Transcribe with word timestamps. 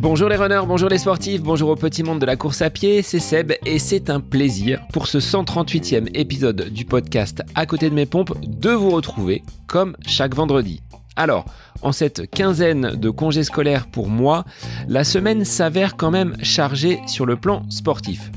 Bonjour 0.00 0.28
les 0.28 0.36
runners, 0.36 0.62
bonjour 0.66 0.88
les 0.88 0.98
sportifs, 0.98 1.42
bonjour 1.42 1.70
au 1.70 1.74
petit 1.74 2.02
monde 2.02 2.20
de 2.20 2.26
la 2.26 2.36
course 2.36 2.62
à 2.62 2.70
pied, 2.70 3.02
c'est 3.02 3.18
Seb 3.18 3.52
et 3.66 3.78
c'est 3.78 4.10
un 4.10 4.20
plaisir 4.20 4.80
pour 4.92 5.06
ce 5.06 5.18
138e 5.18 6.08
épisode 6.14 6.70
du 6.70 6.84
podcast 6.84 7.42
À 7.54 7.66
côté 7.66 7.90
de 7.90 7.94
mes 7.94 8.06
pompes 8.06 8.32
de 8.46 8.70
vous 8.70 8.90
retrouver 8.90 9.42
comme 9.66 9.96
chaque 10.06 10.34
vendredi. 10.34 10.80
Alors, 11.16 11.46
en 11.82 11.90
cette 11.90 12.30
quinzaine 12.30 12.92
de 12.94 13.10
congés 13.10 13.42
scolaires 13.42 13.88
pour 13.88 14.08
moi, 14.08 14.44
la 14.86 15.02
semaine 15.02 15.44
s'avère 15.44 15.96
quand 15.96 16.12
même 16.12 16.36
chargée 16.42 17.00
sur 17.06 17.26
le 17.26 17.36
plan 17.36 17.68
sportif. 17.68 18.30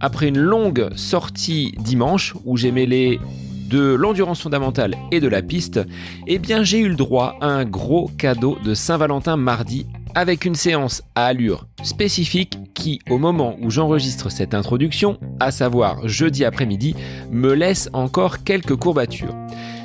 Après 0.00 0.28
une 0.28 0.40
longue 0.40 0.90
sortie 0.96 1.74
dimanche 1.78 2.34
où 2.44 2.56
j'ai 2.56 2.72
mêlé 2.72 3.20
de 3.68 3.94
l'endurance 3.94 4.42
fondamentale 4.42 4.96
et 5.10 5.20
de 5.20 5.28
la 5.28 5.42
piste, 5.42 5.80
eh 6.26 6.38
bien 6.38 6.62
j'ai 6.62 6.78
eu 6.78 6.88
le 6.88 6.96
droit 6.96 7.36
à 7.40 7.46
un 7.46 7.64
gros 7.64 8.10
cadeau 8.18 8.58
de 8.64 8.74
Saint-Valentin 8.74 9.36
mardi 9.36 9.86
avec 10.14 10.44
une 10.44 10.54
séance 10.54 11.02
à 11.14 11.26
allure 11.26 11.66
spécifique 11.82 12.58
qui, 12.74 13.00
au 13.10 13.18
moment 13.18 13.56
où 13.60 13.70
j'enregistre 13.70 14.30
cette 14.30 14.54
introduction, 14.54 15.18
à 15.40 15.50
savoir 15.50 16.06
jeudi 16.06 16.44
après-midi, 16.44 16.94
me 17.30 17.52
laisse 17.52 17.90
encore 17.92 18.44
quelques 18.44 18.76
courbatures. 18.76 19.34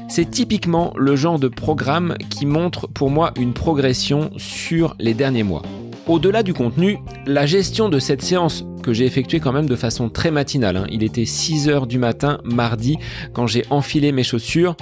C'est 0.08 0.30
typiquement 0.30 0.94
le 0.96 1.16
genre 1.16 1.40
de 1.40 1.48
programme 1.48 2.16
qui 2.30 2.46
montre 2.46 2.88
pour 2.88 3.10
moi 3.10 3.32
une 3.40 3.54
progression 3.54 4.32
sur 4.38 4.96
les 5.00 5.14
derniers 5.14 5.44
mois. 5.44 5.62
Au-delà 6.10 6.42
du 6.42 6.56
contenu, 6.56 6.98
la 7.28 7.46
gestion 7.46 7.88
de 7.88 8.00
cette 8.00 8.24
séance 8.24 8.66
que 8.82 8.94
j'ai 8.94 9.06
effectuée 9.06 9.40
quand 9.40 9.54
même 9.54 9.70
de 9.70 9.76
façon 9.76 10.10
très 10.10 10.32
matinale, 10.32 10.78
hein, 10.78 10.88
il 10.90 11.04
était 11.04 11.22
6h 11.22 11.86
du 11.86 12.00
matin 12.00 12.40
mardi 12.44 12.98
quand 13.32 13.46
j'ai 13.46 13.64
enfilé 13.70 14.12
mes 14.12 14.24
chaussures, 14.24 14.76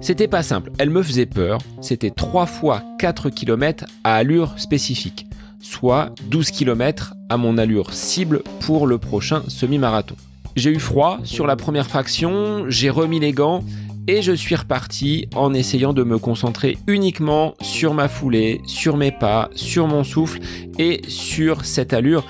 c'était 0.00 0.28
pas 0.28 0.44
simple, 0.44 0.70
elle 0.78 0.90
me 0.90 1.02
faisait 1.02 1.26
peur, 1.26 1.58
c'était 1.80 2.10
3 2.10 2.46
fois 2.46 2.80
4 3.00 3.30
km 3.30 3.86
à 4.04 4.14
allure 4.14 4.56
spécifique, 4.56 5.26
soit 5.58 6.10
12 6.30 6.52
km 6.52 7.14
à 7.28 7.36
mon 7.36 7.58
allure 7.58 7.92
cible 7.92 8.44
pour 8.60 8.86
le 8.86 8.98
prochain 8.98 9.42
semi-marathon. 9.48 10.14
J'ai 10.54 10.70
eu 10.70 10.78
froid 10.78 11.18
sur 11.24 11.48
la 11.48 11.56
première 11.56 11.88
fraction, 11.88 12.66
j'ai 12.68 12.88
remis 12.88 13.18
les 13.18 13.32
gants 13.32 13.64
et 14.08 14.22
je 14.22 14.32
suis 14.32 14.54
reparti 14.54 15.28
en 15.34 15.54
essayant 15.54 15.92
de 15.92 16.02
me 16.02 16.18
concentrer 16.18 16.78
uniquement 16.86 17.54
sur 17.60 17.94
ma 17.94 18.08
foulée, 18.08 18.60
sur 18.66 18.96
mes 18.96 19.12
pas, 19.12 19.50
sur 19.54 19.86
mon 19.86 20.04
souffle 20.04 20.40
et 20.78 21.02
sur 21.08 21.64
cette 21.64 21.92
allure. 21.92 22.24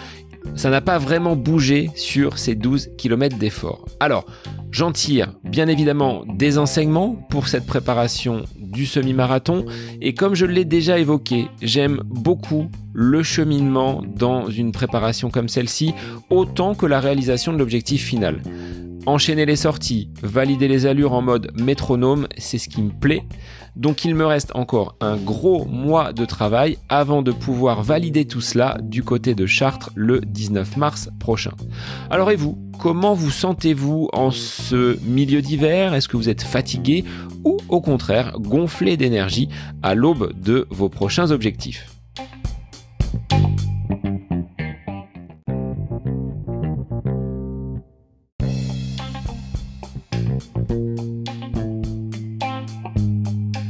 Ça 0.54 0.70
n'a 0.70 0.80
pas 0.80 0.98
vraiment 0.98 1.36
bougé 1.36 1.90
sur 1.94 2.38
ces 2.38 2.54
12 2.54 2.90
km 2.98 3.38
d'effort. 3.38 3.84
Alors, 4.00 4.26
j'en 4.72 4.90
tire 4.90 5.34
bien 5.44 5.68
évidemment 5.68 6.24
des 6.26 6.58
enseignements 6.58 7.14
pour 7.30 7.46
cette 7.46 7.66
préparation 7.66 8.44
du 8.58 8.86
semi-marathon 8.86 9.66
et 10.00 10.14
comme 10.14 10.34
je 10.34 10.46
l'ai 10.46 10.64
déjà 10.64 10.98
évoqué, 10.98 11.48
j'aime 11.60 12.00
beaucoup 12.06 12.68
le 12.94 13.22
cheminement 13.22 14.02
dans 14.16 14.48
une 14.48 14.72
préparation 14.72 15.30
comme 15.30 15.48
celle-ci 15.48 15.94
autant 16.30 16.74
que 16.74 16.86
la 16.86 17.00
réalisation 17.00 17.52
de 17.52 17.58
l'objectif 17.58 18.02
final. 18.02 18.42
Enchaîner 19.04 19.46
les 19.46 19.56
sorties, 19.56 20.08
valider 20.22 20.68
les 20.68 20.86
allures 20.86 21.12
en 21.12 21.22
mode 21.22 21.50
métronome, 21.60 22.28
c'est 22.38 22.58
ce 22.58 22.68
qui 22.68 22.82
me 22.82 22.90
plaît. 22.90 23.24
Donc 23.76 24.04
il 24.04 24.14
me 24.14 24.26
reste 24.26 24.52
encore 24.54 24.96
un 25.00 25.16
gros 25.16 25.64
mois 25.64 26.12
de 26.12 26.24
travail 26.24 26.78
avant 26.88 27.22
de 27.22 27.32
pouvoir 27.32 27.82
valider 27.82 28.26
tout 28.26 28.40
cela 28.40 28.78
du 28.82 29.02
côté 29.02 29.34
de 29.34 29.46
Chartres 29.46 29.90
le 29.94 30.20
19 30.20 30.76
mars 30.76 31.08
prochain. 31.18 31.52
Alors 32.10 32.30
et 32.30 32.36
vous, 32.36 32.58
comment 32.78 33.14
vous 33.14 33.30
sentez-vous 33.30 34.08
en 34.12 34.30
ce 34.30 34.98
milieu 35.04 35.40
d'hiver? 35.40 35.94
Est-ce 35.94 36.08
que 36.08 36.16
vous 36.16 36.28
êtes 36.28 36.42
fatigué 36.42 37.04
ou 37.44 37.56
au 37.68 37.80
contraire 37.80 38.34
gonflé 38.38 38.96
d'énergie 38.96 39.48
à 39.82 39.94
l'aube 39.94 40.32
de 40.38 40.66
vos 40.70 40.88
prochains 40.88 41.30
objectifs? 41.30 41.91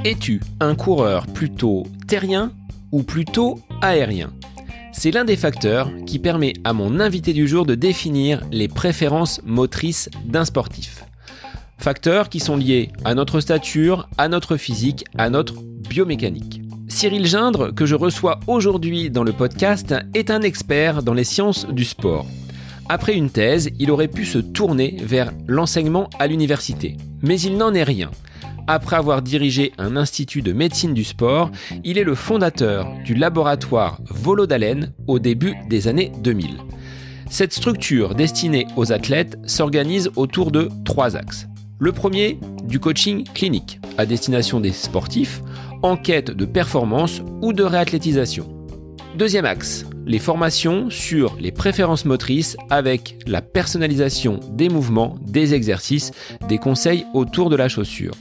Es-tu 0.05 0.41
un 0.59 0.75
coureur 0.75 1.29
plutôt 1.29 1.85
terrien 2.09 2.51
ou 2.91 3.05
plutôt 3.05 3.61
aérien? 3.83 4.33
C'est 4.93 5.13
l'un 5.13 5.25
des 5.25 5.37
facteurs 5.37 5.93
qui 6.07 6.19
permet 6.19 6.55
à 6.65 6.73
mon 6.73 6.99
invité 6.99 7.33
du 7.33 7.47
jour 7.47 7.67
de 7.67 7.77
définir 7.77 8.43
les 8.51 8.67
préférences 8.67 9.41
motrices 9.45 10.11
d'un 10.25 10.45
sportif. 10.45 11.05
Facteurs 11.79 12.31
qui 12.31 12.41
sont 12.41 12.57
liés 12.57 12.91
à 13.05 13.15
notre 13.15 13.39
stature, 13.39 14.09
à 14.19 14.27
notre 14.27 14.57
physique, 14.57 15.05
à 15.19 15.31
notre 15.31 15.63
biomécanique. 15.63 16.63
Cyril 16.89 17.25
Gindre, 17.25 17.73
que 17.73 17.87
je 17.87 17.95
reçois 17.95 18.41
aujourd'hui 18.49 19.09
dans 19.09 19.23
le 19.23 19.33
podcast, 19.33 19.95
est 20.15 20.33
un 20.33 20.43
expert 20.43 21.05
dans 21.05 21.15
les 21.15 21.23
sciences 21.23 21.65
du 21.69 21.85
sport. 21.85 22.27
Après 22.89 23.15
une 23.15 23.31
thèse, 23.31 23.71
il 23.79 23.93
aurait 23.93 24.09
pu 24.09 24.25
se 24.25 24.39
tourner 24.39 24.97
vers 25.01 25.31
l'enseignement 25.47 26.11
à 26.19 26.27
l'université. 26.27 26.97
Mais 27.23 27.41
il 27.41 27.57
n'en 27.57 27.73
est 27.73 27.85
rien. 27.85 28.11
Après 28.67 28.97
avoir 28.97 29.23
dirigé 29.23 29.73
un 29.79 29.97
institut 29.97 30.43
de 30.43 30.53
médecine 30.53 30.95
du 30.95 31.05
sport, 31.05 31.51
il 31.85 31.99
est 31.99 32.05
le 32.05 32.15
fondateur 32.15 32.87
du 33.05 33.15
laboratoire 33.15 33.99
Volodalen 34.09 34.93
au 35.09 35.19
début 35.19 35.55
des 35.69 35.89
années 35.89 36.13
2000. 36.23 36.59
Cette 37.29 37.53
structure 37.53 38.15
destinée 38.15 38.67
aux 38.77 38.93
athlètes 38.93 39.39
s'organise 39.47 40.11
autour 40.17 40.53
de 40.53 40.69
trois 40.85 41.17
axes. 41.17 41.47
Le 41.79 41.91
premier, 41.91 42.39
du 42.65 42.79
coaching 42.79 43.25
clinique, 43.35 43.81
à 43.99 44.07
destination 44.07 44.61
des 44.61 44.71
sportifs, 44.71 45.43
en 45.83 45.97
quête 45.97 46.31
de 46.31 46.45
performance 46.45 47.23
ou 47.41 47.53
de 47.53 47.65
réathlétisation. 47.65 48.49
Deuxième 49.17 49.45
axe, 49.45 49.85
les 50.07 50.21
formations 50.21 50.89
sur 50.89 51.37
les 51.41 51.51
préférences 51.51 52.05
motrices 52.05 52.57
avec 52.71 53.19
la 53.27 53.43
personnalisation 53.43 54.39
des 54.53 54.69
mouvements, 54.69 55.17
des 55.23 55.55
exercices, 55.55 56.13
des 56.49 56.59
conseils 56.59 57.05
autour 57.13 57.51
de 57.51 57.57
la 57.57 57.69
chaussure. 57.69 58.15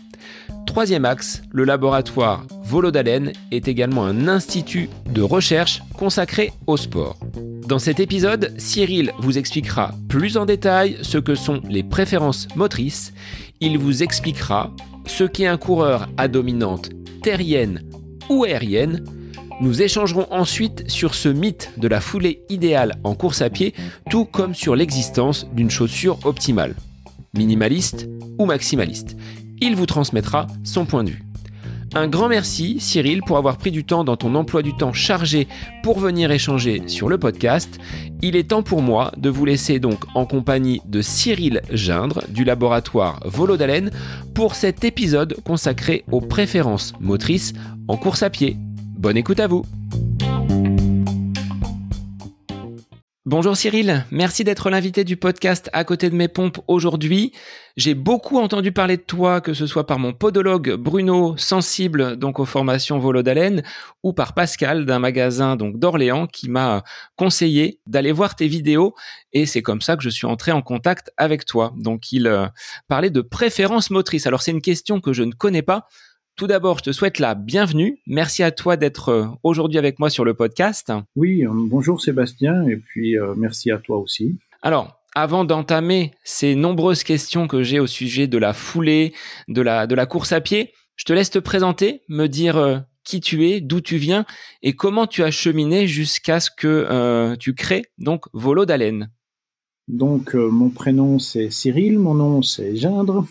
Troisième 0.66 1.06
axe, 1.06 1.42
le 1.52 1.64
laboratoire 1.64 2.46
Volodalen 2.64 3.34
est 3.52 3.68
également 3.68 4.06
un 4.06 4.28
institut 4.28 4.90
de 5.10 5.22
recherche 5.22 5.82
consacré 5.98 6.54
au 6.68 6.78
sport. 6.78 7.18
Dans 7.68 7.80
cet 7.80 8.00
épisode, 8.00 8.54
Cyril 8.58 9.12
vous 9.20 9.38
expliquera 9.38 9.92
plus 10.08 10.38
en 10.38 10.46
détail 10.46 10.98
ce 11.02 11.18
que 11.18 11.36
sont 11.36 11.62
les 11.70 11.84
préférences 11.84 12.48
motrices. 12.56 13.14
Il 13.60 13.78
vous 13.78 14.04
expliquera 14.04 14.72
ce 15.06 15.24
qu'est 15.24 15.48
un 15.48 15.58
coureur 15.58 16.08
à 16.18 16.28
dominante 16.28 16.90
terrienne 17.22 17.84
ou 18.30 18.44
aérienne. 18.44 19.04
Nous 19.62 19.82
échangerons 19.82 20.28
ensuite 20.32 20.90
sur 20.90 21.16
ce 21.16 21.30
mythe 21.30 21.72
de 21.78 21.88
la 21.88 22.02
foulée 22.02 22.44
idéale 22.50 22.96
en 23.04 23.14
course 23.14 23.42
à 23.42 23.50
pied, 23.50 23.74
tout 24.10 24.26
comme 24.26 24.56
sur 24.56 24.76
l'existence 24.76 25.48
d'une 25.54 25.70
chaussure 25.70 26.20
optimale, 26.26 26.76
minimaliste 27.34 28.08
ou 28.40 28.46
maximaliste 28.46 29.16
il 29.62 29.76
vous 29.76 29.86
transmettra 29.86 30.48
son 30.64 30.86
point 30.86 31.04
de 31.04 31.12
vue. 31.12 31.24
Un 31.94 32.08
grand 32.08 32.30
merci 32.30 32.80
Cyril 32.80 33.22
pour 33.22 33.38
avoir 33.38 33.58
pris 33.58 33.70
du 33.70 33.84
temps 33.84 34.06
dans 34.06 34.16
ton 34.16 34.34
emploi 34.36 34.62
du 34.62 34.74
temps 34.74 34.94
chargé 34.94 35.48
pour 35.84 36.00
venir 36.00 36.32
échanger 36.32 36.84
sur 36.88 37.10
le 37.10 37.18
podcast. 37.18 37.80
Il 38.22 38.38
est 38.38 38.50
temps 38.50 38.64
pour 38.64 38.82
moi 38.82 39.12
de 39.18 39.30
vous 39.30 39.44
laisser 39.44 39.80
donc 39.80 40.06
en 40.16 40.26
compagnie 40.26 40.82
de 40.86 41.02
Cyril 41.02 41.62
Gindre 41.70 42.24
du 42.30 42.46
laboratoire 42.46 43.20
Volodalen 43.26 43.92
pour 44.34 44.56
cet 44.56 44.86
épisode 44.86 45.36
consacré 45.44 46.06
aux 46.12 46.22
préférences 46.22 46.94
motrices 47.02 47.52
en 47.90 47.98
course 47.98 48.24
à 48.24 48.30
pied. 48.30 48.56
Bonne 48.98 49.18
écoute 49.18 49.42
à 49.42 49.48
vous 49.48 49.66
Bonjour 53.28 53.56
Cyril, 53.56 54.04
merci 54.10 54.44
d'être 54.44 54.72
l'invité 54.72 55.04
du 55.04 55.16
podcast 55.16 55.70
à 55.74 55.84
côté 55.84 56.10
de 56.10 56.16
mes 56.16 56.28
pompes 56.28 56.58
aujourd'hui. 56.68 57.34
J'ai 57.78 57.94
beaucoup 57.94 58.40
entendu 58.40 58.72
parler 58.72 58.98
de 58.98 59.04
toi, 59.04 59.42
que 59.42 59.54
ce 59.54 59.68
soit 59.68 59.86
par 59.86 60.00
mon 60.00 60.12
podologue 60.12 60.74
Bruno, 60.74 61.38
sensible 61.38 62.16
donc 62.16 62.40
aux 62.40 62.46
formations 62.46 62.98
Volodalen, 62.98 63.62
ou 64.02 64.12
par 64.12 64.34
Pascal 64.34 64.88
d'un 64.88 64.98
magasin 64.98 65.56
donc 65.56 65.78
d'Orléans 65.78 66.26
qui 66.26 66.50
m'a 66.50 66.84
conseillé 67.16 67.80
d'aller 67.86 68.12
voir 68.12 68.36
tes 68.36 68.48
vidéos 68.48 68.96
et 69.34 69.46
c'est 69.46 69.62
comme 69.62 69.82
ça 69.82 69.96
que 69.96 70.02
je 70.02 70.10
suis 70.10 70.26
entré 70.26 70.52
en 70.52 70.64
contact 70.64 71.12
avec 71.16 71.46
toi. 71.46 71.74
Donc 71.78 72.12
il 72.12 72.26
euh, 72.26 72.48
parlait 72.88 73.12
de 73.12 73.22
préférence 73.22 73.92
motrice. 73.92 74.26
Alors 74.26 74.42
c'est 74.42 74.50
une 74.50 74.64
question 74.64 75.00
que 75.00 75.14
je 75.14 75.22
ne 75.22 75.34
connais 75.34 75.62
pas. 75.62 75.86
Tout 76.36 76.48
d'abord, 76.48 76.80
je 76.80 76.84
te 76.86 76.92
souhaite 76.92 77.20
la 77.20 77.36
bienvenue. 77.36 78.00
Merci 78.08 78.42
à 78.42 78.52
toi 78.52 78.78
d'être 78.78 79.10
euh, 79.10 79.28
aujourd'hui 79.44 79.78
avec 79.78 80.00
moi 80.00 80.10
sur 80.10 80.26
le 80.26 80.34
podcast. 80.34 80.92
Oui, 81.16 81.46
euh, 81.46 81.50
bonjour 81.54 82.02
Sébastien 82.02 82.68
et 82.68 82.78
puis 82.78 83.18
euh, 83.18 83.36
merci 83.38 83.70
à 83.70 83.78
toi 83.78 83.98
aussi. 83.98 84.38
Alors, 84.62 85.00
avant 85.14 85.46
d'entamer 85.46 86.12
ces 86.24 86.56
nombreuses 86.56 87.04
questions 87.04 87.48
que 87.48 87.64
j'ai 87.64 87.80
au 87.80 87.88
sujet 87.88 88.28
de 88.28 88.38
la 88.38 88.54
foulée, 88.54 89.14
de 89.50 89.62
la, 89.62 89.86
de 89.86 89.94
la 89.94 90.06
course 90.06 90.32
à 90.32 90.42
pied, 90.42 90.74
je 90.96 91.06
te 91.06 91.14
laisse 91.14 91.30
te 91.30 91.40
présenter, 91.40 92.02
me 92.08 92.28
dire 92.28 92.86
qui 93.04 93.20
tu 93.20 93.48
es, 93.48 93.60
d'où 93.60 93.82
tu 93.82 93.98
viens 93.98 94.26
et 94.62 94.74
comment 94.74 95.08
tu 95.08 95.24
as 95.24 95.32
cheminé 95.32 95.88
jusqu'à 95.88 96.40
ce 96.40 96.50
que 96.56 97.36
tu 97.40 97.56
crées 97.56 97.86
donc 97.98 98.26
Volo 98.34 98.66
d'Haleine. 98.66 99.10
Donc 99.88 100.36
mon 100.36 100.70
prénom 100.70 101.18
c'est 101.20 101.50
Cyril, 101.50 102.00
mon 102.00 102.14
nom 102.14 102.42
c'est 102.42 102.76
Gindre. 102.76 103.26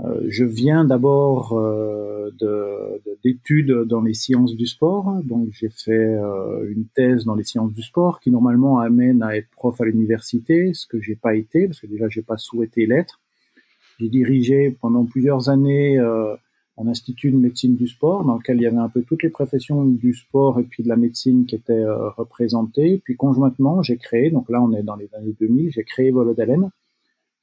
Euh, 0.00 0.20
je 0.28 0.44
viens 0.44 0.84
d'abord 0.84 1.54
euh, 1.54 2.30
d'études 3.24 3.72
dans 3.84 4.02
les 4.02 4.14
sciences 4.14 4.54
du 4.54 4.66
sport. 4.66 5.20
Donc 5.24 5.48
j'ai 5.52 5.70
fait 5.70 6.16
une 6.68 6.86
thèse 6.94 7.24
dans 7.24 7.34
les 7.34 7.44
sciences 7.44 7.72
du 7.72 7.82
sport 7.82 8.20
qui 8.20 8.30
normalement 8.30 8.78
amène 8.78 9.22
à 9.22 9.36
être 9.36 9.48
prof 9.50 9.80
à 9.80 9.84
l'université, 9.84 10.74
ce 10.74 10.86
que 10.86 11.00
j'ai 11.00 11.16
pas 11.16 11.34
été 11.34 11.66
parce 11.66 11.80
que 11.80 11.86
déjà 11.86 12.08
j'ai 12.08 12.22
pas 12.22 12.36
souhaité 12.36 12.86
l'être. 12.86 13.20
J'ai 13.98 14.08
dirigé 14.08 14.76
pendant 14.80 15.04
plusieurs 15.06 15.48
années 15.48 15.98
un 16.78 16.88
institut 16.88 17.30
de 17.30 17.36
médecine 17.36 17.76
du 17.76 17.88
sport 17.88 18.24
dans 18.24 18.36
lequel 18.36 18.58
il 18.58 18.62
y 18.62 18.66
avait 18.66 18.76
un 18.76 18.88
peu 18.88 19.02
toutes 19.02 19.22
les 19.22 19.30
professions 19.30 19.84
du 19.84 20.12
sport 20.12 20.60
et 20.60 20.64
puis 20.64 20.82
de 20.82 20.88
la 20.88 20.96
médecine 20.96 21.46
qui 21.46 21.54
étaient 21.54 21.72
euh, 21.72 22.10
représentées. 22.10 23.00
Puis 23.04 23.16
conjointement, 23.16 23.82
j'ai 23.82 23.96
créé, 23.96 24.30
donc 24.30 24.50
là 24.50 24.60
on 24.62 24.72
est 24.72 24.82
dans 24.82 24.96
les 24.96 25.08
années 25.14 25.34
2000, 25.40 25.72
j'ai 25.72 25.84
créé 25.84 26.10
Volodalen, 26.10 26.70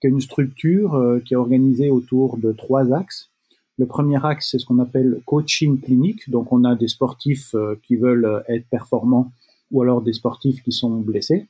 une 0.09 0.21
structure 0.21 0.95
euh, 0.95 1.19
qui 1.19 1.33
est 1.33 1.37
organisée 1.37 1.89
autour 1.89 2.37
de 2.37 2.51
trois 2.51 2.93
axes. 2.93 3.29
Le 3.77 3.85
premier 3.85 4.23
axe, 4.23 4.49
c'est 4.51 4.59
ce 4.59 4.65
qu'on 4.65 4.79
appelle 4.79 5.21
coaching 5.25 5.79
clinique. 5.79 6.29
Donc 6.29 6.51
on 6.51 6.63
a 6.63 6.75
des 6.75 6.87
sportifs 6.87 7.55
euh, 7.55 7.79
qui 7.83 7.95
veulent 7.95 8.43
être 8.47 8.67
performants 8.69 9.31
ou 9.71 9.81
alors 9.81 10.01
des 10.01 10.13
sportifs 10.13 10.61
qui 10.61 10.71
sont 10.71 10.99
blessés. 10.99 11.47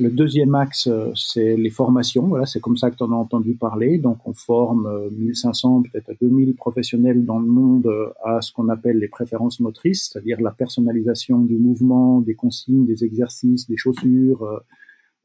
Le 0.00 0.10
deuxième 0.10 0.54
axe, 0.54 0.86
euh, 0.86 1.10
c'est 1.16 1.56
les 1.56 1.70
formations. 1.70 2.28
Voilà, 2.28 2.46
c'est 2.46 2.60
comme 2.60 2.76
ça 2.76 2.90
que 2.90 2.96
tu 2.96 3.02
en 3.02 3.10
as 3.10 3.16
entendu 3.16 3.54
parler. 3.54 3.98
Donc, 3.98 4.18
on 4.26 4.32
forme 4.32 5.10
1500, 5.10 5.78
euh, 5.78 5.88
peut-être 5.90 6.12
2000 6.20 6.54
professionnels 6.54 7.24
dans 7.24 7.40
le 7.40 7.48
monde 7.48 7.86
euh, 7.86 8.10
à 8.24 8.40
ce 8.40 8.52
qu'on 8.52 8.68
appelle 8.68 8.98
les 8.98 9.08
préférences 9.08 9.58
motrices, 9.58 10.10
c'est-à-dire 10.12 10.40
la 10.40 10.52
personnalisation 10.52 11.40
du 11.40 11.56
mouvement, 11.56 12.20
des 12.20 12.34
consignes, 12.34 12.86
des 12.86 13.04
exercices, 13.04 13.66
des 13.66 13.76
chaussures 13.76 14.62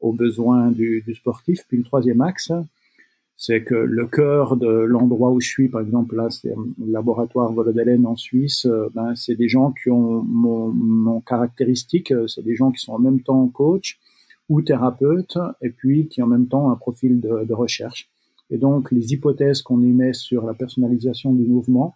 aux 0.04 0.12
besoins 0.12 0.70
du, 0.70 1.02
sportif. 1.14 1.64
Puis 1.66 1.78
le 1.78 1.84
troisième 1.84 2.20
axe, 2.20 2.52
c'est 3.36 3.62
que 3.64 3.74
le 3.74 4.06
cœur 4.06 4.56
de 4.56 4.68
l'endroit 4.68 5.30
où 5.32 5.40
je 5.40 5.48
suis, 5.48 5.68
par 5.68 5.80
exemple 5.80 6.14
là, 6.14 6.28
c'est 6.30 6.54
le 6.54 6.92
laboratoire 6.92 7.52
Volodelen 7.52 8.06
en 8.06 8.14
Suisse, 8.14 8.68
ben, 8.94 9.14
c'est 9.16 9.34
des 9.34 9.48
gens 9.48 9.72
qui 9.72 9.90
ont 9.90 10.22
mon, 10.22 11.20
caractéristique, 11.20 12.12
c'est 12.28 12.44
des 12.44 12.54
gens 12.54 12.70
qui 12.70 12.80
sont 12.80 12.92
en 12.92 12.98
même 12.98 13.20
temps 13.20 13.48
coach, 13.48 13.98
ou 14.50 14.60
thérapeute, 14.60 15.38
et 15.62 15.70
puis 15.70 16.06
qui 16.06 16.22
en 16.22 16.26
même 16.26 16.48
temps 16.48 16.70
un 16.70 16.76
profil 16.76 17.20
de 17.20 17.54
recherche. 17.54 18.10
Et 18.50 18.58
donc 18.58 18.92
les 18.92 19.14
hypothèses 19.14 19.62
qu'on 19.62 19.82
émet 19.82 20.12
sur 20.12 20.44
la 20.44 20.54
personnalisation 20.54 21.32
du 21.32 21.46
mouvement, 21.46 21.94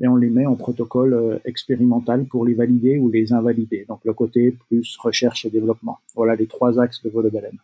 et 0.00 0.08
on 0.08 0.16
les 0.16 0.28
met 0.28 0.46
en 0.46 0.56
protocole 0.56 1.14
euh, 1.14 1.38
expérimental 1.44 2.26
pour 2.26 2.44
les 2.44 2.54
valider 2.54 2.98
ou 2.98 3.10
les 3.10 3.32
invalider. 3.32 3.84
Donc 3.88 4.00
le 4.04 4.12
côté 4.12 4.56
plus 4.68 4.96
recherche 4.98 5.44
et 5.44 5.50
développement. 5.50 5.98
Voilà 6.14 6.36
les 6.36 6.46
trois 6.46 6.80
axes 6.80 7.02
de 7.02 7.10
vol 7.10 7.30
d'haleine. 7.30 7.58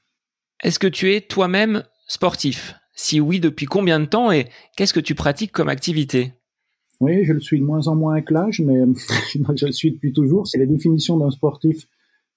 Est-ce 0.62 0.78
que 0.78 0.86
tu 0.86 1.12
es 1.12 1.20
toi-même 1.20 1.82
sportif? 2.06 2.74
Si 2.94 3.20
oui, 3.20 3.40
depuis 3.40 3.66
combien 3.66 4.00
de 4.00 4.04
temps 4.06 4.30
et 4.30 4.46
qu'est-ce 4.76 4.94
que 4.94 5.00
tu 5.00 5.14
pratiques 5.14 5.52
comme 5.52 5.68
activité? 5.68 6.32
Oui, 7.00 7.24
je 7.24 7.32
le 7.32 7.40
suis 7.40 7.58
de 7.58 7.64
moins 7.64 7.88
en 7.88 7.96
moins 7.96 8.12
avec 8.12 8.30
l'âge, 8.30 8.60
mais 8.60 8.80
je 9.56 9.66
le 9.66 9.72
suis 9.72 9.90
depuis 9.90 10.12
toujours. 10.12 10.46
C'est 10.46 10.58
la 10.58 10.66
définition 10.66 11.16
d'un 11.16 11.30
sportif 11.30 11.86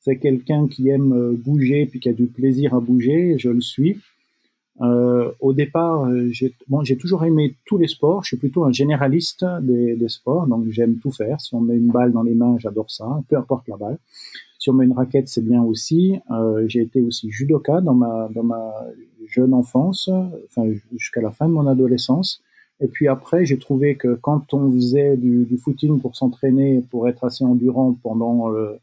c'est 0.06 0.18
quelqu'un 0.18 0.68
qui 0.68 0.88
aime 0.90 1.14
euh, 1.14 1.34
bouger 1.36 1.88
puis 1.88 2.00
qui 2.00 2.10
a 2.10 2.14
du 2.14 2.28
plaisir 2.28 2.76
à 2.76 2.80
bouger, 2.80 3.40
je 3.40 3.50
le 3.50 3.62
suis. 3.62 3.98
Euh, 4.82 5.32
au 5.40 5.54
départ, 5.54 6.06
euh, 6.06 6.28
j'ai 6.32 6.54
bon, 6.68 6.84
toujours 7.00 7.24
aimé 7.24 7.56
tous 7.66 7.78
les 7.78 7.88
sports. 7.88 8.24
Je 8.24 8.30
suis 8.30 8.38
plutôt 8.38 8.66
un 8.66 8.72
généraliste 8.72 9.46
des, 9.62 9.96
des 9.96 10.10
sports, 10.10 10.48
donc 10.48 10.66
j'aime 10.70 10.98
tout 11.00 11.12
faire. 11.12 11.40
Si 11.40 11.56
on 11.56 11.62
met 11.62 11.78
une 11.78 11.88
balle 11.88 12.12
dans 12.12 12.24
les 12.24 12.36
mains, 12.36 12.58
j'adore 12.60 12.92
ça, 12.92 13.22
peu 13.30 13.38
importe 13.38 13.68
la 13.68 13.78
balle. 13.78 13.98
Si 14.60 14.70
on 14.70 14.74
met 14.74 14.86
une 14.86 14.94
raquette, 14.94 15.28
c'est 15.28 15.46
bien 15.46 15.64
aussi. 15.64 16.20
Euh, 16.32 16.66
j'ai 16.68 16.82
été 16.82 17.02
aussi 17.02 17.30
judoka 17.32 17.82
dans 17.82 17.94
ma 17.94 18.30
dans 18.34 18.44
ma 18.44 18.74
jeune 19.28 19.54
enfance, 19.54 20.10
enfin 20.50 20.70
jusqu'à 20.92 21.22
la 21.22 21.32
fin 21.32 21.48
de 21.48 21.54
mon 21.54 21.68
adolescence. 21.68 22.42
Et 22.82 22.88
puis 22.88 23.08
après, 23.08 23.46
j'ai 23.46 23.58
trouvé 23.58 23.96
que 23.96 24.16
quand 24.16 24.54
on 24.54 24.72
faisait 24.72 25.16
du, 25.16 25.46
du 25.46 25.58
footing 25.58 26.00
pour 26.02 26.16
s'entraîner, 26.16 26.84
pour 26.92 27.08
être 27.08 27.24
assez 27.24 27.46
endurant 27.46 27.94
pendant 28.04 28.52
euh, 28.52 28.74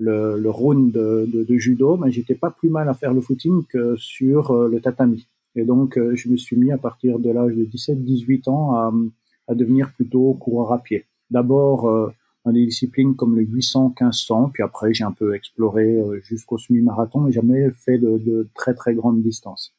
le, 0.00 0.38
le 0.38 0.50
round 0.50 0.92
de, 0.92 1.56
judo, 1.56 1.96
mais 1.96 2.10
j'étais 2.10 2.34
pas 2.34 2.50
plus 2.50 2.70
mal 2.70 2.88
à 2.88 2.94
faire 2.94 3.12
le 3.12 3.20
footing 3.20 3.64
que 3.66 3.94
sur 3.96 4.50
euh, 4.50 4.68
le 4.68 4.80
tatami. 4.80 5.28
Et 5.54 5.64
donc, 5.64 5.98
euh, 5.98 6.14
je 6.16 6.28
me 6.28 6.36
suis 6.36 6.56
mis 6.56 6.72
à 6.72 6.78
partir 6.78 7.18
de 7.18 7.30
l'âge 7.30 7.54
de 7.54 7.64
17-18 7.64 8.48
ans 8.48 8.74
à, 8.74 9.54
devenir 9.54 9.92
plutôt 9.92 10.34
coureur 10.34 10.72
à 10.72 10.78
pied. 10.78 11.06
D'abord 11.30 11.88
euh, 11.88 12.12
dans 12.44 12.52
des 12.52 12.64
disciplines 12.64 13.16
comme 13.16 13.36
le 13.36 13.42
800-1500, 13.42 14.52
puis 14.52 14.62
après 14.62 14.94
j'ai 14.94 15.04
un 15.04 15.12
peu 15.12 15.34
exploré 15.34 15.98
jusqu'au 16.22 16.56
semi-marathon, 16.56 17.20
mais 17.20 17.32
jamais 17.32 17.70
fait 17.72 17.98
de, 17.98 18.48
très 18.54 18.74
très 18.74 18.94
grandes 18.94 19.22
distances. 19.22 19.74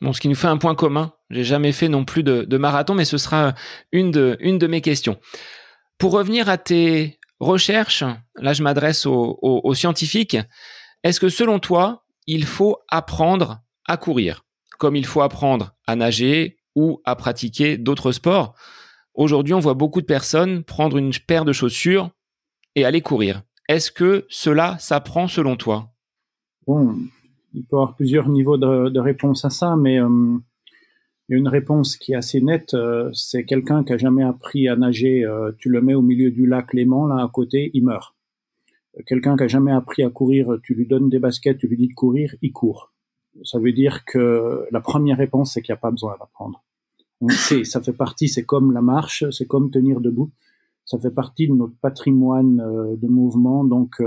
Bon, 0.00 0.12
ce 0.12 0.20
qui 0.20 0.28
nous 0.28 0.34
fait 0.34 0.48
un 0.48 0.56
point 0.56 0.74
commun. 0.74 1.12
J'ai 1.28 1.44
jamais 1.44 1.72
fait 1.72 1.88
non 1.88 2.04
plus 2.04 2.22
de, 2.22 2.56
marathon, 2.56 2.94
mais 2.94 3.04
ce 3.04 3.18
sera 3.18 3.54
une 3.92 4.10
de 4.10 4.66
mes 4.66 4.80
questions. 4.80 5.18
Pour 5.98 6.12
revenir 6.12 6.48
à 6.48 6.56
tes 6.56 7.19
recherche, 7.40 8.04
là 8.36 8.52
je 8.52 8.62
m'adresse 8.62 9.06
aux, 9.06 9.74
scientifiques, 9.74 10.36
est-ce 11.02 11.20
que 11.20 11.28
selon 11.28 11.58
toi, 11.58 12.04
il 12.26 12.44
faut 12.44 12.78
apprendre 12.88 13.60
à 13.86 13.96
courir, 13.96 14.44
comme 14.78 14.96
il 14.96 15.06
faut 15.06 15.22
apprendre 15.22 15.74
à 15.86 15.96
nager 15.96 16.58
ou 16.76 17.00
à 17.04 17.16
pratiquer 17.16 17.78
d'autres 17.78 18.12
sports? 18.12 18.54
Aujourd'hui, 19.14 19.54
on 19.54 19.60
voit 19.60 19.74
beaucoup 19.74 20.00
de 20.00 20.06
personnes 20.06 20.62
prendre 20.62 20.96
une 20.96 21.12
paire 21.26 21.44
de 21.44 21.52
chaussures 21.52 22.10
et 22.76 22.84
aller 22.84 23.00
courir. 23.00 23.42
Est-ce 23.68 23.90
que 23.90 24.26
cela 24.28 24.78
s'apprend 24.78 25.26
selon 25.26 25.56
toi? 25.56 25.90
Bon, 26.66 26.94
il 27.54 27.62
peut 27.62 27.76
y 27.76 27.76
avoir 27.76 27.96
plusieurs 27.96 28.28
niveaux 28.28 28.56
de, 28.56 28.98
réponse 28.98 29.44
à 29.44 29.50
ça, 29.50 29.76
mais 29.76 30.00
euh, 30.00 30.38
une 31.36 31.48
réponse 31.48 31.96
qui 31.96 32.12
est 32.12 32.16
assez 32.16 32.40
nette. 32.40 32.74
Euh, 32.74 33.10
c'est 33.12 33.44
quelqu'un 33.44 33.84
qui 33.84 33.92
a 33.92 33.98
jamais 33.98 34.24
appris 34.24 34.68
à 34.68 34.76
nager. 34.76 35.24
Euh, 35.24 35.52
tu 35.58 35.68
le 35.68 35.80
mets 35.80 35.94
au 35.94 36.02
milieu 36.02 36.30
du 36.30 36.46
lac 36.46 36.74
Léman, 36.74 37.06
là 37.06 37.22
à 37.22 37.28
côté, 37.28 37.70
il 37.72 37.84
meurt. 37.84 38.16
Euh, 38.98 39.02
quelqu'un 39.06 39.36
qui 39.36 39.44
a 39.44 39.48
jamais 39.48 39.72
appris 39.72 40.02
à 40.02 40.10
courir, 40.10 40.58
tu 40.62 40.74
lui 40.74 40.86
donnes 40.86 41.08
des 41.08 41.20
baskets, 41.20 41.58
tu 41.58 41.68
lui 41.68 41.76
dis 41.76 41.88
de 41.88 41.94
courir, 41.94 42.34
il 42.42 42.52
court. 42.52 42.92
Ça 43.44 43.60
veut 43.60 43.72
dire 43.72 44.04
que 44.04 44.66
la 44.72 44.80
première 44.80 45.18
réponse, 45.18 45.54
c'est 45.54 45.62
qu'il 45.62 45.72
n'y 45.72 45.78
a 45.78 45.80
pas 45.80 45.92
besoin 45.92 46.16
d'apprendre. 46.18 46.64
On 47.20 47.28
sait, 47.28 47.62
ça 47.64 47.80
fait 47.80 47.92
partie, 47.92 48.28
c'est 48.28 48.44
comme 48.44 48.72
la 48.72 48.82
marche, 48.82 49.24
c'est 49.30 49.46
comme 49.46 49.70
tenir 49.70 50.00
debout. 50.00 50.32
Ça 50.84 50.98
fait 50.98 51.12
partie 51.12 51.46
de 51.46 51.54
notre 51.54 51.76
patrimoine 51.80 52.56
de 52.56 53.06
mouvement. 53.06 53.62
Donc, 53.62 54.02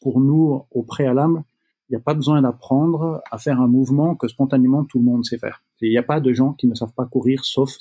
pour 0.00 0.20
nous, 0.20 0.62
au 0.70 0.82
préalable, 0.82 1.42
il 1.88 1.92
n'y 1.92 1.96
a 1.96 2.00
pas 2.00 2.14
besoin 2.14 2.40
d'apprendre 2.40 3.20
à 3.30 3.36
faire 3.36 3.60
un 3.60 3.66
mouvement 3.66 4.14
que 4.14 4.28
spontanément 4.28 4.84
tout 4.84 4.98
le 4.98 5.04
monde 5.04 5.26
sait 5.26 5.36
faire. 5.36 5.62
Il 5.86 5.90
n'y 5.90 5.98
a 5.98 6.02
pas 6.02 6.20
de 6.20 6.32
gens 6.32 6.52
qui 6.52 6.66
ne 6.66 6.74
savent 6.74 6.92
pas 6.94 7.06
courir, 7.06 7.44
sauf 7.44 7.76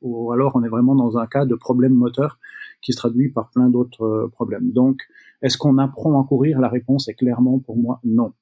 ou 0.00 0.32
alors 0.32 0.52
on 0.54 0.64
est 0.64 0.68
vraiment 0.68 0.94
dans 0.94 1.18
un 1.18 1.26
cas 1.26 1.44
de 1.44 1.54
problème 1.54 1.94
moteur 1.94 2.38
qui 2.80 2.92
se 2.92 2.98
traduit 2.98 3.30
par 3.30 3.50
plein 3.50 3.68
d'autres 3.68 4.04
euh, 4.04 4.28
problèmes. 4.28 4.72
Donc, 4.72 5.02
est-ce 5.40 5.56
qu'on 5.56 5.78
apprend 5.78 6.20
à 6.20 6.26
courir? 6.26 6.60
La 6.60 6.68
réponse 6.68 7.08
est 7.08 7.14
clairement 7.14 7.58
pour 7.58 7.76
moi 7.76 8.00
non. 8.04 8.32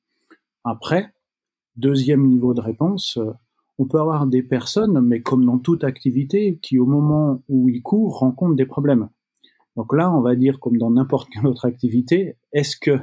Après, 0.65 1.13
deuxième 1.77 2.27
niveau 2.27 2.55
de 2.55 2.61
réponse, 2.61 3.19
euh, 3.19 3.33
on 3.79 3.87
peut 3.87 3.99
avoir 3.99 4.27
des 4.27 4.43
personnes, 4.43 5.01
mais 5.01 5.23
comme 5.23 5.45
dans 5.45 5.59
toute 5.59 5.85
activité, 5.85 6.59
qui 6.61 6.79
au 6.79 6.87
moment 6.87 7.43
où 7.49 7.69
ils 7.69 7.83
courent 7.83 8.19
rencontrent 8.19 8.57
des 8.57 8.67
problèmes. 8.67 9.09
Donc 9.77 9.95
là, 9.95 10.13
on 10.13 10.21
va 10.21 10.35
dire 10.37 10.61
comme 10.61 10.77
dans 10.77 10.91
n'importe 10.91 11.31
quelle 11.31 11.47
autre 11.47 11.65
activité, 11.65 12.37
est-ce 12.53 12.77
que 12.77 12.99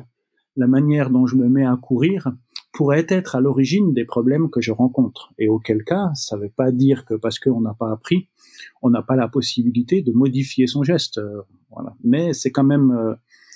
la 0.55 0.67
manière 0.67 1.09
dont 1.09 1.25
je 1.25 1.35
me 1.35 1.47
mets 1.47 1.65
à 1.65 1.77
courir 1.81 2.31
pourrait 2.77 3.07
être 3.09 3.35
à 3.35 3.41
l'origine 3.41 3.91
des 3.91 4.05
problèmes 4.05 4.51
que 4.51 4.61
je 4.61 4.71
rencontre. 4.71 5.33
Et 5.39 5.47
auquel 5.47 5.83
cas, 5.83 6.11
ça 6.13 6.37
ne 6.37 6.43
veut 6.43 6.51
pas 6.55 6.71
dire 6.71 7.05
que 7.05 7.15
parce 7.15 7.39
qu'on 7.39 7.59
n'a 7.59 7.73
pas 7.73 7.91
appris, 7.91 8.27
on 8.83 8.91
n'a 8.91 9.01
pas 9.01 9.15
la 9.15 9.27
possibilité 9.27 10.03
de 10.03 10.11
modifier 10.11 10.67
son 10.67 10.83
geste. 10.83 11.17
Euh, 11.17 11.41
voilà. 11.71 11.95
Mais 12.03 12.33
c'est 12.33 12.51
quand 12.51 12.63
même 12.63 12.91
euh, 12.91 13.15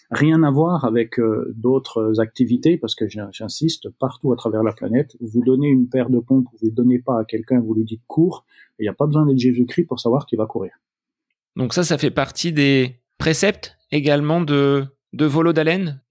rien 0.10 0.42
à 0.42 0.50
voir 0.50 0.86
avec 0.86 1.20
euh, 1.20 1.54
d'autres 1.56 2.20
activités, 2.20 2.80
parce 2.80 2.96
que 2.96 3.06
j'insiste, 3.08 3.90
partout 4.00 4.34
à 4.34 4.36
travers 4.36 4.64
la 4.64 4.74
planète, 4.74 5.16
vous 5.22 5.44
donnez 5.44 5.68
une 5.68 5.88
paire 5.88 6.10
de 6.10 6.18
pompes, 6.18 6.48
vous 6.60 6.70
ne 6.70 6.74
donnez 6.74 6.98
pas 6.98 7.20
à 7.20 7.24
quelqu'un, 7.24 7.60
vous 7.60 7.76
lui 7.76 7.86
dites 7.86 8.02
cours, 8.08 8.44
il 8.80 8.86
n'y 8.86 8.90
a 8.90 8.94
pas 8.94 9.06
besoin 9.06 9.28
d'être 9.28 9.38
Jésus-Christ 9.38 9.86
pour 9.86 10.00
savoir 10.00 10.26
qu'il 10.26 10.40
va 10.40 10.48
courir. 10.48 10.72
Donc 11.56 11.76
ça, 11.76 11.84
ça 11.84 12.00
fait 12.00 12.10
partie 12.10 12.54
des 12.54 12.96
préceptes 13.20 13.78
également 13.92 14.42
de 14.42 14.88
de 15.14 15.26
volo 15.26 15.54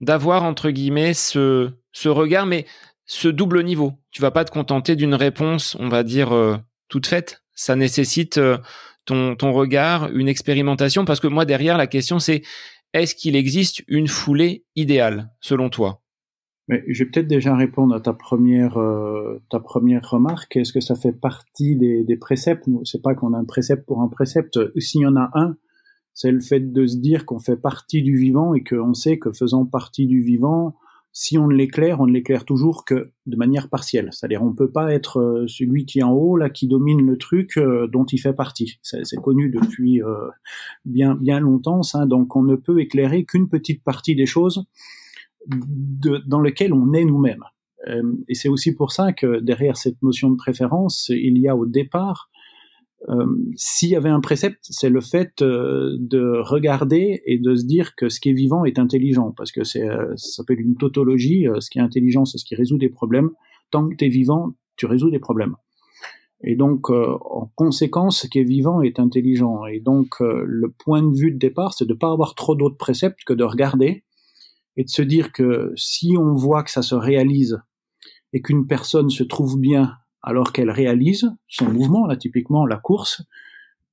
d'avoir 0.01 0.43
entre 0.45 0.71
guillemets 0.71 1.15
ce, 1.15 1.71
ce 1.93 2.09
regard, 2.09 2.47
mais 2.47 2.67
ce 3.11 3.27
double 3.27 3.65
niveau. 3.65 3.95
Tu 4.13 4.23
vas 4.23 4.31
pas 4.31 4.45
te 4.45 4.53
contenter 4.53 4.95
d'une 4.95 5.17
réponse, 5.17 5.77
on 5.81 5.89
va 5.89 6.05
dire, 6.05 6.31
euh, 6.33 6.57
toute 6.87 7.09
faite. 7.09 7.43
Ça 7.55 7.75
nécessite 7.75 8.39
euh, 8.39 8.57
ton, 9.05 9.35
ton 9.35 9.53
regard, 9.53 10.13
une 10.13 10.29
expérimentation, 10.29 11.05
parce 11.05 11.19
que 11.19 11.27
moi, 11.27 11.45
derrière, 11.45 11.77
la 11.77 11.89
question, 11.89 12.21
c'est 12.21 12.43
est-ce 12.95 13.17
qu'il 13.17 13.35
existe 13.35 13.83
une 13.89 14.07
foulée 14.07 14.65
idéale, 14.77 15.29
selon 15.41 15.71
toi? 15.71 16.03
Mais 16.69 16.85
je 16.87 17.03
vais 17.03 17.11
peut-être 17.11 17.27
déjà 17.27 17.57
répondre 17.57 17.97
à 17.97 18.01
ta 18.01 18.13
première, 18.13 18.79
euh, 18.79 19.43
ta 19.51 19.59
première 19.59 20.09
remarque. 20.09 20.57
Est-ce 20.57 20.73
que 20.73 20.81
ça 20.81 20.95
fait 20.95 21.11
partie 21.11 21.75
des, 21.75 22.05
des 22.05 22.17
préceptes? 22.17 22.69
C'est 22.85 23.03
pas 23.03 23.17
qu'on 23.17 23.35
a 23.35 23.39
un 23.39 23.45
précepte 23.45 23.87
pour 23.87 24.03
un 24.03 24.09
précepte. 24.09 24.57
S'il 24.79 25.01
y 25.01 25.07
en 25.07 25.17
a 25.17 25.31
un, 25.35 25.57
c'est 26.15 26.31
le 26.31 26.41
fait 26.41 26.61
de 26.61 26.87
se 26.87 26.99
dire 26.99 27.27
qu'on 27.27 27.41
fait 27.41 27.57
partie 27.57 28.03
du 28.03 28.17
vivant 28.17 28.55
et 28.55 28.63
qu'on 28.63 28.95
sait 28.95 29.19
que 29.19 29.33
faisant 29.33 29.67
partie 29.67 30.07
du 30.07 30.23
vivant, 30.23 30.77
si 31.13 31.39
on 31.39 31.49
l'éclaire, 31.49 32.01
on 32.01 32.07
ne 32.07 32.13
l'éclaire 32.13 32.45
toujours 32.45 32.85
que 32.85 33.13
de 33.27 33.37
manière 33.37 33.69
partielle. 33.69 34.11
C'est-à-dire, 34.13 34.43
on 34.43 34.55
peut 34.55 34.71
pas 34.71 34.93
être 34.93 35.19
euh, 35.19 35.47
celui 35.49 35.85
qui 35.85 35.99
est 35.99 36.03
en 36.05 36.13
haut, 36.13 36.37
là, 36.37 36.51
qui 36.51 36.69
domine 36.69 37.05
le 37.05 37.19
truc 37.19 37.57
euh, 37.57 37.89
dont 37.89 38.05
il 38.05 38.19
fait 38.19 38.33
partie. 38.33 38.79
C'est 38.83 39.21
connu 39.21 39.51
depuis 39.51 40.03
euh, 40.03 40.29
bien 40.85 41.15
bien 41.15 41.41
longtemps, 41.41 41.83
ça. 41.83 42.07
Donc, 42.07 42.37
on 42.37 42.43
ne 42.43 42.55
peut 42.55 42.81
éclairer 42.81 43.25
qu'une 43.25 43.49
petite 43.49 43.83
partie 43.83 44.15
des 44.15 44.27
choses 44.27 44.65
dans 45.47 46.41
lesquelles 46.41 46.75
on 46.75 46.93
est 46.93 47.05
nous-mêmes. 47.05 47.45
et 48.29 48.35
c'est 48.35 48.51
aussi 48.51 48.75
pour 48.75 48.93
ça 48.93 49.15
que 49.15 49.41
derrière 49.41 49.79
cette 49.79 50.01
notion 50.03 50.31
de 50.31 50.37
préférence, 50.37 51.09
il 51.09 51.39
y 51.39 51.49
a 51.49 51.57
au 51.57 51.65
départ 51.65 52.30
euh, 53.09 53.27
s'il 53.57 53.89
y 53.89 53.97
avait 53.97 54.11
un 54.11 54.21
précepte, 54.21 54.61
c'est 54.63 54.91
le 54.91 55.01
fait 55.01 55.41
euh, 55.41 55.97
de 55.99 56.39
regarder 56.41 57.23
et 57.25 57.39
de 57.39 57.55
se 57.55 57.65
dire 57.65 57.95
que 57.97 58.09
ce 58.09 58.21
qui 58.21 58.31
est 58.31 58.35
vivant 58.35 58.65
est 58.65 58.79
intelligent, 58.79 59.33
parce 59.37 59.53
que 59.53 59.65
c'est, 59.65 59.89
euh, 59.89 60.15
ça 60.17 60.37
s'appelle 60.37 60.61
une 60.61 60.77
tautologie. 60.77 61.47
ce 61.61 61.71
qui 61.71 61.79
est 61.79 61.83
intelligent, 61.83 62.25
c'est 62.25 62.39
ce 62.39 62.45
qui 62.45 62.55
résout 62.55 62.79
des 62.79 62.91
problèmes. 62.91 63.31
Tant 63.71 63.89
que 63.89 63.95
tu 63.95 64.05
es 64.05 64.09
vivant, 64.09 64.55
tu 64.77 64.87
résous 64.87 65.11
des 65.11 65.19
problèmes. 65.19 65.57
Et 66.43 66.57
donc, 66.57 66.89
en 66.89 67.53
conséquence, 67.55 68.23
ce 68.23 68.27
qui 68.27 68.39
est 68.39 68.45
vivant 68.45 68.81
est 68.81 68.99
intelligent. 68.99 69.67
Et 69.67 69.79
donc, 69.79 70.21
le 70.21 70.71
point 70.71 71.03
de 71.03 71.15
vue 71.15 71.33
de 71.33 71.39
départ, 71.39 71.75
c'est 71.75 71.85
de 71.85 71.93
ne 71.93 71.99
pas 71.99 72.11
avoir 72.11 72.35
trop 72.35 72.55
d'autres 72.55 72.79
préceptes 72.79 73.21
que 73.27 73.35
de 73.35 73.45
regarder 73.45 74.05
et 74.79 74.85
de 74.85 74.89
se 74.89 75.03
dire 75.03 75.33
que 75.33 75.71
si 75.77 76.15
on 76.19 76.33
voit 76.33 76.63
que 76.63 76.71
ça 76.71 76.81
se 76.81 76.95
réalise 76.95 77.61
et 78.33 78.41
qu'une 78.41 78.67
personne 78.67 79.11
se 79.11 79.23
trouve 79.23 79.61
bien 79.61 79.93
alors 80.23 80.53
qu'elle 80.53 80.71
réalise 80.71 81.31
son 81.49 81.71
mouvement, 81.71 82.07
là 82.07 82.17
typiquement 82.17 82.67
la 82.67 82.77
course, 82.77 83.23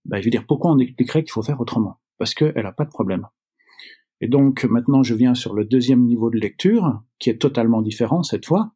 ben, 0.06 0.20
je 0.20 0.26
veux 0.26 0.32
dire 0.32 0.46
pourquoi 0.48 0.72
on 0.72 0.80
expliquerait 0.80 1.24
qu'il 1.24 1.32
faut 1.32 1.44
faire 1.44 1.60
autrement? 1.60 2.00
Parce 2.18 2.34
qu'elle 2.34 2.64
n'a 2.64 2.72
pas 2.72 2.86
de 2.86 2.90
problème. 2.90 3.28
Et 4.22 4.28
donc 4.28 4.64
maintenant 4.66 5.04
je 5.04 5.14
viens 5.14 5.36
sur 5.36 5.54
le 5.54 5.66
deuxième 5.66 6.04
niveau 6.04 6.30
de 6.30 6.38
lecture, 6.38 7.02
qui 7.20 7.30
est 7.30 7.38
totalement 7.38 7.82
différent 7.82 8.24
cette 8.24 8.46
fois. 8.46 8.72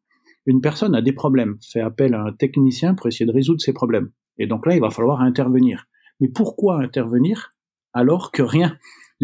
Une 0.46 0.60
personne 0.60 0.94
a 0.94 1.02
des 1.02 1.12
problèmes, 1.12 1.58
fait 1.62 1.80
appel 1.80 2.14
à 2.14 2.22
un 2.22 2.32
technicien 2.32 2.94
pour 2.94 3.06
essayer 3.06 3.26
de 3.26 3.32
résoudre 3.32 3.60
ses 3.60 3.72
problèmes. 3.72 4.10
Et 4.38 4.46
donc 4.46 4.66
là, 4.66 4.74
il 4.74 4.80
va 4.80 4.90
falloir 4.90 5.20
intervenir. 5.20 5.86
Mais 6.20 6.28
pourquoi 6.28 6.82
intervenir 6.82 7.50
alors 7.92 8.32
que 8.32 8.42
rien? 8.42 8.76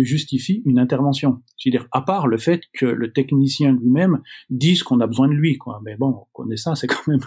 Justifie 0.02 0.62
une 0.64 0.78
intervention. 0.78 1.42
C'est-à-dire, 1.56 1.88
à 1.92 2.02
part 2.02 2.26
le 2.26 2.38
fait 2.38 2.62
que 2.72 2.86
le 2.86 3.12
technicien 3.12 3.72
lui-même 3.72 4.20
dise 4.50 4.82
qu'on 4.82 5.00
a 5.00 5.06
besoin 5.06 5.28
de 5.28 5.34
lui. 5.34 5.58
Mais 5.82 5.96
bon, 5.96 6.08
on 6.08 6.26
connaît 6.32 6.56
ça, 6.56 6.74
c'est 6.74 6.86
quand 6.86 7.06
même 7.06 7.20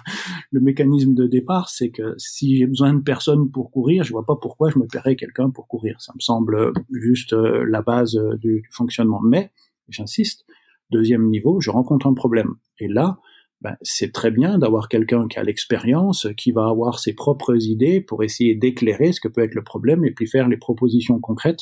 le 0.51 0.61
mécanisme 0.61 1.13
de 1.13 1.27
départ, 1.27 1.69
c'est 1.69 1.89
que 1.89 2.15
si 2.17 2.57
j'ai 2.57 2.67
besoin 2.67 2.93
de 2.93 3.01
personne 3.01 3.49
pour 3.51 3.71
courir, 3.71 4.03
je 4.03 4.11
vois 4.11 4.25
pas 4.25 4.35
pourquoi 4.35 4.69
je 4.69 4.79
me 4.79 4.85
paierais 4.85 5.15
quelqu'un 5.15 5.49
pour 5.49 5.67
courir. 5.67 5.99
Ça 6.01 6.13
me 6.15 6.21
semble 6.21 6.73
juste 6.91 7.33
euh, 7.33 7.65
la 7.67 7.81
base 7.81 8.15
euh, 8.15 8.37
du, 8.37 8.63
fonctionnement. 8.71 9.21
Mais, 9.21 9.51
j'insiste, 9.89 10.45
deuxième 10.91 11.29
niveau, 11.29 11.59
je 11.61 11.69
rencontre 11.69 12.07
un 12.07 12.13
problème. 12.13 12.55
Et 12.79 12.87
là, 12.87 13.19
ben, 13.61 13.77
c'est 13.81 14.11
très 14.11 14.31
bien 14.31 14.57
d'avoir 14.57 14.89
quelqu'un 14.89 15.27
qui 15.27 15.37
a 15.37 15.43
l'expérience, 15.43 16.27
qui 16.35 16.51
va 16.51 16.67
avoir 16.67 16.99
ses 16.99 17.13
propres 17.13 17.55
idées 17.67 18.01
pour 18.01 18.23
essayer 18.23 18.55
d'éclairer 18.55 19.11
ce 19.11 19.21
que 19.21 19.27
peut 19.27 19.43
être 19.43 19.53
le 19.53 19.63
problème 19.63 20.03
et 20.03 20.11
puis 20.11 20.27
faire 20.27 20.47
les 20.47 20.57
propositions 20.57 21.19
concrètes 21.19 21.61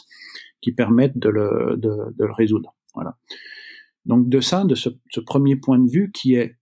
qui 0.61 0.71
permettent 0.71 1.17
de 1.17 1.29
le, 1.29 1.75
de, 1.77 2.13
de 2.17 2.25
le 2.25 2.31
résoudre. 2.31 2.73
Voilà. 2.95 3.17
Donc 4.05 4.29
de 4.29 4.39
ça, 4.39 4.63
de 4.63 4.75
ce, 4.75 4.89
ce, 5.11 5.19
premier 5.19 5.57
point 5.57 5.77
de 5.77 5.89
vue 5.89 6.11
qui 6.11 6.35
est 6.35 6.57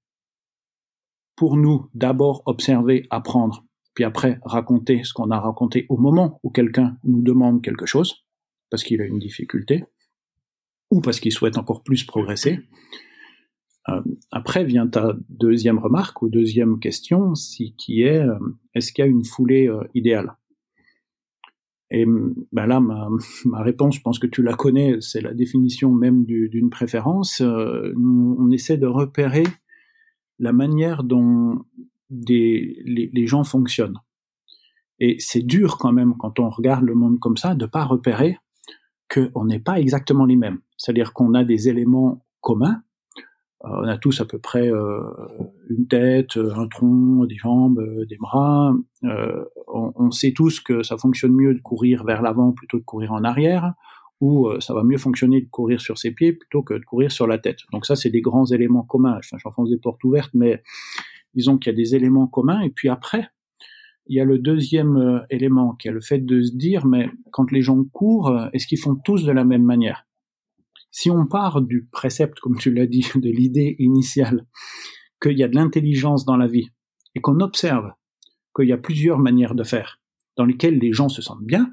pour 1.36 1.56
nous 1.56 1.88
d'abord 1.94 2.42
observer, 2.48 3.06
apprendre, 3.12 3.64
puis 3.94 4.04
après 4.04 4.40
raconter 4.44 5.04
ce 5.04 5.14
qu'on 5.14 5.30
a 5.30 5.40
raconté 5.40 5.86
au 5.90 5.98
moment 5.98 6.40
où 6.44 6.50
quelqu'un 6.50 6.98
nous 7.04 7.22
demande 7.22 7.64
quelque 7.64 7.86
chose, 7.86 8.26
parce 8.72 8.84
qu'il 8.84 9.02
a 9.02 9.06
une 9.06 9.20
difficulté, 9.20 9.86
ou 10.90 11.00
parce 11.00 11.20
qu'il 11.20 11.32
souhaite 11.32 11.58
encore 11.58 11.84
plus 11.84 12.04
progresser. 12.04 12.60
Euh, 13.90 14.02
après 14.32 14.66
vient 14.66 14.88
ta 14.88 15.16
deuxième 15.30 15.80
remarque 15.80 16.22
ou 16.22 16.30
deuxième 16.30 16.80
question, 16.80 17.36
si, 17.36 17.74
qui 17.76 18.02
est 18.02 18.22
euh, 18.22 18.38
est-ce 18.74 18.92
qu'il 18.92 19.06
y 19.06 19.08
a 19.08 19.10
une 19.10 19.24
foulée 19.24 19.68
euh, 19.68 19.84
idéale? 19.94 20.36
Et 21.90 22.06
ben 22.52 22.66
là, 22.66 22.80
ma, 22.80 23.10
ma, 23.46 23.62
réponse, 23.62 23.96
je 23.96 24.02
pense 24.02 24.20
que 24.20 24.28
tu 24.28 24.44
la 24.44 24.54
connais, 24.54 24.98
c'est 25.00 25.22
la 25.22 25.34
définition 25.34 25.92
même 25.92 26.26
d'une 26.26 26.70
préférence. 26.70 27.42
Euh, 27.42 27.94
on 27.98 28.52
essaie 28.52 28.78
de 28.78 28.88
repérer 28.88 29.46
la 30.40 30.52
manière 30.52 31.04
dont 31.04 31.64
des, 32.10 32.82
les, 32.86 33.10
les, 33.14 33.28
gens 33.28 33.44
fonctionnent. 33.44 34.00
Et 35.00 35.16
c'est 35.20 35.42
dur 35.42 35.78
quand 35.78 35.92
même, 35.92 36.16
quand 36.18 36.40
on 36.40 36.50
regarde 36.50 36.84
le 36.84 36.96
monde 36.96 37.20
comme 37.20 37.38
ça, 37.38 37.56
de 37.56 37.66
pas 37.66 37.86
repérer 37.86 38.38
qu'on 39.10 39.46
n'est 39.46 39.60
pas 39.60 39.80
exactement 39.80 40.26
les 40.26 40.36
mêmes. 40.36 40.60
C'est-à-dire 40.78 41.14
qu'on 41.14 41.34
a 41.34 41.44
des 41.44 41.70
éléments 41.70 42.26
communs, 42.42 42.84
on 43.62 43.88
a 43.88 43.98
tous 43.98 44.22
à 44.22 44.26
peu 44.26 44.40
près 44.40 44.70
euh, 44.70 45.02
une 45.70 45.88
tête, 45.88 46.38
un 46.38 46.68
tronc, 46.68 47.26
des 47.26 47.36
jambes, 47.36 47.80
euh, 47.80 48.06
des 48.06 48.18
bras. 48.18 48.74
On, 49.04 49.94
on, 49.96 50.12
sait 50.12 50.32
tous 50.32 50.60
que 50.60 50.84
ça 50.84 50.98
fonctionne 50.98 51.34
mieux 51.34 51.54
de 51.54 51.62
courir 51.62 52.04
vers 52.04 52.22
l'avant 52.22 52.52
plutôt 52.52 52.78
que 52.78 52.82
de 52.82 52.86
courir 52.86 53.14
en 53.14 53.24
arrière, 53.24 53.74
ou 54.22 54.50
ça 54.60 54.74
va 54.74 54.84
mieux 54.84 54.98
fonctionner 54.98 55.42
de 55.42 55.50
courir 55.50 55.82
sur 55.82 55.98
ses 55.98 56.12
pieds 56.12 56.34
plutôt 56.34 56.64
que 56.64 56.74
de 56.74 56.84
courir 56.84 57.12
sur 57.12 57.28
la 57.28 57.38
tête. 57.38 57.60
Donc 57.72 57.86
ça, 57.86 57.96
c'est 57.96 58.10
des 58.10 58.22
grands 58.22 58.46
éléments 58.46 58.84
communs. 58.84 59.18
Enfin, 59.18 59.38
j'enfonce 59.40 59.70
des 59.70 59.78
portes 59.78 60.04
ouvertes, 60.04 60.32
mais 60.34 60.64
disons 61.36 61.58
qu'il 61.58 61.72
y 61.72 61.76
a 61.76 61.78
des 61.78 61.96
éléments 61.96 62.28
communs. 62.28 62.62
Et 62.62 62.70
puis 62.70 62.90
après, 62.90 63.28
il 64.08 64.16
y 64.16 64.22
a 64.22 64.26
le 64.26 64.40
deuxième 64.40 65.26
élément 65.30 65.76
qui 65.76 65.88
est 65.88 65.92
le 65.92 66.02
fait 66.02 66.20
de 66.20 66.42
se 66.42 66.56
dire, 66.56 66.86
mais 66.86 67.10
quand 67.32 67.52
les 67.52 67.62
gens 67.62 67.84
courent, 67.84 68.48
est-ce 68.54 68.66
qu'ils 68.66 68.80
font 68.80 68.96
tous 68.96 69.26
de 69.26 69.32
la 69.32 69.44
même 69.44 69.64
manière? 69.64 70.07
Si 70.98 71.12
on 71.12 71.28
part 71.28 71.62
du 71.62 71.88
précepte, 71.92 72.40
comme 72.40 72.58
tu 72.58 72.74
l'as 72.74 72.88
dit, 72.88 73.08
de 73.16 73.30
l'idée 73.30 73.76
initiale, 73.78 74.48
qu'il 75.22 75.38
y 75.38 75.44
a 75.44 75.48
de 75.48 75.56
l'intelligence 75.56 76.26
dans 76.26 76.38
la 76.38 76.48
vie, 76.48 76.70
et 77.14 77.22
qu'on 77.22 77.40
observe 77.40 77.92
qu'il 78.56 78.68
y 78.68 78.74
a 78.74 78.80
plusieurs 78.80 79.20
manières 79.20 79.54
de 79.54 79.64
faire, 79.64 80.02
dans 80.38 80.46
lesquelles 80.46 80.80
les 80.80 80.94
gens 80.94 81.08
se 81.08 81.22
sentent 81.22 81.46
bien, 81.46 81.72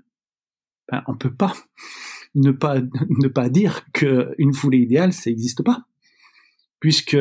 ben, 0.92 1.02
on 1.06 1.16
peut 1.16 1.34
pas 1.34 1.54
ne 2.34 2.50
pas 2.50 2.80
ne 3.08 3.28
pas 3.28 3.48
dire 3.48 3.90
qu'une 3.92 4.52
foulée 4.52 4.80
idéale, 4.80 5.14
ça 5.14 5.30
n'existe 5.30 5.62
pas, 5.62 5.86
puisque 6.78 7.16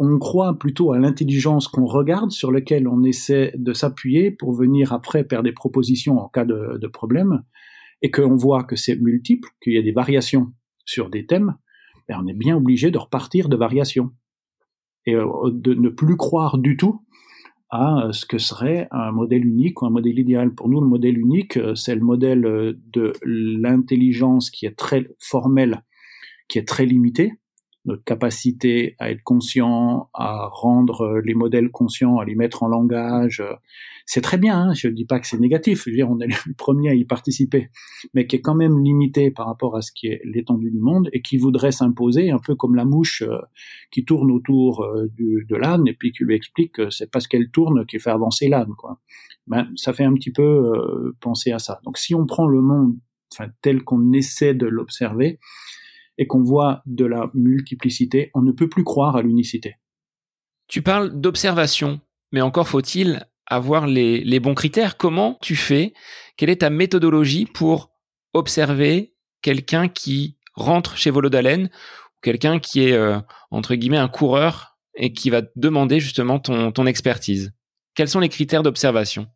on 0.00 0.18
croit 0.18 0.58
plutôt 0.58 0.92
à 0.92 0.98
l'intelligence 0.98 1.68
qu'on 1.68 1.86
regarde, 1.86 2.32
sur 2.32 2.50
laquelle 2.50 2.88
on 2.88 3.04
essaie 3.04 3.52
de 3.54 3.72
s'appuyer 3.72 4.32
pour 4.32 4.54
venir 4.54 4.92
après 4.92 5.22
faire 5.22 5.44
des 5.44 5.52
propositions 5.52 6.18
en 6.18 6.28
cas 6.28 6.44
de 6.44 6.88
problème, 6.88 7.44
et 8.02 8.10
qu'on 8.10 8.34
voit 8.34 8.64
que 8.64 8.74
c'est 8.74 8.96
multiple, 8.96 9.50
qu'il 9.62 9.74
y 9.74 9.78
a 9.78 9.82
des 9.82 9.92
variations 9.92 10.52
sur 10.84 11.10
des 11.10 11.26
thèmes, 11.26 11.56
ben, 12.08 12.20
on 12.22 12.26
est 12.26 12.34
bien 12.34 12.56
obligé 12.56 12.90
de 12.90 12.98
repartir 12.98 13.48
de 13.48 13.56
variations 13.56 14.10
et 15.06 15.14
euh, 15.14 15.26
de 15.50 15.74
ne 15.74 15.88
plus 15.88 16.16
croire 16.16 16.58
du 16.58 16.76
tout 16.76 17.02
à 17.70 18.06
euh, 18.06 18.12
ce 18.12 18.26
que 18.26 18.38
serait 18.38 18.88
un 18.90 19.10
modèle 19.10 19.44
unique 19.44 19.82
ou 19.82 19.86
un 19.86 19.90
modèle 19.90 20.18
idéal. 20.18 20.54
Pour 20.54 20.68
nous, 20.68 20.80
le 20.80 20.86
modèle 20.86 21.18
unique, 21.18 21.56
euh, 21.56 21.74
c'est 21.74 21.94
le 21.94 22.02
modèle 22.02 22.42
de 22.42 23.12
l'intelligence 23.24 24.50
qui 24.50 24.66
est 24.66 24.76
très 24.76 25.06
formelle, 25.18 25.82
qui 26.48 26.58
est 26.58 26.68
très 26.68 26.86
limitée, 26.86 27.32
notre 27.84 28.04
capacité 28.04 28.96
à 28.98 29.10
être 29.10 29.22
conscient, 29.22 30.08
à 30.14 30.48
rendre 30.50 31.20
les 31.24 31.34
modèles 31.34 31.70
conscients, 31.70 32.18
à 32.18 32.24
les 32.24 32.34
mettre 32.34 32.62
en 32.62 32.68
langage, 32.68 33.42
c'est 34.06 34.20
très 34.20 34.38
bien. 34.38 34.58
Hein, 34.58 34.74
je 34.74 34.88
ne 34.88 34.92
dis 34.92 35.04
pas 35.04 35.18
que 35.18 35.26
c'est 35.26 35.38
négatif. 35.38 35.84
Je 35.84 35.90
veux 35.90 35.96
dire, 35.96 36.10
on 36.10 36.20
est 36.20 36.26
le 36.46 36.54
premier 36.54 36.90
à 36.90 36.94
y 36.94 37.04
participer, 37.04 37.70
mais 38.12 38.26
qui 38.26 38.36
est 38.36 38.40
quand 38.40 38.54
même 38.54 38.82
limité 38.82 39.30
par 39.30 39.46
rapport 39.46 39.76
à 39.76 39.82
ce 39.82 39.92
qui 39.92 40.08
est 40.08 40.20
l'étendue 40.24 40.70
du 40.70 40.80
monde 40.80 41.08
et 41.12 41.22
qui 41.22 41.36
voudrait 41.36 41.72
s'imposer 41.72 42.30
un 42.30 42.38
peu 42.38 42.54
comme 42.54 42.74
la 42.74 42.84
mouche 42.84 43.22
euh, 43.22 43.38
qui 43.90 44.04
tourne 44.04 44.30
autour 44.30 44.82
euh, 44.82 45.08
de 45.16 45.56
l'âne 45.56 45.86
et 45.86 45.94
puis 45.94 46.12
qui 46.12 46.24
lui 46.24 46.34
explique 46.34 46.72
que 46.72 46.90
c'est 46.90 47.10
parce 47.10 47.26
qu'elle 47.26 47.50
tourne 47.50 47.86
qui 47.86 47.98
fait 47.98 48.10
avancer 48.10 48.48
l'âne. 48.48 48.72
Ben, 49.46 49.68
ça 49.76 49.92
fait 49.92 50.04
un 50.04 50.14
petit 50.14 50.32
peu 50.32 50.42
euh, 50.42 51.16
penser 51.20 51.52
à 51.52 51.58
ça. 51.58 51.80
Donc, 51.84 51.98
si 51.98 52.14
on 52.14 52.26
prend 52.26 52.46
le 52.46 52.60
monde, 52.60 52.96
tel 53.62 53.82
qu'on 53.82 54.12
essaie 54.12 54.54
de 54.54 54.66
l'observer 54.66 55.40
et 56.18 56.26
qu'on 56.26 56.42
voit 56.42 56.82
de 56.86 57.04
la 57.04 57.30
multiplicité, 57.34 58.30
on 58.34 58.42
ne 58.42 58.52
peut 58.52 58.68
plus 58.68 58.84
croire 58.84 59.16
à 59.16 59.22
l'unicité. 59.22 59.76
Tu 60.68 60.82
parles 60.82 61.20
d'observation, 61.20 62.00
mais 62.32 62.40
encore 62.40 62.68
faut-il 62.68 63.26
avoir 63.46 63.86
les, 63.86 64.40
bons 64.40 64.54
critères. 64.54 64.96
Comment 64.96 65.38
tu 65.42 65.56
fais? 65.56 65.92
Quelle 66.36 66.50
est 66.50 66.62
ta 66.62 66.70
méthodologie 66.70 67.46
pour 67.46 67.90
observer 68.32 69.14
quelqu'un 69.42 69.88
qui 69.88 70.38
rentre 70.54 70.96
chez 70.96 71.10
Volodalen 71.10 71.66
ou 71.66 72.20
quelqu'un 72.22 72.58
qui 72.58 72.80
est, 72.88 72.92
euh, 72.92 73.18
entre 73.50 73.74
guillemets, 73.74 73.98
un 73.98 74.08
coureur 74.08 74.78
et 74.96 75.12
qui 75.12 75.30
va 75.30 75.42
demander 75.56 76.00
justement 76.00 76.38
ton 76.38 76.86
expertise? 76.86 77.52
Quels 77.94 78.08
sont 78.08 78.20
les 78.20 78.28
critères 78.28 78.62
d'observation? 78.62 79.28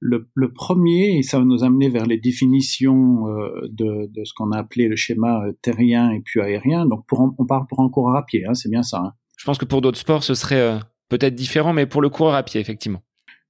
Le, 0.00 0.28
le, 0.34 0.52
premier, 0.52 1.18
et 1.18 1.22
ça 1.22 1.38
va 1.38 1.44
nous 1.44 1.62
amener 1.62 1.88
vers 1.88 2.06
les 2.06 2.18
définitions 2.18 3.28
euh, 3.28 3.68
de, 3.70 4.10
de, 4.10 4.24
ce 4.24 4.32
qu'on 4.34 4.50
a 4.52 4.58
appelé 4.58 4.88
le 4.88 4.96
schéma 4.96 5.44
euh, 5.44 5.52
terrien 5.62 6.10
et 6.10 6.20
puis 6.20 6.40
aérien. 6.40 6.86
Donc, 6.86 7.06
pour 7.06 7.20
on 7.38 7.46
parle 7.46 7.66
pour 7.68 7.80
un 7.80 7.88
coureur 7.88 8.16
à 8.16 8.24
pied, 8.24 8.44
hein, 8.46 8.54
c'est 8.54 8.70
bien 8.70 8.82
ça. 8.82 9.02
Hein. 9.04 9.12
Je 9.36 9.44
pense 9.44 9.58
que 9.58 9.66
pour 9.66 9.80
d'autres 9.80 9.98
sports, 9.98 10.24
ce 10.24 10.34
serait 10.34 10.80
peut-être 11.08 11.34
différent, 11.34 11.72
mais 11.72 11.86
pour 11.86 12.02
le 12.02 12.08
coureur 12.08 12.34
à 12.34 12.42
pied, 12.42 12.60
effectivement 12.60 13.02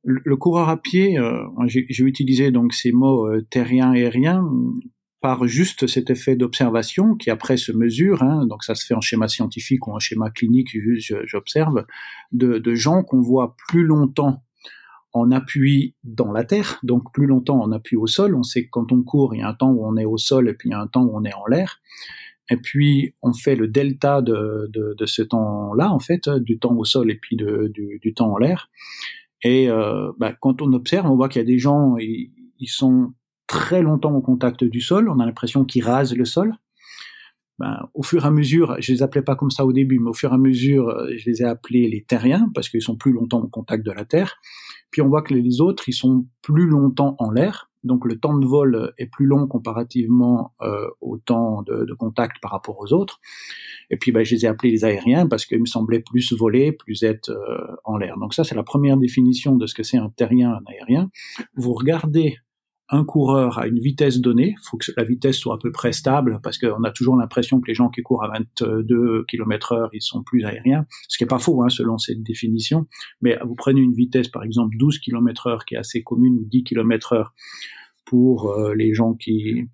le, 0.03 0.37
coureur 0.37 0.69
à 0.69 0.77
pied, 0.77 1.19
euh, 1.19 1.45
j'ai 1.67 2.05
utilisé 2.05 2.51
donc 2.51 2.73
ces 2.73 2.93
mots 2.93 3.27
euh, 3.27 3.47
terrien 3.51 3.93
et 3.93 4.05
aérien 4.05 4.45
par 5.21 5.47
juste 5.47 5.87
cet 5.87 6.09
effet 6.09 6.35
d'observation 6.35 7.15
qui 7.15 7.29
après 7.29 7.59
se 7.59 7.73
mesure, 7.73 8.23
hein, 8.23 8.47
donc 8.47 8.65
ça 8.65 8.75
se 8.75 8.87
fait 8.87 8.95
en 8.95 9.03
schéma 9.03 9.29
scientifique 9.29 9.87
ou 9.87 9.93
en 9.93 9.99
schéma 9.99 10.31
clinique, 10.31 10.75
j'observe, 11.27 11.85
de, 12.33 12.57
de 12.57 12.75
gens 12.75 13.03
qu'on 13.03 13.21
voit 13.21 13.55
plus 13.69 13.85
longtemps 13.85 14.43
en 15.13 15.31
appui 15.31 15.95
dans 16.05 16.33
la 16.33 16.45
terre, 16.45 16.79
donc 16.83 17.13
plus 17.13 17.27
longtemps 17.27 17.61
en 17.61 17.73
appui 17.73 17.97
au 17.97 18.07
sol. 18.07 18.35
On 18.35 18.43
sait 18.43 18.65
que 18.65 18.71
quand 18.71 18.93
on 18.93 19.03
court, 19.03 19.35
il 19.35 19.41
y 19.41 19.43
a 19.43 19.49
un 19.49 19.55
temps 19.55 19.71
où 19.71 19.85
on 19.85 19.97
est 19.97 20.05
au 20.05 20.19
sol 20.19 20.49
et 20.49 20.55
puis 20.55 20.69
il 20.69 20.73
y 20.73 20.75
a 20.75 20.81
un 20.81 20.87
temps 20.87 21.03
où 21.03 21.17
on 21.17 21.25
est 21.25 21.35
en 21.35 21.47
l'air. 21.47 21.81
Et 22.51 22.57
puis 22.57 23.15
on 23.23 23.33
fait 23.33 23.57
le 23.57 23.69
delta 23.69 24.23
de, 24.23 24.71
de, 24.73 25.07
ce 25.07 25.23
temps-là, 25.23 25.93
en 25.93 26.01
fait, 26.01 26.29
du 26.29 26.59
temps 26.59 26.75
au 26.75 26.85
sol 26.85 27.11
et 27.11 27.17
puis 27.17 27.37
du 27.37 28.15
temps 28.15 28.33
en 28.33 28.39
l'air. 28.39 28.69
Et 29.43 29.71
euh, 29.71 30.13
bah, 30.19 30.35
quand 30.39 30.61
on 30.61 30.73
observe, 30.73 31.11
on 31.11 31.17
voit 31.17 31.29
qu'il 31.29 31.41
y 31.41 31.45
a 31.45 31.47
des 31.47 31.59
gens, 31.59 31.97
ils, 31.97 32.31
ils 32.59 32.69
sont 32.69 33.13
très 33.47 33.83
longtemps 33.83 34.15
au 34.15 34.21
contact 34.21 34.65
du 34.65 34.81
sol, 34.81 35.09
on 35.09 35.19
a 35.19 35.27
l'impression 35.27 35.65
qu'ils 35.65 35.85
rasent 35.85 36.15
le 36.15 36.25
sol. 36.25 36.55
Ben, 37.61 37.91
au 37.93 38.03
fur 38.03 38.25
et 38.25 38.27
à 38.27 38.31
mesure, 38.31 38.77
je 38.81 38.91
les 38.91 39.03
appelais 39.03 39.21
pas 39.21 39.37
comme 39.37 39.51
ça 39.51 39.67
au 39.67 39.73
début, 39.75 39.99
mais 39.99 40.09
au 40.09 40.15
fur 40.15 40.33
et 40.33 40.35
à 40.35 40.39
mesure, 40.39 40.89
euh, 40.89 41.11
je 41.15 41.29
les 41.29 41.43
ai 41.43 41.45
appelés 41.45 41.89
les 41.89 42.03
terriens 42.03 42.51
parce 42.55 42.71
qu'ils 42.71 42.81
sont 42.81 42.97
plus 42.97 43.13
longtemps 43.13 43.43
au 43.43 43.49
contact 43.49 43.85
de 43.85 43.93
la 43.93 44.07
terre. 44.07 44.39
Puis 44.91 45.03
on 45.03 45.09
voit 45.09 45.21
que 45.21 45.35
les 45.35 45.61
autres, 45.61 45.87
ils 45.87 45.93
sont 45.93 46.27
plus 46.41 46.67
longtemps 46.67 47.17
en 47.19 47.31
l'air, 47.31 47.71
donc 47.85 48.07
le 48.07 48.19
temps 48.19 48.37
de 48.37 48.47
vol 48.47 48.95
est 48.97 49.07
plus 49.07 49.27
long 49.27 49.47
comparativement 49.47 50.53
euh, 50.63 50.87
au 51.03 51.19
temps 51.19 51.63
de, 51.63 51.85
de, 51.85 51.93
contact 51.93 52.37
par 52.41 52.51
rapport 52.51 52.81
aux 52.81 52.95
autres. 52.95 53.21
Et 53.91 53.99
puis 53.99 54.11
ben, 54.11 54.25
je 54.25 54.35
les 54.35 54.47
ai 54.47 54.49
appelés 54.49 54.71
les 54.71 54.87
aériens 54.87 55.27
parce 55.27 55.45
qu'ils 55.45 55.61
me 55.61 55.67
semblaient 55.67 56.01
plus 56.01 56.33
voler, 56.33 56.73
plus 56.73 57.03
être 57.03 57.29
euh, 57.29 57.77
en 57.85 57.99
l'air. 57.99 58.17
Donc 58.19 58.33
ça, 58.33 58.43
c'est 58.43 58.55
la 58.55 58.63
première 58.63 58.97
définition 58.97 59.55
de 59.55 59.67
ce 59.67 59.75
que 59.75 59.83
c'est 59.83 59.99
un 59.99 60.09
terrien, 60.09 60.53
un 60.53 60.63
aérien. 60.67 61.11
Vous 61.57 61.75
regardez 61.75 62.39
un 62.91 63.05
coureur 63.05 63.59
à 63.59 63.69
une 63.69 63.79
vitesse 63.79 64.21
donnée, 64.21 64.55
il 64.59 64.69
faut 64.69 64.77
que 64.77 64.91
la 64.97 65.05
vitesse 65.05 65.37
soit 65.37 65.55
à 65.55 65.59
peu 65.59 65.71
près 65.71 65.93
stable, 65.93 66.41
parce 66.43 66.59
qu'on 66.59 66.83
a 66.83 66.91
toujours 66.91 67.17
l'impression 67.17 67.61
que 67.61 67.69
les 67.69 67.75
gens 67.75 67.89
qui 67.89 68.03
courent 68.03 68.25
à 68.25 68.29
22 68.29 69.25
km 69.29 69.73
heure, 69.73 69.91
ils 69.93 70.03
sont 70.03 70.23
plus 70.23 70.45
aériens, 70.45 70.87
ce 71.09 71.17
qui 71.17 71.25
est 71.25 71.29
pas 71.29 71.39
faux, 71.39 71.63
hein, 71.63 71.69
selon 71.69 71.99
cette 71.99 72.23
définition, 72.23 72.87
mais 73.21 73.39
vous 73.45 73.55
prenez 73.55 73.81
une 73.81 73.93
vitesse, 73.93 74.29
par 74.29 74.43
exemple, 74.43 74.77
12 74.77 74.99
km 74.99 75.47
heure, 75.47 75.65
qui 75.65 75.75
est 75.75 75.79
assez 75.79 76.03
commune, 76.03 76.39
ou 76.39 76.45
10 76.45 76.65
km 76.65 77.13
heure, 77.13 77.35
pour 78.07 78.51
euh, 78.51 78.75
les 78.75 78.93
gens 78.93 79.15
qui, 79.15 79.69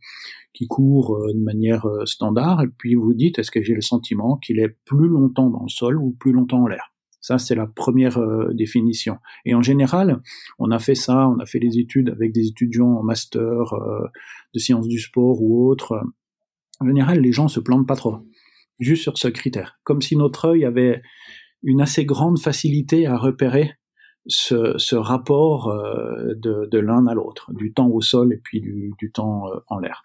qui 0.53 0.67
courent 0.67 1.17
euh, 1.17 1.33
de 1.33 1.43
manière 1.43 1.87
euh, 1.87 2.05
standard, 2.05 2.63
et 2.63 2.69
puis 2.69 2.95
vous 2.95 3.15
dites, 3.15 3.39
est-ce 3.39 3.51
que 3.51 3.63
j'ai 3.63 3.75
le 3.75 3.81
sentiment 3.81 4.37
qu'il 4.37 4.59
est 4.59 4.77
plus 4.85 5.09
longtemps 5.09 5.49
dans 5.49 5.63
le 5.63 5.71
sol 5.71 5.97
ou 5.97 6.15
plus 6.21 6.33
longtemps 6.33 6.63
en 6.63 6.67
l'air? 6.67 6.93
Ça, 7.27 7.39
c'est 7.39 7.57
la 7.57 7.67
première 7.67 8.19
euh, 8.19 8.53
définition. 8.55 9.19
Et 9.45 9.57
en 9.57 9.61
général, 9.61 10.23
on 10.61 10.71
a 10.71 10.79
fait 10.79 10.95
ça, 10.95 11.29
on 11.29 11.41
a 11.41 11.45
fait 11.45 11.59
des 11.59 11.81
études 11.81 12.11
avec 12.11 12.33
des 12.33 12.47
étudiants 12.47 12.99
en 12.99 13.03
master 13.03 13.73
euh, 13.73 14.07
de 14.55 14.61
sciences 14.61 14.87
du 14.87 15.01
sport 15.01 15.43
ou 15.43 15.69
autres. 15.69 16.01
En 16.79 16.87
général, 16.87 17.19
les 17.19 17.33
gens 17.33 17.49
se 17.49 17.59
plantent 17.59 17.89
pas 17.89 17.97
trop, 17.97 18.19
juste 18.79 19.03
sur 19.03 19.19
ce 19.19 19.27
critère. 19.27 19.81
Comme 19.83 20.03
si 20.03 20.17
notre 20.17 20.45
œil 20.45 20.65
avait 20.65 21.03
une 21.65 21.81
assez 21.81 22.05
grande 22.05 22.39
facilité 22.39 23.09
à 23.09 23.17
repérer 23.17 23.73
ce, 24.29 24.95
rapport 24.95 25.71
euh, 25.71 26.33
de, 26.37 26.79
l'un 26.79 27.09
à 27.09 27.15
l'autre, 27.15 27.53
du 27.55 27.73
temps 27.73 27.89
au 27.89 28.01
sol 28.01 28.35
et 28.35 28.39
puis 28.39 28.61
du, 28.61 29.11
temps 29.13 29.47
en 29.67 29.81
l'air. 29.81 30.01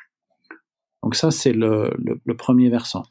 Donc 1.04 1.13
ça, 1.13 1.30
c'est 1.30 1.54
le 1.54 2.34
premier 2.36 2.72
versant. 2.72 3.04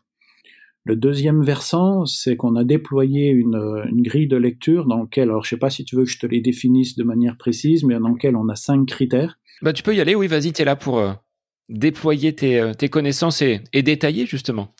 Le 0.90 0.96
deuxième 0.96 1.44
versant, 1.44 2.04
c'est 2.04 2.34
qu'on 2.34 2.56
a 2.56 2.64
déployé 2.64 3.28
une, 3.28 3.84
une, 3.88 4.02
grille 4.02 4.26
de 4.26 4.36
lecture 4.36 4.86
dans 4.86 5.02
laquelle, 5.02 5.28
alors 5.28 5.44
je 5.44 5.50
sais 5.50 5.56
pas 5.56 5.70
si 5.70 5.84
tu 5.84 5.94
veux 5.94 6.02
que 6.02 6.10
je 6.10 6.18
te 6.18 6.26
les 6.26 6.40
définisse 6.40 6.96
de 6.96 7.04
manière 7.04 7.36
précise, 7.36 7.84
mais 7.84 7.96
dans 7.96 8.08
laquelle 8.08 8.34
on 8.34 8.48
a 8.48 8.56
cinq 8.56 8.86
critères. 8.86 9.38
Bah 9.62 9.72
tu 9.72 9.84
peux 9.84 9.94
y 9.94 10.00
aller, 10.00 10.16
oui, 10.16 10.26
vas-y, 10.26 10.52
tu 10.52 10.62
es 10.62 10.64
là 10.64 10.74
pour 10.74 10.98
euh, 10.98 11.12
déployer 11.68 12.34
tes, 12.34 12.58
euh, 12.58 12.74
tes 12.74 12.88
connaissances 12.88 13.40
et, 13.40 13.60
et, 13.72 13.84
détailler 13.84 14.26
justement. 14.26 14.74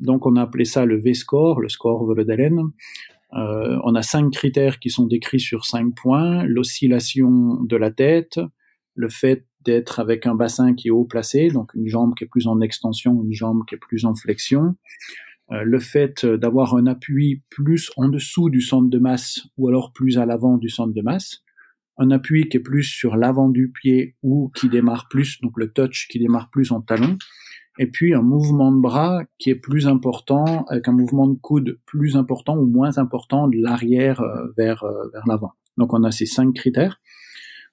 Donc 0.00 0.26
on 0.26 0.34
a 0.34 0.42
appelé 0.42 0.64
ça 0.64 0.84
le 0.84 1.00
V-score, 1.00 1.60
le 1.60 1.68
score 1.68 2.04
Volodalen. 2.04 2.58
Euh, 3.34 3.78
on 3.84 3.94
a 3.94 4.02
cinq 4.02 4.32
critères 4.32 4.80
qui 4.80 4.90
sont 4.90 5.06
décrits 5.06 5.38
sur 5.38 5.66
cinq 5.66 5.94
points 5.94 6.42
l'oscillation 6.46 7.62
de 7.62 7.76
la 7.76 7.92
tête, 7.92 8.40
le 8.96 9.08
fait 9.08 9.46
d'être 9.64 10.00
avec 10.00 10.26
un 10.26 10.34
bassin 10.34 10.74
qui 10.74 10.88
est 10.88 10.90
haut 10.90 11.04
placé, 11.04 11.48
donc 11.48 11.74
une 11.74 11.86
jambe 11.86 12.14
qui 12.16 12.24
est 12.24 12.28
plus 12.28 12.48
en 12.48 12.60
extension, 12.60 13.22
une 13.22 13.32
jambe 13.32 13.62
qui 13.68 13.76
est 13.76 13.78
plus 13.78 14.04
en 14.04 14.16
flexion. 14.16 14.74
Euh, 15.50 15.62
le 15.64 15.78
fait 15.78 16.26
d'avoir 16.26 16.74
un 16.74 16.86
appui 16.86 17.42
plus 17.48 17.90
en 17.96 18.08
dessous 18.08 18.50
du 18.50 18.60
centre 18.60 18.90
de 18.90 18.98
masse 18.98 19.46
ou 19.56 19.68
alors 19.68 19.92
plus 19.92 20.18
à 20.18 20.26
l'avant 20.26 20.58
du 20.58 20.68
centre 20.68 20.92
de 20.92 21.02
masse. 21.02 21.42
Un 21.96 22.10
appui 22.10 22.48
qui 22.48 22.58
est 22.58 22.60
plus 22.60 22.84
sur 22.84 23.16
l'avant 23.16 23.48
du 23.48 23.70
pied 23.70 24.16
ou 24.22 24.52
qui 24.54 24.68
démarre 24.68 25.08
plus, 25.08 25.40
donc 25.40 25.52
le 25.56 25.72
touch 25.72 26.06
qui 26.08 26.18
démarre 26.18 26.50
plus 26.50 26.70
en 26.70 26.80
talon. 26.80 27.16
Et 27.78 27.86
puis 27.86 28.12
un 28.12 28.22
mouvement 28.22 28.72
de 28.72 28.80
bras 28.80 29.22
qui 29.38 29.50
est 29.50 29.54
plus 29.54 29.86
important, 29.86 30.64
avec 30.68 30.88
un 30.88 30.92
mouvement 30.92 31.28
de 31.28 31.38
coude 31.40 31.78
plus 31.86 32.16
important 32.16 32.56
ou 32.56 32.66
moins 32.66 32.98
important 32.98 33.48
de 33.48 33.56
l'arrière 33.56 34.20
euh, 34.20 34.48
vers, 34.56 34.84
euh, 34.84 35.08
vers 35.12 35.26
l'avant. 35.26 35.52
Donc 35.76 35.94
on 35.94 36.02
a 36.04 36.10
ces 36.10 36.26
cinq 36.26 36.54
critères. 36.54 37.00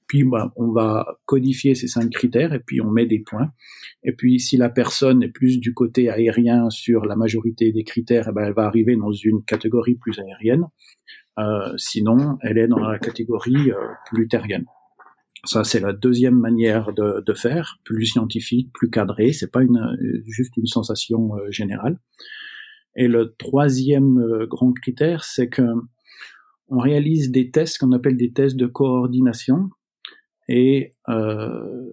Puis 0.08 0.24
bah, 0.24 0.52
on 0.56 0.72
va 0.72 1.18
codifier 1.26 1.76
ces 1.76 1.88
cinq 1.88 2.12
critères 2.12 2.54
et 2.54 2.60
puis 2.60 2.82
on 2.82 2.92
met 2.92 3.06
des 3.06 3.20
points. 3.20 3.52
Et 4.04 4.14
puis 4.14 4.40
si 4.40 4.58
la 4.58 4.70
personne 4.70 5.24
est 5.24 5.30
plus 5.30 5.60
du 5.60 5.74
côté 5.74 6.10
aérien 6.10 6.70
sur 6.70 7.06
la 7.06 7.16
majorité 7.16 7.72
des 7.72 7.84
critères, 7.84 8.28
eh 8.30 8.34
ben, 8.34 8.44
elle 8.46 8.54
va 8.54 8.66
arriver 8.66 8.96
dans 8.96 9.12
une 9.12 9.44
catégorie 9.44 9.96
plus 9.96 10.20
aérienne. 10.20 10.66
Euh, 11.38 11.74
sinon, 11.78 12.38
elle 12.42 12.58
est 12.58 12.68
dans 12.68 12.80
la 12.80 13.00
catégorie 13.00 13.72
euh, 13.72 13.88
plus 14.10 14.28
terrienne. 14.28 14.66
Ça, 15.46 15.64
c'est 15.64 15.80
la 15.80 15.94
deuxième 15.94 16.40
manière 16.40 16.92
de, 16.94 17.34
faire, 17.34 17.78
plus 17.84 18.08
scientifique, 18.08 18.72
plus 18.74 18.90
cadré. 18.90 19.32
C'est 19.32 19.52
pas 19.52 19.62
une, 19.62 19.96
juste 20.26 20.58
une 20.58 20.66
sensation 20.66 21.36
euh, 21.36 21.52
générale. 21.52 22.00
Et 22.96 23.08
le 23.08 23.36
troisième 23.38 24.18
euh, 24.20 24.48
grand 24.48 24.74
critère, 24.74 25.24
c'est 25.24 25.50
que 25.50 25.62
on 26.68 26.80
réalise 26.80 27.30
des 27.30 27.52
tests 27.52 27.78
qu'on 27.78 27.92
appelle 27.92 28.18
des 28.18 28.34
tests 28.34 28.56
de 28.56 28.66
coordination 28.66 29.70
et 30.48 30.92
euh, 31.10 31.86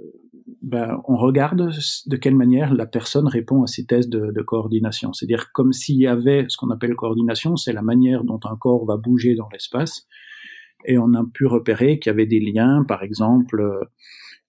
ben, 0.62 1.00
on 1.08 1.16
regarde 1.16 1.70
de 2.06 2.16
quelle 2.16 2.36
manière 2.36 2.72
la 2.74 2.86
personne 2.86 3.26
répond 3.26 3.62
à 3.62 3.66
ces 3.66 3.86
tests 3.86 4.08
de, 4.08 4.30
de 4.30 4.42
coordination. 4.42 5.12
C'est-à-dire 5.12 5.52
comme 5.52 5.72
s'il 5.72 5.96
y 5.96 6.06
avait 6.06 6.46
ce 6.48 6.56
qu'on 6.56 6.70
appelle 6.70 6.94
coordination, 6.94 7.56
c'est 7.56 7.72
la 7.72 7.82
manière 7.82 8.24
dont 8.24 8.40
un 8.44 8.56
corps 8.56 8.84
va 8.84 8.96
bouger 8.96 9.34
dans 9.34 9.48
l'espace. 9.52 10.06
Et 10.84 10.98
on 10.98 11.14
a 11.14 11.24
pu 11.32 11.46
repérer 11.46 11.98
qu'il 11.98 12.10
y 12.10 12.14
avait 12.14 12.26
des 12.26 12.40
liens, 12.40 12.84
par 12.86 13.02
exemple, 13.02 13.62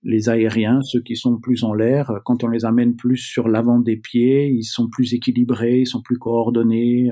les 0.04 0.30
aériens, 0.30 0.82
ceux 0.82 1.02
qui 1.02 1.16
sont 1.16 1.38
plus 1.38 1.64
en 1.64 1.74
l'air, 1.74 2.22
quand 2.26 2.44
on 2.44 2.48
les 2.48 2.66
amène 2.66 2.96
plus 2.96 3.18
sur 3.18 3.48
l'avant 3.48 3.80
des 3.80 3.98
pieds, 3.98 4.48
ils 4.48 4.64
sont 4.64 4.90
plus 4.90 5.14
équilibrés, 5.14 5.82
ils 5.82 5.88
sont 5.88 6.02
plus 6.02 6.18
coordonnés. 6.18 7.12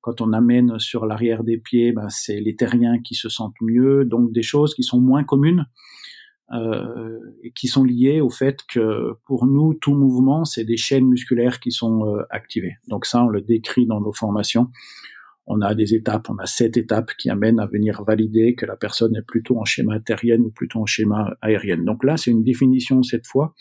Quand 0.00 0.20
on 0.20 0.32
amène 0.32 0.78
sur 0.78 1.04
l'arrière 1.04 1.44
des 1.44 1.58
pieds, 1.58 1.92
ben, 1.92 2.08
c'est 2.08 2.40
les 2.40 2.56
terriens 2.56 3.00
qui 3.00 3.14
se 3.14 3.28
sentent 3.28 3.60
mieux. 3.60 4.04
Donc 4.04 4.32
des 4.32 4.42
choses 4.42 4.74
qui 4.74 4.82
sont 4.82 5.00
moins 5.00 5.24
communes 5.24 5.60
euh, 5.60 5.72
et 6.52 7.52
qui 7.52 7.68
sont 7.68 7.84
liées 7.84 8.20
au 8.20 8.30
fait 8.30 8.60
que 8.68 9.14
pour 9.26 9.46
nous, 9.46 9.74
tout 9.74 9.94
mouvement, 9.94 10.44
c'est 10.44 10.64
des 10.64 10.76
chaînes 10.76 11.06
musculaires 11.06 11.58
qui 11.58 11.72
sont 11.72 12.06
euh, 12.06 12.22
activées. 12.30 12.76
Donc 12.88 13.06
ça, 13.06 13.24
on 13.24 13.28
le 13.28 13.40
décrit 13.40 13.86
dans 13.86 14.00
nos 14.00 14.12
formations. 14.12 14.70
On 15.46 15.60
a 15.60 15.74
des 15.74 15.94
étapes, 15.94 16.28
on 16.30 16.36
a 16.36 16.46
sept 16.46 16.76
étapes 16.76 17.12
qui 17.18 17.28
amènent 17.30 17.60
à 17.60 17.66
venir 17.66 18.02
valider 18.04 18.54
que 18.54 18.66
la 18.66 18.76
personne 18.76 19.16
est 19.16 19.26
plutôt 19.26 19.58
en 19.58 19.64
schéma 19.64 20.00
terrien 20.00 20.38
ou 20.40 20.50
plutôt 20.50 20.80
en 20.80 20.86
schéma 20.86 21.34
aérien. 21.42 21.78
Donc 21.78 22.04
là, 22.04 22.16
c'est 22.16 22.30
une 22.30 22.44
définition 22.44 23.02
cette 23.02 23.26
fois 23.26 23.54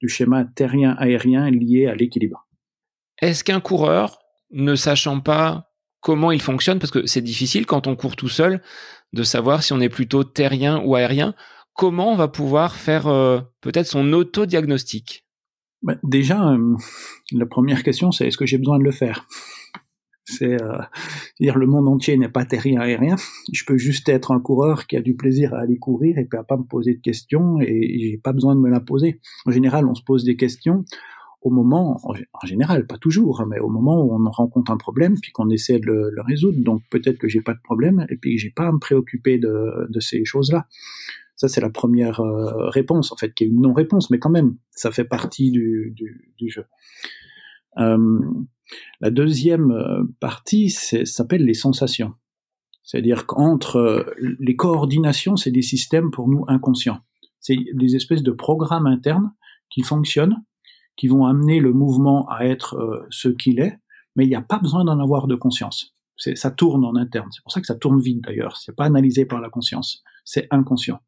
du 0.00 0.08
schéma 0.08 0.44
terrien-aérien 0.44 1.50
lié 1.50 1.86
à 1.86 1.94
l'équilibre. 1.94 2.46
Est-ce 3.20 3.44
qu'un 3.44 3.60
coureur, 3.60 4.18
ne 4.50 4.74
sachant 4.74 5.20
pas 5.20 5.70
comment 6.00 6.32
il 6.32 6.40
fonctionne, 6.40 6.78
parce 6.78 6.90
que 6.90 7.06
c'est 7.06 7.20
difficile 7.20 7.66
quand 7.66 7.86
on 7.86 7.96
court 7.96 8.16
tout 8.16 8.28
seul 8.28 8.62
de 9.12 9.22
savoir 9.22 9.62
si 9.62 9.72
on 9.72 9.80
est 9.80 9.90
plutôt 9.90 10.24
terrien 10.24 10.80
ou 10.84 10.94
aérien, 10.94 11.34
comment 11.74 12.12
on 12.12 12.16
va 12.16 12.28
pouvoir 12.28 12.76
faire 12.76 13.06
euh, 13.06 13.40
peut-être 13.60 13.86
son 13.86 14.12
auto-diagnostic? 14.12 15.26
Bah, 15.82 15.96
Déjà, 16.04 16.52
euh, 16.52 16.76
la 17.32 17.46
première 17.46 17.82
question, 17.82 18.12
c'est 18.12 18.26
est-ce 18.26 18.36
que 18.36 18.46
j'ai 18.46 18.58
besoin 18.58 18.78
de 18.78 18.84
le 18.84 18.90
faire? 18.90 19.26
C'est 20.24 20.62
euh, 20.62 20.78
dire 21.40 21.58
le 21.58 21.66
monde 21.66 21.88
entier 21.88 22.16
n'est 22.16 22.28
pas 22.28 22.44
terrien 22.44 22.80
aérien. 22.80 23.16
Je 23.52 23.64
peux 23.64 23.78
juste 23.78 24.08
être 24.08 24.30
un 24.30 24.40
coureur 24.40 24.86
qui 24.86 24.96
a 24.96 25.00
du 25.00 25.16
plaisir 25.16 25.54
à 25.54 25.60
aller 25.60 25.78
courir 25.78 26.18
et 26.18 26.24
puis 26.24 26.38
à 26.38 26.44
pas 26.44 26.56
me 26.56 26.64
poser 26.64 26.94
de 26.94 27.00
questions 27.00 27.60
et 27.60 27.98
j'ai 27.98 28.18
pas 28.18 28.32
besoin 28.32 28.54
de 28.54 28.60
me 28.60 28.70
la 28.70 28.80
poser. 28.80 29.20
En 29.46 29.50
général, 29.50 29.86
on 29.86 29.94
se 29.94 30.02
pose 30.04 30.24
des 30.24 30.36
questions 30.36 30.84
au 31.42 31.50
moment, 31.50 31.98
en 32.04 32.46
général, 32.46 32.86
pas 32.86 32.98
toujours, 32.98 33.40
hein, 33.40 33.46
mais 33.48 33.58
au 33.58 33.70
moment 33.70 34.04
où 34.04 34.14
on 34.14 34.30
rencontre 34.30 34.70
un 34.70 34.76
problème 34.76 35.14
puis 35.18 35.32
qu'on 35.32 35.48
essaie 35.48 35.78
de 35.78 35.86
le, 35.86 36.22
résoudre. 36.22 36.62
Donc 36.62 36.82
peut-être 36.90 37.16
que 37.16 37.28
j'ai 37.28 37.40
pas 37.40 37.54
de 37.54 37.60
problème 37.64 38.06
et 38.10 38.16
puis 38.16 38.36
que 38.36 38.42
j'ai 38.42 38.50
pas 38.50 38.68
à 38.68 38.72
me 38.72 38.78
préoccuper 38.78 39.38
de 39.38 40.00
ces 40.00 40.24
choses-là. 40.24 40.66
Ça, 41.40 41.48
c'est 41.48 41.62
la 41.62 41.70
première 41.70 42.20
euh, 42.20 42.68
réponse, 42.68 43.12
en 43.12 43.16
fait, 43.16 43.32
qui 43.32 43.44
est 43.44 43.46
une 43.46 43.62
non-réponse, 43.62 44.10
mais 44.10 44.18
quand 44.18 44.28
même, 44.28 44.58
ça 44.72 44.90
fait 44.90 45.06
partie 45.06 45.50
du, 45.50 45.94
jeu. 46.48 46.66
Euh, 47.78 48.20
la 49.00 49.10
deuxième 49.10 49.70
euh, 49.70 50.02
partie 50.20 50.68
s'appelle 50.68 51.46
les 51.46 51.54
sensations. 51.54 52.12
C'est-à-dire 52.82 53.24
qu'entre 53.24 54.14
les 54.18 54.54
coordinations, 54.54 55.36
c'est 55.36 55.50
des 55.50 55.62
systèmes 55.62 56.10
pour 56.10 56.28
nous 56.28 56.44
inconscients. 56.46 56.98
C'est 57.38 57.56
des 57.72 57.96
espèces 57.96 58.22
de 58.22 58.32
programmes 58.32 58.86
internes 58.86 59.32
qui 59.70 59.80
fonctionnent 59.80 60.44
qui 60.98 61.08
vont 61.08 61.24
amener 61.24 61.60
le 61.60 61.72
mouvement 61.72 62.28
à 62.28 62.44
être 62.44 63.06
ce 63.08 63.30
qu'il 63.30 63.60
est, 63.60 63.78
mais 64.14 64.26
il 64.26 64.28
n'y 64.28 64.34
a 64.34 64.42
pas 64.42 64.58
besoin 64.58 64.84
d'en 64.84 65.00
avoir 65.00 65.26
de 65.26 65.36
conscience. 65.36 65.94
Ça 66.16 66.50
tourne 66.50 66.84
en 66.84 66.96
interne. 66.96 67.30
C'est 67.30 67.42
pour 67.42 67.52
ça 67.52 67.62
que 67.62 67.66
ça 67.66 67.76
tourne 67.76 67.98
vite 67.98 68.22
d'ailleurs. 68.22 68.58
C'est 68.58 68.76
pas 68.76 68.84
analysé 68.84 69.24
par 69.24 69.40
la 69.40 69.48
conscience. 69.48 70.02
C'est 70.26 70.46
inconscient. 70.50 71.00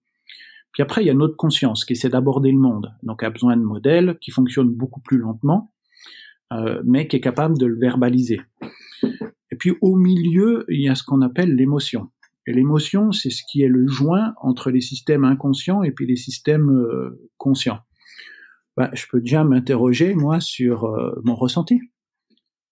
Puis 0.72 0.82
après, 0.82 1.02
il 1.02 1.06
y 1.06 1.10
a 1.10 1.14
notre 1.14 1.36
conscience 1.36 1.84
qui 1.84 1.92
essaie 1.92 2.08
d'aborder 2.08 2.50
le 2.50 2.58
monde. 2.58 2.94
Donc, 3.02 3.22
a 3.22 3.30
besoin 3.30 3.56
de 3.56 3.62
modèles 3.62 4.18
qui 4.20 4.30
fonctionnent 4.30 4.72
beaucoup 4.72 5.00
plus 5.00 5.18
lentement, 5.18 5.72
euh, 6.52 6.82
mais 6.84 7.06
qui 7.08 7.16
est 7.16 7.20
capable 7.20 7.58
de 7.58 7.66
le 7.66 7.78
verbaliser. 7.78 8.40
Et 9.50 9.56
puis, 9.56 9.72
au 9.82 9.96
milieu, 9.96 10.64
il 10.68 10.80
y 10.80 10.88
a 10.88 10.94
ce 10.94 11.02
qu'on 11.02 11.20
appelle 11.20 11.54
l'émotion. 11.54 12.10
Et 12.46 12.52
l'émotion, 12.52 13.12
c'est 13.12 13.30
ce 13.30 13.42
qui 13.48 13.62
est 13.62 13.68
le 13.68 13.86
joint 13.86 14.34
entre 14.40 14.70
les 14.70 14.80
systèmes 14.80 15.24
inconscients 15.24 15.82
et 15.82 15.92
puis 15.92 16.06
les 16.06 16.16
systèmes 16.16 16.70
euh, 16.70 17.28
conscients. 17.36 17.80
Ben, 18.76 18.90
je 18.94 19.04
peux 19.10 19.20
déjà 19.20 19.44
m'interroger, 19.44 20.14
moi, 20.14 20.40
sur 20.40 20.86
euh, 20.86 21.12
mon 21.22 21.34
ressenti. 21.34 21.80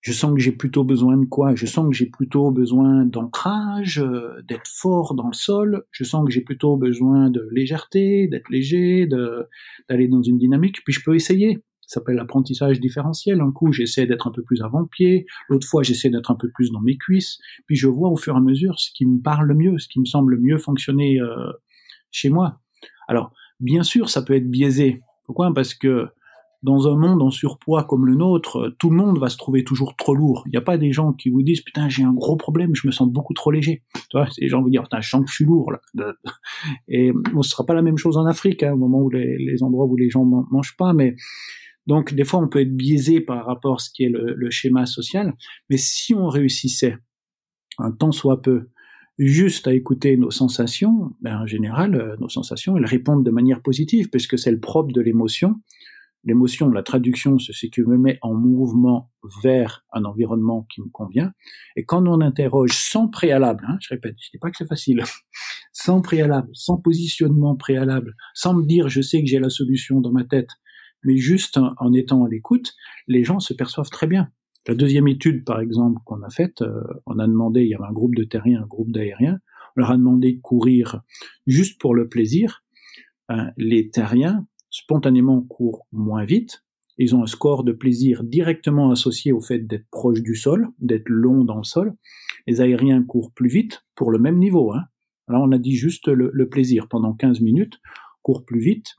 Je 0.01 0.13
sens 0.13 0.33
que 0.35 0.41
j'ai 0.41 0.53
plutôt 0.53 0.83
besoin 0.83 1.19
de 1.19 1.27
quoi? 1.27 1.55
Je 1.55 1.67
sens 1.67 1.87
que 1.91 1.95
j'ai 1.95 2.07
plutôt 2.07 2.51
besoin 2.51 3.05
d'ancrage, 3.05 3.99
euh, 3.99 4.41
d'être 4.49 4.67
fort 4.67 5.15
dans 5.15 5.27
le 5.27 5.35
sol. 5.35 5.85
Je 5.91 6.05
sens 6.05 6.25
que 6.25 6.33
j'ai 6.33 6.41
plutôt 6.41 6.77
besoin 6.77 7.29
de 7.29 7.47
légèreté, 7.53 8.27
d'être 8.27 8.49
léger, 8.49 9.07
d'aller 9.07 10.09
dans 10.09 10.23
une 10.23 10.39
dynamique. 10.39 10.83
Puis 10.85 10.95
je 10.95 11.03
peux 11.05 11.15
essayer. 11.15 11.59
Ça 11.83 11.99
s'appelle 12.01 12.15
l'apprentissage 12.15 12.81
différentiel. 12.81 13.41
Un 13.43 13.51
coup, 13.51 13.73
j'essaie 13.73 14.07
d'être 14.07 14.27
un 14.27 14.31
peu 14.31 14.43
plus 14.43 14.63
avant-pied. 14.63 15.27
L'autre 15.49 15.67
fois, 15.67 15.83
j'essaie 15.83 16.09
d'être 16.09 16.31
un 16.31 16.37
peu 16.37 16.49
plus 16.49 16.71
dans 16.71 16.81
mes 16.81 16.97
cuisses. 16.97 17.39
Puis 17.67 17.77
je 17.77 17.89
vois 17.89 18.09
au 18.09 18.17
fur 18.17 18.35
et 18.35 18.39
à 18.39 18.41
mesure 18.41 18.81
ce 18.81 18.91
qui 18.95 19.05
me 19.05 19.21
parle 19.21 19.47
le 19.49 19.55
mieux, 19.55 19.79
ce 19.79 19.89
qui 19.89 20.01
me 20.01 20.07
semble 20.07 20.39
mieux 20.39 20.57
fonctionner 20.57 21.21
euh, 21.21 21.53
chez 22.11 22.31
moi. 22.31 22.61
Alors, 23.07 23.35
bien 23.59 23.83
sûr, 23.83 24.09
ça 24.09 24.23
peut 24.23 24.35
être 24.35 24.49
biaisé. 24.49 25.03
Pourquoi? 25.27 25.53
Parce 25.53 25.75
que 25.75 26.09
dans 26.63 26.89
un 26.89 26.97
monde 26.97 27.23
en 27.23 27.31
surpoids 27.31 27.85
comme 27.85 28.07
le 28.07 28.15
nôtre, 28.15 28.75
tout 28.79 28.91
le 28.91 28.97
monde 28.97 29.19
va 29.19 29.29
se 29.29 29.37
trouver 29.37 29.65
toujours 29.65 29.97
trop 29.97 30.15
lourd. 30.15 30.43
Il 30.47 30.51
n'y 30.51 30.59
a 30.59 30.63
pas 30.63 30.77
des 30.77 30.93
gens 30.93 31.13
qui 31.13 31.31
vous 31.31 31.43
disent 31.43 31.63
putain 31.63 31.89
j'ai 31.89 32.03
un 32.03 32.13
gros 32.13 32.37
problème, 32.37 32.75
je 32.75 32.87
me 32.87 32.93
sens 32.93 33.09
beaucoup 33.09 33.35
trop 33.35 33.51
léger. 33.51 33.83
Tu 33.95 34.17
vois, 34.17 34.29
les 34.39 34.49
gens 34.49 34.63
vont 34.63 34.69
dire 34.69 34.83
putain 34.83 35.01
je 35.01 35.09
sens 35.09 35.23
que 35.25 35.31
je 35.31 35.35
suis 35.35 35.45
lourd 35.45 35.73
là. 35.73 35.81
Et 36.89 37.13
bon, 37.13 37.43
ce 37.43 37.51
sera 37.51 37.65
pas 37.65 37.75
la 37.75 37.83
même 37.83 37.97
chose 37.97 38.17
en 38.17 38.27
Afrique, 38.27 38.63
hein, 38.63 38.73
au 38.75 38.77
moment 38.77 39.01
où 39.01 39.11
les, 39.11 39.39
les 39.39 39.63
endroits 39.63 39.87
où 39.87 39.97
les 39.97 40.11
gens 40.11 40.25
mangent 40.25 40.77
pas, 40.77 40.93
mais 40.93 41.17
donc 41.87 42.15
des 42.15 42.25
fois 42.25 42.41
on 42.41 42.49
peut 42.49 42.61
être 42.61 42.77
biaisé 42.77 43.21
par 43.21 43.47
rapport 43.47 43.77
à 43.77 43.79
ce 43.79 43.91
qui 43.91 44.05
est 44.05 44.11
le, 44.11 44.35
le 44.35 44.51
schéma 44.51 44.87
social. 44.87 45.35
Mais 45.71 45.79
si 45.79 46.15
on 46.15 46.29
réussissait 46.29 46.97
un 47.79 47.91
temps 47.91 48.13
soit 48.13 48.43
peu 48.43 48.69
juste 49.21 49.69
à 49.69 49.75
écouter 49.75 50.17
nos 50.17 50.31
sensations, 50.31 51.13
ben 51.21 51.41
en 51.43 51.47
général, 51.47 51.95
euh, 51.95 52.17
nos 52.21 52.31
sensations, 52.31 52.77
elles 52.77 52.87
répondent 52.87 53.25
de 53.25 53.31
manière 53.31 53.61
positive, 53.61 54.09
puisque 54.09 54.39
c'est 54.39 54.51
le 54.51 54.61
propre 54.61 54.93
de 54.93 55.01
l'émotion 55.01 55.57
L'émotion, 56.25 56.69
la 56.69 56.83
traduction, 56.83 57.39
c'est 57.39 57.55
ce 57.55 57.67
qui 57.67 57.81
me 57.81 57.97
met 57.97 58.19
en 58.21 58.35
mouvement 58.35 59.11
vers 59.43 59.87
un 59.93 60.05
environnement 60.05 60.67
qui 60.73 60.83
me 60.83 60.89
convient. 60.89 61.33
Et 61.77 61.85
quand 61.85 62.07
on 62.07 62.21
interroge 62.21 62.73
sans 62.73 63.09
préalable, 63.09 63.65
hein, 63.67 63.79
je 63.81 63.89
répète, 63.89 64.17
je 64.21 64.29
dis 64.31 64.39
pas 64.39 64.51
que 64.51 64.57
c'est 64.59 64.69
facile, 64.69 65.03
sans 65.73 66.03
préalable, 66.03 66.51
sans 66.53 66.77
positionnement 66.77 67.57
préalable, 67.57 68.17
sans 68.35 68.55
me 68.55 68.67
dire 68.67 68.89
je 68.89 69.01
sais 69.01 69.23
que 69.23 69.29
j'ai 69.29 69.39
la 69.39 69.49
solution 69.49 70.01
dans 70.01 70.13
ma 70.13 70.25
tête, 70.25 70.51
mais 71.05 71.17
juste 71.17 71.59
en, 71.59 71.93
étant 71.95 72.25
à 72.25 72.29
l'écoute, 72.29 72.75
les 73.09 73.25
gens 73.25 73.41
se 73.41 73.55
perçoivent 73.55 73.91
très 73.91 74.07
bien. 74.07 74.31
La 74.69 74.75
deuxième 74.75 75.09
étude, 75.09 75.45
par 75.45 75.61
exemple, 75.61 76.03
qu'on 76.05 76.23
a 76.23 76.29
faite, 76.29 76.61
euh, 76.61 76.83
on 77.07 77.19
a 77.19 77.27
demandé, 77.27 77.63
il 77.63 77.69
y 77.69 77.75
avait 77.75 77.87
un 77.89 77.93
groupe 77.93 78.15
de 78.15 78.25
terriens, 78.25 78.63
un 78.63 78.67
groupe 78.67 78.93
d'aériens, 78.93 79.39
on 79.75 79.81
leur 79.81 79.91
a 79.91 79.97
demandé 79.97 80.35
de 80.35 80.41
courir 80.41 81.01
juste 81.47 81.81
pour 81.81 81.95
le 81.95 82.09
plaisir. 82.09 82.63
Euh, 83.31 83.45
les 83.57 83.89
terriens 83.91 84.47
spontanément 84.71 85.43
courent 85.43 85.87
moins 85.93 86.25
vite. 86.25 86.65
Ils 86.99 87.15
ont 87.15 87.23
un 87.23 87.27
score 87.27 87.65
de 87.65 87.73
plaisir 87.73 88.25
directement 88.25 88.91
associé 88.91 89.33
au 89.33 89.41
fait 89.41 89.61
d'être 89.61 89.87
proche 89.91 90.23
du 90.23 90.35
sol, 90.35 90.69
d'être 90.79 91.09
long 91.09 91.45
dans 91.45 91.57
le 91.57 91.65
sol. 91.65 91.95
Les 92.47 92.61
aériens 92.61 93.03
courent 93.03 93.33
plus 93.33 93.49
vite 93.49 93.85
pour 93.95 94.11
le 94.11 94.19
même 94.19 94.39
niveau. 94.39 94.73
Hein. 94.73 94.85
Là, 95.29 95.41
on 95.41 95.53
a 95.53 95.59
dit 95.59 95.77
juste 95.77 96.09
le, 96.09 96.49
plaisir 96.49 96.89
pendant 96.89 97.15
15 97.15 97.41
minutes, 97.41 97.81
courent 98.23 98.45
plus 98.45 98.61
vite. 98.61 98.97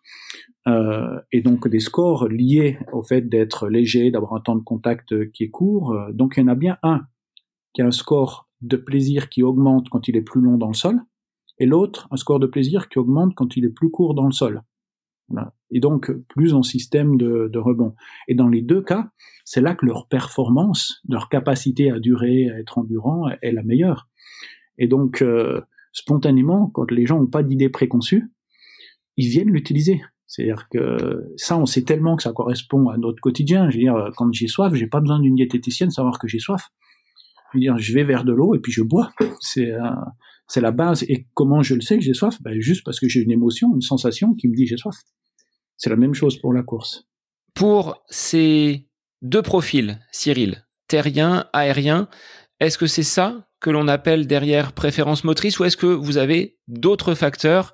Euh, 0.68 1.20
et 1.32 1.42
donc 1.42 1.68
des 1.68 1.80
scores 1.80 2.28
liés 2.28 2.78
au 2.92 3.04
fait 3.04 3.22
d'être 3.22 3.68
léger, 3.68 4.12
d'avoir 4.12 4.34
un 4.34 4.42
temps 4.42 4.56
de 4.56 4.64
contact 4.64 5.32
qui 5.32 5.44
est 5.44 5.50
court. 5.50 5.94
Euh, 5.94 6.12
donc 6.12 6.36
il 6.38 6.42
y 6.42 6.44
en 6.44 6.48
a 6.48 6.56
bien 6.56 6.78
un 6.84 7.02
qui 7.74 7.82
a 7.82 7.86
un 7.86 7.92
score 7.92 8.50
de 8.62 8.78
plaisir 8.78 9.30
qui 9.30 9.44
augmente 9.44 9.90
quand 9.90 10.08
il 10.08 10.16
est 10.16 10.22
plus 10.22 10.42
long 10.42 10.58
dans 10.58 10.68
le 10.68 10.74
sol, 10.74 11.02
et 11.58 11.66
l'autre 11.66 12.08
un 12.12 12.18
score 12.18 12.40
de 12.40 12.48
plaisir 12.48 12.90
qui 12.90 13.00
augmente 13.00 13.34
quand 13.36 13.56
il 13.58 13.66
est 13.66 13.70
plus 13.70 13.90
court 13.90 14.14
dans 14.14 14.26
le 14.26 14.32
sol. 14.32 14.62
Et 15.72 15.80
donc, 15.80 16.12
plus 16.30 16.54
en 16.54 16.64
système 16.64 17.18
de, 17.18 17.58
rebond. 17.58 17.96
Et 18.28 18.36
dans 18.36 18.48
les 18.48 18.62
deux 18.62 18.82
cas, 18.82 19.10
c'est 19.46 19.62
là 19.62 19.76
que 19.76 19.86
leur 19.86 20.08
performance, 20.08 21.02
leur 21.08 21.30
capacité 21.30 21.92
à 21.92 22.00
durer, 22.00 22.50
à 22.50 22.60
être 22.60 22.78
endurant, 22.78 23.30
est 23.42 23.52
la 23.52 23.64
meilleure. 23.64 24.10
Et 24.78 24.88
donc, 24.88 25.22
euh, 25.22 25.62
spontanément, 25.94 26.68
quand 26.68 26.92
les 26.92 27.06
gens 27.06 27.20
n'ont 27.20 27.28
pas 27.28 27.44
d'idée 27.44 27.70
préconçue, 27.70 28.32
ils 29.18 29.28
viennent 29.28 29.52
l'utiliser. 29.52 30.02
C'est-à-dire 30.28 30.68
que 30.72 31.26
ça, 31.36 31.58
on 31.58 31.66
sait 31.66 31.84
tellement 31.84 32.16
que 32.16 32.24
ça 32.24 32.32
correspond 32.32 32.90
à 32.90 32.98
notre 32.98 33.20
quotidien. 33.20 33.70
Je 33.70 33.78
veux 33.78 33.84
dire, 33.84 34.12
quand 34.16 34.32
j'ai 34.34 34.48
soif, 34.48 34.74
j'ai 34.74 34.88
pas 34.88 35.02
besoin 35.02 35.20
d'une 35.20 35.36
diététicienne 35.36 35.92
savoir 35.92 36.20
que 36.20 36.28
j'ai 36.28 36.40
soif. 36.40 36.70
Je 37.52 37.58
veux 37.58 37.62
dire, 37.62 37.78
je 37.78 37.94
vais 37.94 38.06
vers 38.06 38.24
de 38.24 38.32
l'eau 38.32 38.56
et 38.56 38.60
puis 38.60 38.72
je 38.72 38.82
bois. 38.82 39.12
C'est 39.42 39.74
c'est 40.52 40.62
la 40.62 40.72
base. 40.72 41.04
Et 41.04 41.28
comment 41.34 41.62
je 41.62 41.76
le 41.76 41.82
sais 41.82 41.98
que 41.98 42.04
j'ai 42.04 42.14
soif? 42.14 42.42
Ben, 42.42 42.60
Juste 42.60 42.84
parce 42.84 43.00
que 43.00 43.08
j'ai 43.08 43.22
une 43.22 43.32
émotion, 43.32 43.74
une 43.74 43.82
sensation 43.82 44.34
qui 44.34 44.50
me 44.50 44.56
dit 44.56 44.68
j'ai 44.68 44.76
soif. 44.76 44.98
C'est 45.82 45.90
la 45.90 45.96
même 45.96 46.14
chose 46.14 46.38
pour 46.38 46.54
la 46.54 46.62
course. 46.62 47.08
Pour 47.56 48.04
ces 48.08 48.88
deux 49.24 49.42
profils, 49.42 50.00
Cyril, 50.12 50.64
terrien, 50.88 51.48
aérien, 51.54 52.08
est-ce 52.60 52.78
que 52.78 52.86
c'est 52.86 53.02
ça 53.02 53.48
que 53.60 53.72
l'on 53.72 53.88
appelle 53.88 54.28
derrière 54.28 54.74
préférence 54.74 55.24
motrice 55.24 55.60
ou 55.60 55.64
est-ce 55.64 55.78
que 55.78 55.88
vous 55.88 56.18
avez 56.20 56.60
d'autres 56.68 57.16
facteurs 57.16 57.74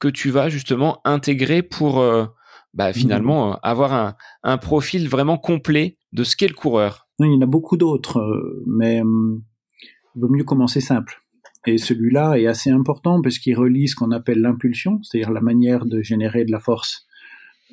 que 0.00 0.08
tu 0.08 0.30
vas 0.30 0.48
justement 0.48 1.00
intégrer 1.04 1.62
pour 1.62 2.00
euh, 2.00 2.26
bah, 2.74 2.92
finalement 2.92 3.50
mmh. 3.50 3.52
euh, 3.52 3.58
avoir 3.62 4.16
un, 4.42 4.58
profil 4.58 5.08
vraiment 5.08 5.38
complet 5.38 5.96
de 6.12 6.24
ce 6.24 6.34
qu'est 6.34 6.48
le 6.48 6.54
coureur? 6.54 7.06
Il 7.20 7.32
y 7.32 7.36
en 7.36 7.40
a 7.40 7.46
beaucoup 7.46 7.76
d'autres, 7.76 8.18
euh, 8.18 8.64
mais 8.66 8.96
il 8.96 10.20
vaut 10.20 10.28
mieux 10.28 10.42
commencer 10.42 10.80
simple. 10.80 11.20
Et 11.66 11.78
celui-là 11.78 12.36
est 12.36 12.48
assez 12.48 12.70
important 12.70 13.22
parce 13.22 13.38
qu'il 13.38 13.56
relie 13.56 13.86
ce 13.86 13.94
qu'on 13.94 14.10
appelle 14.10 14.40
l'impulsion, 14.40 15.00
c'est-à-dire 15.04 15.30
la 15.30 15.40
manière 15.40 15.86
de 15.86 16.02
générer 16.02 16.44
de 16.44 16.50
la 16.50 16.58
force 16.58 17.06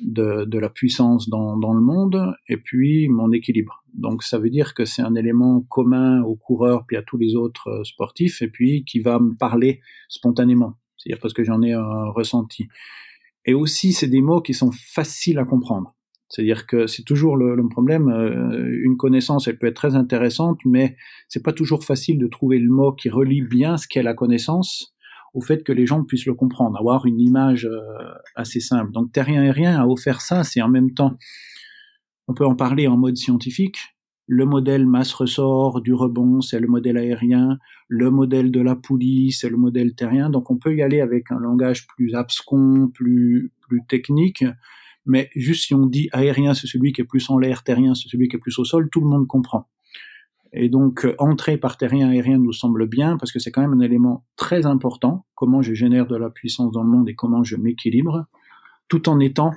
de, 0.02 0.44
de 0.44 0.58
la 0.58 0.68
puissance 0.68 1.28
dans, 1.28 1.56
dans, 1.56 1.72
le 1.72 1.80
monde 1.80 2.34
et 2.48 2.56
puis 2.56 3.08
mon 3.08 3.32
équilibre. 3.32 3.84
Donc 3.94 4.22
ça 4.22 4.38
veut 4.38 4.50
dire 4.50 4.74
que 4.74 4.84
c'est 4.84 5.02
un 5.02 5.14
élément 5.14 5.60
commun 5.62 6.22
aux 6.22 6.36
coureurs 6.36 6.84
puis 6.86 6.96
à 6.96 7.02
tous 7.02 7.18
les 7.18 7.34
autres 7.34 7.68
euh, 7.68 7.84
sportifs 7.84 8.42
et 8.42 8.48
puis 8.48 8.84
qui 8.84 9.00
va 9.00 9.18
me 9.18 9.34
parler 9.34 9.80
spontanément, 10.08 10.74
c'est-à-dire 10.96 11.20
parce 11.20 11.34
que 11.34 11.44
j'en 11.44 11.62
ai 11.62 11.72
un 11.72 12.10
ressenti. 12.10 12.68
Et 13.44 13.54
aussi 13.54 13.92
c'est 13.92 14.08
des 14.08 14.22
mots 14.22 14.40
qui 14.40 14.54
sont 14.54 14.70
faciles 14.72 15.38
à 15.38 15.44
comprendre. 15.44 15.94
C'est-à-dire 16.28 16.66
que 16.66 16.86
c'est 16.86 17.02
toujours 17.02 17.36
le, 17.36 17.54
le 17.54 17.68
problème. 17.68 18.08
Euh, 18.08 18.80
une 18.84 18.96
connaissance, 18.96 19.48
elle 19.48 19.58
peut 19.58 19.66
être 19.66 19.76
très 19.76 19.96
intéressante, 19.96 20.60
mais 20.64 20.96
c'est 21.28 21.42
pas 21.42 21.52
toujours 21.52 21.84
facile 21.84 22.18
de 22.18 22.26
trouver 22.26 22.58
le 22.58 22.70
mot 22.70 22.92
qui 22.92 23.10
relie 23.10 23.42
bien 23.42 23.76
ce 23.76 23.86
qu'est 23.86 24.02
la 24.02 24.14
connaissance 24.14 24.94
au 25.34 25.40
fait 25.40 25.62
que 25.62 25.72
les 25.72 25.86
gens 25.86 26.04
puissent 26.04 26.26
le 26.26 26.34
comprendre, 26.34 26.78
avoir 26.78 27.06
une 27.06 27.20
image 27.20 27.66
euh, 27.66 27.80
assez 28.34 28.60
simple. 28.60 28.92
Donc 28.92 29.12
Terrien 29.12 29.42
Aérien 29.42 29.80
a 29.80 29.86
offert 29.86 30.20
ça, 30.20 30.44
c'est 30.44 30.60
en 30.60 30.68
même 30.68 30.92
temps, 30.92 31.16
on 32.28 32.34
peut 32.34 32.46
en 32.46 32.54
parler 32.54 32.86
en 32.86 32.96
mode 32.96 33.16
scientifique. 33.16 33.78
Le 34.26 34.46
modèle 34.46 34.86
masse-ressort 34.86 35.80
du 35.80 35.92
rebond, 35.92 36.40
c'est 36.40 36.60
le 36.60 36.68
modèle 36.68 36.96
aérien. 36.96 37.58
Le 37.88 38.10
modèle 38.10 38.50
de 38.50 38.60
la 38.60 38.76
poulie, 38.76 39.32
c'est 39.32 39.50
le 39.50 39.56
modèle 39.56 39.94
terrien. 39.94 40.30
Donc 40.30 40.50
on 40.50 40.58
peut 40.58 40.74
y 40.74 40.80
aller 40.80 41.00
avec 41.00 41.32
un 41.32 41.40
langage 41.40 41.86
plus 41.88 42.14
abscon, 42.14 42.88
plus, 42.94 43.52
plus 43.60 43.82
technique. 43.88 44.44
Mais 45.04 45.28
juste 45.34 45.66
si 45.66 45.74
on 45.74 45.86
dit 45.86 46.08
aérien, 46.12 46.54
c'est 46.54 46.68
celui 46.68 46.92
qui 46.92 47.00
est 47.00 47.04
plus 47.04 47.28
en 47.30 47.38
l'air, 47.38 47.64
terrien, 47.64 47.94
c'est 47.94 48.08
celui 48.08 48.28
qui 48.28 48.36
est 48.36 48.38
plus 48.38 48.58
au 48.58 48.64
sol, 48.64 48.88
tout 48.90 49.00
le 49.00 49.08
monde 49.08 49.26
comprend. 49.26 49.68
Et 50.52 50.68
donc, 50.68 51.04
euh, 51.04 51.14
entrer 51.18 51.56
par 51.56 51.76
terrien 51.76 52.10
aérien 52.10 52.38
nous 52.38 52.52
semble 52.52 52.86
bien 52.86 53.16
parce 53.16 53.32
que 53.32 53.38
c'est 53.38 53.50
quand 53.50 53.62
même 53.62 53.72
un 53.72 53.80
élément 53.80 54.24
très 54.36 54.66
important. 54.66 55.26
Comment 55.34 55.62
je 55.62 55.74
génère 55.74 56.06
de 56.06 56.16
la 56.16 56.30
puissance 56.30 56.72
dans 56.72 56.82
le 56.82 56.90
monde 56.90 57.08
et 57.08 57.14
comment 57.14 57.42
je 57.42 57.56
m'équilibre, 57.56 58.26
tout 58.88 59.08
en 59.08 59.18
étant, 59.18 59.52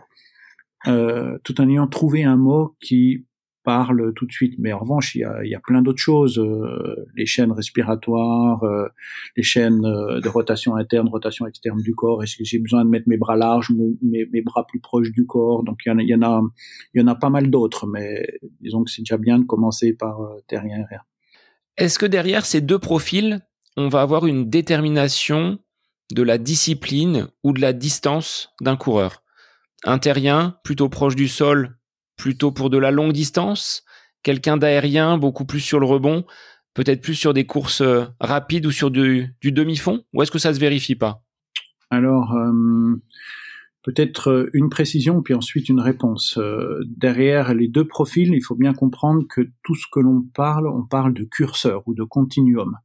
euh, 0.88 1.38
tout 1.44 1.60
en 1.60 1.68
ayant 1.68 1.88
trouvé 1.88 2.24
un 2.24 2.38
mot 2.38 2.76
qui 2.80 3.26
parle 3.66 4.14
tout 4.14 4.26
de 4.26 4.32
suite. 4.32 4.56
Mais 4.60 4.72
en 4.72 4.80
revanche, 4.80 5.16
il 5.16 5.22
y 5.22 5.56
a, 5.56 5.60
plein 5.60 5.82
d'autres 5.82 6.00
choses, 6.00 6.40
euh, 6.40 7.08
les 7.16 7.26
chaînes 7.26 7.52
respiratoires, 7.52 8.64
euh, 8.64 8.88
les 9.36 9.44
chaînes 9.44 9.84
euh, 9.86 10.22
de 10.22 10.30
rotation 10.30 10.76
interne, 10.76 11.10
rotation 11.10 11.48
externe 11.48 11.82
du 11.82 11.94
corps. 11.96 12.24
Est-ce 12.24 12.38
que 12.38 12.46
j'ai 12.46 12.60
besoin 12.60 12.86
de 12.86 12.90
mettre 12.90 13.10
mes 13.10 13.18
bras 13.18 13.36
larges, 13.36 13.72
mes, 14.02 14.42
bras 14.42 14.66
plus 14.66 14.80
proches 14.80 15.12
du 15.12 15.26
corps 15.26 15.64
Donc 15.64 15.80
il 15.86 16.08
y 16.08 17.02
en 17.02 17.08
a, 17.08 17.16
pas 17.16 17.30
mal 17.30 17.50
d'autres, 17.50 17.88
mais 17.88 18.26
disons 18.62 18.84
que 18.84 18.92
c'est 18.92 19.02
déjà 19.02 19.18
bien 19.18 19.40
de 19.40 19.46
commencer 19.46 19.94
par 19.94 20.20
terrien 20.48 20.78
aérien. 20.78 21.02
Est-ce 21.78 22.00
que 22.00 22.06
derrière 22.06 22.46
ces 22.46 22.62
deux 22.62 22.80
profils, 22.80 23.42
on 23.76 23.90
va 23.90 24.02
avoir 24.02 24.28
une 24.28 24.50
détermination 24.50 25.60
de 26.14 26.22
la 26.22 26.38
discipline 26.38 27.28
ou 27.44 27.52
de 27.52 27.60
la 27.60 27.74
distance 27.74 28.54
d'un 28.62 28.78
coureur? 28.78 29.24
Un 29.84 29.98
terrien 29.98 30.58
plutôt 30.64 30.88
proche 30.88 31.16
du 31.16 31.28
sol 31.28 31.76
plutôt 32.18 32.52
pour 32.52 32.70
de 32.70 32.78
la 32.78 32.92
longue 32.92 33.14
distance 33.14 33.84
Quelqu'un 34.24 34.58
d'aérien, 34.58 35.18
beaucoup 35.18 35.46
plus 35.46 35.60
sur 35.60 35.80
le 35.80 35.86
rebond 35.86 36.26
Peut-être 36.74 37.02
plus 37.02 37.16
sur 37.16 37.34
des 37.34 37.46
courses 37.46 37.82
euh, 37.82 38.06
rapides 38.20 38.66
ou 38.66 38.72
sur 38.72 38.92
du, 38.92 39.36
demi-fond 39.44 40.04
Ou 40.14 40.24
est-ce 40.24 40.32
que 40.32 40.40
ça 40.40 40.54
se 40.54 40.60
vérifie 40.60 40.96
pas? 40.96 41.22
Alors, 41.90 42.34
euh, 42.34 42.96
peut-être 43.84 44.50
une 44.54 44.70
précision, 44.70 45.22
puis 45.22 45.34
ensuite 45.34 45.70
une 45.70 45.80
réponse. 45.80 46.40
derrière 46.86 47.54
les 47.54 47.68
deux 47.68 47.88
profils, 47.88 48.34
il 48.34 48.44
faut 48.44 48.56
bien 48.56 48.74
comprendre 48.74 49.24
que 49.30 49.42
tout 49.64 49.76
ce 49.76 49.86
que 49.92 50.00
l'on 50.00 50.24
parle, 50.34 50.68
on 50.68 50.84
parle 50.84 51.14
de 51.14 51.24
curseur 51.24 51.84
ou 51.86 51.94
de 51.94 52.04
continuum. 52.04 52.76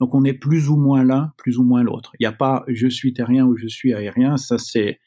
Donc 0.00 0.14
on 0.14 0.24
est 0.24 0.32
plus 0.32 0.70
ou 0.70 0.76
moins 0.76 1.04
l'un, 1.04 1.32
plus 1.36 1.58
ou 1.58 1.62
moins 1.62 1.82
l'autre. 1.82 2.12
Il 2.18 2.22
n'y 2.22 2.26
a 2.26 2.32
pas 2.32 2.64
je 2.66 2.88
suis 2.88 3.12
terrien 3.12 3.46
ou 3.46 3.56
je 3.56 3.68
suis 3.68 3.92
aérien, 3.92 4.38
ça 4.38 4.56
c'est 4.56 4.98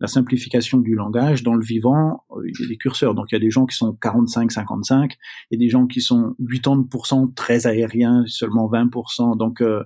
la 0.00 0.06
simplification 0.06 0.78
du 0.78 0.94
langage. 0.94 1.42
Dans 1.42 1.54
le 1.54 1.64
vivant, 1.64 2.24
euh, 2.30 2.42
il 2.44 2.60
y 2.60 2.64
a 2.64 2.68
des 2.68 2.76
curseurs. 2.76 3.14
Donc 3.14 3.26
il 3.30 3.34
y 3.34 3.36
a 3.36 3.40
des 3.40 3.50
gens 3.50 3.66
qui 3.66 3.76
sont 3.76 3.96
45-55, 4.00 5.12
et 5.50 5.56
des 5.56 5.68
gens 5.68 5.86
qui 5.86 6.00
sont 6.00 6.36
80% 6.40 7.34
très 7.34 7.66
aériens, 7.66 8.24
seulement 8.26 8.70
20%. 8.70 9.36
Donc 9.36 9.60
euh, 9.60 9.84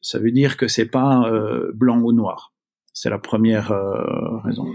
ça 0.00 0.18
veut 0.18 0.32
dire 0.32 0.56
que 0.56 0.68
c'est 0.68 0.86
pas 0.86 1.28
euh, 1.28 1.72
blanc 1.74 2.00
ou 2.00 2.12
noir. 2.12 2.52
C'est 2.94 3.10
la 3.10 3.18
première 3.18 3.72
raison. 4.44 4.66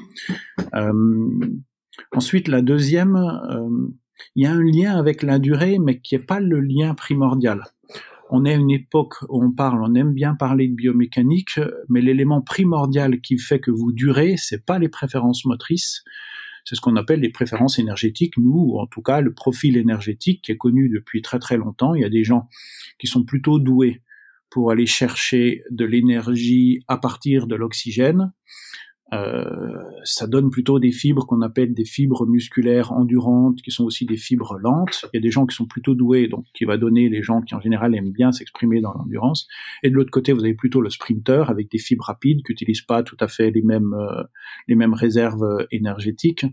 ensuite, 2.13 2.47
la 2.47 2.63
deuxième, 2.63 3.15
il 4.35 4.43
y 4.43 4.47
a 4.47 4.53
un 4.53 4.63
lien 4.63 4.97
avec 4.97 5.21
la 5.21 5.37
durée, 5.37 5.77
mais 5.77 5.99
qui 5.99 6.15
n'est 6.15 6.23
pas 6.23 6.39
le 6.39 6.59
lien 6.59 6.95
primordial 6.95 7.63
on 8.29 8.45
est 8.45 8.53
à 8.53 8.57
une 8.57 8.71
époque 8.71 9.15
où 9.29 9.43
on 9.43 9.51
parle, 9.51 9.81
on 9.83 9.95
aime 9.95 10.13
bien 10.13 10.35
parler 10.35 10.67
de 10.67 10.75
biomécanique, 10.75 11.59
mais 11.89 12.01
l'élément 12.01 12.41
primordial 12.41 13.21
qui 13.21 13.37
fait 13.37 13.59
que 13.59 13.71
vous 13.71 13.91
durez, 13.91 14.35
c'est 14.37 14.65
pas 14.65 14.79
les 14.79 14.89
préférences 14.89 15.45
motrices, 15.45 16.03
c'est 16.65 16.75
ce 16.75 16.81
qu'on 16.81 16.97
appelle 16.97 17.21
les 17.21 17.29
préférences 17.29 17.79
énergétiques, 17.79 18.37
nous, 18.37 18.71
ou 18.71 18.79
en 18.79 18.87
tout 18.87 19.01
cas 19.01 19.21
le 19.21 19.33
profil 19.33 19.77
énergétique 19.77 20.41
qui 20.41 20.51
est 20.51 20.57
connu 20.57 20.89
depuis 20.89 21.21
très 21.21 21.39
très 21.39 21.55
longtemps. 21.55 21.95
Il 21.95 22.01
y 22.01 22.05
a 22.05 22.09
des 22.09 22.25
gens 22.25 22.49
qui 22.99 23.07
sont 23.07 23.23
plutôt 23.23 23.57
doués 23.59 24.01
pour 24.49 24.71
aller 24.71 24.85
chercher 24.85 25.63
de 25.71 25.85
l'énergie 25.85 26.83
à 26.87 26.97
partir 26.97 27.47
de 27.47 27.55
l'oxygène, 27.55 28.33
euh, 29.13 29.83
ça 30.03 30.27
donne 30.27 30.49
plutôt 30.49 30.79
des 30.79 30.91
fibres 30.91 31.25
qu'on 31.25 31.41
appelle 31.41 31.73
des 31.73 31.85
fibres 31.85 32.25
musculaires 32.25 32.91
endurantes, 32.91 33.61
qui 33.61 33.71
sont 33.71 33.85
aussi 33.85 34.05
des 34.05 34.17
fibres 34.17 34.57
lentes. 34.59 35.05
Il 35.13 35.17
y 35.17 35.19
a 35.19 35.21
des 35.21 35.31
gens 35.31 35.45
qui 35.45 35.55
sont 35.55 35.65
plutôt 35.65 35.95
doués, 35.95 36.27
donc 36.27 36.45
qui 36.53 36.65
va 36.65 36.77
donner 36.77 37.09
les 37.09 37.23
gens 37.23 37.41
qui 37.41 37.55
en 37.55 37.61
général 37.61 37.95
aiment 37.95 38.11
bien 38.11 38.31
s'exprimer 38.31 38.81
dans 38.81 38.93
l'endurance. 38.93 39.47
Et 39.83 39.89
de 39.89 39.95
l'autre 39.95 40.11
côté, 40.11 40.33
vous 40.33 40.43
avez 40.43 40.55
plutôt 40.55 40.81
le 40.81 40.89
sprinter 40.89 41.49
avec 41.49 41.71
des 41.71 41.77
fibres 41.77 42.05
rapides 42.05 42.43
qui 42.45 42.51
n'utilisent 42.51 42.81
pas 42.81 43.03
tout 43.03 43.17
à 43.19 43.27
fait 43.27 43.51
les 43.51 43.61
mêmes 43.61 43.93
euh, 43.93 44.23
les 44.67 44.75
mêmes 44.75 44.93
réserves 44.93 45.65
énergétiques. 45.71 46.45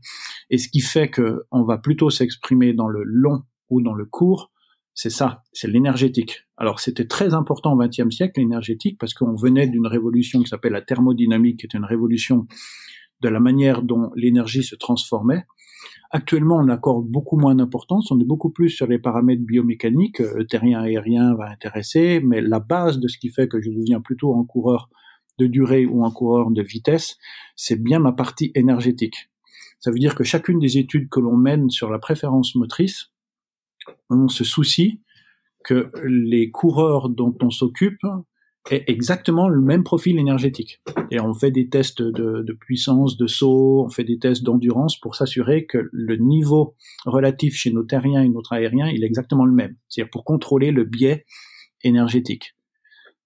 Et 0.51 0.59
ce 0.59 0.69
qui 0.69 0.81
fait 0.81 1.09
que 1.09 1.43
on 1.51 1.64
va 1.64 1.79
plutôt 1.79 2.11
s'exprimer 2.11 2.73
dans 2.73 2.88
le 2.88 3.03
long 3.05 3.43
ou 3.71 3.81
dans 3.83 3.95
le 3.95 4.05
court 4.05 4.53
c'est 4.94 5.11
ça, 5.11 5.42
c'est 5.52 5.68
l'énergétique. 5.68 6.46
Alors 6.57 6.78
c'était 6.78 7.07
très 7.07 7.35
important 7.35 7.72
au 7.72 7.76
XXe 7.76 8.14
siècle, 8.14 8.40
l'énergétique, 8.40 8.96
parce 8.98 9.12
qu'on 9.12 9.35
venait 9.35 9.66
d'une 9.66 9.87
révolution 9.87 10.40
qui 10.40 10.48
s'appelle 10.48 10.72
la 10.72 10.83
thermodynamique, 10.83 11.61
qui 11.61 11.66
est 11.66 11.74
une 11.76 11.85
révolution 11.85 12.46
de 13.20 13.28
la 13.28 13.40
manière 13.40 13.83
dont 13.83 14.11
l'énergie 14.14 14.62
se 14.62 14.76
transformait. 14.76 15.44
Actuellement, 16.11 16.59
on 16.59 16.68
accorde 16.68 17.07
beaucoup 17.09 17.37
moins 17.37 17.57
d'importance, 17.57 18.12
on 18.12 18.20
est 18.20 18.24
beaucoup 18.24 18.50
plus 18.50 18.70
sur 18.70 18.87
les 18.87 19.00
paramètres 19.00 19.42
biomécaniques, 19.42 20.20
euh, 20.20 20.44
terrien 20.44 20.80
aérien 20.80 21.35
va 21.35 21.50
intéresser, 21.50 22.20
mais 22.20 22.40
la 22.40 22.61
base 22.61 23.00
de 23.00 23.09
ce 23.09 23.18
qui 23.18 23.30
fait 23.30 23.48
que 23.48 23.61
je 23.61 23.70
deviens 23.70 24.00
plutôt 24.00 24.38
un 24.38 24.44
coureur 24.44 24.90
de 25.38 25.46
durée 25.46 25.87
ou 25.87 26.04
un 26.04 26.12
coureur 26.12 26.52
de 26.52 26.62
vitesse, 26.62 27.16
c'est 27.57 27.83
bien 27.83 27.98
ma 27.98 28.12
partie 28.12 28.52
énergétique. 28.54 29.30
Ça 29.80 29.90
veut 29.90 29.98
dire 29.98 30.14
que 30.14 30.22
chacune 30.22 30.61
des 30.61 30.78
études 30.78 31.09
que 31.09 31.18
l'on 31.18 31.37
mène 31.37 31.68
sur 31.68 31.90
la 31.90 31.98
préférence 31.98 32.54
motrice, 32.54 33.11
on 34.11 34.29
se 34.29 34.44
soucie 34.44 35.01
que 35.64 35.90
les 36.05 36.51
coureurs 36.51 37.09
dont 37.09 37.35
on 37.40 37.51
s'occupe 37.51 38.03
aient 38.70 38.85
exactement 38.87 39.49
le 39.49 39.61
même 39.61 39.83
profil 39.83 40.18
énergétique. 40.18 40.81
Et 41.11 41.20
on 41.20 41.35
fait 41.35 41.51
des 41.51 41.68
tests 41.68 42.03
de, 42.03 42.57
puissance, 42.61 43.16
de 43.16 43.27
saut, 43.27 43.85
on 43.85 43.90
fait 43.90 44.05
des 44.05 44.18
tests 44.18 44.42
d'endurance 44.42 44.99
pour 44.99 45.16
s'assurer 45.16 45.66
que 45.66 45.88
le 45.92 46.16
niveau 46.16 46.75
relatif 47.05 47.55
chez 47.55 47.73
nos 47.73 47.83
terriens 47.83 48.23
et 48.23 48.29
notre 48.29 48.53
aériens, 48.53 48.88
il 48.88 49.03
est 49.03 49.07
exactement 49.07 49.44
le 49.44 49.53
même. 49.53 49.75
C'est-à-dire 49.88 50.11
pour 50.11 50.25
contrôler 50.25 50.70
le 50.70 50.85
biais 50.85 51.25
énergétique. 51.83 52.55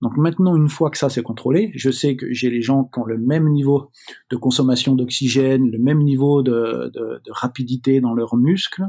Donc 0.01 0.17
maintenant, 0.17 0.57
une 0.57 0.69
fois 0.69 0.91
que 0.91 0.99
ça 0.99 1.09
c'est 1.09 1.23
contrôlé, 1.23 1.73
je 1.75 1.91
sais 1.91 2.15
que 2.15 2.33
j'ai 2.33 2.51
les 2.51 2.63
gens 2.63 2.85
qui 2.85 3.01
ont 3.01 3.05
le 3.05 3.19
même 3.19 3.49
niveau 3.49 3.91
de 4.31 4.37
consommation 4.37 4.95
d'oxygène, 4.95 5.71
le 5.71 5.79
même 5.79 5.99
niveau 5.99 6.43
de 6.43 6.91
rapidité 7.31 8.01
dans 8.01 8.15
leurs 8.15 8.37
muscles, 8.37 8.85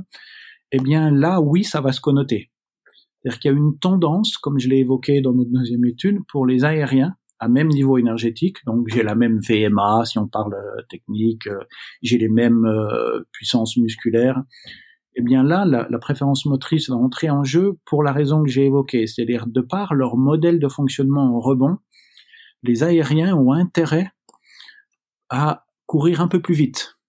eh 0.71 0.79
bien 0.79 1.11
là, 1.11 1.41
oui, 1.41 1.63
ça 1.63 1.81
va 1.81 1.91
se 1.91 2.01
connoter. 2.01 2.51
C'est-à-dire 3.21 3.39
qu'il 3.39 3.51
y 3.51 3.53
a 3.53 3.57
une 3.57 3.77
tendance, 3.79 4.37
comme 4.37 4.59
je 4.59 4.69
l'ai 4.69 4.77
évoqué 4.77 5.21
dans 5.21 5.33
notre 5.33 5.51
deuxième 5.51 5.85
étude, 5.85 6.19
pour 6.27 6.45
les 6.45 6.63
aériens 6.63 7.15
à 7.39 7.47
même 7.47 7.69
niveau 7.69 7.97
énergétique. 7.97 8.57
Donc 8.65 8.87
j'ai 8.89 9.03
la 9.03 9.15
même 9.15 9.39
VMA, 9.39 10.03
si 10.05 10.19
on 10.19 10.27
parle 10.27 10.53
euh, 10.53 10.81
technique, 10.89 11.47
euh, 11.47 11.59
j'ai 12.01 12.17
les 12.17 12.29
mêmes 12.29 12.65
euh, 12.65 13.21
puissances 13.31 13.77
musculaires. 13.77 14.41
Eh 15.15 15.21
bien 15.21 15.43
là, 15.43 15.65
la, 15.65 15.87
la, 15.89 15.99
préférence 15.99 16.45
motrice 16.45 16.89
va 16.89 16.95
entrer 16.95 17.29
en 17.29 17.43
jeu 17.43 17.77
pour 17.85 18.03
la 18.03 18.11
raison 18.11 18.43
que 18.43 18.49
j'ai 18.49 18.65
évoquée, 18.65 19.07
c'est-à-dire 19.07 19.47
de 19.47 19.61
par 19.61 19.93
leur 19.93 20.17
modèle 20.17 20.59
de 20.59 20.67
fonctionnement 20.67 21.35
en 21.35 21.39
rebond, 21.39 21.77
les 22.63 22.83
aériens 22.83 23.35
ont 23.35 23.51
intérêt 23.51 24.11
à 25.29 25.65
courir 25.85 26.21
un 26.21 26.27
peu 26.27 26.41
plus 26.41 26.53
vite. 26.53 26.99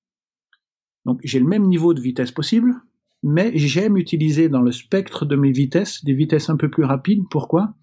Donc 1.05 1.20
j'ai 1.25 1.40
le 1.40 1.46
même 1.46 1.66
niveau 1.66 1.92
de 1.92 2.01
vitesse 2.01 2.33
possible, 2.33 2.75
mais 3.22 3.52
j'aime 3.54 3.96
utiliser 3.96 4.48
dans 4.48 4.62
le 4.62 4.72
spectre 4.72 5.26
de 5.26 5.37
mes 5.37 5.52
vitesses 5.52 6.04
des 6.04 6.14
vitesses 6.14 6.48
un 6.48 6.56
peu 6.56 6.70
plus 6.70 6.85
rapides. 6.85 7.24
Pourquoi? 7.30 7.74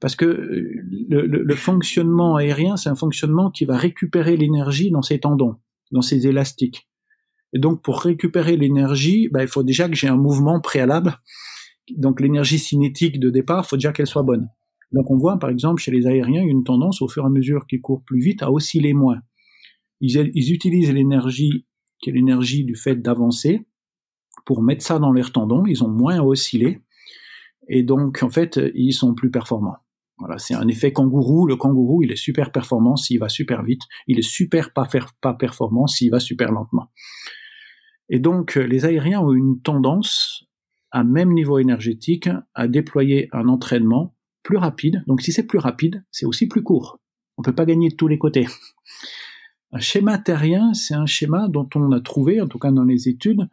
Parce 0.00 0.16
que 0.16 0.24
euh, 0.24 0.72
le, 1.08 1.54
fonctionnement 1.54 2.36
aérien, 2.36 2.76
c'est 2.76 2.88
un 2.88 2.94
fonctionnement 2.94 3.50
qui 3.50 3.64
va 3.64 3.76
récupérer 3.76 4.36
l'énergie 4.36 4.90
dans 4.90 5.02
ses 5.02 5.20
tendons, 5.20 5.56
dans 5.92 6.02
ses 6.02 6.26
élastiques. 6.26 6.88
Et 7.52 7.58
donc 7.58 7.82
pour 7.82 8.00
récupérer 8.00 8.56
l'énergie, 8.56 9.28
bah, 9.30 9.42
il 9.42 9.48
faut 9.48 9.62
déjà 9.62 9.88
que 9.88 9.94
j'ai 9.94 10.08
un 10.08 10.16
mouvement 10.16 10.60
préalable. 10.60 11.18
Donc 11.96 12.20
l'énergie 12.20 12.58
cinétique 12.58 13.18
de 13.18 13.30
départ, 13.30 13.64
il 13.66 13.68
faut 13.68 13.76
déjà 13.76 13.92
qu'elle 13.92 14.06
soit 14.06 14.22
bonne. 14.22 14.48
Donc 14.92 15.10
on 15.10 15.16
voit 15.16 15.38
par 15.38 15.50
exemple 15.50 15.80
chez 15.80 15.90
les 15.90 16.06
aériens 16.06 16.42
une 16.42 16.64
tendance 16.64 17.02
au 17.02 17.08
fur 17.08 17.24
et 17.24 17.26
à 17.26 17.30
mesure 17.30 17.66
qu'ils 17.66 17.80
courent 17.80 18.02
plus 18.04 18.20
vite 18.20 18.42
à 18.42 18.50
osciller 18.50 18.94
moins. 18.94 19.20
Ils, 20.00 20.30
ils 20.34 20.52
utilisent 20.52 20.92
l'énergie 20.92 21.66
qui 22.00 22.08
est 22.08 22.12
l'énergie 22.14 22.64
du 22.64 22.74
fait 22.74 22.96
d'avancer, 22.96 23.66
pour 24.50 24.64
mettre 24.64 24.84
ça 24.84 24.98
dans 24.98 25.12
leurs 25.12 25.30
tendons, 25.30 25.64
ils 25.64 25.84
ont 25.84 25.88
moins 25.88 26.16
à 26.16 26.24
osciller, 26.24 26.80
et 27.68 27.84
donc 27.84 28.24
en 28.24 28.30
fait, 28.30 28.58
ils 28.74 28.92
sont 28.92 29.14
plus 29.14 29.30
performants. 29.30 29.76
Voilà, 30.18 30.38
c'est 30.38 30.54
un 30.54 30.66
effet 30.66 30.92
kangourou. 30.92 31.46
Le 31.46 31.54
kangourou, 31.54 32.02
il 32.02 32.10
est 32.10 32.16
super 32.16 32.50
performant 32.50 32.96
s'il 32.96 33.20
va 33.20 33.28
super 33.28 33.62
vite. 33.62 33.82
Il 34.08 34.18
est 34.18 34.28
super 34.28 34.72
pas, 34.72 34.88
pas 35.20 35.34
performant 35.34 35.86
s'il 35.86 36.10
va 36.10 36.18
super 36.18 36.50
lentement. 36.50 36.90
Et 38.08 38.18
donc, 38.18 38.56
les 38.56 38.86
aériens 38.86 39.20
ont 39.20 39.32
une 39.32 39.60
tendance, 39.62 40.42
à 40.90 41.04
même 41.04 41.32
niveau 41.32 41.60
énergétique, 41.60 42.28
à 42.52 42.66
déployer 42.66 43.28
un 43.30 43.46
entraînement 43.46 44.16
plus 44.42 44.56
rapide. 44.56 45.04
Donc, 45.06 45.22
si 45.22 45.30
c'est 45.30 45.46
plus 45.46 45.60
rapide, 45.60 46.02
c'est 46.10 46.26
aussi 46.26 46.48
plus 46.48 46.64
court. 46.64 46.98
On 47.38 47.42
peut 47.42 47.54
pas 47.54 47.66
gagner 47.66 47.90
de 47.90 47.94
tous 47.94 48.08
les 48.08 48.18
côtés. 48.18 48.48
Un 49.70 49.78
schéma 49.78 50.18
terrien, 50.18 50.74
c'est 50.74 50.94
un 50.94 51.06
schéma 51.06 51.46
dont 51.46 51.68
on 51.76 51.92
a 51.92 52.00
trouvé, 52.00 52.40
en 52.40 52.48
tout 52.48 52.58
cas 52.58 52.72
dans 52.72 52.82
les 52.82 53.08
études, 53.08 53.48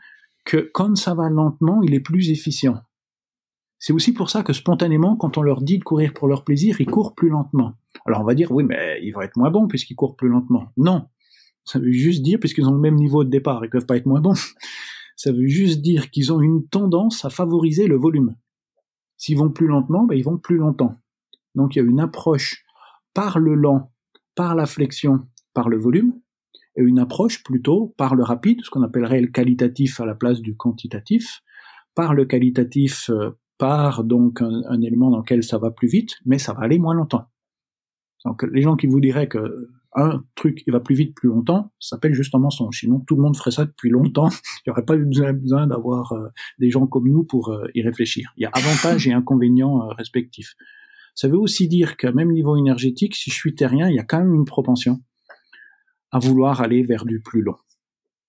que 0.47 0.71
quand 0.73 0.95
ça 0.95 1.13
va 1.13 1.29
lentement, 1.29 1.81
il 1.83 1.93
est 1.93 1.99
plus 1.99 2.31
efficient. 2.31 2.81
C'est 3.79 3.91
aussi 3.91 4.13
pour 4.13 4.29
ça 4.29 4.43
que 4.43 4.53
spontanément, 4.53 5.17
quand 5.17 5.37
on 5.37 5.41
leur 5.41 5.61
dit 5.61 5.77
de 5.77 5.83
courir 5.83 6.13
pour 6.13 6.29
leur 6.29 6.45
plaisir, 6.45 6.79
ils 6.79 6.87
courent 6.87 7.15
plus 7.15 7.27
lentement. 7.27 7.73
Alors 8.05 8.21
on 8.21 8.23
va 8.23 8.33
dire, 8.33 8.49
oui, 8.51 8.63
mais 8.63 8.97
ils 9.03 9.11
vont 9.11 9.21
être 9.21 9.35
moins 9.35 9.51
bons 9.51 9.67
puisqu'ils 9.67 9.95
courent 9.95 10.15
plus 10.15 10.29
lentement. 10.29 10.71
Non. 10.77 11.05
Ça 11.65 11.79
veut 11.79 11.91
juste 11.91 12.23
dire, 12.23 12.39
puisqu'ils 12.39 12.65
ont 12.65 12.71
le 12.71 12.79
même 12.79 12.95
niveau 12.95 13.25
de 13.25 13.29
départ, 13.29 13.63
ils 13.65 13.69
peuvent 13.69 13.85
pas 13.85 13.97
être 13.97 14.05
moins 14.05 14.21
bons. 14.21 14.33
Ça 15.17 15.33
veut 15.33 15.47
juste 15.47 15.81
dire 15.81 16.09
qu'ils 16.11 16.31
ont 16.31 16.39
une 16.39 16.65
tendance 16.65 17.25
à 17.25 17.29
favoriser 17.29 17.87
le 17.87 17.97
volume. 17.97 18.35
S'ils 19.17 19.37
vont 19.37 19.51
plus 19.51 19.67
lentement, 19.67 20.05
ben, 20.05 20.15
ils 20.15 20.23
vont 20.23 20.37
plus 20.37 20.57
longtemps. 20.57 20.95
Donc 21.55 21.75
il 21.75 21.79
y 21.79 21.81
a 21.81 21.85
une 21.85 21.99
approche 21.99 22.63
par 23.13 23.37
le 23.37 23.53
lent, 23.53 23.91
par 24.33 24.55
la 24.55 24.65
flexion, 24.65 25.27
par 25.53 25.67
le 25.67 25.77
volume, 25.77 26.13
une 26.83 26.99
approche 26.99 27.43
plutôt 27.43 27.93
par 27.97 28.15
le 28.15 28.23
rapide, 28.23 28.59
ce 28.63 28.69
qu'on 28.69 28.83
appellerait 28.83 29.21
le 29.21 29.27
qualitatif 29.27 29.99
à 29.99 30.05
la 30.05 30.15
place 30.15 30.41
du 30.41 30.55
quantitatif, 30.55 31.41
par 31.95 32.13
le 32.13 32.25
qualitatif, 32.25 33.09
euh, 33.09 33.31
par 33.57 34.03
donc 34.03 34.41
un, 34.41 34.81
élément 34.81 35.09
dans 35.09 35.17
lequel 35.17 35.43
ça 35.43 35.57
va 35.57 35.71
plus 35.71 35.87
vite, 35.87 36.15
mais 36.25 36.37
ça 36.37 36.53
va 36.53 36.61
aller 36.61 36.77
moins 36.77 36.93
longtemps. 36.93 37.25
Donc 38.23 38.43
les 38.43 38.61
gens 38.61 38.75
qui 38.75 38.87
vous 38.87 38.99
diraient 38.99 39.27
que 39.27 39.69
un 39.95 40.23
truc 40.35 40.61
il 40.67 40.73
va 40.73 40.79
plus 40.79 40.93
vite 40.93 41.15
plus 41.15 41.29
longtemps, 41.29 41.71
ça 41.79 41.95
s'appelle 41.95 42.13
justement 42.13 42.51
son 42.51 42.71
Sinon 42.71 42.99
tout 42.99 43.15
le 43.15 43.23
monde 43.23 43.35
ferait 43.35 43.51
ça 43.51 43.65
depuis 43.65 43.89
longtemps. 43.89 44.29
Il 44.65 44.69
n'y 44.69 44.71
aurait 44.71 44.85
pas 44.85 44.95
besoin, 44.95 45.65
d'avoir 45.65 46.11
euh, 46.13 46.27
des 46.59 46.69
gens 46.69 46.85
comme 46.85 47.09
nous 47.09 47.23
pour 47.23 47.49
euh, 47.49 47.67
y 47.73 47.81
réfléchir. 47.81 48.31
Il 48.37 48.43
y 48.43 48.45
a 48.45 48.51
avantages 48.53 49.07
et 49.07 49.13
inconvénients 49.13 49.87
respectifs. 49.87 50.53
Ça 51.15 51.27
veut 51.27 51.39
aussi 51.39 51.67
dire 51.67 51.97
qu'à 51.97 52.11
même 52.11 52.31
niveau 52.31 52.57
énergétique, 52.57 53.15
si 53.15 53.31
je 53.31 53.35
suis 53.35 53.55
terrien, 53.55 53.89
il 53.89 53.95
y 53.95 53.99
a 53.99 54.03
quand 54.03 54.19
même 54.19 54.35
une 54.35 54.45
propension 54.45 55.01
à 56.11 56.19
vouloir 56.19 56.61
aller 56.61 56.83
vers 56.83 57.05
du 57.05 57.21
plus 57.21 57.41
long. 57.41 57.55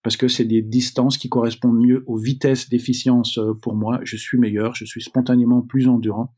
parce 0.03 0.17
que 0.17 0.29
c'est 0.29 0.45
des 0.45 0.63
distances 0.63 1.19
qui 1.19 1.29
correspondent 1.29 1.81
mieux 1.81 2.05
aux 2.07 2.17
vitesses 2.17 2.69
d'efficience 2.69 3.37
euh, 3.39 3.53
pour 3.61 3.75
moi. 3.75 4.01
Je 4.05 4.17
suis 4.17 4.39
meilleur, 4.39 4.75
je 4.75 4.85
suis 4.85 5.03
spontanément 5.03 5.61
plus 5.61 5.89
endurant. 5.89 6.35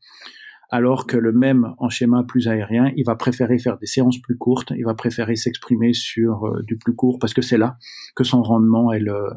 Alors 0.73 1.05
que 1.05 1.17
le 1.17 1.33
même 1.33 1.75
en 1.79 1.89
schéma 1.89 2.23
plus 2.23 2.47
aérien, 2.47 2.93
il 2.95 3.03
va 3.03 3.15
préférer 3.15 3.59
faire 3.59 3.77
des 3.77 3.85
séances 3.85 4.19
plus 4.19 4.37
courtes, 4.37 4.71
il 4.75 4.85
va 4.85 4.93
préférer 4.93 5.35
s'exprimer 5.35 5.91
sur 5.91 6.47
euh, 6.47 6.63
du 6.63 6.77
plus 6.77 6.95
court 6.95 7.19
parce 7.19 7.33
que 7.33 7.41
c'est 7.41 7.57
là 7.57 7.77
que 8.15 8.23
son 8.23 8.41
rendement 8.41 8.93
est 8.93 8.99
le, 8.99 9.29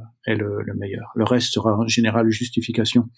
meilleur. 0.76 1.10
Le 1.16 1.24
reste 1.24 1.52
sera 1.52 1.76
en 1.76 1.88
général 1.88 2.30
justification 2.30 3.08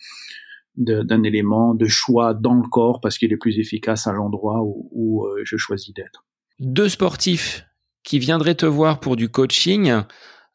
d'un 0.76 1.22
élément 1.22 1.74
de 1.74 1.86
choix 1.86 2.34
dans 2.34 2.54
le 2.54 2.66
corps 2.68 3.00
parce 3.00 3.16
qu'il 3.16 3.32
est 3.32 3.38
plus 3.38 3.58
efficace 3.58 4.06
à 4.06 4.12
l'endroit 4.12 4.62
où, 4.62 4.88
où 4.92 5.26
euh, 5.26 5.42
je 5.44 5.56
choisis 5.56 5.94
d'être. 5.94 6.26
Deux 6.58 6.88
sportifs 6.88 7.66
qui 8.06 8.20
viendraient 8.20 8.54
te 8.54 8.66
voir 8.66 9.00
pour 9.00 9.16
du 9.16 9.28
coaching 9.28 9.92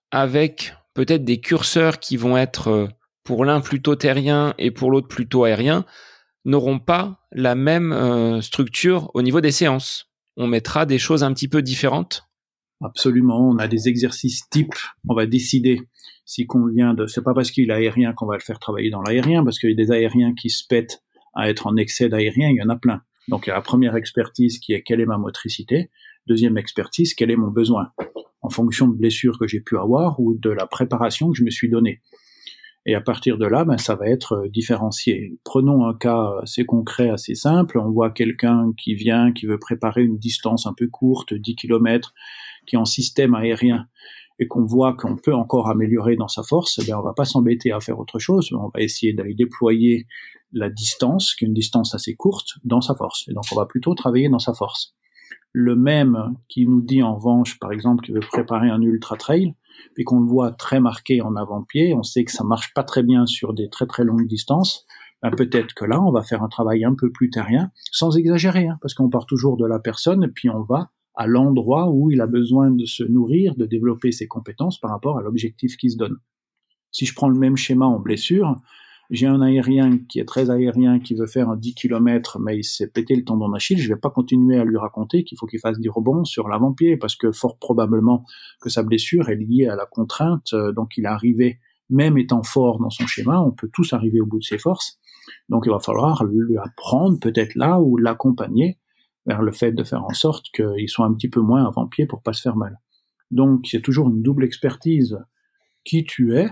avec 0.09 0.73
peut-être 0.93 1.25
des 1.25 1.41
curseurs 1.41 1.99
qui 1.99 2.15
vont 2.15 2.37
être 2.37 2.69
euh, 2.69 2.87
pour 3.25 3.43
l'un 3.43 3.59
plutôt 3.59 3.95
terrien 3.95 4.55
et 4.57 4.71
pour 4.71 4.89
l'autre 4.89 5.09
plutôt 5.09 5.43
aérien, 5.43 5.85
n'auront 6.45 6.79
pas 6.79 7.19
la 7.33 7.53
même 7.53 7.91
euh, 7.91 8.41
structure 8.41 9.11
au 9.13 9.21
niveau 9.21 9.41
des 9.41 9.51
séances. 9.51 10.09
On 10.37 10.47
mettra 10.47 10.85
des 10.85 10.97
choses 10.97 11.23
un 11.23 11.33
petit 11.33 11.49
peu 11.49 11.61
différentes. 11.61 12.23
Absolument, 12.81 13.49
on 13.49 13.57
a 13.57 13.67
des 13.67 13.89
exercices 13.89 14.49
types, 14.49 14.73
on 15.07 15.13
va 15.13 15.27
décider 15.27 15.81
si 16.25 16.47
convient 16.47 16.93
de. 16.93 17.05
C'est 17.05 17.21
pas 17.21 17.33
parce 17.33 17.51
qu'il 17.51 17.69
est 17.69 17.73
aérien 17.73 18.13
qu'on 18.13 18.25
va 18.25 18.35
le 18.35 18.41
faire 18.41 18.59
travailler 18.59 18.89
dans 18.89 19.01
l'aérien, 19.01 19.43
parce 19.43 19.59
qu'il 19.59 19.69
y 19.69 19.73
a 19.73 19.75
des 19.75 19.91
aériens 19.91 20.33
qui 20.33 20.49
se 20.49 20.63
pètent 20.67 21.03
à 21.35 21.49
être 21.49 21.67
en 21.67 21.75
excès 21.75 22.07
d'aérien, 22.07 22.49
il 22.49 22.55
y 22.55 22.63
en 22.63 22.69
a 22.69 22.77
plein. 22.77 23.01
Donc 23.27 23.45
il 23.45 23.49
y 23.49 23.53
la 23.53 23.61
première 23.61 23.95
expertise 23.95 24.57
qui 24.57 24.73
est 24.73 24.81
quelle 24.81 24.99
est 25.01 25.05
ma 25.05 25.17
motricité, 25.17 25.91
deuxième 26.27 26.57
expertise 26.57 27.13
quel 27.13 27.31
est 27.31 27.35
mon 27.35 27.49
besoin 27.49 27.91
en 28.41 28.49
fonction 28.49 28.87
de 28.87 28.93
blessures 28.93 29.37
que 29.39 29.47
j'ai 29.47 29.61
pu 29.61 29.77
avoir 29.77 30.19
ou 30.19 30.33
de 30.35 30.49
la 30.49 30.65
préparation 30.65 31.31
que 31.31 31.37
je 31.37 31.43
me 31.43 31.51
suis 31.51 31.69
donnée. 31.69 32.01
Et 32.87 32.95
à 32.95 33.01
partir 33.01 33.37
de 33.37 33.45
là, 33.45 33.63
ben, 33.63 33.77
ça 33.77 33.93
va 33.93 34.07
être 34.07 34.33
euh, 34.33 34.49
différencié. 34.49 35.37
Prenons 35.43 35.85
un 35.85 35.93
cas 35.93 36.33
assez 36.41 36.65
concret, 36.65 37.09
assez 37.09 37.35
simple. 37.35 37.77
On 37.77 37.91
voit 37.91 38.09
quelqu'un 38.09 38.71
qui 38.75 38.95
vient, 38.95 39.31
qui 39.31 39.45
veut 39.45 39.59
préparer 39.59 40.03
une 40.03 40.17
distance 40.17 40.65
un 40.65 40.73
peu 40.75 40.87
courte, 40.87 41.33
10 41.33 41.55
km, 41.55 42.13
qui 42.65 42.75
est 42.75 42.79
en 42.79 42.85
système 42.85 43.35
aérien, 43.35 43.87
et 44.39 44.47
qu'on 44.47 44.65
voit 44.65 44.95
qu'on 44.95 45.15
peut 45.15 45.35
encore 45.35 45.69
améliorer 45.69 46.15
dans 46.15 46.27
sa 46.27 46.41
force, 46.41 46.79
eh 46.81 46.83
bien, 46.83 46.97
on 46.97 47.03
va 47.03 47.13
pas 47.13 47.25
s'embêter 47.25 47.71
à 47.71 47.79
faire 47.79 47.99
autre 47.99 48.17
chose. 48.17 48.49
On 48.51 48.71
va 48.73 48.81
essayer 48.81 49.13
d'aller 49.13 49.35
déployer 49.35 50.07
la 50.51 50.71
distance, 50.71 51.35
qui 51.35 51.45
est 51.45 51.47
une 51.47 51.53
distance 51.53 51.93
assez 51.93 52.15
courte, 52.15 52.53
dans 52.63 52.81
sa 52.81 52.95
force. 52.95 53.27
Et 53.29 53.33
donc, 53.33 53.43
on 53.51 53.55
va 53.55 53.67
plutôt 53.67 53.93
travailler 53.93 54.27
dans 54.27 54.39
sa 54.39 54.55
force 54.55 54.95
le 55.53 55.75
même 55.75 56.35
qui 56.47 56.65
nous 56.65 56.81
dit 56.81 57.03
en 57.03 57.15
revanche, 57.15 57.59
par 57.59 57.71
exemple, 57.71 58.03
qu'il 58.03 58.15
veut 58.15 58.21
préparer 58.21 58.69
un 58.69 58.81
ultra 58.81 59.17
trail, 59.17 59.53
puis 59.95 60.03
qu'on 60.03 60.19
le 60.19 60.27
voit 60.27 60.51
très 60.51 60.79
marqué 60.79 61.21
en 61.21 61.35
avant-pied, 61.35 61.93
on 61.93 62.03
sait 62.03 62.23
que 62.23 62.31
ça 62.31 62.43
marche 62.43 62.73
pas 62.73 62.83
très 62.83 63.03
bien 63.03 63.25
sur 63.25 63.53
des 63.53 63.69
très 63.69 63.85
très 63.85 64.03
longues 64.03 64.27
distances, 64.27 64.85
ben 65.21 65.31
peut-être 65.31 65.73
que 65.73 65.85
là, 65.85 66.01
on 66.01 66.11
va 66.11 66.23
faire 66.23 66.41
un 66.41 66.49
travail 66.49 66.83
un 66.83 66.95
peu 66.95 67.11
plus 67.11 67.29
terrien, 67.29 67.71
sans 67.91 68.17
exagérer, 68.17 68.67
hein, 68.67 68.77
parce 68.81 68.93
qu'on 68.93 69.09
part 69.09 69.25
toujours 69.25 69.57
de 69.57 69.65
la 69.65 69.79
personne, 69.79 70.31
puis 70.33 70.49
on 70.49 70.63
va 70.63 70.91
à 71.15 71.27
l'endroit 71.27 71.89
où 71.89 72.09
il 72.09 72.21
a 72.21 72.27
besoin 72.27 72.71
de 72.71 72.85
se 72.85 73.03
nourrir, 73.03 73.55
de 73.55 73.65
développer 73.65 74.11
ses 74.11 74.27
compétences 74.27 74.79
par 74.79 74.91
rapport 74.91 75.19
à 75.19 75.21
l'objectif 75.21 75.77
qu'il 75.77 75.91
se 75.91 75.97
donne. 75.97 76.17
Si 76.91 77.05
je 77.05 77.13
prends 77.13 77.29
le 77.29 77.37
même 77.37 77.57
schéma 77.57 77.85
en 77.85 77.99
blessure, 77.99 78.55
j'ai 79.11 79.27
un 79.27 79.41
aérien 79.41 79.97
qui 80.09 80.19
est 80.19 80.25
très 80.25 80.49
aérien, 80.49 80.99
qui 80.99 81.15
veut 81.15 81.27
faire 81.27 81.49
un 81.49 81.57
10 81.57 81.75
km, 81.75 82.39
mais 82.39 82.57
il 82.57 82.63
s'est 82.63 82.87
pété 82.87 83.13
le 83.15 83.25
tendon 83.25 83.49
d'Achille, 83.49 83.77
je 83.77 83.89
vais 83.89 83.99
pas 83.99 84.09
continuer 84.09 84.57
à 84.57 84.63
lui 84.63 84.77
raconter 84.77 85.25
qu'il 85.25 85.37
faut 85.37 85.45
qu'il 85.45 85.59
fasse 85.59 85.79
du 85.79 85.89
rebond 85.89 86.23
sur 86.23 86.47
l'avant-pied, 86.47 86.95
parce 86.95 87.17
que 87.17 87.33
fort 87.33 87.57
probablement 87.57 88.25
que 88.61 88.69
sa 88.69 88.83
blessure 88.83 89.29
est 89.29 89.35
liée 89.35 89.67
à 89.67 89.75
la 89.75 89.85
contrainte, 89.85 90.53
euh, 90.53 90.71
donc 90.71 90.97
il 90.97 91.03
est 91.03 91.09
arrivé, 91.09 91.59
même 91.89 92.17
étant 92.17 92.41
fort 92.41 92.79
dans 92.79 92.89
son 92.89 93.05
schéma, 93.05 93.41
on 93.41 93.51
peut 93.51 93.69
tous 93.71 93.91
arriver 93.91 94.21
au 94.21 94.25
bout 94.25 94.39
de 94.39 94.45
ses 94.45 94.57
forces, 94.57 94.97
donc 95.49 95.63
il 95.65 95.71
va 95.71 95.79
falloir 95.79 96.23
lui 96.23 96.57
apprendre 96.57 97.19
peut-être 97.19 97.55
là, 97.55 97.81
ou 97.81 97.97
l'accompagner 97.97 98.79
vers 99.25 99.41
le 99.41 99.51
fait 99.51 99.73
de 99.73 99.83
faire 99.83 100.05
en 100.05 100.13
sorte 100.13 100.45
qu'il 100.53 100.87
soit 100.89 101.05
un 101.05 101.13
petit 101.13 101.29
peu 101.29 101.41
moins 101.41 101.67
avant-pied 101.67 102.05
pour 102.05 102.21
pas 102.23 102.33
se 102.33 102.41
faire 102.41 102.55
mal. 102.55 102.79
Donc 103.29 103.67
c'est 103.69 103.81
toujours 103.81 104.07
une 104.07 104.21
double 104.21 104.45
expertise. 104.45 105.19
Qui 105.83 106.03
tu 106.03 106.35
es, 106.37 106.47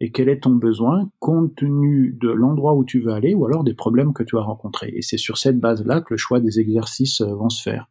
et 0.00 0.10
quel 0.12 0.28
est 0.28 0.40
ton 0.40 0.50
besoin 0.50 1.10
compte 1.18 1.54
tenu 1.56 2.16
de 2.20 2.30
l'endroit 2.30 2.74
où 2.74 2.84
tu 2.84 3.00
veux 3.00 3.12
aller 3.12 3.34
ou 3.34 3.44
alors 3.44 3.64
des 3.64 3.74
problèmes 3.74 4.14
que 4.14 4.22
tu 4.22 4.38
as 4.38 4.42
rencontrés? 4.42 4.92
Et 4.94 5.02
c'est 5.02 5.18
sur 5.18 5.36
cette 5.36 5.60
base-là 5.60 6.00
que 6.00 6.14
le 6.14 6.18
choix 6.18 6.40
des 6.40 6.58
exercices 6.58 7.20
euh, 7.20 7.34
vont 7.34 7.50
se 7.50 7.62
faire. 7.62 7.86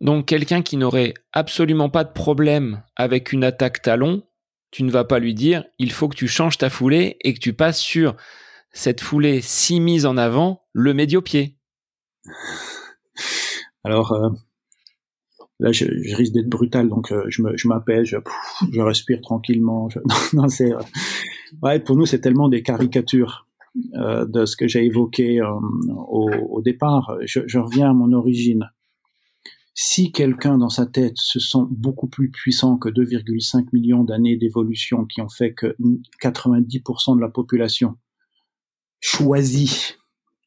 Donc 0.00 0.26
quelqu'un 0.26 0.62
qui 0.62 0.76
n'aurait 0.76 1.14
absolument 1.32 1.88
pas 1.88 2.04
de 2.04 2.12
problème 2.12 2.82
avec 2.96 3.32
une 3.32 3.44
attaque 3.44 3.80
talon, 3.80 4.24
tu 4.70 4.82
ne 4.82 4.90
vas 4.90 5.04
pas 5.04 5.20
lui 5.20 5.34
dire 5.34 5.64
il 5.78 5.92
faut 5.92 6.08
que 6.08 6.16
tu 6.16 6.28
changes 6.28 6.58
ta 6.58 6.68
foulée 6.68 7.16
et 7.22 7.32
que 7.32 7.38
tu 7.38 7.52
passes 7.52 7.80
sur 7.80 8.16
cette 8.72 9.00
foulée 9.00 9.40
si 9.40 9.80
mise 9.80 10.04
en 10.04 10.16
avant, 10.16 10.64
le 10.72 10.92
médio-pied. 10.92 11.56
Alors, 13.84 14.12
euh, 14.12 14.30
là 15.60 15.72
je, 15.72 15.86
risque 16.14 16.32
d'être 16.32 16.48
brutal 16.48 16.88
donc 16.88 17.12
euh, 17.12 17.24
je 17.28 17.42
me 17.42 17.56
je 17.56 17.68
m'apaise 17.68 18.04
je, 18.04 18.16
je, 18.72 18.80
respire 18.80 19.20
tranquillement 19.20 19.88
non, 20.34 20.48
c'est 20.48 20.72
euh, 20.72 20.80
ouais 21.62 21.80
pour 21.80 21.96
nous 21.96 22.06
c'est 22.06 22.20
tellement 22.20 22.48
des 22.48 22.62
caricatures 22.62 23.46
euh, 23.94 24.24
de 24.24 24.46
ce 24.46 24.56
que 24.56 24.66
j'ai 24.66 24.84
évoqué 24.84 25.42
au, 25.42 26.30
au, 26.30 26.62
départ. 26.62 27.18
Je, 27.24 27.40
je, 27.46 27.58
reviens 27.58 27.90
à 27.90 27.92
mon 27.92 28.12
origine. 28.14 28.70
Si 29.74 30.12
quelqu'un 30.12 30.56
dans 30.56 30.70
sa 30.70 30.86
tête 30.86 31.18
se 31.18 31.38
sent 31.38 31.66
beaucoup 31.70 32.06
plus 32.06 32.30
puissant 32.30 32.78
que 32.78 32.88
2,5 32.88 33.66
millions 33.74 34.02
d'années 34.02 34.38
d'évolution 34.38 35.04
qui 35.04 35.20
ont 35.20 35.28
fait 35.28 35.52
que 35.52 35.76
90% 36.22 37.16
de 37.16 37.20
la 37.20 37.28
population 37.28 37.96
choisit 39.00 39.98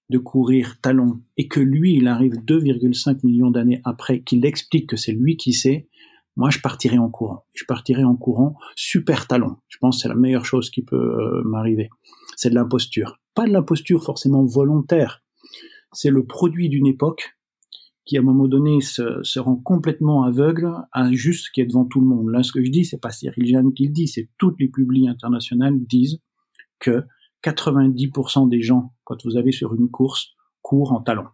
de 0.10 0.18
courir 0.18 0.80
talon 0.82 1.22
et 1.38 1.48
que 1.48 1.60
lui, 1.60 1.94
il 1.94 2.08
arrive 2.08 2.34
2,5 2.34 3.20
millions 3.24 3.52
d'années 3.52 3.82
après, 3.84 4.22
qu'il 4.22 4.44
explique 4.46 4.90
que 4.90 4.98
c'est 4.98 5.12
lui 5.12 5.38
qui 5.38 5.54
sait, 5.54 5.88
moi, 6.36 6.50
je 6.50 6.60
partirai 6.60 6.98
en 6.98 7.10
courant. 7.10 7.46
Je 7.54 7.66
partirai 7.66 8.04
en 8.04 8.16
courant 8.16 8.56
super 8.76 9.28
talon. 9.28 9.58
Je 9.68 9.78
pense 9.80 9.98
que 9.98 10.02
c'est 10.04 10.08
la 10.10 10.16
meilleure 10.16 10.46
chose 10.46 10.70
qui 10.70 10.84
peut 10.84 10.96
euh, 10.96 11.42
m'arriver. 11.44 11.90
C'est 12.36 12.50
de 12.50 12.56
l'imposture. 12.56 13.20
Pas 13.34 13.46
de 13.46 13.52
l'imposture 13.52 14.04
forcément 14.04 14.46
volontaire. 14.46 15.24
C'est 15.92 16.12
le 16.12 16.26
produit 16.26 16.70
d'une 16.70 16.88
époque 16.88 17.36
qui, 18.06 18.18
à 18.18 18.22
un 18.22 18.24
moment 18.24 18.48
donné, 18.48 18.82
se, 18.82 19.40
rend 19.40 19.58
complètement 19.58 20.24
aveugle 20.24 20.72
à 20.92 21.12
juste 21.12 21.46
ce 21.46 21.52
qui 21.52 21.62
est 21.62 21.66
devant 21.66 21.86
tout 21.86 22.00
le 22.00 22.08
monde. 22.08 22.30
Là, 22.30 22.42
ce 22.42 22.52
que 22.52 22.64
je 22.64 22.72
dis, 22.72 22.86
c'est 22.86 23.00
pas 23.00 23.12
Cyril 23.12 23.46
Jeanne 23.46 23.74
qui 23.74 23.86
le 23.86 23.94
dit, 23.94 24.08
c'est 24.08 24.30
toutes 24.38 24.60
les 24.60 24.68
publics 24.68 25.08
internationales 25.08 25.78
disent 25.80 26.20
que 26.80 27.04
90% 27.44 28.50
des 28.50 28.62
gens, 28.62 28.94
quand 29.04 29.24
vous 29.26 29.38
allez 29.38 29.52
sur 29.52 29.76
une 29.76 29.90
course, 29.90 30.30
courent 30.62 30.94
en 30.94 31.02
talon. 31.02 31.26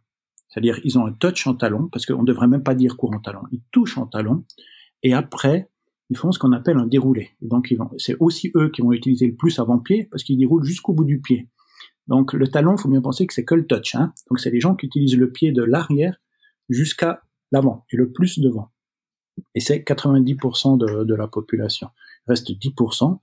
C'est-à-dire, 0.49 0.79
ils 0.83 0.97
ont 0.97 1.05
un 1.05 1.13
touch 1.13 1.47
en 1.47 1.55
talon, 1.55 1.89
parce 1.89 2.05
qu'on 2.05 2.21
ne 2.21 2.27
devrait 2.27 2.47
même 2.47 2.63
pas 2.63 2.75
dire 2.75 2.97
courent 2.97 3.13
en 3.15 3.19
talon. 3.19 3.41
Ils 3.51 3.63
touchent 3.71 3.97
en 3.97 4.07
talon, 4.07 4.45
et 5.05 5.13
après, 5.13 5.69
ils 6.09 6.17
font 6.17 6.31
ce 6.31 6.39
qu'on 6.39 6.51
appelle 6.51 6.77
un 6.77 6.87
déroulé. 6.87 7.29
Donc, 7.39 7.71
c'est 7.99 8.15
aussi 8.19 8.51
eux 8.55 8.71
qui 8.71 8.81
vont 8.81 8.91
utiliser 8.91 9.27
le 9.27 9.35
plus 9.35 9.59
avant-pied, 9.59 10.07
parce 10.09 10.23
qu'ils 10.23 10.39
déroulent 10.39 10.63
jusqu'au 10.63 10.93
bout 10.93 11.05
du 11.05 11.21
pied. 11.21 11.47
Donc, 12.07 12.33
le 12.33 12.47
talon, 12.47 12.75
faut 12.75 12.89
bien 12.89 13.01
penser 13.01 13.27
que 13.27 13.33
c'est 13.35 13.45
que 13.45 13.53
le 13.53 13.67
touch. 13.67 13.93
Hein. 13.93 14.13
Donc, 14.31 14.39
c'est 14.39 14.49
les 14.49 14.59
gens 14.59 14.73
qui 14.75 14.87
utilisent 14.87 15.15
le 15.15 15.31
pied 15.31 15.51
de 15.51 15.61
l'arrière 15.61 16.19
jusqu'à 16.69 17.21
l'avant, 17.51 17.85
et 17.91 17.97
le 17.97 18.11
plus 18.11 18.39
devant. 18.39 18.71
Et 19.53 19.59
c'est 19.59 19.77
90% 19.77 20.79
de, 20.79 21.03
de 21.03 21.13
la 21.13 21.27
population. 21.27 21.89
Il 22.25 22.31
reste 22.31 22.49
10%, 22.49 23.19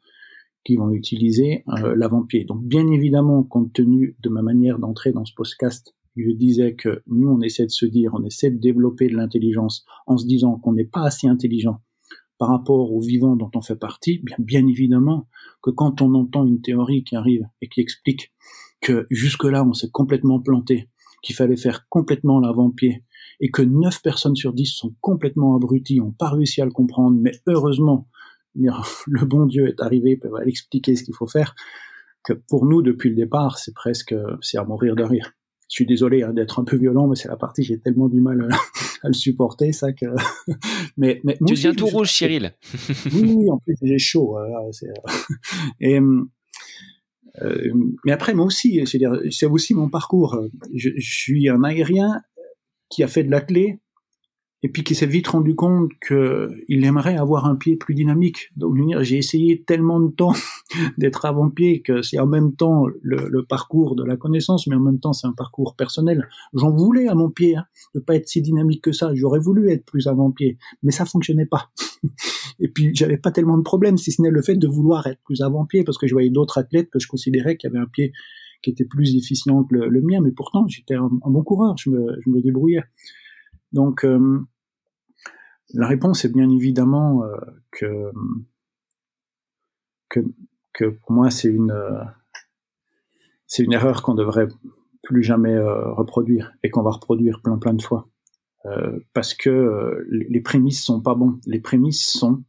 qui 0.65 0.77
vont 0.77 0.93
utiliser 0.93 1.65
euh, 1.69 1.97
l'avant-pied. 1.97 2.45
Donc 2.45 2.63
bien 2.63 2.87
évidemment, 2.87 3.43
compte 3.43 3.73
tenu 3.73 4.17
de 4.21 4.29
ma 4.29 4.43
manière 4.43 4.79
d'entrer 4.79 5.11
dans 5.11 5.25
ce 5.25 5.35
podcast, 5.35 5.97
je 6.17 6.31
disais 6.31 6.75
que 6.75 7.03
nous, 7.07 7.29
on 7.29 7.41
essaie 7.41 7.67
de 7.67 7.71
se 7.71 7.87
dire, 7.87 8.13
on 8.15 8.25
essaie 8.25 8.51
de 8.51 8.59
développer 8.59 9.09
de 9.09 9.17
l'intelligence 9.17 9.85
en 10.07 10.17
se 10.17 10.27
disant 10.27 10.59
qu'on 10.59 10.75
n'est 10.75 10.85
pas 10.85 11.03
assez 11.03 11.27
intelligent 11.27 11.81
par 12.39 12.49
rapport 12.49 12.93
au 12.93 13.01
vivant 13.01 13.37
dont 13.37 13.51
on 13.55 13.63
fait 13.63 13.77
partie, 13.77 14.19
bien, 14.19 14.37
bien 14.39 14.67
évidemment 14.67 15.29
que 15.63 15.71
quand 15.71 16.03
on 16.03 16.13
entend 16.15 16.45
une 16.45 16.61
théorie 16.61 17.05
qui 17.05 17.15
arrive 17.15 17.47
et 17.61 17.69
qui 17.69 17.81
explique 17.81 18.33
que 18.81 19.07
jusque-là, 19.11 19.65
on 19.65 19.73
s'est 19.73 19.91
complètement 19.91 20.41
planté, 20.41 20.89
qu'il 21.23 21.37
fallait 21.37 21.57
faire 21.57 21.89
complètement 21.89 22.41
l'avant-pied, 22.41 23.05
et 23.41 23.51
que 23.51 23.63
9 23.63 24.03
personnes 24.03 24.35
sur 24.35 24.53
10 24.53 24.67
sont 24.67 24.95
complètement 25.01 25.55
abruties, 25.55 26.01
n'ont 26.01 26.13
pas 26.13 26.31
réussi 26.31 26.61
à 26.61 26.65
le 26.65 26.73
comprendre, 26.73 27.17
mais 27.21 27.33
heureusement, 27.47 28.09
le 28.55 29.25
bon 29.25 29.47
Dieu 29.47 29.69
est 29.69 29.81
arrivé, 29.81 30.17
peut 30.17 30.31
expliquer 30.45 30.97
ce 30.97 31.05
qu'il 31.05 31.15
faut 31.15 31.29
faire, 31.29 31.55
que 32.25 32.33
pour 32.33 32.67
nous, 32.67 32.83
depuis 32.83 33.11
le 33.11 33.17
départ, 33.17 33.59
c'est 33.59 33.75
presque, 33.75 34.15
c'est 34.41 34.59
à 34.59 34.65
mourir 34.65 34.97
de 34.97 35.05
rire. 35.05 35.33
Je 35.73 35.77
suis 35.77 35.87
désolé 35.87 36.23
hein, 36.23 36.35
d'être 36.35 36.61
un 36.61 36.65
peu 36.65 36.77
violent, 36.77 37.09
mais 37.09 37.17
c'est 37.17 37.29
la 37.29 37.37
partie, 37.37 37.63
j'ai 37.63 37.81
tellement 37.81 38.11
du 38.11 38.21
mal 38.21 38.47
à, 39.03 39.09
le 39.09 39.15
supporter, 39.15 39.73
ça 39.73 39.95
que. 39.95 40.05
mais, 40.99 41.23
mais 41.25 41.39
tu 41.39 41.55
deviens 41.55 41.73
tout 41.73 41.87
rouge, 41.87 42.13
Cyril. 42.13 42.53
oui, 43.11 43.51
en 43.51 43.57
plus 43.57 43.75
j'ai 43.81 43.99
chaud. 43.99 44.39
Euh, 44.39 44.71
et 45.81 45.99
euh, 45.99 47.73
mais 48.05 48.13
après, 48.13 48.35
moi 48.35 48.45
aussi, 48.45 48.85
c'est 48.87 49.47
aussi 49.47 49.73
mon 49.73 49.89
parcours. 49.89 50.39
Je, 50.75 50.91
je, 50.95 51.11
suis 51.11 51.49
un 51.49 51.65
aérien 51.65 52.21
qui 52.91 53.03
a 53.03 53.09
fait 53.09 53.25
de 53.25 53.31
la 53.31 53.41
clé 53.41 53.81
et 54.65 54.69
puis 54.69 54.85
qui 54.85 54.95
s'est 54.95 55.07
vite 55.07 55.27
rendu 55.27 55.57
compte 55.57 55.91
qu'il 56.07 56.85
aimerait 56.85 57.17
avoir 57.17 57.47
un 57.47 57.57
pied 57.57 57.77
plus 57.77 57.95
dynamique. 57.95 58.53
Donc 58.57 58.77
j'ai 59.01 59.19
essayé 59.19 59.63
tellement 59.65 59.99
de 59.99 60.11
temps 60.11 60.35
d'être 60.99 61.25
avant-pied 61.25 61.83
que 61.83 62.03
c'est 62.03 62.21
en 62.21 62.27
même 62.27 62.55
temps 62.55 62.87
le, 63.03 63.43
parcours 63.43 63.97
de 63.97 64.05
la 64.05 64.17
connaissance, 64.17 64.69
mais 64.69 64.77
en 64.77 64.81
même 64.81 65.01
temps 65.01 65.13
c'est 65.13 65.27
un 65.27 65.33
parcours 65.33 65.75
personnel. 65.75 66.29
J'en 66.55 66.71
voulais 66.71 67.09
à 67.09 67.15
mon 67.15 67.29
pied 67.29 67.57
hein, 67.57 67.65
de 67.95 68.01
pas 68.01 68.15
être 68.15 68.29
si 68.29 68.41
dynamique 68.41 68.83
que 68.83 68.93
ça. 68.93 69.13
J'aurais 69.15 69.41
voulu 69.41 69.71
être 69.71 69.85
plus 69.85 70.07
avant-pied, 70.07 70.59
mais 70.83 70.93
ça 70.93 71.05
fonctionnait 71.05 71.47
pas. 71.47 71.71
et 72.61 72.69
puis 72.69 72.95
j'avais 72.95 73.19
pas 73.19 73.33
tellement 73.33 73.59
de 73.59 73.63
problèmes, 73.63 73.97
si 73.97 74.13
ce 74.13 74.23
n'est 74.23 74.31
le 74.31 74.43
fait 74.43 74.57
de 74.57 74.69
vouloir 74.69 75.07
être 75.09 75.21
plus 75.25 75.43
avant-pied, 75.43 75.83
parce 75.83 75.99
que 75.99 76.07
je 76.07 76.15
voyais 76.15 76.31
d'autres 76.31 76.59
athlètes 76.59 76.89
que 76.91 77.01
je 77.01 77.09
considérais 77.09 77.57
qui 77.57 77.67
avaient 77.67 77.79
un 77.79 77.87
pied 77.87 78.13
qui 78.63 78.71
était 78.71 78.85
plus 78.85 79.17
efficient 79.17 79.65
que 79.65 79.75
le, 79.75 80.03
mien, 80.03 80.21
mais 80.23 80.31
pourtant 80.31 80.69
j'étais 80.69 80.95
un, 80.95 81.11
bon 81.11 81.43
coureur, 81.43 81.77
je 81.79 81.91
me, 81.91 82.17
je 82.25 82.31
me 82.31 82.41
débrouillais. 82.41 82.85
Donc 83.73 84.05
euh, 84.05 84.39
la 85.75 85.87
réponse 85.87 86.25
est 86.25 86.33
bien 86.33 86.49
évidemment 86.51 87.25
euh, 87.25 87.37
que, 87.71 88.13
que, 90.73 90.85
pour 90.85 91.13
moi 91.13 91.31
c'est 91.31 91.49
une 91.49 91.71
euh, 91.71 92.03
c'est 93.47 93.63
une 93.63 93.73
erreur 93.73 94.03
qu'on 94.03 94.15
devrait 94.15 94.49
plus 95.03 95.23
jamais 95.23 95.55
euh, 95.55 95.93
reproduire 95.93 96.53
et 96.63 96.71
qu'on 96.71 96.83
va 96.83 96.91
reproduire 96.91 97.41
plein 97.43 97.59
plein 97.59 97.75
de 97.75 97.83
fois 97.83 98.09
parce 99.13 99.35
que 99.35 100.07
les 100.09 100.41
prémices 100.41 100.85
sont 100.85 101.01
pas 101.01 101.17
bons. 101.17 101.41
Les 101.47 101.59
prémices 101.59 102.13
sont 102.13 102.45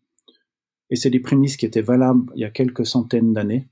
et 0.92 0.96
c'est 0.96 1.10
des 1.10 1.20
prémices 1.20 1.58
qui 1.58 1.66
étaient 1.66 1.82
valables 1.82 2.32
il 2.36 2.42
y 2.42 2.46
a 2.46 2.52
quelques 2.52 2.86
centaines 2.86 3.34
d'années. 3.34 3.68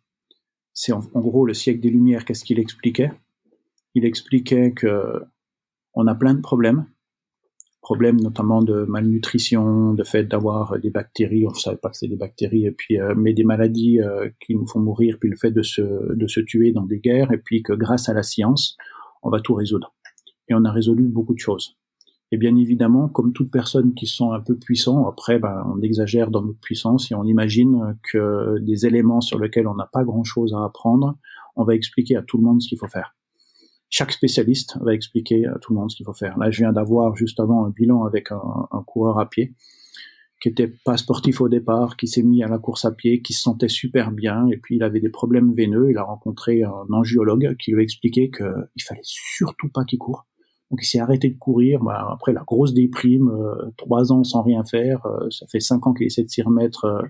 C'est 0.74 0.92
en, 0.92 1.02
gros 1.14 1.46
le 1.46 1.54
siècle 1.54 1.82
des 1.82 1.92
Lumières. 1.92 2.26
Qu'est-ce 2.26 2.44
qu'il 2.44 2.58
expliquait? 2.58 3.12
Il 3.94 4.06
expliquait 4.06 4.72
que 4.72 5.22
on 5.94 6.08
a 6.08 6.16
plein 6.16 6.34
de 6.34 6.42
problèmes 6.42 6.88
problèmes 7.82 8.22
notamment 8.22 8.62
de 8.62 8.86
malnutrition, 8.88 9.94
de 9.94 10.04
fait 10.04 10.24
d'avoir 10.24 10.80
des 10.80 10.92
bactéries, 10.92 11.46
on 11.48 11.52
ne 11.52 11.56
savait 11.56 11.78
pas 11.78 11.90
que 11.90 11.98
c'est 11.98 12.08
des 12.08 12.16
bactéries, 12.16 12.66
et 12.66 12.72
puis 12.72 13.00
euh, 13.00 13.14
mais 13.18 13.34
des 13.34 13.44
maladies 13.44 14.00
euh, 14.00 14.30
qui 14.40 14.56
nous 14.56 14.68
font 14.68 14.80
mourir, 14.80 15.18
puis 15.20 15.30
le 15.30 15.36
fait 15.36 15.52
de 15.52 15.64
se, 15.64 15.82
de 16.16 16.28
se 16.28 16.40
tuer 16.40 16.72
dans 16.72 16.86
des 16.86 17.00
guerres, 17.00 17.32
et 17.32 17.40
puis 17.40 17.64
que 17.64 17.74
grâce 17.74 18.08
à 18.08 18.14
la 18.14 18.24
science, 18.24 18.78
on 19.24 19.30
va 19.30 19.40
tout 19.40 19.56
résoudre. 19.56 19.94
Et 20.48 20.54
on 20.54 20.64
a 20.64 20.72
résolu 20.72 21.08
beaucoup 21.08 21.34
de 21.34 21.40
choses. 21.40 21.78
Et 22.32 22.38
bien 22.38 22.56
évidemment, 22.56 23.10
comme 23.10 23.34
toute 23.34 23.52
personne 23.52 23.94
qui 23.94 24.06
sont 24.06 24.32
un 24.32 24.40
peu 24.40 24.56
puissants, 24.56 25.08
après, 25.08 25.38
ben, 25.38 25.66
on 25.76 25.82
exagère 25.82 26.32
dans 26.32 26.42
notre 26.42 26.60
puissance 26.60 27.12
et 27.12 27.16
on 27.16 27.26
imagine 27.26 27.98
que 28.12 28.58
des 28.60 28.86
éléments 28.86 29.20
sur 29.20 29.38
lesquels 29.38 29.68
on 29.68 29.76
n'a 29.76 29.90
pas 29.92 30.06
grand-chose 30.06 30.54
à 30.54 30.64
apprendre, 30.64 31.18
on 31.58 31.66
va 31.66 31.76
expliquer 31.76 32.16
à 32.16 32.22
tout 32.22 32.38
le 32.38 32.44
monde 32.44 32.62
ce 32.62 32.70
qu'il 32.70 32.78
faut 32.78 32.88
faire 32.88 33.14
chaque 33.92 34.12
spécialiste 34.12 34.78
va 34.82 34.96
expliquer 34.96 35.46
à 35.46 35.60
tout 35.60 35.74
le 35.74 35.80
monde 35.80 35.92
ce 35.92 35.96
qu'il 35.96 36.06
faut 36.06 36.14
faire. 36.14 36.38
Là, 36.40 36.50
je 36.50 36.60
viens 36.60 36.72
d'avoir 36.72 37.16
juste 37.16 37.40
avant 37.40 37.66
un 37.66 37.70
bilan 37.70 38.04
avec 38.06 38.32
un, 38.32 38.42
un, 38.72 38.82
coureur 38.84 39.20
à 39.20 39.30
pied 39.30 39.54
qui 40.42 40.50
était 40.50 40.74
pas 40.84 40.98
sportif 40.98 41.40
au 41.40 41.50
départ, 41.50 41.98
qui 41.98 42.08
s'est 42.08 42.24
mis 42.24 42.44
à 42.44 42.48
la 42.48 42.58
course 42.58 42.86
à 42.86 42.92
pied, 42.92 43.22
qui 43.22 43.34
se 43.34 43.44
sentait 43.44 43.68
super 43.68 44.12
bien, 44.12 44.48
et 44.48 44.58
puis 44.58 44.78
il 44.78 44.84
avait 44.84 45.00
des 45.00 45.10
problèmes 45.10 45.54
veineux. 45.54 45.92
Il 45.92 45.98
a 46.00 46.04
rencontré 46.04 46.64
un 46.64 46.92
angiologue 46.92 47.56
qui 47.60 47.72
lui 47.72 47.82
a 47.82 47.84
expliqué 47.84 48.32
qu'il 48.32 48.84
fallait 48.84 49.02
surtout 49.04 49.70
pas 49.70 49.84
qu'il 49.84 50.00
court. 50.00 50.26
Donc 50.72 50.80
il 50.82 50.86
s'est 50.86 51.00
arrêté 51.00 51.30
de 51.30 51.38
courir. 51.38 51.84
Bah, 51.84 52.08
après 52.12 52.32
la 52.32 52.44
grosse 52.44 52.74
déprime, 52.74 53.30
euh, 53.30 53.72
trois 53.78 54.12
ans 54.12 54.24
sans 54.24 54.42
rien 54.42 54.64
faire, 54.64 55.06
euh, 55.06 55.30
ça 55.30 55.46
fait 55.48 55.60
cinq 55.60 55.86
ans 55.86 55.94
qu'il 55.94 56.08
essaie 56.08 56.24
de 56.24 56.30
s'y 56.30 56.42
remettre. 56.42 56.86
Euh, 56.86 57.02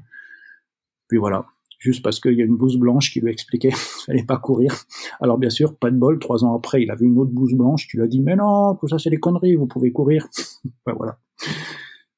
puis 1.08 1.20
voilà, 1.20 1.46
juste 1.82 2.04
parce 2.04 2.20
qu'il 2.20 2.34
y 2.34 2.42
a 2.42 2.46
une 2.46 2.56
blouse 2.56 2.78
blanche 2.78 3.12
qui 3.12 3.20
lui 3.20 3.32
expliquait 3.32 3.70
qu'il 3.70 4.06
fallait 4.06 4.24
pas 4.24 4.38
courir. 4.38 4.76
Alors 5.20 5.38
bien 5.38 5.50
sûr, 5.50 5.76
pas 5.76 5.92
de 5.92 5.98
bol, 5.98 6.20
trois 6.20 6.46
ans 6.46 6.56
après, 6.56 6.82
il 6.82 6.92
avait 6.92 7.06
une 7.06 7.18
autre 7.18 7.32
blouse 7.32 7.54
blanche 7.54 7.88
qui 7.88 7.98
lui 7.98 8.04
a 8.04 8.08
dit 8.08 8.22
mais 8.22 8.36
non, 8.36 8.76
tout 8.76 8.88
ça 8.88 9.00
c'est 9.00 9.10
des 9.10 9.20
conneries, 9.20 9.56
vous 9.56 9.68
pouvez 9.68 9.92
courir. 9.92 10.28
ben, 10.86 10.94
voilà. 10.96 11.18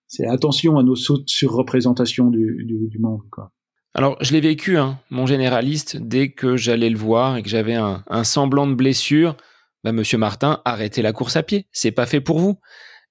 C'est 0.08 0.28
attention 0.28 0.78
à 0.78 0.84
nos 0.84 0.96
surreprésentations 0.96 2.30
du, 2.30 2.66
du, 2.66 2.88
du 2.88 3.00
monde. 3.00 3.22
Quoi. 3.32 3.52
Alors, 3.96 4.18
je 4.22 4.34
l'ai 4.34 4.42
vécu, 4.42 4.78
hein, 4.78 5.00
mon 5.10 5.26
généraliste, 5.26 5.98
dès 5.98 6.32
que 6.32 6.56
j'allais 6.56 6.90
le 6.90 6.98
voir 6.98 7.38
et 7.38 7.42
que 7.42 7.50
j'avais 7.50 7.74
un, 7.74 8.04
un, 8.08 8.24
semblant 8.24 8.68
de 8.68 8.76
blessure, 8.76 9.36
bah, 9.84 9.92
Monsieur 9.92 10.20
Martin, 10.20 10.62
arrêtez 10.66 11.02
la 11.02 11.14
course 11.14 11.36
à 11.36 11.42
pied. 11.42 11.68
C'est 11.72 11.92
pas 11.92 12.06
fait 12.06 12.22
pour 12.22 12.38
vous. 12.38 12.60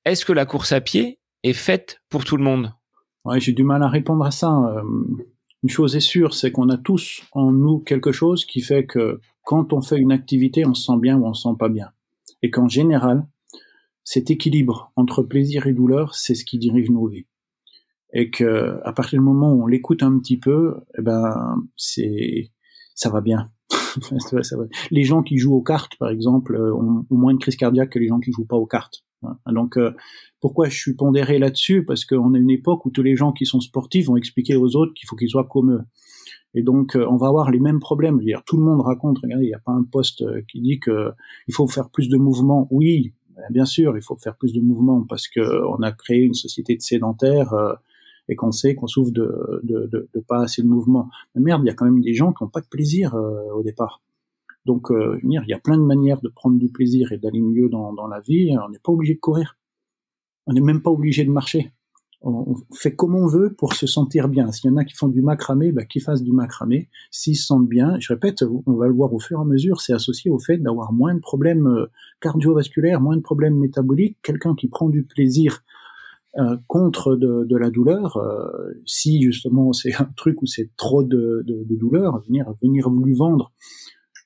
Est-ce 0.05 0.25
que 0.25 0.33
la 0.33 0.47
course 0.47 0.71
à 0.73 0.81
pied 0.81 1.19
est 1.43 1.53
faite 1.53 2.01
pour 2.09 2.25
tout 2.25 2.37
le 2.37 2.45
monde? 2.45 2.73
Ouais, 3.25 3.41
j'ai 3.41 3.53
du 3.53 3.65
mal 3.65 3.83
à 3.83 3.89
répondre 3.89 4.25
à 4.25 4.31
ça. 4.31 4.53
Euh, 4.53 4.83
une 5.63 5.69
chose 5.69 5.97
est 5.97 6.01
sûre, 6.01 6.35
c'est 6.35 6.51
qu'on 6.51 6.69
a 6.69 6.77
tous 6.77 7.23
en 7.33 7.53
nous 7.53 7.79
quelque 7.79 8.13
chose 8.13 8.45
qui 8.45 8.61
fait 8.61 8.85
que 8.85 9.21
quand 9.45 9.73
on 9.73 9.81
fait 9.81 9.99
une 9.99 10.13
activité, 10.13 10.67
on 10.67 10.75
se 10.75 10.85
sent 10.85 10.99
bien 11.01 11.19
ou 11.19 11.27
on 11.27 11.35
se 11.35 11.43
sent 11.43 11.57
pas 11.59 11.69
bien. 11.69 11.91
Et 12.43 12.51
qu'en 12.51 12.69
général, 12.69 13.27
cet 14.05 14.31
équilibre 14.31 14.93
entre 14.97 15.23
plaisir 15.23 15.67
et 15.67 15.73
douleur, 15.73 16.15
c'est 16.15 16.35
ce 16.35 16.45
qui 16.45 16.59
dirige 16.59 16.91
nos 16.91 17.07
vies. 17.07 17.27
Et 18.13 18.31
que 18.31 18.81
à 18.85 18.93
partir 18.93 19.19
du 19.19 19.25
moment 19.25 19.53
où 19.53 19.63
on 19.63 19.67
l'écoute 19.67 20.03
un 20.03 20.19
petit 20.19 20.37
peu, 20.37 20.77
eh 20.99 21.03
ben 21.03 21.57
c'est 21.77 22.51
ça 22.95 23.11
va 23.11 23.21
bien. 23.21 23.51
les 24.91 25.05
gens 25.05 25.23
qui 25.23 25.39
jouent 25.39 25.55
aux 25.55 25.63
cartes, 25.63 25.97
par 25.97 26.11
exemple, 26.11 26.57
ont, 26.57 27.07
moins 27.11 27.35
de 27.35 27.39
crise 27.39 27.57
cardiaque 27.57 27.91
que 27.91 27.99
les 27.99 28.09
gens 28.09 28.21
qui 28.21 28.33
jouent 28.33 28.47
pas 28.47 28.57
aux 28.57 28.67
cartes. 28.67 29.05
Donc, 29.47 29.77
euh, 29.77 29.93
pourquoi 30.41 30.69
je 30.69 30.79
suis 30.79 30.95
pondéré 30.95 31.39
là-dessus? 31.39 31.85
Parce 31.85 32.05
qu'on 32.05 32.35
a 32.35 32.39
une 32.39 32.51
époque 32.51 32.85
où 32.87 32.91
tous 32.91 33.03
les 33.03 33.17
gens 33.17 33.33
qui 33.33 33.47
sont 33.47 33.61
sportifs 33.61 34.07
vont 34.07 34.17
expliquer 34.17 34.57
aux 34.57 34.77
autres 34.77 34.93
qu'il 34.95 35.09
faut 35.09 35.17
qu'ils 35.17 35.31
soient 35.31 35.49
comme 35.49 35.73
eux. 35.73 35.83
Et 36.55 36.63
donc, 36.63 36.97
euh, 36.97 37.07
on 37.09 37.17
va 37.17 37.29
avoir 37.29 37.51
les 37.51 37.61
mêmes 37.61 37.81
problèmes. 37.81 38.19
Dire, 38.21 38.43
tout 38.45 38.57
le 38.57 38.65
monde 38.65 38.81
raconte, 38.81 39.19
regardez, 39.23 39.45
il 39.45 39.49
n'y 39.49 39.55
a 39.55 39.61
pas 39.61 39.73
un 39.73 39.85
poste 39.85 40.23
euh, 40.23 40.43
qui 40.49 40.61
dit 40.61 40.81
que 40.81 41.11
il 41.49 41.55
faut 41.55 41.67
faire 41.67 41.89
plus 41.91 42.09
de 42.09 42.17
mouvements. 42.17 42.69
Oui, 42.71 43.15
ben, 43.35 43.45
bien 43.51 43.65
sûr, 43.65 43.97
il 43.97 44.03
faut 44.03 44.17
faire 44.17 44.37
plus 44.37 44.53
de 44.53 44.61
mouvements 44.61 45.05
parce 45.09 45.29
que 45.29 45.41
on 45.69 45.83
a 45.83 45.93
créé 45.93 46.23
une 46.23 46.35
société 46.35 46.77
de 46.77 46.83
sédentaires 46.83 47.55
et 48.29 48.37
qu'on 48.37 48.53
sait 48.53 48.75
qu'on 48.75 48.87
souffre 48.87 49.11
de, 49.13 49.61
de, 49.63 49.87
de, 49.87 50.09
de, 50.15 50.21
pas 50.21 50.43
assez 50.43 50.63
de 50.63 50.69
mouvement. 50.69 51.09
Mais 51.35 51.41
merde, 51.41 51.63
il 51.65 51.69
y 51.69 51.71
a 51.71 51.75
quand 51.75 51.87
même 51.87 52.03
des 52.03 52.15
gens 52.15 52.33
qui 52.33 52.45
n'ont 52.45 52.51
pas 52.51 52.61
de 52.61 52.67
plaisir 52.67 53.15
au 53.15 53.63
départ. 53.63 54.03
Donc, 54.65 54.91
euh, 54.91 55.19
il 55.23 55.45
y 55.49 55.53
a 55.53 55.59
plein 55.59 55.77
de 55.77 55.83
manières 55.83 56.21
de 56.21 56.29
prendre 56.29 56.59
du 56.59 56.69
plaisir 56.69 57.13
et 57.13 57.19
d'aller 57.19 57.41
mieux 57.41 57.69
dans, 57.69 57.93
dans 57.93 58.07
la 58.07 58.21
vie. 58.21 58.57
On 58.65 58.71
n'est 58.71 58.79
pas 58.79 58.93
obligé 58.93 59.15
de 59.15 59.21
courir. 59.21 59.57
On 60.47 60.53
n'est 60.53 60.61
même 60.61 60.83
pas 60.83 60.91
obligé 60.91 61.25
de 61.25 61.31
marcher. 61.31 61.73
On, 62.25 62.55
fait 62.73 62.95
comme 62.95 63.17
on 63.17 63.27
veut 63.27 63.53
pour 63.53 63.75
se 63.75 63.87
sentir 63.87 64.29
bien. 64.29 64.53
S'il 64.53 64.71
y 64.71 64.73
en 64.73 64.77
a 64.77 64.85
qui 64.85 64.95
font 64.95 65.09
du 65.09 65.23
macramé, 65.23 65.73
bah, 65.73 65.85
qu'ils 65.85 66.03
fassent 66.03 66.23
du 66.23 66.33
macramé. 66.33 66.89
S'ils 67.11 67.37
se 67.37 67.47
sentent 67.47 67.69
bien, 67.69 67.97
je 67.99 68.13
répète, 68.13 68.45
on 68.67 68.75
va 68.75 68.87
le 68.87 68.95
voir 68.95 69.13
au 69.13 69.19
fur 69.19 69.39
et 69.39 69.43
à 69.43 69.45
mesure, 69.45 69.81
c'est 69.81 69.93
associé 69.93 70.31
au 70.31 70.39
fait 70.39 70.59
d'avoir 70.59 70.93
moins 70.93 71.15
de 71.15 71.21
problèmes 71.21 71.67
euh, 71.67 71.87
cardiovasculaires, 72.21 73.01
moins 73.01 73.17
de 73.17 73.23
problèmes 73.23 73.57
métaboliques. 73.57 74.19
Quelqu'un 74.23 74.55
qui 74.55 74.69
prend 74.69 74.89
du 74.89 75.03
plaisir 75.03 75.65
euh, 76.39 76.57
contre 76.69 77.17
de, 77.17 77.57
la 77.57 77.71
douleur, 77.71 78.17
euh, 78.17 78.73
si 78.87 79.21
justement 79.21 79.73
c'est 79.73 79.95
un 79.95 80.09
truc 80.17 80.43
où 80.43 80.47
c'est 80.47 80.71
trop 80.77 81.03
de, 81.03 81.43
de, 81.45 81.65
de, 81.65 81.77
douleur, 81.77 82.21
venir 82.21 82.55
venir 82.63 82.89
lui 82.89 83.15
vendre 83.15 83.53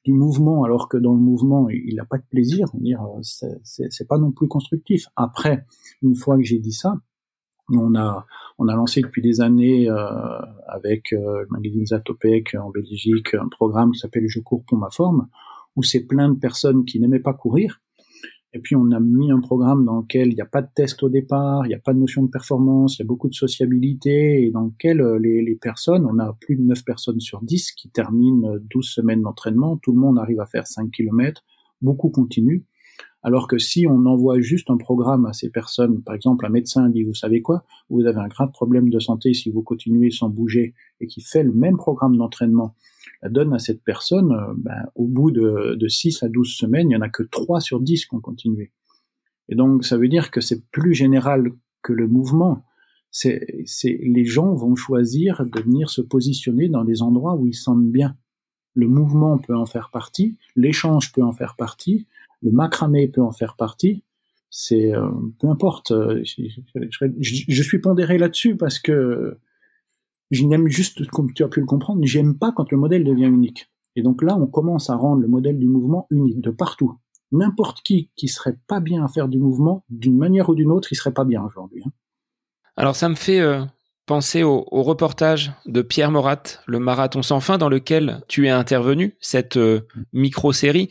du 0.06 0.12
mouvement 0.12 0.62
alors 0.62 0.88
que 0.88 0.96
dans 0.96 1.12
le 1.12 1.18
mouvement 1.18 1.68
il 1.68 1.96
n'a 1.96 2.04
pas 2.04 2.18
de 2.18 2.22
plaisir, 2.30 2.68
dire 2.74 3.04
c'est 3.22 4.08
pas 4.08 4.18
non 4.18 4.30
plus 4.30 4.46
constructif. 4.46 5.06
Après, 5.16 5.66
une 6.00 6.14
fois 6.14 6.36
que 6.36 6.44
j'ai 6.44 6.60
dit 6.60 6.72
ça, 6.72 6.94
on 7.70 7.96
a 7.96 8.24
on 8.58 8.68
a 8.68 8.76
lancé 8.76 9.00
depuis 9.00 9.20
des 9.20 9.40
années 9.40 9.90
euh, 9.90 10.40
avec 10.68 11.12
euh, 11.12 11.40
le 11.40 11.46
magazine 11.50 11.84
Zatopek 11.84 12.54
en 12.54 12.70
Belgique 12.70 13.34
un 13.34 13.48
programme 13.48 13.90
qui 13.90 13.98
s'appelle 13.98 14.28
Je 14.28 14.38
cours 14.38 14.62
pour 14.64 14.78
ma 14.78 14.90
forme 14.90 15.26
où 15.74 15.82
c'est 15.82 16.06
plein 16.06 16.28
de 16.28 16.38
personnes 16.38 16.84
qui 16.84 17.00
n'aimaient 17.00 17.18
pas 17.18 17.34
courir 17.34 17.80
et 18.56 18.58
puis 18.58 18.74
on 18.74 18.90
a 18.90 19.00
mis 19.00 19.30
un 19.30 19.40
programme 19.40 19.84
dans 19.84 20.00
lequel 20.00 20.28
il 20.28 20.34
n'y 20.34 20.40
a 20.40 20.46
pas 20.46 20.62
de 20.62 20.68
test 20.74 21.02
au 21.02 21.10
départ, 21.10 21.66
il 21.66 21.68
n'y 21.68 21.74
a 21.74 21.78
pas 21.78 21.92
de 21.92 21.98
notion 21.98 22.22
de 22.22 22.30
performance, 22.30 22.96
il 22.96 23.02
y 23.02 23.04
a 23.04 23.06
beaucoup 23.06 23.28
de 23.28 23.34
sociabilité, 23.34 24.46
et 24.46 24.50
dans 24.50 24.62
lequel 24.62 25.02
euh, 25.02 25.18
les, 25.18 25.42
les 25.42 25.54
personnes, 25.56 26.06
on 26.06 26.18
a 26.18 26.32
plus 26.40 26.56
de 26.56 26.62
9 26.62 26.82
personnes 26.84 27.20
sur 27.20 27.42
10 27.42 27.72
qui 27.72 27.90
terminent 27.90 28.56
12 28.70 28.86
semaines 28.88 29.20
d'entraînement, 29.20 29.76
tout 29.76 29.92
le 29.92 29.98
monde 29.98 30.18
arrive 30.18 30.40
à 30.40 30.46
faire 30.46 30.66
5 30.66 30.90
km, 30.90 31.44
beaucoup 31.82 32.08
continuent. 32.08 32.62
Alors 33.22 33.48
que 33.48 33.58
si 33.58 33.86
on 33.86 34.06
envoie 34.06 34.40
juste 34.40 34.70
un 34.70 34.76
programme 34.76 35.26
à 35.26 35.32
ces 35.32 35.50
personnes, 35.50 36.02
par 36.02 36.14
exemple 36.14 36.46
un 36.46 36.48
médecin 36.48 36.88
dit 36.88 37.02
vous 37.02 37.12
savez 37.12 37.42
quoi, 37.42 37.64
vous 37.90 38.06
avez 38.06 38.20
un 38.20 38.28
grave 38.28 38.52
problème 38.52 38.88
de 38.88 39.00
santé 39.00 39.34
si 39.34 39.50
vous 39.50 39.62
continuez 39.62 40.10
sans 40.10 40.28
bouger 40.28 40.74
et 41.00 41.06
qui 41.06 41.20
fait 41.20 41.42
le 41.42 41.52
même 41.52 41.76
programme 41.76 42.16
d'entraînement 42.16 42.76
la 43.22 43.28
donne 43.28 43.52
à 43.54 43.58
cette 43.58 43.82
personne, 43.82 44.32
euh, 44.32 44.54
ben, 44.56 44.86
au 44.94 45.06
bout 45.06 45.30
de, 45.30 45.74
de 45.74 45.88
6 45.88 46.22
à 46.22 46.28
12 46.28 46.48
semaines, 46.48 46.86
il 46.86 46.94
n'y 46.94 46.96
en 46.96 47.00
a 47.00 47.08
que 47.08 47.22
3 47.22 47.60
sur 47.60 47.80
10 47.80 48.06
qui 48.06 48.14
ont 48.14 48.20
continué. 48.20 48.72
Et 49.48 49.54
donc, 49.54 49.84
ça 49.84 49.96
veut 49.96 50.08
dire 50.08 50.30
que 50.30 50.40
c'est 50.40 50.68
plus 50.70 50.94
général 50.94 51.52
que 51.82 51.92
le 51.92 52.08
mouvement. 52.08 52.64
C'est, 53.10 53.62
c'est, 53.64 53.98
les 54.02 54.24
gens 54.24 54.54
vont 54.54 54.74
choisir 54.74 55.44
de 55.44 55.60
venir 55.60 55.88
se 55.88 56.02
positionner 56.02 56.68
dans 56.68 56.84
des 56.84 57.02
endroits 57.02 57.36
où 57.36 57.46
ils 57.46 57.54
sentent 57.54 57.90
bien. 57.90 58.16
Le 58.74 58.88
mouvement 58.88 59.38
peut 59.38 59.56
en 59.56 59.64
faire 59.64 59.90
partie, 59.90 60.36
l'échange 60.54 61.12
peut 61.12 61.22
en 61.22 61.32
faire 61.32 61.56
partie, 61.56 62.06
le 62.42 62.50
macramé 62.50 63.08
peut 63.08 63.22
en 63.22 63.32
faire 63.32 63.56
partie. 63.56 64.02
C'est 64.50 64.94
euh, 64.94 65.08
peu 65.40 65.48
importe. 65.48 65.92
Euh, 65.92 66.22
je, 66.24 67.42
je, 67.48 67.62
suis 67.62 67.78
pondéré 67.78 68.18
là-dessus 68.18 68.56
parce 68.56 68.78
que 68.78 69.38
je 70.30 70.44
n'aime 70.44 70.68
juste, 70.68 71.06
comme 71.08 71.32
tu 71.32 71.44
as 71.44 71.48
pu 71.48 71.60
le 71.60 71.66
comprendre, 71.66 72.00
j'aime 72.04 72.36
pas 72.38 72.52
quand 72.52 72.70
le 72.70 72.78
modèle 72.78 73.04
devient 73.04 73.26
unique. 73.26 73.70
Et 73.94 74.02
donc 74.02 74.22
là, 74.22 74.36
on 74.36 74.46
commence 74.46 74.90
à 74.90 74.96
rendre 74.96 75.22
le 75.22 75.28
modèle 75.28 75.58
du 75.58 75.66
mouvement 75.66 76.06
unique 76.10 76.40
de 76.40 76.50
partout. 76.50 76.98
n'importe 77.32 77.82
qui 77.82 78.10
qui 78.14 78.28
serait 78.28 78.56
pas 78.68 78.78
bien 78.80 79.04
à 79.04 79.08
faire 79.08 79.28
du 79.28 79.38
mouvement, 79.38 79.84
d'une 79.88 80.16
manière 80.16 80.48
ou 80.48 80.54
d'une 80.54 80.70
autre, 80.70 80.92
il 80.92 80.96
serait 80.96 81.14
pas 81.14 81.24
bien 81.24 81.42
aujourd'hui. 81.42 81.82
Hein. 81.84 81.90
Alors 82.76 82.94
ça 82.94 83.08
me 83.08 83.14
fait 83.14 83.40
euh, 83.40 83.64
penser 84.06 84.42
au, 84.42 84.64
reportage 84.70 85.52
de 85.66 85.82
Pierre 85.82 86.10
Morat, 86.10 86.42
le 86.66 86.78
marathon 86.78 87.22
sans 87.22 87.40
fin, 87.40 87.58
dans 87.58 87.68
lequel 87.68 88.22
tu 88.28 88.46
es 88.46 88.50
intervenu, 88.50 89.16
cette 89.20 89.56
euh, 89.56 89.80
micro-série 90.12 90.88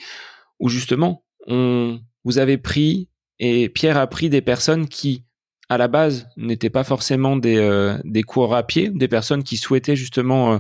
où 0.60 0.68
justement 0.70 1.24
on 1.48 2.00
vous 2.24 2.40
avez 2.40 2.58
pris 2.58 3.10
et 3.40 3.70
Pierre 3.70 3.98
a 3.98 4.08
pris 4.08 4.30
des 4.30 4.42
personnes 4.42 4.88
qui 4.88 5.26
à 5.70 5.78
la 5.78 5.88
base 5.88 6.28
n'étaient 6.38 6.70
pas 6.70 6.84
forcément 6.84 7.36
des, 7.36 7.58
euh, 7.58 7.98
coureurs 8.26 8.54
à 8.54 8.64
pied, 8.64 8.90
des 8.90 9.08
personnes 9.08 9.44
qui 9.44 9.58
souhaitaient 9.58 9.96
justement 9.96 10.60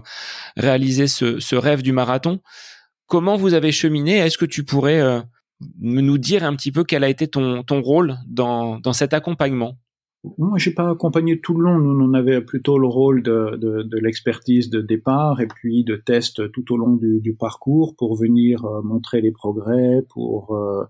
réaliser 0.57 1.07
ce, 1.07 1.55
rêve 1.55 1.81
du 1.81 1.91
marathon. 1.91 2.39
Comment 3.07 3.37
vous 3.37 3.53
avez 3.53 3.71
cheminé? 3.71 4.17
Est-ce 4.17 4.37
que 4.37 4.45
tu 4.45 4.63
pourrais 4.63 5.23
nous 5.79 6.17
dire 6.17 6.43
un 6.43 6.55
petit 6.55 6.71
peu 6.71 6.83
quel 6.83 7.03
a 7.03 7.09
été 7.09 7.27
ton, 7.27 7.63
rôle 7.69 8.17
dans, 8.27 8.81
cet 8.93 9.13
accompagnement? 9.13 9.77
Moi, 10.39 10.57
j'ai 10.57 10.71
pas 10.71 10.89
accompagné 10.89 11.39
tout 11.39 11.53
le 11.53 11.65
long. 11.65 11.77
Nous, 11.77 12.03
on 12.03 12.13
avait 12.15 12.41
plutôt 12.41 12.79
le 12.79 12.87
rôle 12.87 13.21
de, 13.21 13.87
l'expertise 13.99 14.69
de 14.69 14.81
départ 14.81 15.39
et 15.39 15.47
puis 15.47 15.83
de 15.83 15.95
test 15.95 16.51
tout 16.51 16.73
au 16.73 16.77
long 16.77 16.95
du, 16.95 17.19
du 17.21 17.35
parcours 17.35 17.95
pour 17.95 18.15
venir 18.15 18.65
euh, 18.65 18.81
montrer 18.81 19.21
les 19.21 19.31
progrès, 19.31 20.03
pour 20.09 20.55
euh, 20.55 20.83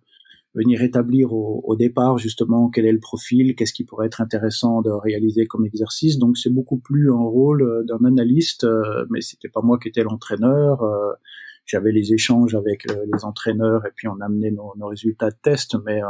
venir 0.55 0.81
établir 0.81 1.33
au, 1.33 1.61
au, 1.63 1.75
départ 1.75 2.17
justement 2.17 2.69
quel 2.69 2.85
est 2.85 2.91
le 2.91 2.99
profil, 2.99 3.55
qu'est-ce 3.55 3.73
qui 3.73 3.83
pourrait 3.83 4.07
être 4.07 4.21
intéressant 4.21 4.81
de 4.81 4.89
réaliser 4.89 5.45
comme 5.45 5.65
exercice. 5.65 6.17
Donc, 6.17 6.37
c'est 6.37 6.49
beaucoup 6.49 6.77
plus 6.77 7.11
un 7.11 7.23
rôle 7.23 7.61
euh, 7.61 7.83
d'un 7.83 8.03
analyste, 8.05 8.65
mais 9.09 9.21
c'était 9.21 9.49
pas 9.49 9.61
moi 9.61 9.77
qui 9.77 9.89
étais 9.89 10.03
l'entraîneur 10.03 10.81
j'avais 11.65 11.91
les 11.91 12.13
échanges 12.13 12.55
avec 12.55 12.89
euh, 12.89 13.05
les 13.11 13.25
entraîneurs 13.25 13.85
et 13.85 13.91
puis 13.95 14.07
on 14.07 14.19
amenait 14.21 14.51
nos, 14.51 14.73
nos 14.77 14.87
résultats 14.87 15.31
de 15.31 15.37
test, 15.41 15.75
mais 15.85 16.01
euh, 16.01 16.07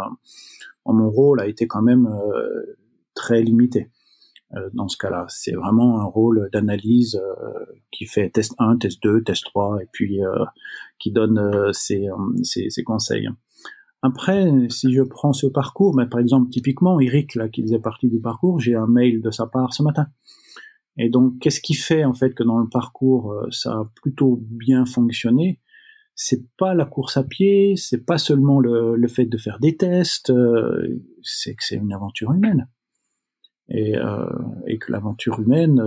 mon 0.85 1.09
rôle 1.09 1.41
a 1.41 1.47
été 1.47 1.67
quand 1.67 1.81
même 1.81 2.07
euh, 2.07 2.77
très 3.13 3.41
limité 3.41 3.89
dans 4.73 4.87
ce 4.87 4.95
cas-là. 4.95 5.25
C'est 5.27 5.53
vraiment 5.53 5.99
un 5.99 6.05
rôle 6.05 6.49
d'analyse 6.53 7.19
qui 7.91 8.05
fait 8.05 8.29
test 8.29 8.53
1, 8.57 8.77
test 8.77 9.03
2, 9.03 9.21
test 9.23 9.43
3 9.45 9.79
et 9.81 9.87
puis 9.91 10.19
qui 10.97 11.11
donne 11.11 11.73
ses, 11.73 12.07
ses, 12.43 12.69
ses, 12.69 12.83
conseils. 12.83 13.27
Après, 14.05 14.51
si 14.69 14.93
je 14.93 15.01
prends 15.01 15.33
ce 15.33 15.47
parcours, 15.47 15.95
mais 15.95 16.05
par 16.05 16.19
exemple 16.19 16.49
typiquement 16.49 16.99
Eric 16.99 17.35
là 17.35 17.49
qui 17.49 17.61
faisait 17.61 17.79
partie 17.79 18.09
du 18.09 18.19
parcours, 18.19 18.59
j'ai 18.59 18.75
un 18.75 18.87
mail 18.87 19.21
de 19.21 19.31
sa 19.31 19.47
part 19.47 19.73
ce 19.73 19.83
matin 19.83 20.07
et 20.97 21.09
donc, 21.09 21.39
qu'est-ce 21.39 21.61
qui 21.61 21.73
fait 21.73 22.05
en 22.05 22.13
fait 22.13 22.33
que 22.33 22.43
dans 22.43 22.59
le 22.59 22.69
parcours 22.69 23.31
euh, 23.31 23.47
ça 23.51 23.71
a 23.71 23.91
plutôt 24.01 24.39
bien 24.41 24.85
fonctionné? 24.85 25.59
C'est 26.15 26.47
pas 26.57 26.73
la 26.73 26.85
course 26.85 27.17
à 27.17 27.23
pied, 27.23 27.75
c'est 27.75 28.05
pas 28.05 28.17
seulement 28.17 28.61
le, 28.61 29.07
fait 29.09 29.25
de 29.25 29.37
faire 29.37 29.59
des 29.59 29.75
tests, 29.75 30.29
euh, 30.29 31.01
c'est 31.21 31.55
que 31.55 31.63
c'est 31.63 31.75
une 31.75 31.91
aventure 31.91 32.31
humaine. 32.31 32.69
Et, 33.67 33.97
euh, 33.97 34.25
que 34.79 34.91
l'aventure 34.91 35.39
humaine, 35.41 35.81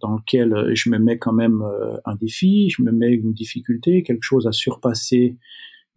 dans 0.00 0.16
laquelle 0.16 0.70
je 0.74 0.88
me 0.88 0.98
mets 0.98 1.18
quand 1.18 1.32
même 1.32 1.62
un 2.04 2.14
défi, 2.14 2.70
je 2.70 2.82
me 2.82 2.92
mets 2.92 3.10
une 3.10 3.32
difficulté, 3.32 4.02
quelque 4.02 4.22
chose 4.22 4.46
à 4.46 4.52
surpasser. 4.52 5.36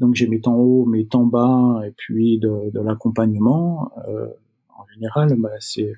Donc 0.02 0.16
j'ai 0.16 0.28
mes 0.28 0.42
temps 0.42 0.56
hauts, 0.56 0.86
mes 0.86 1.08
temps 1.08 1.26
bas, 1.26 1.82
et 1.88 1.92
puis 1.96 2.40
de, 2.40 2.72
de 2.72 2.80
l'accompagnement. 2.82 3.92
en 3.98 4.86
général, 4.94 5.36
bah, 5.40 5.50
c'est 5.60 5.94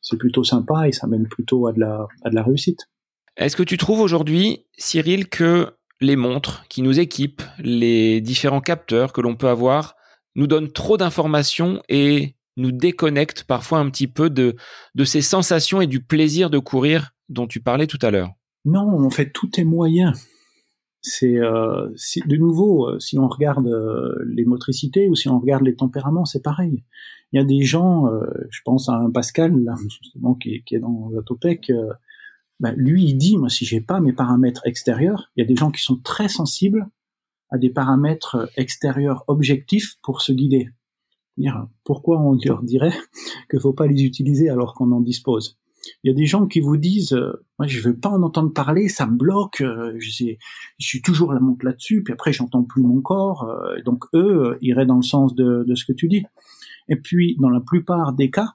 c'est 0.00 0.16
plutôt 0.16 0.44
sympa 0.44 0.88
et 0.88 0.92
ça 0.92 1.06
mène 1.06 1.26
plutôt 1.26 1.66
à 1.66 1.72
de 1.72 1.80
la, 1.80 2.06
à 2.22 2.30
de 2.30 2.34
la 2.34 2.42
réussite. 2.42 2.88
Est-ce 3.36 3.56
que 3.56 3.62
tu 3.62 3.76
trouves 3.76 4.00
aujourd'hui, 4.00 4.64
Cyril, 4.76 5.28
que 5.28 5.74
les 6.00 6.16
montres 6.16 6.64
qui 6.68 6.82
nous 6.82 6.98
équipent, 6.98 7.42
les 7.58 8.20
différents 8.20 8.60
capteurs 8.60 9.12
que 9.12 9.20
l'on 9.20 9.36
peut 9.36 9.48
avoir, 9.48 9.94
nous 10.34 10.46
donnent 10.46 10.72
trop 10.72 10.96
d'informations 10.96 11.82
et 11.88 12.36
nous 12.56 12.72
déconnectent 12.72 13.44
parfois 13.44 13.78
un 13.78 13.90
petit 13.90 14.08
peu 14.08 14.30
de, 14.30 14.56
de 14.94 15.04
ces 15.04 15.22
sensations 15.22 15.80
et 15.80 15.86
du 15.86 16.02
plaisir 16.02 16.50
de 16.50 16.58
courir 16.58 17.10
dont 17.28 17.46
tu 17.46 17.60
parlais 17.60 17.86
tout 17.86 17.98
à 18.02 18.10
l'heure? 18.10 18.30
Non, 18.64 19.04
en 19.04 19.10
fait, 19.10 19.30
tout 19.32 19.50
est 19.58 19.64
moyen. 19.64 20.12
C'est 21.00 21.36
euh, 21.38 21.88
de 22.26 22.36
nouveau, 22.36 22.88
euh, 22.88 22.98
si 22.98 23.18
on 23.18 23.28
regarde 23.28 23.66
euh, 23.66 24.14
les 24.26 24.44
motricités 24.44 25.08
ou 25.08 25.14
si 25.14 25.28
on 25.28 25.38
regarde 25.38 25.64
les 25.64 25.76
tempéraments, 25.76 26.24
c'est 26.24 26.42
pareil. 26.42 26.82
Il 27.32 27.38
y 27.38 27.40
a 27.40 27.44
des 27.44 27.62
gens, 27.62 28.06
euh, 28.08 28.26
je 28.50 28.60
pense 28.64 28.88
à 28.88 28.94
un 28.94 29.10
Pascal 29.10 29.54
là, 29.62 29.74
justement 29.88 30.34
qui, 30.34 30.62
qui 30.64 30.74
est 30.74 30.80
dans 30.80 31.10
Atopec, 31.18 31.70
euh, 31.70 31.92
bah, 32.60 32.72
lui 32.72 33.04
il 33.04 33.14
dit 33.16 33.38
moi 33.38 33.48
si 33.48 33.64
j'ai 33.64 33.80
pas 33.80 34.00
mes 34.00 34.12
paramètres 34.12 34.66
extérieurs, 34.66 35.30
il 35.36 35.40
y 35.40 35.44
a 35.44 35.46
des 35.46 35.54
gens 35.54 35.70
qui 35.70 35.82
sont 35.82 35.98
très 35.98 36.28
sensibles 36.28 36.88
à 37.50 37.58
des 37.58 37.70
paramètres 37.70 38.50
extérieurs 38.56 39.24
objectifs 39.28 39.96
pour 40.02 40.20
se 40.20 40.32
guider. 40.32 40.70
Pourquoi 41.84 42.20
on 42.20 42.36
leur 42.44 42.62
dirait 42.62 42.92
qu'il 43.50 43.60
faut 43.60 43.72
pas 43.72 43.86
les 43.86 44.02
utiliser 44.02 44.50
alors 44.50 44.74
qu'on 44.74 44.90
en 44.92 45.00
dispose? 45.00 45.58
Il 46.02 46.08
y 46.08 46.10
a 46.10 46.14
des 46.14 46.26
gens 46.26 46.46
qui 46.46 46.60
vous 46.60 46.76
disent, 46.76 47.12
euh, 47.12 47.44
moi 47.58 47.66
je 47.66 47.80
veux 47.80 47.96
pas 47.96 48.10
en 48.10 48.22
entendre 48.22 48.52
parler, 48.52 48.88
ça 48.88 49.06
me 49.06 49.16
bloque, 49.16 49.60
euh, 49.60 49.94
je, 49.98 50.34
suis 50.78 51.02
toujours 51.02 51.32
la 51.32 51.40
montre 51.40 51.64
là-dessus, 51.64 52.02
puis 52.02 52.12
après 52.12 52.32
j'entends 52.32 52.62
plus 52.62 52.82
mon 52.82 53.00
corps. 53.00 53.44
Euh, 53.44 53.80
donc 53.84 54.04
eux 54.14 54.58
iraient 54.60 54.86
dans 54.86 54.96
le 54.96 55.02
sens 55.02 55.34
de, 55.34 55.64
ce 55.74 55.84
que 55.84 55.92
tu 55.92 56.08
dis. 56.08 56.24
Et 56.88 56.96
puis, 56.96 57.36
dans 57.38 57.50
la 57.50 57.60
plupart 57.60 58.12
des 58.12 58.30
cas, 58.30 58.54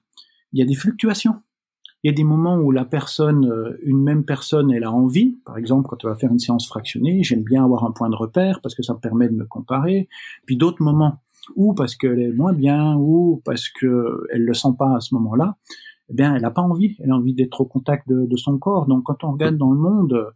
il 0.54 0.60
y 0.60 0.62
a 0.62 0.66
des 0.66 0.76
fluctuations. 0.76 1.36
Il 2.04 2.08
y 2.08 2.10
a 2.10 2.14
des 2.14 2.24
moments 2.26 2.58
où 2.58 2.72
la 2.72 2.84
personne, 2.84 3.46
euh, 3.46 3.78
une 3.84 4.02
même 4.04 4.26
personne, 4.26 4.72
elle 4.72 4.84
a 4.84 4.92
envie. 4.92 5.38
Par 5.46 5.58
exemple, 5.58 5.88
quand 5.88 6.04
on 6.04 6.10
va 6.10 6.16
faire 6.16 6.32
une 6.32 6.40
séance 6.40 6.68
fractionnée, 6.68 7.24
j'aime 7.24 7.44
bien 7.44 7.64
avoir 7.64 7.86
un 7.86 7.92
point 7.92 8.10
de 8.10 8.16
repère 8.16 8.60
parce 8.62 8.76
que 8.76 8.84
ça 8.84 8.94
me 8.94 9.00
permet 9.00 9.30
de 9.30 9.36
me 9.36 9.46
comparer. 9.46 10.10
Puis 10.46 10.58
d'autres 10.58 10.82
moments 10.84 11.22
ou 11.56 11.74
parce 11.74 11.96
qu'elle 11.96 12.20
est 12.20 12.32
moins 12.32 12.54
bien, 12.54 12.96
ou 12.96 13.42
parce 13.46 13.70
que 13.70 14.26
elle 14.32 14.46
le 14.46 14.54
sent 14.54 14.70
pas 14.78 14.96
à 14.96 15.00
ce 15.00 15.14
moment-là, 15.16 15.58
eh 16.10 16.14
bien, 16.14 16.36
elle 16.36 16.42
n'a 16.42 16.52
pas 16.52 16.62
envie. 16.62 16.96
Elle 17.00 17.12
a 17.12 17.16
envie 17.16 17.34
d'être 17.34 17.62
au 17.62 17.66
contact 17.66 18.08
de, 18.08 18.36
son 18.36 18.58
corps. 18.58 18.88
Donc, 18.88 19.04
quand 19.04 19.24
on 19.24 19.34
regarde 19.34 19.58
dans 19.58 19.72
le 19.72 19.80
monde, 19.80 20.34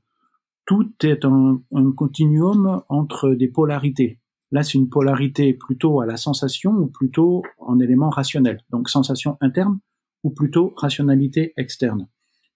tout 0.65 0.91
est 1.03 1.25
un, 1.25 1.61
continuum 1.95 2.81
entre 2.89 3.31
des 3.31 3.47
polarités. 3.47 4.19
Là, 4.51 4.63
c'est 4.63 4.77
une 4.77 4.89
polarité 4.89 5.53
plutôt 5.53 5.99
à 5.99 6.05
la 6.05 6.15
sensation 6.15 6.71
ou 6.71 6.87
plutôt 6.87 7.43
en 7.57 7.79
élément 7.79 8.09
rationnel. 8.09 8.59
Donc, 8.69 8.89
sensation 8.89 9.37
interne 9.41 9.79
ou 10.23 10.29
plutôt 10.29 10.73
rationalité 10.77 11.53
externe. 11.57 12.07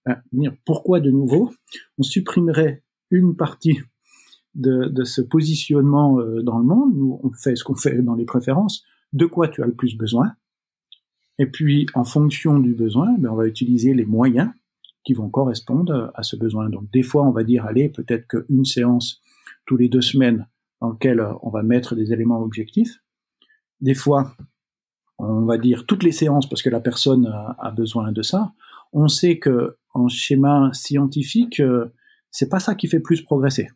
Ben, 0.06 0.20
pourquoi 0.64 1.00
de 1.00 1.10
nouveau? 1.10 1.52
On 1.98 2.02
supprimerait 2.02 2.82
une 3.10 3.36
partie 3.36 3.78
de, 4.54 4.88
de 4.88 5.04
ce 5.04 5.20
positionnement 5.20 6.18
euh, 6.18 6.42
dans 6.42 6.58
le 6.58 6.64
monde 6.64 6.94
Nous, 6.96 7.20
on 7.22 7.30
fait 7.32 7.56
ce 7.56 7.64
qu'on 7.64 7.74
fait 7.74 8.02
dans 8.02 8.14
les 8.14 8.24
préférences. 8.24 8.84
De 9.12 9.26
quoi 9.26 9.48
tu 9.48 9.62
as 9.62 9.66
le 9.66 9.74
plus 9.74 9.96
besoin? 9.96 10.32
Et 11.38 11.46
puis, 11.46 11.86
en 11.94 12.04
fonction 12.04 12.58
du 12.58 12.74
besoin, 12.74 13.14
ben, 13.18 13.30
on 13.30 13.36
va 13.36 13.46
utiliser 13.46 13.94
les 13.94 14.04
moyens 14.04 14.50
qui 15.04 15.14
vont 15.14 15.28
correspondre 15.28 16.12
à 16.14 16.22
ce 16.22 16.36
besoin. 16.36 16.68
Donc, 16.68 16.90
des 16.92 17.02
fois, 17.02 17.24
on 17.24 17.30
va 17.30 17.42
dire, 17.42 17.66
allez, 17.66 17.88
peut-être 17.88 18.28
qu'une 18.28 18.64
séance 18.64 19.20
tous 19.66 19.76
les 19.76 19.88
deux 19.88 20.00
semaines 20.00 20.46
dans 20.80 20.90
lequel 20.90 21.20
euh, 21.20 21.32
on 21.42 21.50
va 21.50 21.62
mettre 21.62 21.94
des 21.94 22.12
éléments 22.12 22.40
objectifs. 22.42 22.98
Des 23.80 23.94
fois, 23.94 24.34
on 25.18 25.44
va 25.44 25.58
dire 25.58 25.86
toutes 25.86 26.02
les 26.02 26.12
séances 26.12 26.48
parce 26.48 26.62
que 26.62 26.70
la 26.70 26.80
personne 26.80 27.26
a, 27.26 27.70
besoin 27.70 28.12
de 28.12 28.22
ça. 28.22 28.52
On 28.92 29.08
sait 29.08 29.38
que 29.38 29.76
en 29.94 30.08
schéma 30.08 30.70
scientifique, 30.72 31.60
euh, 31.60 31.92
c'est 32.30 32.48
pas 32.48 32.60
ça 32.60 32.74
qui 32.74 32.88
fait 32.88 33.00
plus 33.00 33.22
progresser. 33.22 33.68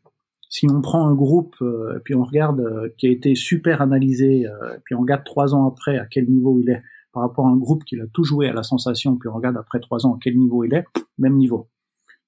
Si 0.48 0.66
on 0.70 0.80
prend 0.80 1.06
un 1.06 1.14
groupe 1.14 1.56
euh, 1.60 1.96
et 1.96 2.00
puis 2.00 2.14
on 2.14 2.24
regarde 2.24 2.92
qui 2.98 3.06
a 3.06 3.10
été 3.10 3.34
super 3.34 3.82
analysé, 3.82 4.42
et 4.42 4.80
puis 4.84 4.94
on 4.94 5.00
regarde 5.00 5.24
trois 5.24 5.54
ans 5.54 5.68
après 5.68 5.98
à 5.98 6.06
quel 6.06 6.28
niveau 6.28 6.60
il 6.60 6.70
est 6.70 6.82
par 7.16 7.22
rapport 7.22 7.46
à 7.46 7.50
un 7.50 7.56
groupe 7.56 7.84
qui 7.84 7.98
a 7.98 8.06
tout 8.12 8.24
joué 8.24 8.46
à 8.46 8.52
la 8.52 8.62
sensation, 8.62 9.16
puis 9.16 9.30
on 9.30 9.34
regarde 9.34 9.56
après 9.56 9.80
trois 9.80 10.04
ans 10.04 10.16
à 10.16 10.18
quel 10.20 10.36
niveau 10.36 10.64
il 10.64 10.74
est, 10.74 10.84
même 11.16 11.36
niveau. 11.36 11.68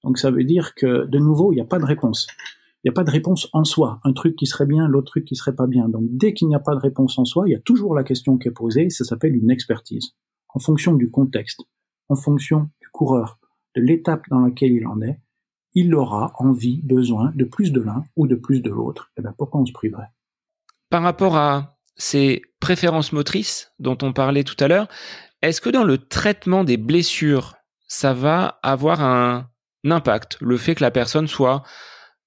Donc 0.03 0.17
ça 0.17 0.31
veut 0.31 0.45
dire 0.45 0.75
que 0.75 1.05
de 1.05 1.19
nouveau, 1.19 1.53
il 1.53 1.57
n'y 1.57 1.61
a 1.61 1.67
pas 1.67 1.79
de 1.79 1.85
réponse 1.85 2.27
il 2.85 2.89
n'y 2.89 2.91
a 2.91 2.95
pas 2.95 3.05
de 3.05 3.11
réponse 3.11 3.49
en 3.53 3.65
soi. 3.65 3.99
Un 4.05 4.13
truc 4.13 4.37
qui 4.37 4.47
serait 4.47 4.67
bien, 4.67 4.87
l'autre 4.87 5.09
truc 5.11 5.25
qui 5.25 5.35
serait 5.35 5.55
pas 5.55 5.67
bien. 5.67 5.89
Donc 5.89 6.05
dès 6.11 6.33
qu'il 6.33 6.49
n'y 6.49 6.55
a 6.55 6.61
pas 6.61 6.75
de 6.75 6.81
réponse 6.81 7.19
en 7.19 7.25
soi, 7.25 7.49
il 7.49 7.53
y 7.53 7.57
a 7.57 7.61
toujours 7.61 7.95
la 7.95 8.05
question 8.05 8.39
qui 8.39 8.49
est 8.49 8.53
posée, 8.53 8.89
ça 8.89 9.05
s'appelle 9.05 9.35
une 9.35 9.51
expertise. 9.51 10.15
En 10.55 10.61
fonction 10.61 10.95
du 10.95 11.11
contexte, 11.11 11.65
en 12.09 12.15
fonction 12.15 12.71
du 12.81 12.89
coureur, 12.93 13.39
de 13.75 13.83
l'étape 13.83 14.23
dans 14.31 14.41
laquelle 14.41 14.73
il 14.73 14.87
en 14.87 15.03
est, 15.03 15.21
il 15.75 15.95
aura 15.95 16.33
envie, 16.39 16.81
besoin 16.83 17.33
de 17.35 17.45
plus 17.45 17.73
de 17.73 17.81
l'un 17.81 18.05
ou 18.17 18.27
de 18.27 18.37
plus 18.37 18.63
de 18.63 18.71
l'autre. 18.71 19.11
Et 19.17 19.21
eh 19.21 19.23
bien 19.23 19.35
pourquoi 19.37 19.61
on 19.61 19.67
se 19.67 19.73
priverait? 19.73 20.11
Par 20.89 21.03
rapport 21.03 21.37
à 21.37 21.78
ces 21.99 22.43
préférences 22.61 23.13
motrices 23.13 23.73
dont 23.79 23.99
on 24.03 24.13
parlait 24.13 24.45
tout 24.45 24.57
à 24.61 24.69
l'heure, 24.69 24.89
est-ce 25.43 25.61
que 25.61 25.71
dans 25.71 25.85
le 25.85 25.99
traitement 25.99 26.65
des 26.65 26.77
blessures, 26.77 27.57
ça 27.87 28.15
va 28.15 28.59
avoir 28.63 29.03
un 29.03 29.49
impact, 29.85 30.39
le 30.41 30.57
fait 30.57 30.75
que 30.75 30.83
la 30.83 30.91
personne 30.91 31.29
soit 31.29 31.63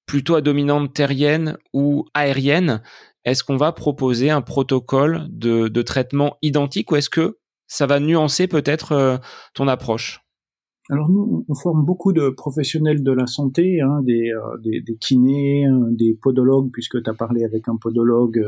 plutôt 0.06 0.36
à 0.36 0.42
dominante 0.42 0.94
terrienne 0.94 1.58
ou 1.74 2.06
aérienne, 2.14 2.82
est-ce 3.24 3.44
qu'on 3.44 3.58
va 3.58 3.72
proposer 3.72 4.30
un 4.30 4.42
protocole 4.42 5.26
de, 5.30 5.82
traitement 5.82 6.38
identique 6.42 6.92
ou 6.92 6.96
est-ce 6.96 7.10
que 7.10 7.38
ça 7.68 7.86
va 7.86 8.00
nuancer 8.00 8.48
peut-être 8.48 8.92
euh, 8.94 9.18
ton 9.54 9.68
approche? 9.68 10.22
Alors 10.92 11.10
nous, 11.10 11.46
on 11.48 11.56
forme 11.56 11.86
beaucoup 11.86 12.12
de 12.12 12.30
professionnels 12.30 13.02
de 13.02 13.12
la 13.14 13.26
santé, 13.26 13.80
hein, 13.82 14.02
des, 14.04 14.32
des, 14.62 14.82
des, 14.82 14.98
kinés, 14.98 15.66
des 15.92 16.14
podologues, 16.14 16.70
puisque 16.72 17.02
tu 17.02 17.10
as 17.10 17.14
parlé 17.14 17.46
avec 17.46 17.70
un 17.70 17.78
podologue 17.78 18.44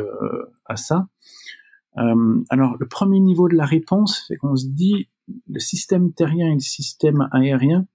à 0.66 0.76
ça. 0.76 1.08
alors 1.96 2.76
le 2.78 2.88
premier 2.88 3.22
niveau 3.22 3.48
de 3.48 3.56
la 3.56 3.66
réponse, 3.66 4.26
c'est 4.28 4.36
qu'on 4.36 4.58
se 4.58 4.68
dit 4.68 5.08
le 5.50 5.60
système 5.60 6.12
terrien 6.12 6.50
et 6.50 6.56
le 6.56 6.60
système 6.60 7.30
aérien, 7.32 7.88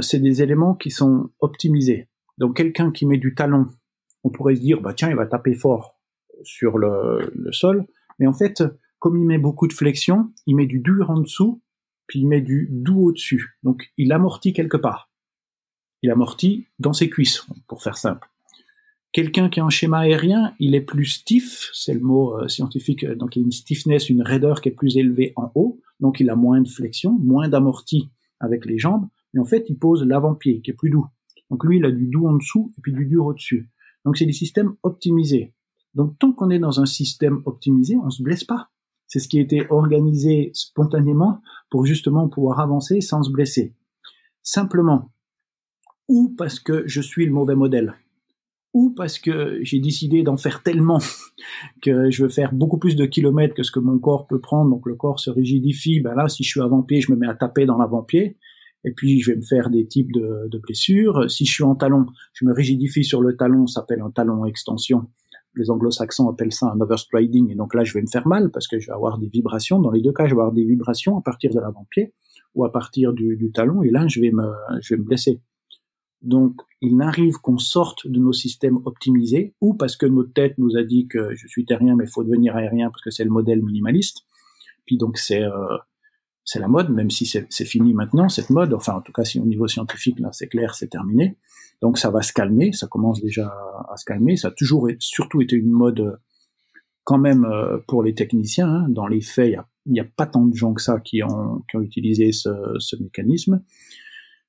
c'est 0.00 0.18
des 0.18 0.42
éléments 0.42 0.74
qui 0.74 0.90
sont 0.90 1.30
optimisés. 1.40 2.10
Donc 2.36 2.58
quelqu'un 2.58 2.90
qui 2.90 3.06
met 3.06 3.16
du 3.16 3.34
talon, 3.34 3.68
on 4.22 4.28
pourrait 4.28 4.56
se 4.56 4.60
dire, 4.60 4.82
bah 4.82 4.92
tiens, 4.92 5.08
il 5.08 5.16
va 5.16 5.26
taper 5.26 5.54
fort 5.54 5.98
sur 6.42 6.76
le, 6.76 7.32
le 7.34 7.52
sol, 7.52 7.86
mais 8.18 8.26
en 8.26 8.34
fait, 8.34 8.62
comme 8.98 9.16
il 9.16 9.24
met 9.24 9.38
beaucoup 9.38 9.66
de 9.66 9.72
flexion, 9.72 10.32
il 10.46 10.56
met 10.56 10.66
du 10.66 10.80
dur 10.80 11.08
en 11.10 11.20
dessous, 11.20 11.62
puis 12.06 12.20
il 12.20 12.26
met 12.26 12.40
du 12.40 12.68
doux 12.70 13.08
au-dessus. 13.08 13.58
Donc 13.62 13.90
il 13.96 14.12
amortit 14.12 14.52
quelque 14.52 14.76
part. 14.76 15.10
Il 16.02 16.10
amortit 16.10 16.66
dans 16.78 16.92
ses 16.92 17.08
cuisses, 17.08 17.46
pour 17.68 17.82
faire 17.82 17.96
simple. 17.96 18.28
Quelqu'un 19.12 19.48
qui 19.48 19.60
a 19.60 19.64
un 19.64 19.70
schéma 19.70 20.00
aérien, 20.00 20.54
il 20.58 20.74
est 20.74 20.82
plus 20.82 21.06
stiff, 21.06 21.70
c'est 21.72 21.94
le 21.94 22.00
mot 22.00 22.38
euh, 22.38 22.48
scientifique, 22.48 23.04
euh, 23.04 23.14
donc 23.14 23.34
il 23.34 23.40
a 23.40 23.44
une 23.44 23.52
stiffness, 23.52 24.10
une 24.10 24.20
raideur 24.20 24.60
qui 24.60 24.68
est 24.68 24.72
plus 24.72 24.98
élevée 24.98 25.32
en 25.36 25.50
haut, 25.54 25.80
donc 26.00 26.20
il 26.20 26.28
a 26.28 26.36
moins 26.36 26.60
de 26.60 26.68
flexion, 26.68 27.18
moins 27.18 27.48
d'amorti 27.48 28.10
avec 28.40 28.66
les 28.66 28.78
jambes, 28.78 29.08
mais 29.32 29.40
en 29.40 29.46
fait 29.46 29.64
il 29.70 29.78
pose 29.78 30.04
l'avant-pied 30.04 30.60
qui 30.60 30.70
est 30.70 30.74
plus 30.74 30.90
doux. 30.90 31.06
Donc 31.50 31.64
lui, 31.64 31.78
il 31.78 31.84
a 31.84 31.90
du 31.90 32.06
doux 32.06 32.26
en 32.26 32.34
dessous 32.34 32.72
et 32.76 32.80
puis 32.80 32.92
du 32.92 33.06
dur 33.06 33.26
au-dessus. 33.26 33.70
Donc 34.04 34.16
c'est 34.16 34.26
des 34.26 34.32
systèmes 34.32 34.74
optimisés. 34.82 35.54
Donc 35.94 36.18
tant 36.18 36.32
qu'on 36.32 36.50
est 36.50 36.58
dans 36.58 36.80
un 36.80 36.86
système 36.86 37.42
optimisé, 37.46 37.96
on 37.96 38.10
se 38.10 38.22
blesse 38.22 38.44
pas. 38.44 38.68
C'est 39.08 39.18
ce 39.20 39.28
qui 39.28 39.38
a 39.38 39.42
été 39.42 39.66
organisé 39.70 40.50
spontanément 40.52 41.40
pour 41.70 41.86
justement 41.86 42.28
pouvoir 42.28 42.60
avancer 42.60 43.00
sans 43.00 43.22
se 43.22 43.30
blesser. 43.30 43.74
Simplement, 44.42 45.10
ou 46.08 46.34
parce 46.36 46.60
que 46.60 46.84
je 46.86 47.00
suis 47.00 47.26
le 47.26 47.32
mauvais 47.32 47.54
modèle, 47.54 47.94
ou 48.72 48.90
parce 48.90 49.18
que 49.18 49.58
j'ai 49.62 49.80
décidé 49.80 50.22
d'en 50.22 50.36
faire 50.36 50.62
tellement 50.62 51.00
que 51.82 52.10
je 52.10 52.22
veux 52.22 52.28
faire 52.28 52.52
beaucoup 52.52 52.78
plus 52.78 52.94
de 52.94 53.06
kilomètres 53.06 53.54
que 53.54 53.62
ce 53.62 53.70
que 53.70 53.80
mon 53.80 53.98
corps 53.98 54.26
peut 54.26 54.40
prendre, 54.40 54.70
donc 54.70 54.86
le 54.86 54.94
corps 54.94 55.18
se 55.18 55.30
rigidifie, 55.30 56.00
ben 56.00 56.14
là, 56.14 56.28
si 56.28 56.44
je 56.44 56.50
suis 56.50 56.60
avant-pied, 56.60 57.00
je 57.00 57.10
me 57.10 57.16
mets 57.16 57.28
à 57.28 57.34
taper 57.34 57.64
dans 57.64 57.78
l'avant-pied, 57.78 58.36
et 58.84 58.92
puis 58.92 59.20
je 59.20 59.30
vais 59.30 59.36
me 59.36 59.42
faire 59.42 59.70
des 59.70 59.86
types 59.86 60.12
de, 60.12 60.48
de, 60.48 60.58
blessures. 60.58 61.28
Si 61.30 61.44
je 61.44 61.52
suis 61.52 61.64
en 61.64 61.74
talon, 61.74 62.06
je 62.34 62.44
me 62.44 62.52
rigidifie 62.52 63.02
sur 63.02 63.20
le 63.20 63.36
talon, 63.36 63.66
ça 63.66 63.80
s'appelle 63.80 64.00
un 64.00 64.10
talon 64.10 64.44
extension. 64.44 65.08
Les 65.56 65.70
anglo-saxons 65.70 66.28
appellent 66.28 66.52
ça 66.52 66.70
un 66.74 66.80
overstriding, 66.80 67.50
et 67.50 67.54
donc 67.54 67.74
là 67.74 67.82
je 67.84 67.94
vais 67.94 68.02
me 68.02 68.06
faire 68.06 68.26
mal 68.28 68.50
parce 68.50 68.68
que 68.68 68.78
je 68.78 68.86
vais 68.86 68.92
avoir 68.92 69.18
des 69.18 69.28
vibrations. 69.28 69.80
Dans 69.80 69.90
les 69.90 70.02
deux 70.02 70.12
cas, 70.12 70.24
je 70.26 70.34
vais 70.34 70.40
avoir 70.40 70.52
des 70.52 70.64
vibrations 70.64 71.18
à 71.18 71.22
partir 71.22 71.52
de 71.52 71.60
l'avant-pied 71.60 72.14
ou 72.54 72.64
à 72.64 72.72
partir 72.72 73.12
du, 73.12 73.50
talon, 73.52 73.82
et 73.82 73.90
là 73.90 74.06
je 74.06 74.20
vais 74.20 74.30
me, 74.30 74.52
je 74.80 74.94
vais 74.94 74.98
me 74.98 75.04
blesser. 75.04 75.40
Donc, 76.22 76.56
il 76.80 76.96
n'arrive 76.96 77.36
qu'on 77.36 77.58
sorte 77.58 78.06
de 78.06 78.18
nos 78.18 78.32
systèmes 78.32 78.78
optimisés, 78.84 79.54
ou 79.60 79.74
parce 79.74 79.96
que 79.96 80.06
notre 80.06 80.32
tête 80.32 80.58
nous 80.58 80.76
a 80.76 80.82
dit 80.82 81.06
que 81.08 81.34
je 81.34 81.46
suis 81.46 81.64
terrien, 81.64 81.94
mais 81.94 82.04
il 82.04 82.10
faut 82.10 82.24
devenir 82.24 82.56
aérien 82.56 82.90
parce 82.90 83.02
que 83.02 83.10
c'est 83.10 83.24
le 83.24 83.30
modèle 83.30 83.62
minimaliste. 83.62 84.22
Puis 84.86 84.96
donc 84.96 85.18
c'est 85.18 85.42
euh, 85.42 85.76
c'est 86.46 86.60
la 86.60 86.68
mode, 86.68 86.90
même 86.90 87.10
si 87.10 87.26
c'est 87.26 87.64
fini 87.64 87.92
maintenant, 87.92 88.28
cette 88.28 88.50
mode. 88.50 88.72
Enfin, 88.72 88.94
en 88.94 89.00
tout 89.00 89.12
cas, 89.12 89.24
si 89.24 89.40
au 89.40 89.44
niveau 89.44 89.66
scientifique, 89.66 90.20
là, 90.20 90.30
c'est 90.32 90.46
clair, 90.46 90.76
c'est 90.76 90.86
terminé. 90.86 91.36
Donc, 91.82 91.98
ça 91.98 92.10
va 92.10 92.22
se 92.22 92.32
calmer, 92.32 92.72
ça 92.72 92.86
commence 92.86 93.20
déjà 93.20 93.54
à 93.88 93.96
se 93.96 94.04
calmer. 94.04 94.36
Ça 94.36 94.48
a 94.48 94.50
toujours 94.50 94.88
surtout 94.98 95.40
été 95.40 95.56
une 95.56 95.70
mode 95.70 96.00
euh, 96.00 96.16
quand 97.04 97.18
même 97.18 97.44
euh, 97.44 97.78
pour 97.86 98.02
les 98.02 98.14
techniciens. 98.14 98.68
Hein. 98.68 98.88
Dans 98.88 99.06
les 99.06 99.20
faits, 99.20 99.54
il 99.84 99.92
n'y 99.92 100.00
a, 100.00 100.04
pas 100.04 100.26
tant 100.26 100.46
de 100.46 100.54
gens 100.54 100.72
que 100.72 100.82
ça 100.82 101.00
qui 101.00 101.22
ont, 101.22 101.62
utilisé 101.80 102.32
ce, 102.32 103.02
mécanisme. 103.02 103.62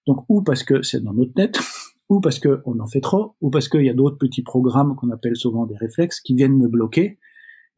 Donc, 0.05 0.23
ou 0.30 0.41
parce 0.41 0.63
que 0.63 0.82
c'est 0.82 1.03
dans 1.03 1.13
notre 1.13 1.34
tête, 1.34 1.59
ou 2.09 2.21
parce 2.21 2.39
qu'on 2.39 2.80
en 2.80 2.88
fait 2.88 3.01
trop, 3.01 3.36
ou 3.41 3.49
parce 3.49 3.67
qu'il 3.67 3.84
y 3.84 3.89
a 3.89 3.93
d'autres 3.93 4.17
petits 4.17 4.43
programmes 4.43 4.95
qu'on 4.95 5.11
appelle 5.11 5.36
souvent 5.36 5.65
des 5.65 5.75
réflexes 5.75 6.21
qui 6.21 6.34
viennent 6.34 6.57
me 6.57 6.69
bloquer 6.69 7.19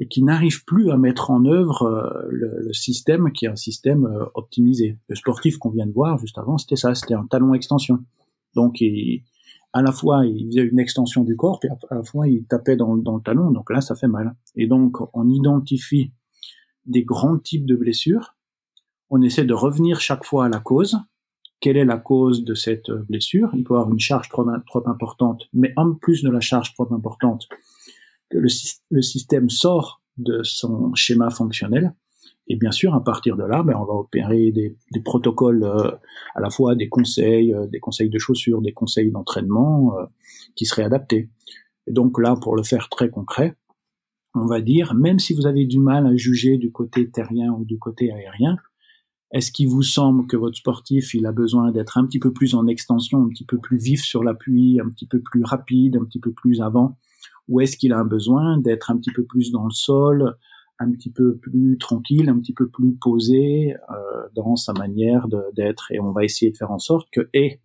et 0.02 0.08
qui 0.08 0.24
n'arrive 0.24 0.64
plus 0.64 0.92
à 0.92 0.98
mettre 0.98 1.32
en 1.32 1.44
œuvre 1.46 1.84
euh, 1.84 2.28
le, 2.30 2.72
système 2.72 3.32
qui 3.34 3.46
est 3.46 3.50
un 3.50 3.56
système 3.56 4.08
optimisé. 4.36 5.00
Le 5.08 5.16
sportif 5.16 5.58
qu'on 5.58 5.72
vient 5.72 5.88
de 5.88 5.92
voir 5.92 6.20
juste 6.20 6.38
avant, 6.38 6.60
c'était 6.60 6.76
ça, 6.76 6.94
c'était 6.94 7.16
un 7.16 7.26
talon 7.26 7.56
extension. 7.56 7.98
Donc 8.56 8.80
il, 8.80 9.24
à 9.74 9.82
la 9.82 9.92
fois 9.92 10.26
il 10.26 10.48
faisait 10.48 10.64
une 10.64 10.80
extension 10.80 11.24
du 11.24 11.36
corps, 11.36 11.60
puis 11.60 11.70
à 11.90 11.96
la 11.96 12.04
fois 12.04 12.28
il 12.28 12.46
tapait 12.48 12.76
dans, 12.76 12.94
le 12.94 13.22
talon, 13.22 13.52
donc 13.52 13.70
là 13.70 13.82
ça 13.82 13.96
fait 13.96 14.08
mal. 14.08 14.36
Et 14.56 14.68
donc 14.68 14.98
on 15.14 15.30
identifie 15.30 16.12
des 16.86 17.04
grands 17.04 17.38
types 17.38 17.66
de 17.66 17.76
blessures, 17.76 18.36
on 19.10 19.22
essaie 19.22 19.46
de 19.46 19.54
revenir 19.54 20.00
chaque 20.00 20.24
fois 20.24 20.46
à 20.46 20.50
la 20.50 20.60
cause. 20.60 20.98
Quelle 21.60 21.78
est 21.78 21.86
la 21.86 21.98
cause 21.98 22.46
de 22.46 22.54
cette 22.54 22.90
blessure? 22.90 23.50
Il 23.54 23.64
peut 23.64 23.74
y 23.74 23.78
avoir 23.78 23.92
une 23.92 24.00
charge 24.00 24.30
trop, 24.30 24.48
importante, 24.88 25.50
mais 25.52 25.74
en 25.76 25.94
plus 25.94 26.24
de 26.24 26.30
la 26.30 26.40
charge 26.40 26.74
trop 26.74 26.92
importante, 26.94 27.50
le, 28.32 28.48
système 29.02 29.50
sort 29.50 30.02
de 30.18 30.42
son 30.44 30.94
schéma 30.94 31.30
fonctionnel. 31.30 31.94
Et 32.50 32.56
bien 32.56 32.72
sûr, 32.72 32.96
à 32.96 33.04
partir 33.04 33.38
de 33.38 33.44
là, 33.44 33.62
ben, 33.62 33.76
on 33.80 33.86
va 33.86 33.94
opérer 33.94 34.52
des, 34.52 34.76
des 34.92 35.02
protocoles, 35.02 35.64
euh, 35.64 35.92
à 36.34 36.42
la 36.42 36.50
fois 36.50 36.76
des 36.76 36.90
conseils, 36.90 37.54
euh, 37.54 37.68
des 37.68 37.80
conseils 37.80 38.10
de 38.10 38.18
chaussures, 38.18 38.62
des 38.62 38.74
conseils 38.74 39.12
d'entraînement 39.12 39.96
euh, 39.98 40.06
qui 40.56 40.66
seraient 40.66 40.84
adaptés. 40.84 41.30
Et 41.86 41.92
donc 41.92 42.20
là, 42.20 42.36
pour 42.42 42.56
le 42.56 42.64
faire 42.64 42.90
très 42.90 43.10
concret, 43.10 43.56
on 44.34 44.48
va 44.48 44.62
dire, 44.62 44.96
même 44.96 45.20
si 45.20 45.34
vous 45.34 45.46
avez 45.46 45.66
du 45.66 45.80
mal 45.80 46.08
à 46.08 46.16
juger 46.16 46.58
du 46.58 46.72
côté 46.72 47.10
terrien 47.10 47.52
ou 47.52 47.66
du 47.66 47.78
côté 47.78 48.12
aérien, 48.12 48.58
est-ce 49.32 49.52
qu'il 49.52 49.68
vous 49.68 49.84
semble 49.84 50.26
que 50.26 50.36
votre 50.36 50.58
sportif, 50.58 51.14
il 51.14 51.28
a 51.28 51.32
besoin 51.32 51.72
d'être 51.72 52.00
un 52.00 52.06
petit 52.06 52.20
peu 52.20 52.34
plus 52.34 52.56
en 52.56 52.66
extension, 52.66 53.24
un 53.24 53.30
petit 53.30 53.46
peu 53.46 53.60
plus 53.60 53.78
vif 53.78 54.02
sur 54.02 54.24
l'appui, 54.24 54.80
un 54.84 54.90
petit 54.90 55.06
peu 55.06 55.22
plus 55.22 55.44
rapide, 55.44 55.98
un 55.98 56.06
petit 56.06 56.20
peu 56.20 56.32
plus 56.32 56.62
avant? 56.62 56.98
Ou 57.48 57.62
est-ce 57.62 57.78
qu'il 57.78 57.94
a 57.94 58.00
un 58.00 58.06
besoin 58.06 58.58
d'être 58.58 58.90
un 58.90 58.98
petit 58.98 59.12
peu 59.12 59.24
plus 59.24 59.52
dans 59.52 59.66
le 59.66 59.72
sol, 59.72 60.36
un 60.80 60.92
petit 60.92 61.12
peu 61.12 61.38
plus 61.38 61.78
tranquille, 61.78 62.30
un 62.30 62.40
petit 62.40 62.54
peu 62.54 62.70
plus 62.70 62.96
posé 62.96 63.76
euh, 63.90 64.28
dans 64.34 64.56
sa 64.56 64.74
manière 64.74 65.28
d'être 65.54 65.92
Et 65.92 66.00
on 66.00 66.12
va 66.12 66.24
essayer 66.24 66.52
de 66.52 66.58
faire 66.58 66.72
en 66.72 66.80
sorte 66.80 67.10
que 67.12 67.30
et 67.34 67.60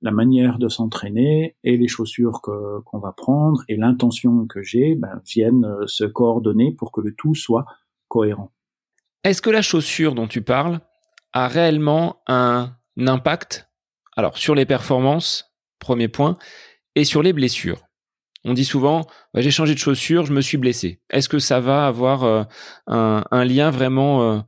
la 0.00 0.10
manière 0.10 0.58
de 0.58 0.68
s'entraîner 0.68 1.56
et 1.64 1.76
les 1.76 1.88
chaussures 1.88 2.42
qu'on 2.42 2.98
va 2.98 3.12
prendre 3.12 3.62
et 3.68 3.76
l'intention 3.76 4.46
que 4.46 4.62
j'ai 4.62 4.94
ben, 4.94 5.22
viennent 5.26 5.64
euh, 5.64 5.86
se 5.86 6.04
coordonner 6.04 6.72
pour 6.72 6.92
que 6.92 7.00
le 7.00 7.14
tout 7.14 7.34
soit 7.34 7.64
cohérent. 8.08 8.52
Est-ce 9.22 9.40
que 9.40 9.50
la 9.50 9.62
chaussure 9.62 10.14
dont 10.14 10.28
tu 10.28 10.42
parles 10.42 10.80
a 11.32 11.48
réellement 11.48 12.22
un 12.26 12.76
impact 12.98 13.68
alors 14.16 14.38
sur 14.38 14.54
les 14.54 14.66
performances, 14.66 15.54
premier 15.78 16.08
point, 16.08 16.36
et 16.94 17.04
sur 17.04 17.22
les 17.22 17.32
blessures? 17.32 17.82
On 18.44 18.52
dit 18.52 18.64
souvent, 18.64 19.06
bah, 19.32 19.40
j'ai 19.40 19.50
changé 19.50 19.74
de 19.74 19.78
chaussure, 19.78 20.26
je 20.26 20.32
me 20.32 20.40
suis 20.40 20.58
blessé. 20.58 21.00
Est-ce 21.10 21.28
que 21.28 21.38
ça 21.38 21.60
va 21.60 21.86
avoir 21.86 22.24
euh, 22.24 22.44
un, 22.86 23.44
lien 23.44 23.70
vraiment, 23.70 24.22
euh, 24.22 24.40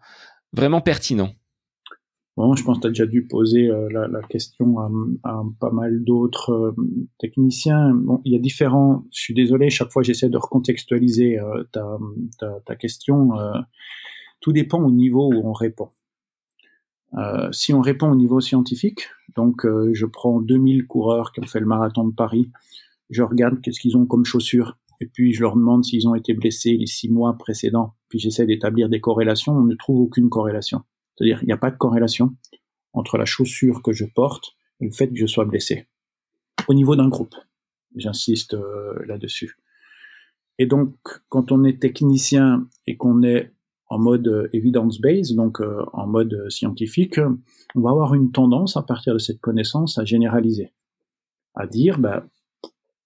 vraiment 0.52 0.80
pertinent? 0.80 1.30
Bon, 2.36 2.54
je 2.54 2.62
pense 2.62 2.76
que 2.76 2.82
tu 2.82 2.86
as 2.88 2.90
déjà 2.90 3.06
dû 3.06 3.26
poser 3.26 3.70
euh, 3.70 3.88
la, 3.90 4.20
question 4.28 4.78
à, 5.24 5.42
pas 5.58 5.70
mal 5.70 6.04
d'autres 6.04 6.74
techniciens. 7.18 7.94
Bon, 7.94 8.20
il 8.26 8.32
y 8.32 8.36
a 8.36 8.38
différents. 8.38 9.04
Je 9.10 9.20
suis 9.20 9.34
désolé, 9.34 9.70
chaque 9.70 9.90
fois 9.90 10.02
j'essaie 10.02 10.28
de 10.28 10.36
recontextualiser 10.36 11.38
ta, 11.72 12.76
question. 12.76 13.30
tout 14.40 14.52
dépend 14.52 14.82
au 14.82 14.90
niveau 14.90 15.32
où 15.32 15.48
on 15.48 15.54
répond. 15.54 15.88
si 17.52 17.72
on 17.72 17.80
répond 17.80 18.10
au 18.10 18.16
niveau 18.16 18.40
scientifique, 18.40 19.08
donc 19.34 19.62
je 19.64 20.04
prends 20.04 20.42
2000 20.42 20.86
coureurs 20.86 21.32
qui 21.32 21.40
ont 21.40 21.46
fait 21.46 21.60
le 21.60 21.66
marathon 21.66 22.06
de 22.06 22.14
Paris, 22.14 22.50
je 23.10 23.22
regarde 23.22 23.60
qu'est-ce 23.60 23.80
qu'ils 23.80 23.96
ont 23.96 24.06
comme 24.06 24.24
chaussures, 24.24 24.78
et 25.00 25.06
puis 25.06 25.32
je 25.32 25.40
leur 25.42 25.56
demande 25.56 25.84
s'ils 25.84 26.08
ont 26.08 26.14
été 26.14 26.34
blessés 26.34 26.76
les 26.76 26.86
six 26.86 27.08
mois 27.08 27.36
précédents, 27.38 27.94
puis 28.08 28.18
j'essaie 28.18 28.46
d'établir 28.46 28.88
des 28.88 29.00
corrélations, 29.00 29.52
on 29.52 29.64
ne 29.64 29.74
trouve 29.74 30.00
aucune 30.00 30.28
corrélation. 30.28 30.82
C'est-à-dire, 31.16 31.38
il 31.42 31.46
n'y 31.46 31.52
a 31.52 31.58
pas 31.58 31.70
de 31.70 31.76
corrélation 31.76 32.36
entre 32.92 33.18
la 33.18 33.24
chaussure 33.24 33.82
que 33.82 33.92
je 33.92 34.04
porte 34.04 34.56
et 34.80 34.86
le 34.86 34.92
fait 34.92 35.08
que 35.08 35.16
je 35.16 35.26
sois 35.26 35.44
blessé. 35.44 35.86
Au 36.68 36.74
niveau 36.74 36.96
d'un 36.96 37.08
groupe, 37.08 37.34
j'insiste 37.94 38.54
euh, 38.54 38.94
là-dessus. 39.06 39.56
Et 40.58 40.66
donc, 40.66 40.94
quand 41.28 41.52
on 41.52 41.64
est 41.64 41.80
technicien 41.80 42.68
et 42.86 42.96
qu'on 42.96 43.22
est 43.22 43.52
en 43.88 43.98
mode 43.98 44.26
euh, 44.26 44.48
evidence-based, 44.52 45.36
donc 45.36 45.60
euh, 45.60 45.84
en 45.92 46.06
mode 46.06 46.50
scientifique, 46.50 47.20
on 47.74 47.80
va 47.80 47.90
avoir 47.90 48.14
une 48.14 48.32
tendance 48.32 48.76
à 48.76 48.82
partir 48.82 49.12
de 49.12 49.18
cette 49.18 49.40
connaissance 49.40 49.98
à 49.98 50.04
généraliser, 50.04 50.72
à 51.54 51.66
dire, 51.66 51.98
bah, 51.98 52.26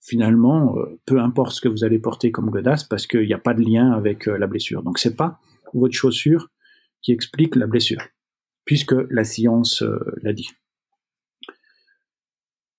finalement, 0.01 0.76
euh, 0.76 0.98
peu 1.07 1.20
importe 1.20 1.53
ce 1.53 1.61
que 1.61 1.68
vous 1.68 1.84
allez 1.84 1.98
porter 1.98 2.30
comme 2.30 2.51
godasse, 2.51 2.84
parce 2.84 3.07
qu'il 3.07 3.26
n'y 3.26 3.34
a 3.34 3.38
pas 3.38 3.55
de 3.55 3.62
lien 3.62 3.92
avec 3.92 4.28
euh, 4.28 4.38
la 4.38 4.46
blessure. 4.46 4.82
Donc 4.82 4.98
c'est 4.98 5.16
pas 5.16 5.38
votre 5.74 5.94
chaussure 5.94 6.48
qui 7.03 7.12
explique 7.12 7.57
la 7.57 7.66
blessure, 7.66 8.03
puisque 8.64 8.94
la 9.11 9.24
science 9.24 9.82
euh, 9.82 9.98
l'a 10.22 10.32
dit. 10.32 10.48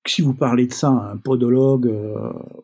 Si 0.07 0.23
vous 0.23 0.33
parlez 0.33 0.65
de 0.65 0.73
ça 0.73 0.89
à 0.89 1.11
un 1.11 1.17
podologue 1.17 1.93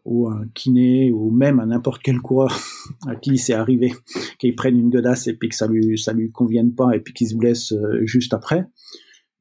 ou 0.06 0.28
un 0.28 0.48
kiné 0.56 1.12
ou 1.12 1.30
même 1.30 1.60
à 1.60 1.68
n'importe 1.68 2.02
quel 2.02 2.20
coureur 2.20 2.60
à 3.08 3.16
qui 3.16 3.38
c'est 3.38 3.54
arrivé 3.54 3.94
qu'il 4.40 4.56
prenne 4.56 4.76
une 4.76 4.90
godasse 4.90 5.28
et 5.28 5.36
puis 5.36 5.50
que 5.50 5.56
ça 5.56 5.68
lui 5.68 6.00
ça 6.00 6.14
lui 6.14 6.32
convienne 6.32 6.74
pas 6.74 6.96
et 6.96 7.00
puis 7.00 7.14
qu'il 7.14 7.28
se 7.28 7.36
blesse 7.36 7.76
juste 8.02 8.34
après, 8.34 8.66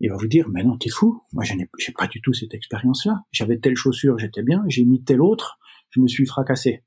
Il 0.01 0.11
va 0.11 0.17
vous 0.17 0.29
dire, 0.29 0.49
mais 0.51 0.63
non, 0.63 0.77
t'es 0.77 0.91
fou. 0.91 1.23
Moi, 1.33 1.45
je 1.45 1.55
n'ai 1.55 1.69
pas 1.97 2.07
du 2.07 2.21
tout 2.21 2.33
cette 2.33 2.55
expérience-là. 2.55 3.23
J'avais 3.33 3.59
telle 3.59 3.77
chaussure, 3.77 4.19
j'étais 4.19 4.43
bien. 4.43 4.65
J'ai 4.69 4.85
mis 4.85 5.03
telle 5.03 5.23
autre, 5.23 5.59
je 5.91 6.01
me 6.01 6.09
suis 6.09 6.27
fracassé. 6.27 6.85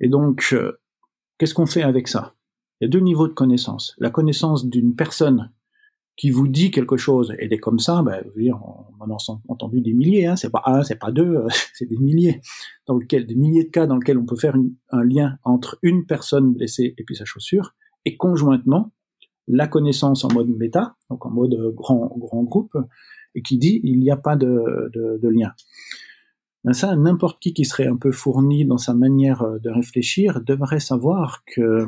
Et 0.00 0.08
donc, 0.08 0.48
euh, 0.52 0.72
qu'est-ce 1.38 1.54
qu'on 1.54 1.66
fait 1.66 1.82
avec 1.82 2.08
ça? 2.08 2.34
Il 2.80 2.84
y 2.84 2.86
a 2.86 2.88
deux 2.88 3.00
niveaux 3.00 3.28
de 3.28 3.34
connaissance. 3.34 3.94
La 3.98 4.10
connaissance 4.10 4.66
d'une 4.66 4.96
personne 4.96 5.52
qui 6.16 6.30
vous 6.30 6.48
dit 6.48 6.70
quelque 6.70 6.96
chose, 6.96 7.34
et 7.38 7.48
des 7.48 7.58
comme 7.58 7.78
ça, 7.78 8.02
ben, 8.02 8.22
je 8.24 8.30
veux 8.30 8.42
dire, 8.42 8.60
on 8.62 9.02
en 9.02 9.10
a 9.10 9.16
entendu 9.48 9.80
des 9.80 9.94
milliers, 9.94 10.26
hein, 10.26 10.36
c'est 10.36 10.50
pas 10.50 10.62
un, 10.66 10.82
c'est 10.82 10.98
pas 10.98 11.10
deux, 11.10 11.44
c'est 11.74 11.86
des 11.86 11.96
milliers, 11.96 12.40
dans 12.86 12.94
lequel, 12.94 13.26
des 13.26 13.34
milliers 13.34 13.64
de 13.64 13.70
cas 13.70 13.86
dans 13.86 13.96
lesquels 13.96 14.18
on 14.18 14.26
peut 14.26 14.36
faire 14.36 14.54
un 14.90 15.04
lien 15.04 15.38
entre 15.42 15.78
une 15.82 16.04
personne 16.04 16.52
blessée 16.52 16.94
et 16.98 17.04
puis 17.04 17.16
sa 17.16 17.24
chaussure, 17.24 17.74
et 18.04 18.16
conjointement, 18.16 18.92
la 19.48 19.66
connaissance 19.66 20.24
en 20.24 20.32
mode 20.32 20.48
méta, 20.48 20.96
donc 21.10 21.26
en 21.26 21.30
mode 21.30 21.56
grand, 21.74 22.12
grand 22.16 22.42
groupe, 22.42 22.76
et 23.34 23.42
qui 23.42 23.58
dit 23.58 23.80
il 23.82 24.00
n'y 24.00 24.10
a 24.10 24.16
pas 24.16 24.36
de, 24.36 24.90
de, 24.94 25.18
de 25.22 25.28
lien. 25.28 25.52
Ben 26.64 26.74
ça, 26.74 26.94
n'importe 26.94 27.40
qui 27.40 27.52
qui 27.54 27.64
serait 27.64 27.88
un 27.88 27.96
peu 27.96 28.12
fourni 28.12 28.64
dans 28.64 28.78
sa 28.78 28.94
manière 28.94 29.44
de 29.60 29.70
réfléchir 29.70 30.40
devrait 30.40 30.78
savoir 30.78 31.42
que 31.44 31.86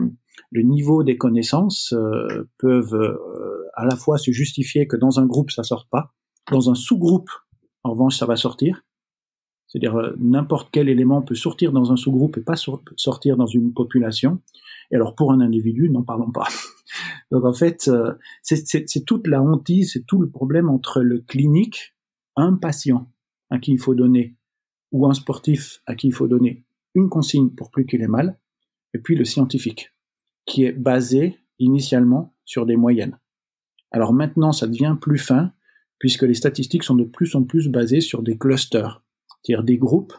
le 0.50 0.62
niveau 0.62 1.04
des 1.04 1.16
connaissances 1.16 1.92
euh, 1.92 2.48
peuvent 2.58 2.94
euh, 2.94 3.68
à 3.74 3.84
la 3.84 3.94
fois 3.94 4.18
se 4.18 4.32
justifier 4.32 4.88
que 4.88 4.96
dans 4.96 5.20
un 5.20 5.26
groupe 5.26 5.52
ça 5.52 5.62
sorte 5.62 5.88
pas, 5.90 6.12
dans 6.50 6.70
un 6.70 6.74
sous-groupe 6.74 7.30
en 7.84 7.92
revanche 7.92 8.16
ça 8.16 8.26
va 8.26 8.36
sortir. 8.36 8.82
C'est-à-dire 9.74 9.96
euh, 9.96 10.14
n'importe 10.20 10.68
quel 10.70 10.88
élément 10.88 11.20
peut 11.20 11.34
sortir 11.34 11.72
dans 11.72 11.90
un 11.90 11.96
sous-groupe 11.96 12.38
et 12.38 12.42
pas 12.42 12.54
sortir 12.54 13.36
dans 13.36 13.46
une 13.46 13.74
population. 13.74 14.40
Et 14.92 14.94
alors 14.94 15.16
pour 15.16 15.32
un 15.32 15.40
individu, 15.40 15.90
n'en 15.90 16.04
parlons 16.04 16.30
pas. 16.30 16.46
Donc 17.32 17.44
en 17.44 17.52
fait, 17.52 17.88
euh, 17.88 18.14
c'est 18.42 19.04
toute 19.04 19.26
la 19.26 19.42
hantise, 19.42 19.92
c'est 19.92 20.06
tout 20.06 20.20
le 20.20 20.30
problème 20.30 20.70
entre 20.70 21.02
le 21.02 21.18
clinique, 21.18 21.96
un 22.36 22.54
patient 22.54 23.10
à 23.50 23.58
qui 23.58 23.72
il 23.72 23.80
faut 23.80 23.96
donner, 23.96 24.36
ou 24.92 25.06
un 25.08 25.14
sportif 25.14 25.82
à 25.86 25.96
qui 25.96 26.06
il 26.06 26.14
faut 26.14 26.28
donner 26.28 26.64
une 26.94 27.08
consigne 27.08 27.50
pour 27.50 27.72
plus 27.72 27.84
qu'il 27.84 28.00
ait 28.00 28.06
mal, 28.06 28.38
et 28.94 28.98
puis 28.98 29.16
le 29.16 29.24
scientifique, 29.24 29.92
qui 30.46 30.64
est 30.64 30.72
basé 30.72 31.36
initialement 31.58 32.36
sur 32.44 32.64
des 32.64 32.76
moyennes. 32.76 33.18
Alors 33.90 34.12
maintenant, 34.12 34.52
ça 34.52 34.68
devient 34.68 34.96
plus 35.00 35.18
fin, 35.18 35.52
puisque 35.98 36.22
les 36.22 36.34
statistiques 36.34 36.84
sont 36.84 36.94
de 36.94 37.04
plus 37.04 37.34
en 37.34 37.42
plus 37.42 37.68
basées 37.68 38.00
sur 38.00 38.22
des 38.22 38.38
clusters, 38.38 39.03
c'est-à-dire 39.44 39.64
des 39.64 39.78
groupes 39.78 40.14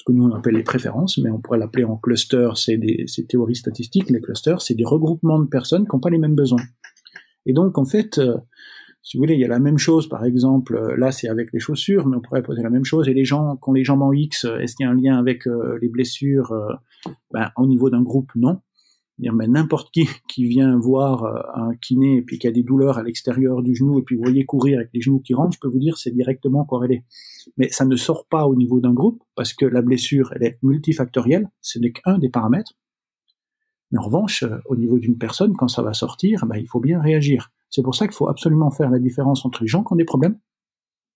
ce 0.00 0.04
que 0.04 0.12
nous 0.12 0.24
on 0.24 0.34
appelle 0.34 0.54
les 0.54 0.62
préférences, 0.62 1.18
mais 1.18 1.30
on 1.30 1.40
pourrait 1.40 1.58
l'appeler 1.58 1.84
en 1.84 1.98
cluster, 1.98 2.48
c'est 2.54 2.78
des 2.78 3.04
théories 3.28 3.54
statistiques, 3.54 4.08
les 4.08 4.22
clusters, 4.22 4.62
c'est 4.62 4.74
des 4.74 4.84
regroupements 4.84 5.38
de 5.38 5.46
personnes 5.46 5.86
qui 5.86 5.94
n'ont 5.94 6.00
pas 6.00 6.08
les 6.08 6.16
mêmes 6.16 6.34
besoins. 6.34 6.62
Et 7.44 7.52
donc, 7.52 7.76
en 7.76 7.84
fait, 7.84 8.16
euh, 8.16 8.38
si 9.02 9.18
vous 9.18 9.22
voulez, 9.22 9.34
il 9.34 9.40
y 9.40 9.44
a 9.44 9.48
la 9.48 9.58
même 9.58 9.76
chose, 9.76 10.08
par 10.08 10.24
exemple, 10.24 10.74
euh, 10.74 10.96
là 10.96 11.12
c'est 11.12 11.28
avec 11.28 11.52
les 11.52 11.58
chaussures, 11.58 12.06
mais 12.06 12.16
on 12.16 12.20
pourrait 12.20 12.42
poser 12.42 12.62
la 12.62 12.70
même 12.70 12.84
chose, 12.86 13.08
et 13.08 13.14
les 13.14 13.26
gens 13.26 13.56
qui 13.56 13.68
ont 13.68 13.72
les 13.74 13.84
jambes 13.84 14.00
en 14.00 14.12
X, 14.12 14.46
euh, 14.46 14.58
est-ce 14.60 14.74
qu'il 14.74 14.84
y 14.84 14.88
a 14.88 14.90
un 14.90 14.94
lien 14.94 15.18
avec 15.18 15.44
les 15.82 15.88
blessures 15.88 16.54
ben, 17.30 17.50
Au 17.58 17.66
niveau 17.66 17.90
d'un 17.90 18.02
groupe, 18.02 18.30
non 18.36 18.60
mais 19.20 19.46
n'importe 19.46 19.92
qui 19.92 20.08
qui 20.28 20.46
vient 20.46 20.78
voir 20.78 21.24
euh, 21.24 21.40
un 21.54 21.74
kiné 21.76 22.16
et 22.16 22.22
puis 22.22 22.38
qui 22.38 22.46
a 22.46 22.50
des 22.50 22.62
douleurs 22.62 22.98
à 22.98 23.02
l'extérieur 23.02 23.62
du 23.62 23.74
genou 23.74 23.98
et 23.98 24.02
puis 24.02 24.16
vous 24.16 24.22
voyez 24.22 24.44
courir 24.44 24.78
avec 24.78 24.90
les 24.94 25.00
genoux 25.00 25.20
qui 25.20 25.34
rentrent, 25.34 25.54
je 25.54 25.60
peux 25.60 25.68
vous 25.68 25.78
dire 25.78 25.98
c'est 25.98 26.10
directement 26.10 26.64
corrélé. 26.64 27.04
Mais 27.56 27.68
ça 27.68 27.84
ne 27.84 27.96
sort 27.96 28.26
pas 28.26 28.46
au 28.46 28.56
niveau 28.56 28.80
d'un 28.80 28.92
groupe 28.92 29.22
parce 29.34 29.52
que 29.52 29.66
la 29.66 29.82
blessure 29.82 30.32
elle 30.34 30.44
est 30.44 30.58
multifactorielle, 30.62 31.50
ce 31.60 31.78
n'est 31.78 31.92
qu'un 31.92 32.18
des 32.18 32.28
paramètres. 32.28 32.74
Mais 33.90 33.98
en 33.98 34.02
revanche, 34.02 34.42
euh, 34.42 34.58
au 34.66 34.76
niveau 34.76 34.98
d'une 34.98 35.18
personne, 35.18 35.54
quand 35.56 35.68
ça 35.68 35.82
va 35.82 35.92
sortir, 35.92 36.46
ben, 36.46 36.56
il 36.56 36.68
faut 36.68 36.80
bien 36.80 37.00
réagir. 37.00 37.50
C'est 37.70 37.82
pour 37.82 37.94
ça 37.94 38.06
qu'il 38.06 38.16
faut 38.16 38.28
absolument 38.28 38.70
faire 38.70 38.90
la 38.90 38.98
différence 38.98 39.44
entre 39.44 39.62
les 39.62 39.68
gens 39.68 39.84
qui 39.84 39.92
ont 39.92 39.96
des 39.96 40.04
problèmes. 40.04 40.38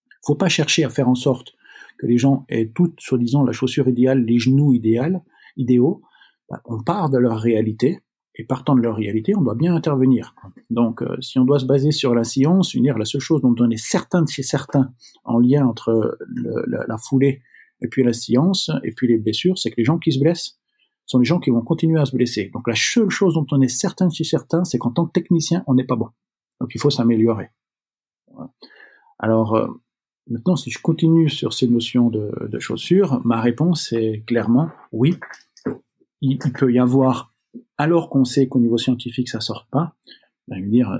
Il 0.09 0.27
faut 0.27 0.35
pas 0.35 0.49
chercher 0.49 0.85
à 0.85 0.89
faire 0.89 1.09
en 1.09 1.15
sorte 1.15 1.55
que 1.99 2.07
les 2.07 2.19
gens 2.19 2.45
aient 2.49 2.71
toutes, 2.75 3.01
soi-disant, 3.01 3.45
la 3.45 3.53
chaussure 3.53 3.89
idéale, 3.89 4.25
les 4.25 4.39
genoux 4.39 4.73
idéaux. 5.57 6.03
Bah, 6.55 6.61
on 6.67 6.81
part 6.81 7.11
de 7.11 7.19
leur 7.19 7.41
réalité, 7.41 7.99
et 8.37 8.45
partant 8.45 8.77
de 8.77 8.81
leur 8.81 8.95
réalité, 8.95 9.35
on 9.37 9.43
doit 9.43 9.57
bien 9.57 9.75
intervenir. 9.75 10.37
Donc, 10.71 11.03
euh, 11.03 11.21
si 11.21 11.41
on 11.41 11.45
doit 11.45 11.59
se 11.59 11.67
baser 11.67 11.91
sur 11.91 12.15
la 12.15 12.23
science, 12.23 12.75
unir 12.75 12.97
la 12.97 13.05
seule 13.05 13.21
chose 13.21 13.41
dont 13.41 13.57
on 13.59 13.69
est 13.71 13.77
certain 13.77 14.23
de 14.23 14.29
chez 14.29 14.45
certains 14.45 14.93
en 15.25 15.41
lien 15.41 15.67
entre 15.67 16.17
la, 16.29 16.97
foulée 16.97 17.43
et 17.81 17.89
puis 17.89 18.05
la 18.05 18.13
science 18.13 18.71
et 18.85 18.93
puis 18.93 19.09
les 19.09 19.19
blessures, 19.19 19.59
c'est 19.59 19.71
que 19.71 19.77
les 19.79 19.85
gens 19.85 19.99
qui 19.99 20.13
se 20.13 20.21
blessent 20.21 20.61
sont 21.07 21.19
les 21.19 21.25
gens 21.25 21.41
qui 21.41 21.51
vont 21.51 21.61
continuer 21.61 22.01
à 22.01 22.05
se 22.05 22.15
blesser. 22.15 22.51
Donc, 22.55 22.69
la 22.69 22.77
seule 22.77 23.11
chose 23.11 23.35
dont 23.35 23.47
on 23.51 23.61
est 23.61 23.67
certain 23.67 24.07
de 24.07 24.13
chez 24.13 24.25
certains, 24.25 24.63
c'est 24.65 24.79
qu'en 24.79 24.93
tant 24.93 25.07
que 25.07 25.13
technicien, 25.13 25.65
on 25.67 25.75
n'est 25.75 25.85
pas 25.85 25.97
bon. 25.97 26.09
Donc, 26.61 26.71
il 26.73 26.81
faut 26.81 26.91
s'améliorer. 26.91 27.51
Alors, 29.19 29.57
euh, 29.57 29.67
maintenant, 30.29 30.55
si 30.55 30.71
je 30.71 30.79
continue 30.81 31.29
sur 31.29 31.53
ces 31.53 31.67
notions 31.67 32.11
de, 32.11 32.33
de 32.49 32.59
chaussures, 32.61 33.21
ma 33.25 33.41
réponse 33.41 33.93
est 33.93 34.25
clairement 34.25 34.71
oui, 34.93 35.19
il, 36.21 36.39
peut 36.39 36.73
y 36.73 36.79
avoir, 36.79 37.35
alors 37.79 38.09
qu'on 38.09 38.25
sait 38.25 38.49
qu'au 38.49 38.61
niveau 38.61 38.79
scientifique 38.79 39.29
ça 39.29 39.41
sort 39.41 39.67
pas, 39.71 39.97
ben, 40.49 40.69
dire 40.69 40.91
euh, 40.91 40.99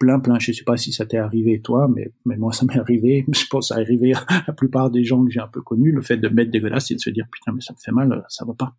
plein 0.00 0.20
plein, 0.20 0.38
je 0.38 0.52
sais 0.52 0.64
pas 0.64 0.76
si 0.76 0.92
ça 0.92 1.06
t'est 1.06 1.18
arrivé 1.18 1.60
toi, 1.60 1.88
mais, 1.88 2.12
moi 2.24 2.52
ça 2.52 2.66
m'est 2.66 2.78
arrivé, 2.78 3.24
je 3.32 3.46
pense 3.46 3.72
à 3.72 3.76
arriver 3.76 4.14
à 4.14 4.44
la 4.46 4.52
plupart 4.52 4.90
des 4.90 5.04
gens 5.04 5.24
que 5.24 5.30
j'ai 5.30 5.40
un 5.40 5.48
peu 5.48 5.62
connus, 5.62 5.92
le 5.92 6.02
fait 6.02 6.16
de 6.16 6.28
mettre 6.28 6.50
dégueulasse 6.50 6.90
et 6.90 6.94
de 6.94 7.00
se 7.00 7.10
dire 7.10 7.26
putain 7.30 7.52
mais 7.52 7.60
ça 7.60 7.72
me 7.72 7.78
fait 7.78 7.92
mal, 7.92 8.24
ça 8.28 8.44
va 8.44 8.54
pas. 8.54 8.74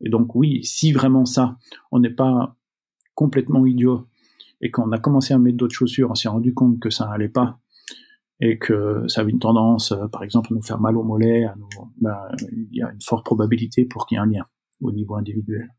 Et 0.00 0.08
donc 0.08 0.34
oui, 0.34 0.62
si 0.64 0.92
vraiment 0.92 1.24
ça, 1.24 1.56
on 1.90 2.00
n'est 2.00 2.10
pas 2.10 2.56
complètement 3.14 3.64
idiot 3.66 4.06
et 4.60 4.70
qu'on 4.70 4.90
a 4.92 4.98
commencé 4.98 5.34
à 5.34 5.38
mettre 5.38 5.56
d'autres 5.56 5.74
chaussures, 5.74 6.10
on 6.10 6.14
s'est 6.14 6.28
rendu 6.28 6.54
compte 6.54 6.80
que 6.80 6.90
ça 6.90 7.10
allait 7.10 7.28
pas 7.28 7.58
et 8.40 8.58
que 8.58 9.04
ça 9.08 9.22
avait 9.22 9.30
une 9.30 9.38
tendance, 9.38 9.92
euh, 9.92 10.08
par 10.08 10.22
exemple, 10.22 10.52
à 10.52 10.54
nous 10.54 10.62
faire 10.62 10.78
mal 10.78 10.96
au 10.96 11.02
mollet, 11.02 11.46
ben, 12.00 12.16
il 12.52 12.68
y 12.72 12.82
a 12.82 12.90
une 12.90 13.00
forte 13.00 13.24
probabilité 13.24 13.84
pour 13.84 14.06
qu'il 14.06 14.16
y 14.16 14.18
ait 14.18 14.22
un 14.22 14.26
lien 14.26 14.46
au 14.82 14.92
niveau 14.92 15.14
individuel. 15.14 15.72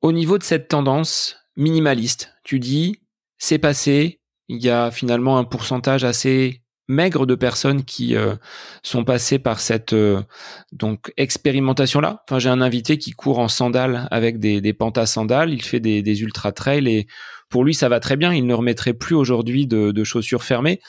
Au 0.00 0.12
niveau 0.12 0.38
de 0.38 0.42
cette 0.42 0.68
tendance 0.68 1.36
minimaliste, 1.56 2.34
tu 2.42 2.58
dis, 2.58 2.98
c'est 3.38 3.58
passé, 3.58 4.20
il 4.48 4.62
y 4.62 4.70
a 4.70 4.90
finalement 4.90 5.38
un 5.38 5.44
pourcentage 5.44 6.02
assez 6.02 6.62
maigre 6.88 7.26
de 7.26 7.36
personnes 7.36 7.84
qui 7.84 8.16
euh, 8.16 8.34
sont 8.82 9.04
passées 9.04 9.38
par 9.38 9.60
cette 9.60 9.92
euh, 9.92 10.20
donc 10.72 11.12
expérimentation 11.16 12.00
là. 12.00 12.24
Enfin, 12.26 12.40
j'ai 12.40 12.48
un 12.48 12.60
invité 12.60 12.98
qui 12.98 13.12
court 13.12 13.38
en 13.38 13.46
sandales 13.46 14.08
avec 14.10 14.40
des, 14.40 14.60
des 14.60 14.72
pantas 14.72 15.06
sandales, 15.06 15.52
il 15.52 15.62
fait 15.62 15.78
des, 15.78 16.02
des 16.02 16.22
ultra 16.22 16.50
trails 16.50 16.88
et 16.88 17.06
pour 17.48 17.64
lui 17.64 17.72
ça 17.72 17.88
va 17.88 18.00
très 18.00 18.16
bien. 18.16 18.34
Il 18.34 18.46
ne 18.46 18.54
remettrait 18.54 18.94
plus 18.94 19.14
aujourd'hui 19.14 19.68
de 19.68 20.04
chaussures 20.04 20.42
fermées. 20.42 20.80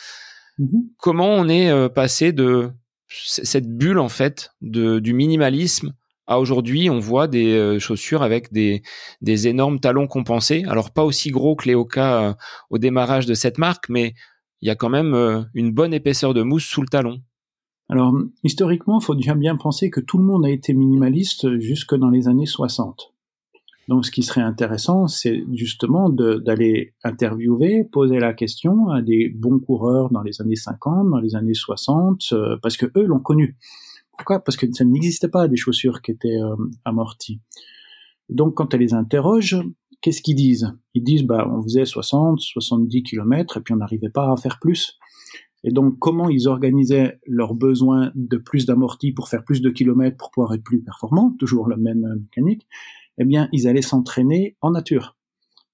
Mhm. 0.58 0.90
Comment 0.98 1.30
on 1.30 1.48
est 1.48 1.70
euh, 1.70 1.90
passé 1.90 2.32
de 2.32 2.72
cette 3.08 3.68
bulle 3.68 4.00
en 4.00 4.10
fait 4.10 4.52
de, 4.62 5.00
du 5.00 5.14
minimalisme 5.14 5.94
à 6.26 6.40
aujourd'hui, 6.40 6.90
on 6.90 7.00
voit 7.00 7.28
des 7.28 7.54
euh, 7.54 7.80
chaussures 7.80 8.24
avec 8.24 8.54
des, 8.54 8.82
des 9.22 9.50
énormes 9.50 9.82
talons 9.82 10.08
compensés. 10.08 10.64
Alors 10.70 10.92
pas 10.92 11.04
aussi 11.04 11.32
gros 11.32 11.58
que 11.58 11.68
les 11.68 11.76
Oka 11.76 12.22
euh, 12.22 12.34
au 12.70 12.78
démarrage 12.78 13.26
de 13.26 13.34
cette 13.34 13.58
marque, 13.58 13.90
mais 13.90 14.14
il 14.62 14.68
y 14.68 14.70
a 14.70 14.76
quand 14.76 14.90
même 14.90 15.14
une 15.54 15.74
bonne 15.74 15.94
épaisseur 15.94 16.34
de 16.34 16.42
mousse 16.42 16.64
sous 16.64 16.80
le 16.80 16.88
talon. 16.88 17.20
Alors 17.90 18.14
historiquement, 18.46 19.02
il 19.02 19.04
faut 19.04 19.16
déjà 19.16 19.36
bien 19.36 19.58
penser 19.58 19.90
que 19.90 20.00
tout 20.00 20.18
le 20.18 20.24
monde 20.24 20.46
a 20.46 20.50
été 20.50 20.74
minimaliste 20.74 21.60
jusque 21.60 21.94
dans 21.94 22.10
les 22.10 22.30
années 22.30 22.46
60. 22.46 23.13
Donc, 23.90 24.06
ce 24.06 24.12
qui 24.12 24.24
serait 24.24 24.42
intéressant, 24.42 25.08
c'est 25.08 25.44
justement 25.52 26.10
d'aller 26.10 26.94
interviewer, 27.04 27.84
poser 27.92 28.20
la 28.20 28.34
question 28.34 28.90
à 28.90 29.02
des 29.02 29.30
bons 29.30 29.60
coureurs 29.60 30.10
dans 30.10 30.22
les 30.22 30.42
années 30.42 30.56
50, 30.56 31.10
dans 31.10 31.20
les 31.20 31.36
années 31.36 31.54
60, 31.54 32.22
euh, 32.32 32.58
parce 32.62 32.78
que 32.78 32.86
eux 32.96 33.06
l'ont 33.06 33.20
connu. 33.20 33.58
Pourquoi? 34.18 34.40
Parce 34.40 34.56
que 34.56 34.72
ça 34.72 34.86
n'existait 34.86 35.28
pas 35.28 35.48
des 35.48 35.58
chaussures 35.58 36.02
qui 36.02 36.12
étaient 36.12 36.40
euh, 36.40 36.56
amorties. 36.86 37.42
Donc, 38.30 38.56
quand 38.56 38.74
elle 38.74 38.80
les 38.80 38.94
interroge, 38.94 39.58
qu'est-ce 40.02 40.22
qu'ils 40.22 40.36
disent? 40.36 40.72
Ils 40.94 41.04
disent, 41.04 41.24
bah, 41.24 41.46
on 41.52 41.62
faisait 41.62 41.86
60, 41.86 42.40
70 42.40 43.04
km 43.04 43.58
et 43.58 43.62
puis 43.62 43.74
on 43.74 43.78
n'arrivait 43.78 44.10
pas 44.10 44.32
à 44.32 44.38
faire 44.38 44.60
plus. 44.62 44.98
Et 45.66 45.72
donc, 45.72 45.98
comment 46.00 46.30
ils 46.30 46.48
organisaient 46.48 47.20
leurs 47.26 47.54
besoins 47.54 48.12
de 48.16 48.38
plus 48.38 48.66
d'amortis 48.66 49.12
pour 49.12 49.30
faire 49.30 49.44
plus 49.44 49.62
de 49.62 49.70
kilomètres 49.70 50.18
pour 50.18 50.32
pouvoir 50.32 50.54
être 50.54 50.64
plus 50.64 50.82
performants? 50.82 51.36
Toujours 51.38 51.68
la 51.68 51.78
même 51.78 52.06
mécanique 52.22 52.68
eh 53.18 53.26
bien, 53.26 53.50
ils 53.52 53.68
allaient 53.68 53.82
s'entraîner 53.82 54.58
en 54.62 54.72
nature. 54.72 55.16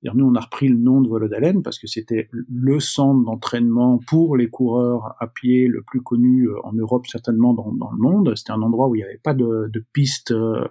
Nous, 0.04 0.26
on 0.26 0.36
a 0.36 0.40
repris 0.40 0.70
le 0.70 0.78
nom 0.78 1.02
de 1.02 1.10
Volodalen 1.10 1.62
parce 1.62 1.78
que 1.78 1.88
c'était 1.88 2.30
le 2.32 2.80
centre 2.80 3.26
d'entraînement 3.26 4.00
pour 4.08 4.38
les 4.38 4.50
coureurs 4.50 5.16
à 5.20 5.28
pied 5.28 5.68
le 5.68 5.82
plus 5.82 6.02
connu 6.02 6.48
euh, 6.48 6.56
en 6.64 6.72
Europe, 6.72 7.06
certainement 7.08 7.54
dans, 7.54 7.92
le 7.92 7.98
monde. 7.98 8.34
C'était 8.36 8.52
un 8.52 8.62
endroit 8.62 8.88
où 8.88 8.96
il 8.96 9.00
n'y 9.00 9.04
avait 9.04 9.20
pas 9.22 9.34
de, 9.34 9.70
de 9.72 9.86
piste, 9.92 10.32
euh, 10.32 10.66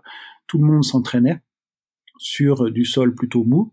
tout 0.46 0.58
le 0.58 0.64
monde 0.64 0.82
s'entraînait 0.82 1.42
sur 2.18 2.70
du 2.70 2.86
sol 2.86 3.14
plutôt 3.14 3.44
mou. 3.44 3.72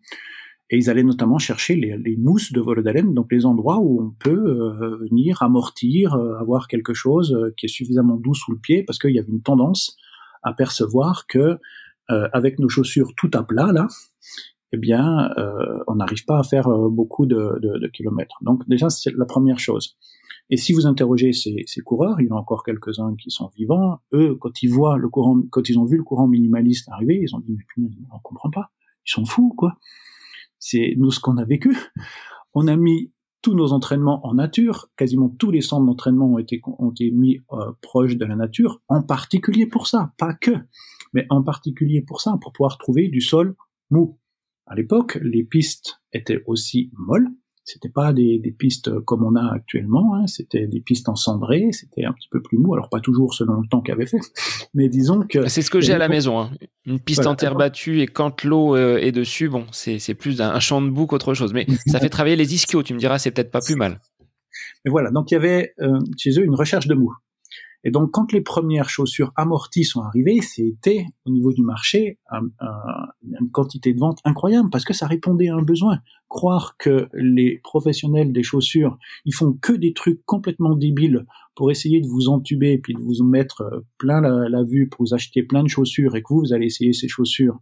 Et 0.69 0.77
ils 0.77 0.89
allaient 0.89 1.03
notamment 1.03 1.37
chercher 1.37 1.75
les, 1.75 2.17
mousses 2.17 2.51
de 2.51 2.59
Volodalen, 2.59 3.13
donc 3.13 3.31
les 3.31 3.45
endroits 3.45 3.79
où 3.79 4.01
on 4.01 4.09
peut 4.09 4.31
euh, 4.31 4.97
venir 4.97 5.41
amortir, 5.41 6.15
avoir 6.15 6.67
quelque 6.67 6.93
chose 6.93 7.53
qui 7.55 7.67
est 7.67 7.69
suffisamment 7.69 8.17
doux 8.17 8.33
sous 8.33 8.51
le 8.51 8.57
pied, 8.57 8.83
parce 8.83 8.99
qu'il 8.99 9.11
y 9.11 9.19
avait 9.19 9.31
une 9.31 9.43
tendance 9.43 9.95
à 10.43 10.53
percevoir 10.53 11.27
que 11.27 11.59
euh, 12.11 12.27
avec 12.33 12.59
nos 12.59 12.69
chaussures 12.69 13.13
tout 13.15 13.31
à 13.33 13.43
plat 13.43 13.71
là, 13.71 13.87
eh 14.71 14.77
bien, 14.77 15.31
euh, 15.37 15.83
on 15.87 15.95
n'arrive 15.95 16.25
pas 16.25 16.39
à 16.39 16.43
faire 16.43 16.67
euh, 16.67 16.89
beaucoup 16.89 17.25
de, 17.25 17.59
de, 17.61 17.79
de, 17.79 17.87
kilomètres. 17.87 18.37
Donc 18.41 18.67
déjà, 18.67 18.89
c'est 18.89 19.13
la 19.15 19.25
première 19.25 19.59
chose. 19.59 19.97
Et 20.49 20.57
si 20.57 20.73
vous 20.73 20.85
interrogez 20.85 21.33
ces, 21.33 21.63
ces 21.65 21.81
coureurs, 21.81 22.19
il 22.19 22.27
y 22.27 22.31
en 22.31 22.35
a 22.35 22.39
encore 22.39 22.63
quelques-uns 22.63 23.15
qui 23.15 23.31
sont 23.31 23.49
vivants, 23.55 23.99
eux, 24.13 24.35
quand 24.35 24.61
ils 24.61 24.67
voient 24.67 24.97
le 24.97 25.09
courant, 25.09 25.41
quand 25.49 25.69
ils 25.69 25.79
ont 25.79 25.85
vu 25.85 25.97
le 25.97 26.03
courant 26.03 26.27
minimaliste 26.27 26.89
arriver, 26.89 27.19
ils 27.21 27.35
ont 27.35 27.39
dit, 27.39 27.57
mais 27.77 27.87
on 28.13 28.19
comprend 28.19 28.51
pas. 28.51 28.71
Ils 29.07 29.11
sont 29.11 29.25
fous, 29.25 29.53
quoi. 29.57 29.77
C'est 30.59 30.93
nous 30.97 31.11
ce 31.11 31.19
qu'on 31.19 31.37
a 31.37 31.45
vécu. 31.45 31.75
On 32.53 32.67
a 32.67 32.75
mis 32.75 33.11
tous 33.41 33.53
nos 33.53 33.73
entraînements 33.73 34.25
en 34.25 34.33
nature, 34.33 34.87
quasiment 34.97 35.29
tous 35.29 35.51
les 35.51 35.61
centres 35.61 35.85
d'entraînement 35.85 36.25
ont 36.25 36.39
été, 36.39 36.61
ont 36.65 36.89
été 36.89 37.11
mis 37.11 37.41
euh, 37.51 37.71
proches 37.81 38.17
de 38.17 38.25
la 38.25 38.35
nature, 38.35 38.81
en 38.87 39.03
particulier 39.03 39.67
pour 39.67 39.85
ça, 39.85 40.13
pas 40.17 40.33
que, 40.33 40.51
mais 41.15 41.25
en 41.29 41.41
particulier 41.41 42.01
pour 42.01 42.21
ça, 42.21 42.37
pour 42.41 42.51
pouvoir 42.51 42.77
trouver 42.77 43.07
du 43.07 43.21
sol 43.21 43.55
mou. 43.89 44.19
À 44.67 44.75
l'époque, 44.75 45.17
les 45.21 45.43
pistes 45.43 46.01
étaient 46.11 46.43
aussi 46.45 46.91
molles, 46.93 47.29
c'était 47.63 47.89
pas 47.89 48.13
des, 48.13 48.37
des, 48.37 48.51
pistes 48.51 48.99
comme 49.01 49.23
on 49.23 49.35
a 49.35 49.53
actuellement, 49.53 50.15
hein, 50.15 50.27
c'était 50.27 50.67
des 50.67 50.81
pistes 50.81 51.09
en 51.09 51.15
cendré, 51.15 51.69
c'était 51.71 52.05
un 52.05 52.13
petit 52.13 52.27
peu 52.29 52.41
plus 52.41 52.59
mou, 52.59 52.73
alors 52.73 52.89
pas 52.89 52.99
toujours 52.99 53.33
selon 53.33 53.61
le 53.61 53.67
temps 53.67 53.81
qu'il 53.81 53.93
avait 53.93 54.05
fait, 54.05 54.19
mais 54.75 54.87
disons 54.87 55.21
que... 55.21 55.47
C'est 55.47 55.63
ce 55.63 55.71
que 55.71 55.81
j'ai 55.81 55.93
à 55.93 55.97
la 55.97 56.09
maison, 56.09 56.39
hein. 56.39 56.51
une 56.85 56.99
piste 56.99 57.25
en 57.25 57.35
terre 57.35 57.55
battue 57.55 58.01
et 58.01 58.07
quand 58.07 58.43
l'eau 58.43 58.75
euh, 58.75 58.97
est 58.97 59.11
dessus, 59.11 59.49
bon, 59.49 59.65
c'est 59.71 60.13
plus 60.13 60.41
un, 60.41 60.59
champ 60.59 60.81
de 60.81 60.89
boue 60.89 61.07
qu'autre 61.07 61.33
chose, 61.33 61.53
mais 61.53 61.65
ça 61.87 61.99
fait 61.99 62.09
travailler 62.09 62.35
les 62.35 62.53
ischios, 62.53 62.83
tu 62.83 62.93
me 62.93 62.99
diras, 62.99 63.17
c'est 63.17 63.31
peut-être 63.31 63.51
pas 63.51 63.61
plus 63.61 63.75
mal. 63.75 63.99
Mais 64.83 64.91
voilà, 64.91 65.09
donc 65.09 65.31
il 65.31 65.35
y 65.35 65.37
avait 65.37 65.73
euh, 65.79 65.99
chez 66.17 66.39
eux 66.39 66.43
une 66.43 66.55
recherche 66.55 66.87
de 66.87 66.93
mou. 66.93 67.11
Et 67.85 67.91
donc, 67.91 68.11
quand 68.11 68.31
les 68.31 68.41
premières 68.41 68.89
chaussures 68.89 69.31
amorties 69.35 69.83
sont 69.83 70.01
arrivées, 70.01 70.41
c'était 70.41 71.05
au 71.25 71.29
niveau 71.29 71.53
du 71.53 71.61
marché 71.61 72.17
une 72.31 73.51
quantité 73.51 73.93
de 73.93 73.99
vente 73.99 74.19
incroyable 74.25 74.69
parce 74.71 74.83
que 74.83 74.93
ça 74.93 75.05
répondait 75.05 75.49
à 75.49 75.55
un 75.55 75.61
besoin. 75.61 75.99
Croire 76.27 76.75
que 76.77 77.07
les 77.13 77.59
professionnels 77.63 78.33
des 78.33 78.41
chaussures, 78.41 78.97
ils 79.23 79.35
font 79.35 79.53
que 79.53 79.71
des 79.71 79.93
trucs 79.93 80.25
complètement 80.25 80.75
débiles 80.75 81.25
pour 81.55 81.71
essayer 81.71 82.01
de 82.01 82.07
vous 82.07 82.27
entuber 82.27 82.77
puis 82.77 82.93
de 82.93 82.99
vous 82.99 83.23
mettre 83.23 83.61
euh, 83.61 83.79
plein 83.97 84.21
la, 84.21 84.63
vue 84.63 84.89
pour 84.89 85.05
vous 85.05 85.13
acheter 85.13 85.43
plein 85.43 85.63
de 85.63 85.69
chaussures 85.69 86.15
et 86.15 86.21
que 86.21 86.27
vous, 86.29 86.41
vous 86.41 86.53
allez 86.53 86.67
essayer 86.67 86.93
ces 86.93 87.07
chaussures. 87.07 87.59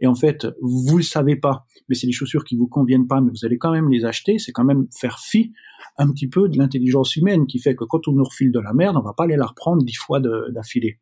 Et 0.00 0.06
en 0.06 0.14
fait, 0.14 0.46
vous 0.60 0.98
le 0.98 1.02
savez 1.02 1.36
pas, 1.36 1.66
mais 1.88 1.94
c'est 1.94 2.06
des 2.06 2.12
chaussures 2.12 2.44
qui 2.44 2.56
vous 2.56 2.66
conviennent 2.66 3.06
pas, 3.06 3.20
mais 3.20 3.30
vous 3.30 3.46
allez 3.46 3.56
quand 3.56 3.72
même 3.72 3.88
les 3.88 4.04
acheter. 4.04 4.38
C'est 4.38 4.52
quand 4.52 4.64
même 4.64 4.86
faire 4.90 5.18
fi 5.18 5.52
un 5.96 6.10
petit 6.10 6.28
peu 6.28 6.48
de 6.48 6.58
l'intelligence 6.58 7.16
humaine 7.16 7.46
qui 7.46 7.58
fait 7.58 7.74
que 7.74 7.84
quand 7.84 8.08
on 8.08 8.12
nous 8.12 8.24
refile 8.24 8.52
de 8.52 8.60
la 8.60 8.74
merde, 8.74 8.96
on 8.96 9.02
va 9.02 9.14
pas 9.14 9.24
aller 9.24 9.36
la 9.36 9.46
reprendre 9.46 9.82
dix 9.82 9.96
fois 9.96 10.20
d'affilée. 10.20 10.98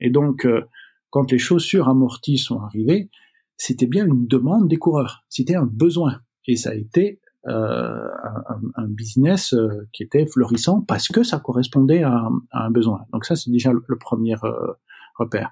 Et 0.00 0.10
donc, 0.10 0.44
euh, 0.44 0.62
quand 1.10 1.32
les 1.32 1.38
chaussures 1.38 1.88
amorties 1.88 2.38
sont 2.38 2.60
arrivées, 2.60 3.10
c'était 3.56 3.86
bien 3.86 4.06
une 4.06 4.26
demande 4.26 4.68
des 4.68 4.76
coureurs, 4.76 5.24
c'était 5.28 5.56
un 5.56 5.66
besoin. 5.66 6.20
Et 6.46 6.56
ça 6.56 6.70
a 6.70 6.74
été 6.74 7.20
un, 7.46 8.60
un, 8.76 8.88
business 8.88 9.54
euh, 9.54 9.88
qui 9.92 10.02
était 10.02 10.26
florissant 10.26 10.80
parce 10.80 11.08
que 11.08 11.22
ça 11.22 11.38
correspondait 11.38 12.02
à, 12.02 12.28
à 12.50 12.66
un 12.66 12.70
besoin. 12.70 13.02
Donc 13.12 13.24
ça, 13.24 13.36
c'est 13.36 13.50
déjà 13.50 13.72
le, 13.72 13.80
premier 13.98 14.34
euh, 14.42 14.72
repère. 15.16 15.50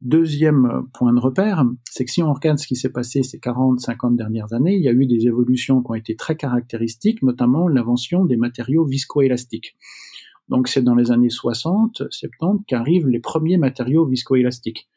Deuxième 0.00 0.88
point 0.94 1.12
de 1.12 1.20
repère, 1.20 1.64
c'est 1.84 2.04
que 2.04 2.10
si 2.10 2.22
on 2.22 2.32
regarde 2.32 2.58
ce 2.58 2.66
qui 2.66 2.74
s'est 2.74 2.90
passé 2.90 3.22
ces 3.22 3.38
40, 3.38 3.80
50 3.80 4.16
dernières 4.16 4.52
années, 4.54 4.74
il 4.74 4.82
y 4.82 4.88
a 4.88 4.92
eu 4.92 5.06
des 5.06 5.26
évolutions 5.26 5.82
qui 5.82 5.90
ont 5.90 5.94
été 5.94 6.16
très 6.16 6.36
caractéristiques, 6.36 7.22
notamment 7.22 7.68
l'invention 7.68 8.24
des 8.24 8.36
matériaux 8.36 8.86
viscoélastiques. 8.86 9.76
Donc 10.48 10.68
c'est 10.68 10.82
dans 10.82 10.94
les 10.94 11.12
années 11.12 11.30
60, 11.30 12.02
70 12.10 12.64
qu'arrivent 12.66 13.08
les 13.08 13.20
premiers 13.20 13.58
matériaux 13.58 14.06
viscoélastiques. 14.06 14.88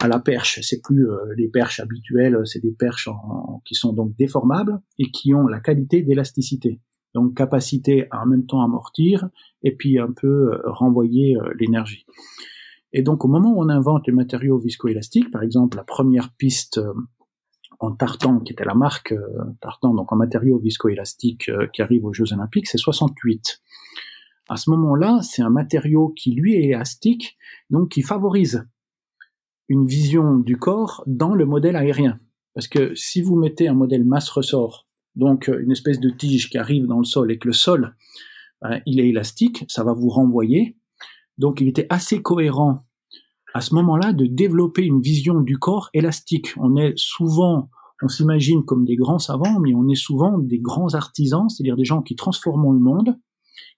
À 0.00 0.08
la 0.08 0.18
perche, 0.18 0.60
c'est 0.62 0.82
plus 0.82 1.08
euh, 1.08 1.18
les 1.36 1.48
perches 1.48 1.80
habituelles, 1.80 2.38
c'est 2.44 2.60
des 2.60 2.72
perches 2.72 3.08
qui 3.64 3.74
sont 3.74 3.92
donc 3.92 4.16
déformables 4.16 4.80
et 4.98 5.10
qui 5.10 5.34
ont 5.34 5.46
la 5.46 5.60
qualité 5.60 6.02
d'élasticité. 6.02 6.80
Donc 7.14 7.36
capacité 7.36 8.08
à 8.10 8.22
en 8.22 8.26
même 8.26 8.44
temps 8.44 8.62
amortir 8.62 9.28
et 9.62 9.74
puis 9.76 10.00
un 10.00 10.10
peu 10.10 10.52
euh, 10.52 10.60
renvoyer 10.64 11.36
euh, 11.36 11.48
l'énergie. 11.58 12.06
Et 12.92 13.02
donc, 13.02 13.24
au 13.24 13.28
moment 13.28 13.52
où 13.52 13.62
on 13.62 13.68
invente 13.68 14.06
les 14.06 14.12
matériaux 14.12 14.58
viscoélastiques, 14.58 15.30
par 15.30 15.42
exemple, 15.42 15.76
la 15.76 15.84
première 15.84 16.32
piste 16.32 16.80
en 17.80 17.90
tartan, 17.90 18.38
qui 18.38 18.52
était 18.52 18.64
la 18.64 18.74
marque 18.74 19.12
tartan, 19.60 19.94
donc 19.94 20.12
en 20.12 20.16
matériaux 20.16 20.60
viscoélastiques 20.60 21.50
qui 21.72 21.82
arrive 21.82 22.04
aux 22.04 22.12
Jeux 22.12 22.32
Olympiques, 22.32 22.68
c'est 22.68 22.78
68. 22.78 23.60
À 24.48 24.56
ce 24.56 24.70
moment-là, 24.70 25.20
c'est 25.22 25.42
un 25.42 25.50
matériau 25.50 26.10
qui, 26.10 26.34
lui, 26.34 26.54
est 26.54 26.66
élastique, 26.66 27.36
donc 27.68 27.88
qui 27.88 28.02
favorise 28.02 28.64
une 29.68 29.86
vision 29.86 30.36
du 30.36 30.56
corps 30.56 31.02
dans 31.06 31.34
le 31.34 31.46
modèle 31.46 31.76
aérien. 31.76 32.18
Parce 32.54 32.68
que 32.68 32.94
si 32.94 33.22
vous 33.22 33.36
mettez 33.36 33.68
un 33.68 33.74
modèle 33.74 34.04
masse-ressort, 34.04 34.86
donc 35.16 35.48
une 35.48 35.72
espèce 35.72 36.00
de 36.00 36.10
tige 36.10 36.50
qui 36.50 36.58
arrive 36.58 36.86
dans 36.86 36.98
le 36.98 37.04
sol 37.04 37.30
et 37.32 37.38
que 37.38 37.48
le 37.48 37.54
sol, 37.54 37.94
ben, 38.62 38.80
il 38.86 39.00
est 39.00 39.08
élastique, 39.08 39.64
ça 39.68 39.84
va 39.84 39.92
vous 39.92 40.08
renvoyer, 40.08 40.76
donc 41.38 41.60
il 41.60 41.68
était 41.68 41.86
assez 41.90 42.22
cohérent 42.22 42.80
à 43.54 43.60
ce 43.60 43.74
moment-là 43.74 44.12
de 44.12 44.26
développer 44.26 44.84
une 44.84 45.00
vision 45.00 45.40
du 45.40 45.58
corps 45.58 45.90
élastique. 45.94 46.48
On 46.56 46.76
est 46.76 46.92
souvent, 46.96 47.70
on 48.02 48.08
s'imagine 48.08 48.64
comme 48.64 48.84
des 48.84 48.96
grands 48.96 49.18
savants, 49.18 49.60
mais 49.60 49.74
on 49.74 49.88
est 49.88 49.94
souvent 49.94 50.38
des 50.38 50.58
grands 50.58 50.94
artisans, 50.94 51.48
c'est-à-dire 51.48 51.76
des 51.76 51.84
gens 51.84 52.02
qui 52.02 52.16
transformons 52.16 52.72
le 52.72 52.80
monde, 52.80 53.16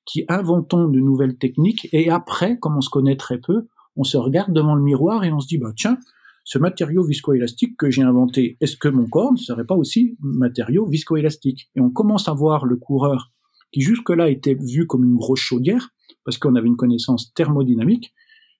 qui 0.06 0.24
inventons 0.28 0.88
de 0.88 1.00
nouvelles 1.00 1.36
techniques, 1.36 1.88
et 1.92 2.10
après, 2.10 2.58
comme 2.58 2.76
on 2.76 2.80
se 2.80 2.90
connaît 2.90 3.16
très 3.16 3.38
peu, 3.38 3.66
on 3.96 4.04
se 4.04 4.16
regarde 4.16 4.52
devant 4.52 4.74
le 4.74 4.82
miroir 4.82 5.24
et 5.24 5.32
on 5.32 5.40
se 5.40 5.48
dit, 5.48 5.58
bah 5.58 5.72
tiens, 5.76 5.98
ce 6.44 6.58
matériau 6.58 7.02
viscoélastique 7.02 7.76
que 7.76 7.90
j'ai 7.90 8.02
inventé, 8.02 8.56
est-ce 8.60 8.76
que 8.76 8.88
mon 8.88 9.06
corps 9.06 9.32
ne 9.32 9.38
serait 9.38 9.66
pas 9.66 9.74
aussi 9.74 10.16
matériau 10.20 10.86
viscoélastique? 10.86 11.70
Et 11.74 11.80
on 11.80 11.90
commence 11.90 12.28
à 12.28 12.34
voir 12.34 12.66
le 12.66 12.76
coureur 12.76 13.32
qui 13.72 13.80
jusque-là 13.80 14.30
était 14.30 14.54
vu 14.54 14.86
comme 14.86 15.04
une 15.04 15.16
grosse 15.16 15.40
chaudière, 15.40 15.90
parce 16.24 16.38
qu'on 16.38 16.54
avait 16.54 16.68
une 16.68 16.76
connaissance 16.76 17.32
thermodynamique, 17.34 18.14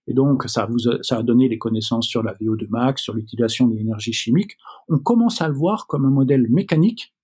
et 0.08 0.14
donc 0.14 0.44
ça, 0.48 0.66
vous 0.66 0.88
a, 0.88 1.22
donné 1.22 1.48
les 1.48 1.58
connaissances 1.58 2.06
sur 2.06 2.22
la 2.22 2.34
VO2 2.34 2.68
max, 2.68 3.02
sur 3.02 3.14
l'utilisation 3.14 3.66
de 3.66 3.76
l'énergie 3.76 4.12
chimique. 4.12 4.56
On 4.88 4.98
commence 4.98 5.40
à 5.40 5.48
le 5.48 5.54
voir 5.54 5.86
comme 5.86 6.04
un 6.04 6.10
modèle 6.10 6.46
mécanique 6.48 7.14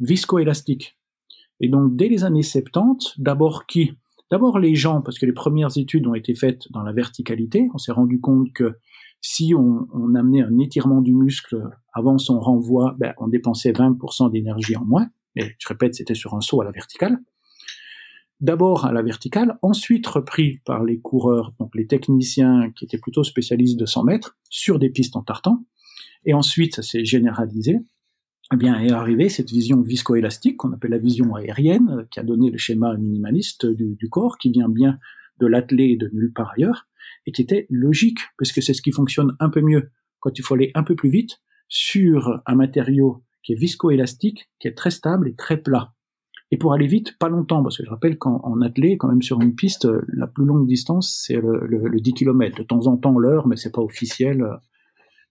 viscoélastique. 0.00 0.98
Et 1.60 1.68
donc 1.68 1.96
dès 1.96 2.08
les 2.08 2.24
années 2.24 2.42
70, 2.42 3.14
d'abord 3.16 3.66
qui 3.66 3.92
D'abord 4.30 4.58
les 4.58 4.74
gens, 4.74 5.02
parce 5.02 5.18
que 5.18 5.26
les 5.26 5.32
premières 5.32 5.76
études 5.76 6.06
ont 6.06 6.14
été 6.14 6.34
faites 6.34 6.70
dans 6.72 6.82
la 6.82 6.92
verticalité, 6.92 7.68
on 7.74 7.78
s'est 7.78 7.92
rendu 7.92 8.20
compte 8.20 8.52
que 8.52 8.78
si 9.20 9.54
on, 9.54 10.14
amenait 10.14 10.42
un 10.42 10.58
étirement 10.58 11.00
du 11.00 11.12
muscle 11.12 11.62
avant 11.92 12.18
son 12.18 12.38
renvoi, 12.38 12.94
ben, 12.98 13.14
on 13.18 13.28
dépensait 13.28 13.72
20% 13.72 14.30
d'énergie 14.30 14.76
en 14.76 14.84
moins. 14.84 15.08
Mais 15.34 15.54
je 15.58 15.68
répète, 15.68 15.94
c'était 15.94 16.14
sur 16.14 16.34
un 16.34 16.40
saut 16.40 16.60
à 16.60 16.64
la 16.64 16.70
verticale. 16.70 17.18
D'abord 18.40 18.84
à 18.84 18.92
la 18.92 19.02
verticale, 19.02 19.58
ensuite 19.62 20.06
repris 20.06 20.58
par 20.64 20.84
les 20.84 21.00
coureurs, 21.00 21.54
donc 21.58 21.74
les 21.74 21.86
techniciens 21.86 22.70
qui 22.76 22.84
étaient 22.84 22.98
plutôt 22.98 23.24
spécialistes 23.24 23.78
de 23.78 23.86
100 23.86 24.04
mètres, 24.04 24.36
sur 24.50 24.78
des 24.78 24.90
pistes 24.90 25.16
en 25.16 25.22
tartan, 25.22 25.64
et 26.24 26.34
ensuite 26.34 26.76
ça 26.76 26.82
s'est 26.82 27.04
généralisé, 27.04 27.78
eh 28.52 28.56
bien 28.56 28.78
est 28.80 28.92
arrivée 28.92 29.28
cette 29.28 29.50
vision 29.50 29.80
viscoélastique 29.80 30.56
qu'on 30.56 30.72
appelle 30.72 30.92
la 30.92 30.98
vision 30.98 31.34
aérienne, 31.34 32.06
qui 32.10 32.20
a 32.20 32.22
donné 32.22 32.50
le 32.50 32.58
schéma 32.58 32.96
minimaliste 32.96 33.66
du, 33.66 33.96
du 33.96 34.08
corps, 34.08 34.38
qui 34.38 34.50
vient 34.50 34.68
bien 34.68 34.98
de 35.40 35.46
l'athlé 35.46 35.84
et 35.84 35.96
de 35.96 36.08
nulle 36.12 36.32
part 36.32 36.52
ailleurs, 36.56 36.86
et 37.26 37.32
qui 37.32 37.42
était 37.42 37.66
logique, 37.70 38.20
parce 38.38 38.52
que 38.52 38.60
c'est 38.60 38.74
ce 38.74 38.82
qui 38.82 38.92
fonctionne 38.92 39.36
un 39.40 39.50
peu 39.50 39.60
mieux 39.60 39.90
quand 40.20 40.38
il 40.38 40.42
faut 40.42 40.54
aller 40.54 40.70
un 40.74 40.82
peu 40.82 40.94
plus 40.94 41.10
vite 41.10 41.40
sur 41.68 42.40
un 42.46 42.54
matériau 42.54 43.24
qui 43.42 43.52
est 43.52 43.56
viscoélastique, 43.56 44.48
qui 44.60 44.68
est 44.68 44.74
très 44.74 44.90
stable 44.90 45.28
et 45.28 45.34
très 45.34 45.56
plat 45.56 45.92
et 46.52 46.58
pour 46.58 46.72
aller 46.72 46.86
vite, 46.86 47.18
pas 47.18 47.28
longtemps, 47.28 47.62
parce 47.62 47.76
que 47.76 47.84
je 47.84 47.90
rappelle 47.90 48.18
qu'en 48.18 48.60
athlée, 48.60 48.96
quand 48.96 49.08
même 49.08 49.22
sur 49.22 49.40
une 49.40 49.54
piste, 49.54 49.88
la 50.08 50.28
plus 50.28 50.44
longue 50.44 50.66
distance, 50.66 51.22
c'est 51.26 51.40
le, 51.40 51.66
le, 51.66 52.00
10 52.00 52.12
km. 52.14 52.56
De 52.56 52.62
temps 52.62 52.86
en 52.86 52.96
temps 52.96 53.18
l'heure, 53.18 53.48
mais 53.48 53.56
c'est 53.56 53.72
pas 53.72 53.82
officiel. 53.82 54.46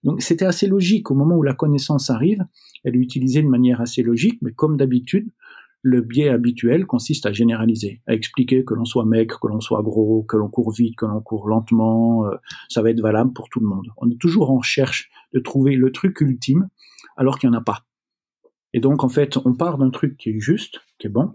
Donc 0.06 0.22
c'était 0.22 0.44
assez 0.44 0.68
logique. 0.68 1.10
Au 1.10 1.14
moment 1.14 1.36
où 1.36 1.42
la 1.42 1.52
connaissance 1.52 2.10
arrive, 2.10 2.46
elle 2.84 2.94
est 2.94 3.00
utilisée 3.00 3.42
de 3.42 3.48
manière 3.48 3.80
assez 3.80 4.02
logique, 4.02 4.38
mais 4.40 4.52
comme 4.52 4.76
d'habitude, 4.76 5.28
le 5.82 6.00
biais 6.00 6.28
habituel 6.28 6.86
consiste 6.86 7.26
à 7.26 7.32
généraliser, 7.32 8.02
à 8.06 8.14
expliquer 8.14 8.64
que 8.64 8.74
l'on 8.74 8.84
soit 8.84 9.04
maigre, 9.04 9.40
que 9.40 9.48
l'on 9.48 9.60
soit 9.60 9.82
gros, 9.82 10.22
que 10.22 10.36
l'on 10.36 10.48
court 10.48 10.72
vite, 10.72 10.96
que 10.96 11.06
l'on 11.06 11.20
court 11.20 11.48
lentement, 11.48 12.24
euh, 12.26 12.36
ça 12.68 12.82
va 12.82 12.90
être 12.90 13.00
valable 13.00 13.32
pour 13.32 13.48
tout 13.48 13.58
le 13.58 13.66
monde. 13.66 13.88
On 13.96 14.08
est 14.08 14.18
toujours 14.20 14.50
en 14.50 14.58
recherche 14.58 15.10
de 15.34 15.40
trouver 15.40 15.74
le 15.74 15.90
truc 15.90 16.20
ultime, 16.20 16.68
alors 17.16 17.38
qu'il 17.38 17.50
n'y 17.50 17.56
en 17.56 17.58
a 17.58 17.64
pas. 17.64 17.84
Et 18.74 18.80
donc, 18.80 19.02
en 19.02 19.08
fait, 19.08 19.36
on 19.44 19.54
part 19.54 19.76
d'un 19.76 19.90
truc 19.90 20.16
qui 20.16 20.30
est 20.30 20.40
juste, 20.40 20.80
qui 20.98 21.08
est 21.08 21.10
bon, 21.10 21.34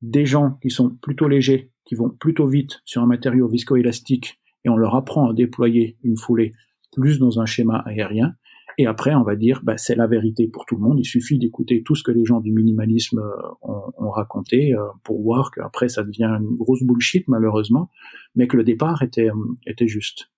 des 0.00 0.24
gens 0.24 0.58
qui 0.62 0.70
sont 0.70 0.88
plutôt 0.90 1.28
légers, 1.28 1.70
qui 1.84 1.94
vont 1.94 2.08
plutôt 2.08 2.46
vite 2.46 2.80
sur 2.86 3.02
un 3.02 3.06
matériau 3.06 3.46
viscoélastique, 3.46 4.40
et 4.64 4.70
on 4.70 4.76
leur 4.76 4.94
apprend 4.94 5.30
à 5.30 5.34
déployer 5.34 5.98
une 6.02 6.16
foulée 6.16 6.54
plus 6.96 7.18
dans 7.18 7.40
un 7.40 7.46
schéma 7.46 7.82
aérien. 7.86 8.34
Et 8.78 8.86
après, 8.86 9.14
on 9.14 9.22
va 9.22 9.36
dire, 9.36 9.60
bah, 9.62 9.78
c'est 9.78 9.94
la 9.94 10.06
vérité 10.06 10.48
pour 10.48 10.66
tout 10.66 10.76
le 10.76 10.82
monde. 10.82 10.98
Il 10.98 11.06
suffit 11.06 11.38
d'écouter 11.38 11.82
tout 11.82 11.94
ce 11.94 12.02
que 12.02 12.10
les 12.10 12.24
gens 12.24 12.40
du 12.40 12.52
minimalisme 12.52 13.20
euh, 13.20 13.70
ont, 13.98 14.10
raconté 14.10 14.74
euh, 14.74 14.82
pour 15.02 15.22
voir 15.22 15.50
qu'après, 15.50 15.88
ça 15.88 16.02
devient 16.02 16.24
une 16.24 16.56
grosse 16.56 16.82
bullshit, 16.82 17.26
malheureusement, 17.28 17.90
mais 18.34 18.46
que 18.46 18.56
le 18.56 18.64
départ 18.64 19.02
était, 19.02 19.30
euh, 19.30 19.54
était 19.66 19.88
juste. 19.88 20.30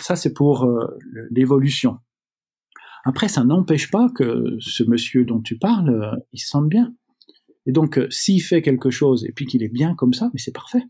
Ça, 0.00 0.16
c'est 0.16 0.32
pour 0.32 0.68
l'évolution. 1.30 1.98
Après, 3.04 3.28
ça 3.28 3.44
n'empêche 3.44 3.92
pas 3.92 4.08
que 4.12 4.56
ce 4.58 4.82
monsieur 4.82 5.24
dont 5.24 5.40
tu 5.40 5.56
parles, 5.56 6.20
il 6.32 6.40
se 6.40 6.48
sente 6.48 6.68
bien. 6.68 6.92
Et 7.64 7.70
donc, 7.70 8.00
s'il 8.10 8.42
fait 8.42 8.60
quelque 8.60 8.90
chose 8.90 9.24
et 9.24 9.30
puis 9.30 9.46
qu'il 9.46 9.62
est 9.62 9.72
bien 9.72 9.94
comme 9.94 10.12
ça, 10.12 10.30
mais 10.34 10.40
c'est 10.40 10.52
parfait. 10.52 10.82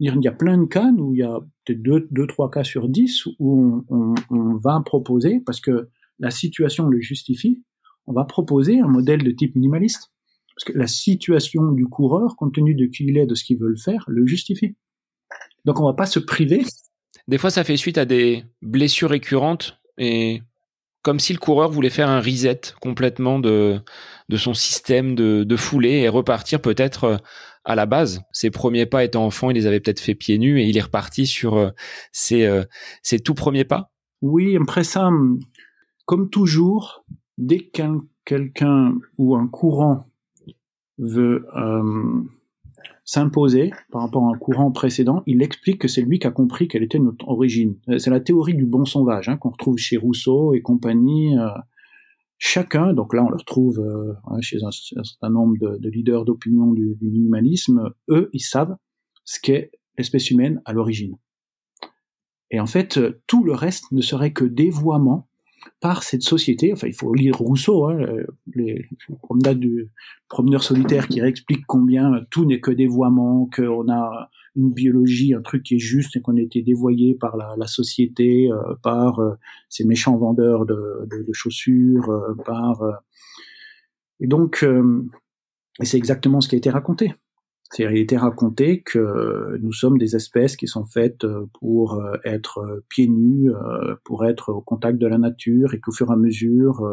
Il 0.00 0.12
y 0.20 0.28
a 0.28 0.32
plein 0.32 0.58
de 0.58 0.64
cas 0.64 0.90
où 0.98 1.14
il 1.14 1.18
y 1.18 1.22
a 1.22 1.38
peut-être 1.64 1.82
deux, 1.82 2.08
deux, 2.10 2.26
trois 2.26 2.50
cas 2.50 2.64
sur 2.64 2.88
dix 2.88 3.26
où 3.38 3.84
on, 3.88 4.54
va 4.56 4.80
proposer, 4.84 5.40
parce 5.40 5.60
que 5.60 5.88
la 6.18 6.30
situation 6.30 6.86
le 6.88 7.00
justifie, 7.00 7.62
on 8.06 8.12
va 8.12 8.24
proposer 8.24 8.80
un 8.80 8.88
modèle 8.88 9.22
de 9.22 9.30
type 9.30 9.54
minimaliste. 9.54 10.10
Parce 10.56 10.64
que 10.64 10.78
la 10.78 10.86
situation 10.86 11.72
du 11.72 11.86
coureur, 11.86 12.36
compte 12.36 12.54
tenu 12.54 12.74
de 12.74 12.86
qui 12.86 13.04
il 13.04 13.16
est, 13.16 13.26
de 13.26 13.34
ce 13.34 13.44
qu'il 13.44 13.58
veut 13.58 13.74
faire, 13.76 14.04
le 14.08 14.26
justifie. 14.26 14.76
Donc 15.64 15.80
on 15.80 15.84
va 15.84 15.94
pas 15.94 16.06
se 16.06 16.18
priver. 16.18 16.62
Des 17.28 17.38
fois, 17.38 17.50
ça 17.50 17.64
fait 17.64 17.76
suite 17.76 17.98
à 17.98 18.04
des 18.04 18.44
blessures 18.60 19.10
récurrentes 19.10 19.78
et 19.98 20.42
comme 21.02 21.18
si 21.18 21.32
le 21.32 21.38
coureur 21.38 21.70
voulait 21.70 21.90
faire 21.90 22.08
un 22.08 22.20
reset 22.20 22.60
complètement 22.80 23.38
de, 23.38 23.80
de 24.28 24.36
son 24.36 24.54
système 24.54 25.14
de, 25.14 25.44
de 25.44 25.56
foulée 25.56 26.00
et 26.00 26.08
repartir 26.08 26.60
peut-être 26.60 27.04
euh, 27.04 27.16
à 27.64 27.74
la 27.74 27.86
base. 27.86 28.22
Ses 28.32 28.50
premiers 28.50 28.86
pas 28.86 29.04
étant 29.04 29.24
enfant, 29.24 29.50
il 29.50 29.54
les 29.54 29.66
avait 29.66 29.80
peut-être 29.80 30.00
fait 30.00 30.14
pieds 30.14 30.38
nus 30.38 30.60
et 30.60 30.68
il 30.68 30.76
est 30.76 30.82
reparti 30.82 31.26
sur 31.26 31.56
euh, 31.56 31.70
ses, 32.12 32.44
euh, 32.44 32.64
ses 33.02 33.20
tout 33.20 33.34
premiers 33.34 33.64
pas. 33.64 33.92
Oui, 34.20 34.56
après 34.56 34.84
ça, 34.84 35.10
comme 36.06 36.30
toujours, 36.30 37.04
dès 37.38 37.60
qu'un 37.60 38.02
quelqu'un 38.24 38.94
ou 39.18 39.34
un 39.34 39.48
courant 39.48 40.06
veut 40.98 41.44
s'imposer 43.04 43.72
par 43.90 44.02
rapport 44.02 44.26
à 44.26 44.30
un 44.30 44.38
courant 44.38 44.70
précédent, 44.70 45.22
il 45.26 45.42
explique 45.42 45.80
que 45.80 45.88
c'est 45.88 46.02
lui 46.02 46.18
qui 46.18 46.26
a 46.26 46.30
compris 46.30 46.68
quelle 46.68 46.82
était 46.82 46.98
notre 46.98 47.28
origine. 47.28 47.76
C'est 47.98 48.10
la 48.10 48.20
théorie 48.20 48.54
du 48.54 48.64
bon 48.64 48.84
sauvage 48.84 49.28
hein, 49.28 49.36
qu'on 49.36 49.50
retrouve 49.50 49.76
chez 49.76 49.96
Rousseau 49.96 50.54
et 50.54 50.62
compagnie. 50.62 51.36
Euh, 51.36 51.48
chacun, 52.44 52.92
donc 52.92 53.14
là 53.14 53.22
on 53.22 53.30
le 53.30 53.36
retrouve 53.36 53.78
euh, 53.78 54.40
chez 54.40 54.58
un, 54.64 54.72
certain 54.72 55.30
nombre 55.30 55.56
de, 55.58 55.88
leaders 55.88 56.24
d'opinion 56.24 56.72
du, 56.72 56.96
du, 56.96 57.08
minimalisme, 57.08 57.90
eux, 58.08 58.30
ils 58.32 58.40
savent 58.40 58.76
ce 59.24 59.38
qu'est 59.40 59.70
l'espèce 59.96 60.28
humaine 60.28 60.60
à 60.64 60.72
l'origine. 60.72 61.16
Et 62.50 62.58
en 62.58 62.66
fait, 62.66 62.98
tout 63.28 63.44
le 63.44 63.52
reste 63.52 63.92
ne 63.92 64.02
serait 64.02 64.32
que 64.32 64.44
dévoiement 64.44 65.28
par 65.80 66.02
cette 66.02 66.22
société. 66.22 66.72
Enfin, 66.72 66.86
il 66.86 66.94
faut 66.94 67.14
lire 67.14 67.36
Rousseau, 67.38 67.86
hein, 67.86 67.98
les, 68.54 68.88
promenades 69.22 69.58
du 69.58 69.90
promeneur 70.28 70.62
solitaire 70.62 71.08
qui 71.08 71.20
explique 71.20 71.66
combien 71.66 72.24
tout 72.30 72.44
n'est 72.44 72.60
que 72.60 72.70
dévoiement, 72.70 73.48
qu'on 73.54 73.90
a 73.90 74.30
une 74.56 74.72
biologie, 74.72 75.34
un 75.34 75.42
truc 75.42 75.62
qui 75.62 75.76
est 75.76 75.78
juste 75.78 76.16
et 76.16 76.20
qu'on 76.20 76.36
a 76.36 76.40
été 76.40 76.62
dévoyé 76.62 77.14
par 77.14 77.36
la, 77.36 77.66
société, 77.66 78.50
euh, 78.50 78.74
par 78.82 79.18
euh, 79.18 79.34
ces 79.68 79.84
méchants 79.84 80.16
vendeurs 80.16 80.66
de, 80.66 81.08
chaussures, 81.32 82.10
euh, 82.10 82.34
par 82.44 82.82
et 84.20 84.26
donc 84.26 84.64
et 85.80 85.84
c'est 85.84 85.96
exactement 85.96 86.40
ce 86.40 86.48
qui 86.48 86.54
a 86.54 86.58
été 86.58 86.70
raconté. 86.70 87.14
C'est 87.74 87.84
il 87.84 87.96
était 87.96 88.18
raconté 88.18 88.82
que 88.82 89.58
nous 89.62 89.72
sommes 89.72 89.96
des 89.96 90.14
espèces 90.14 90.56
qui 90.56 90.66
sont 90.66 90.84
faites 90.84 91.24
euh, 91.24 91.46
pour 91.58 91.94
euh, 91.94 92.16
être 92.22 92.58
euh, 92.58 92.84
pieds 92.90 93.08
nus, 93.08 93.50
pour 94.04 94.26
être 94.26 94.50
au 94.52 94.60
contact 94.60 94.98
de 94.98 95.06
la 95.06 95.16
nature, 95.16 95.72
et 95.72 95.80
qu'au 95.80 95.90
fur 95.90 96.10
et 96.10 96.12
à 96.12 96.16
mesure, 96.16 96.86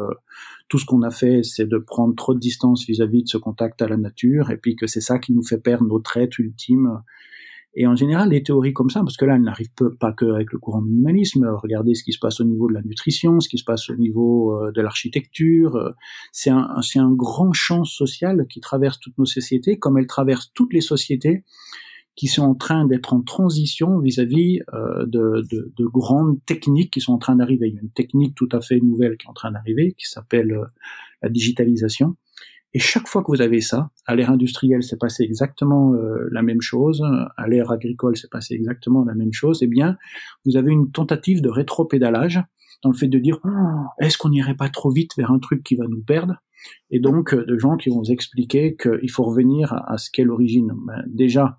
tout 0.70 0.80
ce 0.80 0.86
qu'on 0.86 1.02
a 1.02 1.12
fait, 1.12 1.44
c'est 1.44 1.68
de 1.68 1.78
prendre 1.78 2.16
trop 2.16 2.34
de 2.34 2.40
distance 2.40 2.86
vis-à-vis 2.86 3.20
-vis 3.20 3.24
de 3.24 3.28
ce 3.28 3.38
contact 3.38 3.82
à 3.82 3.88
la 3.90 3.98
nature, 3.98 4.52
et 4.52 4.58
puis 4.58 4.76
que 4.78 4.88
c'est 4.88 5.02
ça 5.02 5.20
qui 5.20 5.34
nous 5.34 5.44
fait 5.44 5.58
perdre 5.58 5.86
notre 5.86 6.16
être 6.18 6.40
ultime 6.40 7.02
et 7.82 7.88
en 7.88 7.96
général, 7.96 8.32
les 8.32 8.44
théories 8.44 8.74
comme 8.74 8.90
ça, 8.90 9.00
parce 9.00 9.16
que 9.16 9.24
là, 9.24 9.36
elles 9.36 9.42
n'arrivent 9.42 9.72
pas 10.02 10.12
que 10.12 10.26
avec 10.26 10.52
le 10.52 10.60
courant 10.60 10.82
minimalisme. 10.82 11.48
Regardez 11.64 11.96
ce 11.96 12.04
qui 12.04 12.12
se 12.12 12.20
passe 12.20 12.42
au 12.42 12.44
niveau 12.44 12.68
de 12.68 12.74
la 12.74 12.82
nutrition, 12.82 13.40
ce 13.40 13.48
qui 13.48 13.58
se 13.58 13.64
passe 13.64 13.90
au 13.90 13.96
niveau 13.96 14.54
euh, 14.54 14.74
de 14.74 14.82
l'architecture. 14.82 15.78
Euh, 15.78 15.92
c'est 16.34 16.50
un, 16.50 16.68
un 16.96 17.12
grand 17.14 17.54
champ 17.54 17.86
social 17.86 18.46
qui 18.50 18.60
traverse 18.60 19.00
toutes 19.00 19.18
nos 19.18 19.26
sociétés, 19.26 19.80
comme 19.80 19.98
elle 19.98 20.08
traverse 20.08 20.52
toutes 20.54 20.74
les 20.74 20.82
sociétés 20.82 21.46
qui 22.18 22.28
sont 22.28 22.42
en 22.42 22.54
train 22.54 22.86
d'être 22.86 23.14
en 23.14 23.22
transition 23.22 23.98
vis-à-vis 24.00 24.60
euh, 24.74 25.06
de, 25.06 25.86
grandes 25.86 26.44
techniques 26.46 26.92
qui 26.92 27.00
sont 27.00 27.14
en 27.14 27.18
train 27.18 27.38
d'arriver. 27.38 27.70
Il 27.70 27.76
y 27.76 27.78
a 27.78 27.82
une 27.82 27.92
technique 27.92 28.36
tout 28.36 28.50
à 28.52 28.60
fait 28.60 28.82
nouvelle 28.82 29.16
qui 29.16 29.26
est 29.26 29.30
en 29.30 29.34
train 29.34 29.54
d'arriver, 29.54 29.96
qui 29.98 30.06
s'appelle 30.06 30.54
la 31.22 31.30
digitalisation, 31.30 32.18
et 32.74 32.80
chaque 32.80 33.08
fois 33.08 33.24
que 33.24 33.32
vous 33.32 33.42
avez 33.42 33.62
ça, 33.62 33.90
à 34.06 34.16
l'ère 34.16 34.30
industrielle, 34.30 34.84
c'est 34.84 35.00
passé 35.00 35.24
exactement 35.24 35.94
euh, 35.94 36.28
la 36.32 36.44
même 36.44 36.62
chose, 36.62 37.04
à 37.36 37.48
l'ère 37.48 37.72
agricole, 37.72 38.16
c'est 38.16 38.30
passé 38.30 38.54
exactement 38.54 39.04
la 39.04 39.16
même 39.16 39.34
chose, 39.34 39.60
eh 39.64 39.68
bien, 39.68 39.98
vous 40.46 40.56
avez 40.56 40.72
une 40.72 40.92
tentative 40.92 41.42
de 41.42 41.50
rétropédalage 41.50 42.40
dans 42.84 42.92
le 42.92 42.96
fait 42.96 43.08
de 43.08 43.18
dire 43.18 43.40
oh, 43.44 43.86
est-ce 44.00 44.18
qu'on 44.18 44.30
n'irait 44.30 44.56
pas 44.56 44.70
trop 44.70 44.92
vite 44.92 45.12
vers 45.18 45.32
un 45.32 45.40
truc 45.40 45.64
qui 45.64 45.76
va 45.76 45.88
nous 45.88 46.02
perdre? 46.02 46.36
Et 46.92 47.00
donc, 47.00 47.34
euh, 47.34 47.44
de 47.44 47.58
gens 47.58 47.76
qui 47.76 47.90
vont 47.90 48.00
vous 48.00 48.12
expliquer 48.12 48.76
qu'il 48.76 49.10
faut 49.10 49.24
revenir 49.24 49.74
à, 49.88 49.98
ce 49.98 50.12
qu'est 50.12 50.24
l'origine. 50.24 50.72
Ben, 50.86 51.04
déjà, 51.08 51.58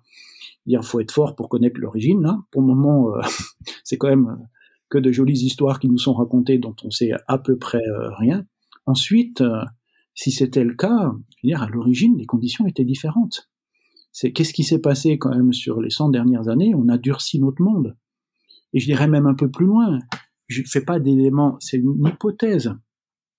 il 0.65 0.81
faut 0.81 1.01
être 1.01 1.11
fort 1.11 1.35
pour 1.35 1.49
connaître 1.49 1.79
l'origine. 1.79 2.25
Hein. 2.25 2.45
Pour 2.51 2.61
le 2.61 2.67
moment, 2.67 3.09
euh, 3.09 3.21
c'est 3.83 3.97
quand 3.97 4.09
même 4.09 4.37
que 4.89 4.97
de 4.97 5.11
jolies 5.11 5.43
histoires 5.43 5.79
qui 5.79 5.89
nous 5.89 5.97
sont 5.97 6.13
racontées 6.13 6.57
dont 6.57 6.75
on 6.83 6.89
sait 6.89 7.11
à 7.27 7.37
peu 7.37 7.57
près 7.57 7.81
rien. 8.17 8.45
Ensuite, 8.85 9.41
si 10.13 10.31
c'était 10.31 10.63
le 10.63 10.75
cas, 10.75 11.13
dire, 11.43 11.63
à 11.63 11.69
l'origine, 11.69 12.17
les 12.17 12.25
conditions 12.25 12.65
étaient 12.67 12.85
différentes. 12.85 13.49
C'est 14.11 14.33
qu'est-ce 14.33 14.53
qui 14.53 14.63
s'est 14.63 14.81
passé 14.81 15.17
quand 15.17 15.29
même 15.29 15.53
sur 15.53 15.81
les 15.81 15.89
100 15.89 16.09
dernières 16.09 16.49
années? 16.49 16.75
On 16.75 16.89
a 16.89 16.97
durci 16.97 17.39
notre 17.39 17.61
monde. 17.61 17.95
Et 18.73 18.79
je 18.79 18.85
dirais 18.85 19.07
même 19.07 19.25
un 19.25 19.33
peu 19.33 19.49
plus 19.49 19.65
loin. 19.65 19.99
Je 20.47 20.61
ne 20.61 20.67
fais 20.67 20.81
pas 20.81 20.99
d'éléments, 20.99 21.57
c'est 21.59 21.77
une 21.77 22.05
hypothèse. 22.05 22.73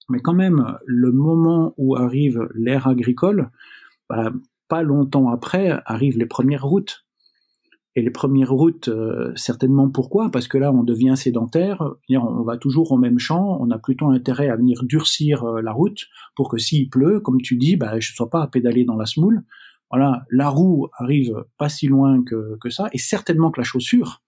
Mais 0.09 0.21
quand 0.21 0.35
même, 0.35 0.77
le 0.87 1.13
moment 1.13 1.75
où 1.77 1.97
arrive 1.97 2.49
l'ère 2.55 2.87
agricole, 2.87 3.51
bah, 4.09 4.33
pas 4.69 4.83
longtemps 4.83 5.29
après, 5.29 5.81
arrivent 5.85 6.19
les 6.19 6.27
premières 6.27 6.65
routes. 6.65 7.05
Et 7.95 8.01
les 8.01 8.11
premières 8.11 8.51
routes, 8.51 8.89
euh, 8.89 9.33
certainement 9.37 9.91
pourquoi? 9.91 10.31
Parce 10.31 10.49
que 10.49 10.57
là, 10.57 10.73
on 10.73 10.83
devient 10.83 11.15
sédentaire, 11.15 11.83
on 12.09 12.43
va 12.43 12.57
toujours 12.57 12.91
au 12.93 12.97
même 12.97 13.19
champ, 13.19 13.59
on 13.61 13.71
a 13.71 13.79
plutôt 13.79 14.09
intérêt 14.09 14.49
à 14.49 14.57
venir 14.57 14.83
durcir 14.85 15.45
euh, 15.45 15.61
la 15.61 15.73
route 15.73 16.07
pour 16.35 16.49
que 16.49 16.57
s'il 16.57 16.89
pleut, 16.89 17.21
comme 17.21 17.43
tu 17.43 17.57
dis, 17.57 17.77
bah, 17.77 18.01
je 18.01 18.13
ne 18.13 18.15
sois 18.15 18.31
pas 18.31 18.43
à 18.43 18.47
pédaler 18.47 18.85
dans 18.85 18.97
la 18.97 19.05
semoule. 19.05 19.45
Voilà, 19.91 20.25
la 20.31 20.49
roue 20.49 20.89
arrive 20.97 21.45
pas 21.59 21.69
si 21.69 21.87
loin 21.87 22.25
que, 22.25 22.57
ça, 22.71 22.89
et 22.95 22.99
certainement 22.99 23.51
que 23.51 23.61
la 23.61 23.65
chaussure, 23.65 24.23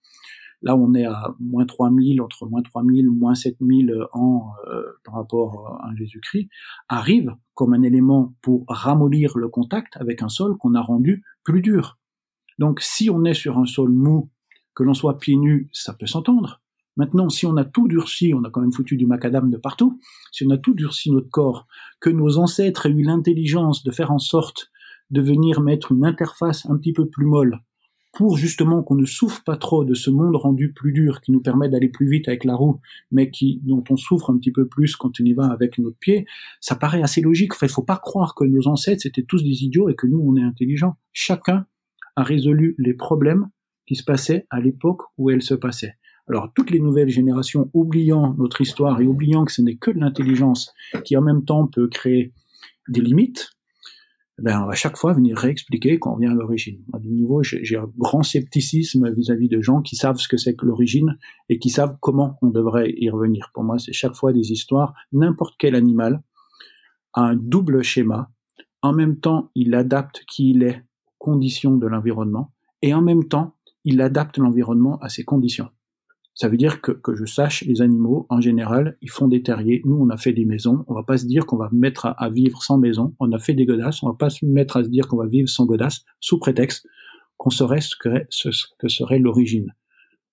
là 0.61 0.75
on 0.75 0.93
est 0.93 1.05
à 1.05 1.33
moins 1.39 1.65
3000, 1.65 2.21
entre 2.21 2.45
moins 2.45 2.61
3000, 2.61 3.09
moins 3.09 3.33
7000 3.33 3.95
ans 4.13 4.51
euh, 4.67 4.83
par 5.03 5.15
rapport 5.15 5.81
à 5.83 5.89
Jésus-Christ, 5.95 6.49
arrive 6.87 7.33
comme 7.55 7.73
un 7.73 7.81
élément 7.81 8.35
pour 8.43 8.65
ramollir 8.67 9.39
le 9.39 9.49
contact 9.49 9.97
avec 9.97 10.21
un 10.21 10.29
sol 10.29 10.55
qu'on 10.59 10.75
a 10.75 10.81
rendu 10.81 11.23
plus 11.43 11.63
dur. 11.63 11.97
Donc 12.59 12.81
si 12.81 13.09
on 13.09 13.23
est 13.25 13.33
sur 13.33 13.57
un 13.57 13.65
sol 13.65 13.91
mou, 13.91 14.29
que 14.73 14.83
l'on 14.83 14.93
soit 14.93 15.17
pieds 15.17 15.37
nus, 15.37 15.69
ça 15.71 15.93
peut 15.93 16.07
s'entendre. 16.07 16.61
Maintenant, 16.97 17.29
si 17.29 17.45
on 17.45 17.57
a 17.57 17.65
tout 17.65 17.87
durci, 17.87 18.33
on 18.33 18.43
a 18.43 18.49
quand 18.49 18.61
même 18.61 18.71
foutu 18.71 18.95
du 18.95 19.05
macadam 19.05 19.49
de 19.49 19.57
partout, 19.57 19.99
si 20.31 20.45
on 20.45 20.49
a 20.49 20.57
tout 20.57 20.73
durci 20.73 21.11
notre 21.11 21.29
corps, 21.29 21.67
que 21.99 22.09
nos 22.09 22.37
ancêtres 22.37 22.85
aient 22.85 22.91
eu 22.91 23.03
l'intelligence 23.03 23.83
de 23.83 23.91
faire 23.91 24.11
en 24.11 24.19
sorte 24.19 24.69
de 25.11 25.21
venir 25.21 25.61
mettre 25.61 25.91
une 25.91 26.05
interface 26.05 26.65
un 26.69 26.77
petit 26.77 26.93
peu 26.93 27.07
plus 27.07 27.25
molle 27.25 27.61
pour 28.15 28.37
justement 28.37 28.81
qu'on 28.81 28.95
ne 28.95 29.05
souffre 29.05 29.43
pas 29.43 29.57
trop 29.57 29.83
de 29.83 29.93
ce 29.93 30.09
monde 30.09 30.37
rendu 30.37 30.71
plus 30.71 30.93
dur 30.93 31.19
qui 31.19 31.31
nous 31.31 31.41
permet 31.41 31.69
d'aller 31.69 31.89
plus 31.89 32.09
vite 32.09 32.29
avec 32.29 32.45
la 32.45 32.55
roue, 32.55 32.79
mais 33.11 33.29
qui 33.29 33.59
dont 33.63 33.83
on 33.89 33.97
souffre 33.97 34.31
un 34.31 34.37
petit 34.37 34.53
peu 34.53 34.67
plus 34.67 34.95
quand 34.95 35.19
on 35.19 35.23
y 35.25 35.33
va 35.33 35.47
avec 35.47 35.77
notre 35.77 35.97
pied, 35.97 36.25
ça 36.61 36.75
paraît 36.75 37.03
assez 37.03 37.21
logique. 37.21 37.53
Enfin, 37.53 37.67
il 37.67 37.73
faut 37.73 37.83
pas 37.83 37.97
croire 37.97 38.33
que 38.33 38.45
nos 38.45 38.67
ancêtres 38.67 39.01
c'était 39.01 39.23
tous 39.23 39.43
des 39.43 39.63
idiots 39.63 39.89
et 39.89 39.95
que 39.95 40.07
nous 40.07 40.23
on 40.25 40.37
est 40.37 40.43
intelligents. 40.43 40.95
Chacun 41.11 41.67
a 42.15 42.23
résolu 42.23 42.75
les 42.77 42.93
problèmes 42.93 43.49
qui 43.85 43.95
se 43.95 44.03
passaient 44.03 44.47
à 44.49 44.59
l'époque 44.59 45.01
où 45.17 45.29
elles 45.29 45.41
se 45.41 45.53
passaient. 45.53 45.95
Alors 46.27 46.51
toutes 46.53 46.71
les 46.71 46.79
nouvelles 46.79 47.09
générations, 47.09 47.69
oubliant 47.73 48.33
notre 48.37 48.61
histoire 48.61 48.99
et 48.99 49.05
oubliant 49.05 49.45
que 49.45 49.51
ce 49.51 49.61
n'est 49.61 49.75
que 49.75 49.91
de 49.91 49.99
l'intelligence 49.99 50.73
qui 51.03 51.15
en 51.17 51.21
même 51.21 51.45
temps 51.45 51.67
peut 51.67 51.87
créer 51.87 52.33
des 52.87 53.01
limites, 53.01 53.51
ben 54.37 54.61
on 54.61 54.65
va 54.65 54.73
chaque 54.73 54.97
fois 54.97 55.13
venir 55.13 55.37
réexpliquer 55.37 55.97
quand 55.97 56.13
on 56.13 56.17
vient 56.17 56.31
à 56.31 56.35
l'origine. 56.35 56.83
De 56.93 57.09
nouveau, 57.09 57.41
j'ai 57.43 57.77
un 57.77 57.89
grand 57.97 58.23
scepticisme 58.23 59.09
vis-à-vis 59.13 59.47
de 59.47 59.61
gens 59.61 59.81
qui 59.81 59.95
savent 59.95 60.17
ce 60.17 60.27
que 60.27 60.35
c'est 60.35 60.55
que 60.55 60.65
l'origine 60.65 61.17
et 61.47 61.57
qui 61.57 61.69
savent 61.69 61.95
comment 62.01 62.37
on 62.41 62.47
devrait 62.47 62.93
y 62.97 63.09
revenir. 63.09 63.51
Pour 63.53 63.63
moi, 63.63 63.79
c'est 63.79 63.93
chaque 63.93 64.15
fois 64.15 64.33
des 64.33 64.51
histoires. 64.51 64.93
N'importe 65.13 65.55
quel 65.57 65.73
animal 65.73 66.21
a 67.13 67.21
un 67.21 67.35
double 67.35 67.81
schéma. 67.81 68.29
En 68.81 68.91
même 68.91 69.19
temps, 69.19 69.51
il 69.55 69.73
adapte 69.73 70.25
qui 70.27 70.49
il 70.49 70.63
est 70.63 70.83
conditions 71.25 71.75
de 71.75 71.87
l'environnement, 71.87 72.51
et 72.83 72.93
en 72.93 73.01
même 73.01 73.27
temps, 73.27 73.55
il 73.83 73.99
adapte 73.99 74.37
l'environnement 74.37 74.99
à 74.99 75.09
ses 75.09 75.23
conditions. 75.23 75.69
Ça 76.35 76.49
veut 76.49 76.57
dire 76.57 76.81
que, 76.81 76.91
que, 76.91 77.15
je 77.15 77.25
sache, 77.25 77.63
les 77.63 77.81
animaux, 77.81 78.27
en 78.29 78.41
général, 78.41 78.95
ils 79.01 79.09
font 79.09 79.27
des 79.27 79.41
terriers. 79.41 79.81
Nous, 79.85 79.95
on 79.95 80.09
a 80.09 80.17
fait 80.17 80.33
des 80.33 80.45
maisons. 80.45 80.85
On 80.87 80.93
va 80.93 81.01
pas 81.01 81.17
se 81.17 81.25
dire 81.25 81.47
qu'on 81.47 81.57
va 81.57 81.69
mettre 81.71 82.13
à, 82.15 82.29
vivre 82.29 82.61
sans 82.61 82.77
maison. 82.77 83.15
On 83.19 83.31
a 83.31 83.39
fait 83.39 83.55
des 83.55 83.65
godasses. 83.65 84.03
On 84.03 84.09
va 84.09 84.13
pas 84.13 84.29
se 84.29 84.45
mettre 84.45 84.77
à 84.77 84.83
se 84.83 84.89
dire 84.89 85.07
qu'on 85.07 85.17
va 85.17 85.25
vivre 85.25 85.49
sans 85.49 85.65
godasses, 85.65 86.05
sous 86.19 86.37
prétexte 86.37 86.85
qu'on 87.37 87.49
saurait 87.49 87.81
ce 87.81 87.95
que, 87.99 88.09
ce 88.29 88.49
que 88.77 88.87
serait 88.87 89.17
l'origine. 89.17 89.73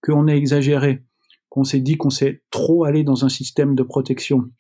Qu'on 0.03 0.27
ait 0.29 0.37
exagéré, 0.37 1.05
qu'on 1.49 1.65
s'est 1.65 1.81
dit 1.81 1.97
qu'on 1.97 2.11
s'est 2.11 2.43
trop 2.51 2.85
allé 2.85 3.03
dans 3.03 3.25
un 3.25 3.31
système 3.31 3.75
de 3.77 3.83
protection 3.83 4.51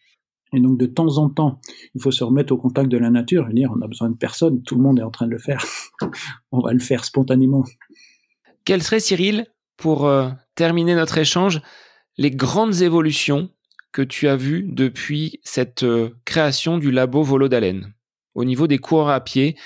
Et 0.52 0.60
donc 0.60 0.78
de 0.78 0.86
temps 0.86 1.18
en 1.18 1.30
temps, 1.30 1.60
il 1.94 2.02
faut 2.02 2.10
se 2.10 2.24
remettre 2.24 2.52
au 2.52 2.56
contact 2.56 2.88
de 2.90 2.98
la 2.98 3.10
nature 3.10 3.48
et 3.48 3.54
dire 3.54 3.72
on 3.74 3.80
a 3.80 3.88
besoin 3.88 4.10
de 4.10 4.16
personne, 4.16 4.62
tout 4.62 4.76
le 4.76 4.82
monde 4.82 4.98
est 4.98 5.02
en 5.02 5.10
train 5.10 5.26
de 5.26 5.32
le 5.32 5.38
faire. 5.38 5.64
on 6.52 6.60
va 6.60 6.72
le 6.72 6.80
faire 6.80 7.04
spontanément. 7.04 7.64
Quel 8.64 8.82
serait 8.82 9.00
Cyril, 9.00 9.46
pour 9.76 10.06
euh, 10.06 10.30
terminer 10.54 10.94
notre 10.94 11.18
échange, 11.18 11.60
les 12.18 12.30
grandes 12.30 12.82
évolutions 12.82 13.50
que 13.92 14.02
tu 14.02 14.28
as 14.28 14.36
vues 14.36 14.64
depuis 14.68 15.40
cette 15.42 15.82
euh, 15.82 16.10
création 16.24 16.78
du 16.78 16.90
labo 16.90 17.22
Volo 17.22 17.48
d'Haleine 17.48 17.92
au 18.34 18.44
niveau 18.44 18.66
des 18.66 18.78
coureurs 18.78 19.10
à 19.10 19.22
pied 19.22 19.56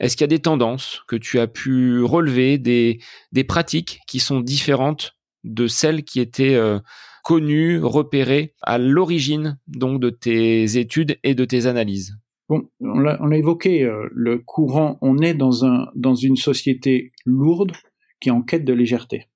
Est-ce 0.00 0.16
qu'il 0.16 0.24
y 0.24 0.24
a 0.24 0.28
des 0.28 0.40
tendances 0.40 1.02
que 1.06 1.16
tu 1.16 1.38
as 1.38 1.46
pu 1.46 2.02
relever, 2.02 2.58
des, 2.58 3.00
des 3.32 3.44
pratiques 3.44 4.00
qui 4.06 4.18
sont 4.18 4.40
différentes 4.40 5.16
de 5.44 5.68
celles 5.68 6.02
qui 6.02 6.20
étaient 6.20 6.54
euh, 6.54 6.80
connues, 7.26 7.80
repérées 7.82 8.54
à 8.62 8.78
l'origine 8.78 9.58
donc 9.66 10.00
de 10.00 10.10
tes 10.10 10.78
études 10.78 11.18
et 11.24 11.34
de 11.34 11.44
tes 11.44 11.66
analyses 11.66 12.16
Bon, 12.48 12.70
on 12.78 13.00
l'a 13.00 13.36
évoqué, 13.36 13.82
euh, 13.82 14.08
le 14.12 14.38
courant, 14.38 14.96
on 15.00 15.18
est 15.18 15.34
dans, 15.34 15.64
un, 15.64 15.88
dans 15.96 16.14
une 16.14 16.36
société 16.36 17.10
lourde 17.24 17.72
qui 18.20 18.28
est 18.28 18.32
en 18.32 18.42
quête 18.42 18.64
de 18.64 18.72
légèreté. 18.72 19.26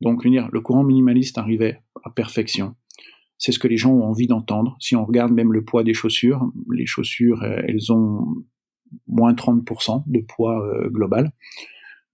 Donc, 0.00 0.24
le 0.24 0.60
courant 0.60 0.82
minimaliste 0.82 1.36
arrivait 1.36 1.82
à 2.02 2.08
perfection. 2.08 2.74
C'est 3.36 3.52
ce 3.52 3.58
que 3.58 3.68
les 3.68 3.76
gens 3.76 3.92
ont 3.92 4.04
envie 4.04 4.26
d'entendre. 4.26 4.78
Si 4.80 4.96
on 4.96 5.04
regarde 5.04 5.32
même 5.32 5.52
le 5.52 5.62
poids 5.62 5.84
des 5.84 5.92
chaussures, 5.92 6.50
les 6.72 6.86
chaussures, 6.86 7.42
euh, 7.42 7.60
elles 7.68 7.92
ont 7.92 8.24
moins 9.06 9.34
30% 9.34 10.04
de 10.06 10.20
poids 10.20 10.58
global. 10.86 11.32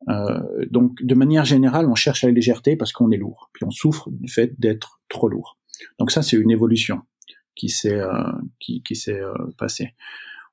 Euh, 0.08 0.66
donc, 0.70 1.02
de 1.02 1.14
manière 1.14 1.44
générale, 1.44 1.88
on 1.88 1.94
cherche 1.94 2.22
la 2.22 2.30
légèreté 2.30 2.76
parce 2.76 2.92
qu'on 2.92 3.10
est 3.10 3.16
lourd, 3.16 3.50
puis 3.52 3.64
on 3.64 3.70
souffre 3.70 4.08
du 4.10 4.28
fait 4.28 4.58
d'être 4.58 4.95
trop 5.08 5.28
lourd. 5.28 5.58
Donc 5.98 6.10
ça, 6.10 6.22
c'est 6.22 6.36
une 6.36 6.50
évolution 6.50 7.02
qui 7.54 7.68
s'est 7.68 7.98
euh, 7.98 8.32
qui, 8.60 8.82
qui 8.82 8.96
s'est 8.96 9.20
euh, 9.20 9.32
passée. 9.58 9.94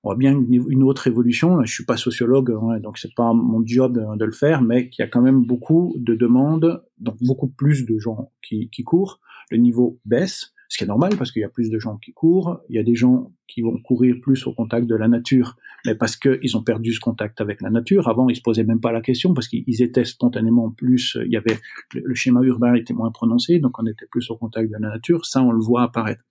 On 0.04 0.10
voit 0.10 0.18
bien 0.18 0.38
une, 0.38 0.84
autre 0.84 1.08
évolution. 1.08 1.64
Je 1.64 1.74
suis 1.74 1.86
pas 1.86 1.96
sociologue, 1.96 2.52
hein, 2.52 2.80
donc 2.82 2.98
c'est 2.98 3.14
pas 3.16 3.34
mon 3.34 3.66
job 3.66 3.94
de, 3.94 4.18
de 4.18 4.26
le 4.26 4.34
faire, 4.34 4.62
mais 4.62 4.90
qu'il 4.90 5.02
y 5.02 5.06
a 5.06 5.10
quand 5.10 5.22
même 5.22 5.46
beaucoup 5.46 5.96
de 5.98 6.14
demandes, 6.14 6.84
donc 6.98 7.16
beaucoup 7.22 7.48
plus 7.48 7.86
de 7.86 7.98
gens 7.98 8.32
qui, 8.42 8.70
qui 8.70 8.84
courent. 8.84 9.22
Le 9.50 9.58
niveau 9.58 10.02
baisse, 10.04 10.54
ce 10.74 10.80
qui 10.80 10.86
est 10.86 10.88
normal 10.88 11.16
parce 11.20 11.32
qu'il 11.32 11.44
y 11.44 11.46
a 11.46 11.50
plus 11.50 11.70
de 11.70 11.78
gens 11.78 11.98
qui 11.98 12.14
courent, 12.14 12.60
il 12.68 12.76
y 12.76 12.80
a 12.80 12.84
des 12.84 12.96
gens 12.96 13.32
qui 13.48 13.62
vont 13.62 13.78
courir 13.78 14.16
plus 14.24 14.48
au 14.48 14.54
contact 14.54 14.88
de 14.88 14.96
la 14.96 15.08
nature, 15.08 15.56
mais 15.86 15.94
parce 15.94 16.16
qu'ils 16.18 16.58
ont 16.58 16.64
perdu 16.64 16.94
ce 16.94 17.00
contact 17.00 17.42
avec 17.42 17.62
la 17.62 17.70
nature. 17.70 18.08
Avant, 18.08 18.28
ils 18.28 18.36
se 18.36 18.42
posaient 18.42 18.64
même 18.64 18.80
pas 18.80 18.92
la 18.92 19.02
question 19.02 19.36
parce 19.36 19.48
qu'ils 19.48 19.84
étaient 19.84 20.04
spontanément 20.04 20.72
plus, 20.72 21.16
il 21.24 21.32
y 21.32 21.38
avait 21.38 21.60
le, 21.94 22.16
schéma 22.16 22.42
urbain 22.42 22.74
était 22.74 22.96
moins 22.96 23.12
prononcé, 23.12 23.60
donc 23.60 23.78
on 23.78 23.86
était 23.86 24.08
plus 24.10 24.32
au 24.32 24.36
contact 24.36 24.68
de 24.68 24.74
la 24.74 24.90
nature. 24.90 25.28
Ça, 25.28 25.44
on 25.44 25.52
le 25.52 25.62
voit 25.62 25.84
apparaître. 25.84 26.24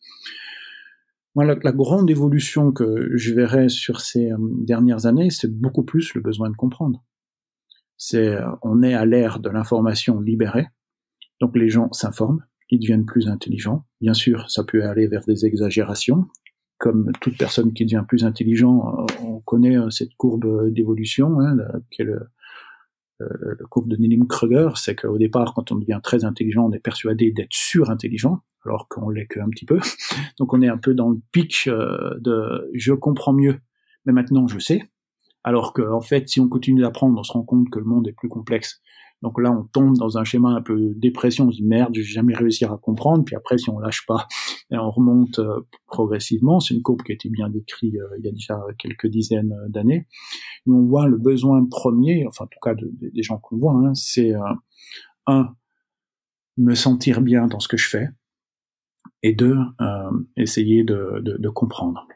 Moi, 1.37 1.45
la, 1.45 1.55
grande 1.55 2.11
évolution 2.11 2.73
que 2.73 3.17
je 3.17 3.35
verrais 3.35 3.69
sur 3.69 4.01
ces 4.01 4.33
euh, 4.33 4.37
dernières 4.41 5.07
années, 5.07 5.31
c'est 5.31 5.57
beaucoup 5.57 5.85
plus 5.85 6.15
le 6.15 6.21
besoin 6.21 6.51
de 6.51 6.57
comprendre. 6.57 7.05
C'est, 7.97 8.27
euh, 8.27 8.51
on 8.63 8.83
est 8.83 8.95
à 8.95 9.07
l'ère 9.07 9.39
de 9.39 9.51
l'information 9.51 10.21
libérée, 10.21 10.67
donc 11.41 11.57
les 11.57 11.69
gens 11.69 11.93
s'informent, 11.93 12.45
deviennent 12.79 13.05
plus 13.05 13.29
intelligents. 13.29 13.85
Bien 14.01 14.15
sûr, 14.15 14.51
ça 14.51 14.65
peut 14.65 14.85
aller 14.85 15.07
vers 15.07 15.25
des 15.25 15.47
exagérations. 15.47 16.27
Comme 16.79 17.13
toute 17.21 17.39
personne 17.39 17.73
qui 17.73 17.85
devient 17.85 18.05
plus 18.07 18.25
intelligent, 18.25 18.97
euh, 18.99 19.07
on 19.25 19.41
connaît 19.41 19.79
euh, 19.79 19.91
cette 19.91 20.15
courbe 20.15 20.71
d'évolution, 20.73 21.41
hein, 21.41 21.57
qui 21.91 22.03
est 22.03 22.07
le, 22.07 22.21
courbe 23.71 23.89
de 23.89 23.97
Nilim-Kruger, 23.97 24.71
c'est 24.77 24.97
qu'au 24.97 25.19
départ, 25.19 25.55
quand 25.55 25.71
on 25.71 25.77
devient 25.77 26.01
très 26.03 26.25
intelligent, 26.25 26.65
on 26.67 26.73
est 26.73 26.81
persuadé 26.81 27.31
d'être 27.31 27.53
surintelligent, 27.53 28.43
alors 28.65 28.89
qu'on 28.89 29.11
l'est 29.11 29.27
qu'un 29.27 29.49
petit 29.49 29.65
peu. 29.65 29.79
Donc 30.39 30.53
on 30.55 30.63
est 30.63 30.69
un 30.69 30.79
peu 30.79 30.95
dans 30.95 31.11
le 31.11 31.21
euh, 31.69 32.15
de 32.19 32.71
je 32.75 32.93
comprends 32.93 33.33
mieux, 33.33 33.59
mais 34.07 34.13
maintenant 34.13 34.47
je 34.47 34.59
sais. 34.59 34.91
Alors 35.45 35.73
qu'en 35.73 35.97
en 35.97 36.01
fait, 36.01 36.29
si 36.29 36.41
on 36.41 36.49
continue 36.49 36.83
d'apprendre, 36.83 37.19
on 37.19 37.23
se 37.23 37.33
rend 37.33 37.43
compte 37.43 37.71
que 37.71 37.79
le 37.79 37.85
monde 37.85 38.09
est 38.09 38.13
plus 38.13 38.29
complexe 38.29 38.81
donc 39.23 39.41
là, 39.41 39.53
on 39.53 39.63
tombe 39.65 39.97
dans 39.97 40.19
un 40.19 40.25
schéma 40.25 40.51
un 40.51 40.63
peu 40.63 40.93
dépression. 40.97 41.47
On 41.47 41.51
se 41.53 41.57
dit 41.59 41.65
merde, 41.65 41.95
je 41.95 42.01
vais 42.01 42.07
jamais 42.07 42.35
réussir 42.35 42.73
à 42.73 42.79
comprendre. 42.79 43.25
Puis 43.25 43.37
après, 43.37 43.57
si 43.57 43.71
on 43.71 43.79
lâche 43.79 44.05
pas, 44.07 44.27
et 44.71 44.77
on 44.77 44.91
remonte 44.91 45.39
euh, 45.39 45.61
progressivement. 45.87 46.61
C'est 46.61 46.75
une 46.75 46.83
courbe 46.83 47.03
qui 47.03 47.13
a 47.13 47.15
été 47.15 47.29
bien 47.31 47.49
décrite 47.49 47.95
euh, 47.95 48.19
il 48.19 48.25
y 48.25 48.29
a 48.29 48.33
déjà 48.33 48.61
quelques 48.79 49.07
dizaines 49.07 49.53
euh, 49.53 49.69
d'années. 49.69 50.07
On 50.67 50.83
voit 50.83 51.07
le 51.07 51.19
besoin 51.19 51.65
premier, 51.65 52.27
enfin 52.27 52.45
en 52.45 52.49
tout 52.49 52.59
cas 52.63 52.75
des 52.75 53.23
gens 53.23 53.39
qu'on 53.39 53.57
voit, 53.57 53.73
hein, 53.73 53.95
c'est 53.95 54.33
un 55.27 55.55
me 56.57 56.75
sentir 56.75 57.21
bien 57.21 57.47
dans 57.47 57.59
ce 57.59 57.67
que 57.67 57.77
je 57.77 57.89
fais, 57.89 58.09
et 59.23 59.33
deux 59.33 59.57
essayer 60.37 60.85
de, 60.85 61.21
de 61.21 61.49
comprendre 61.49 62.07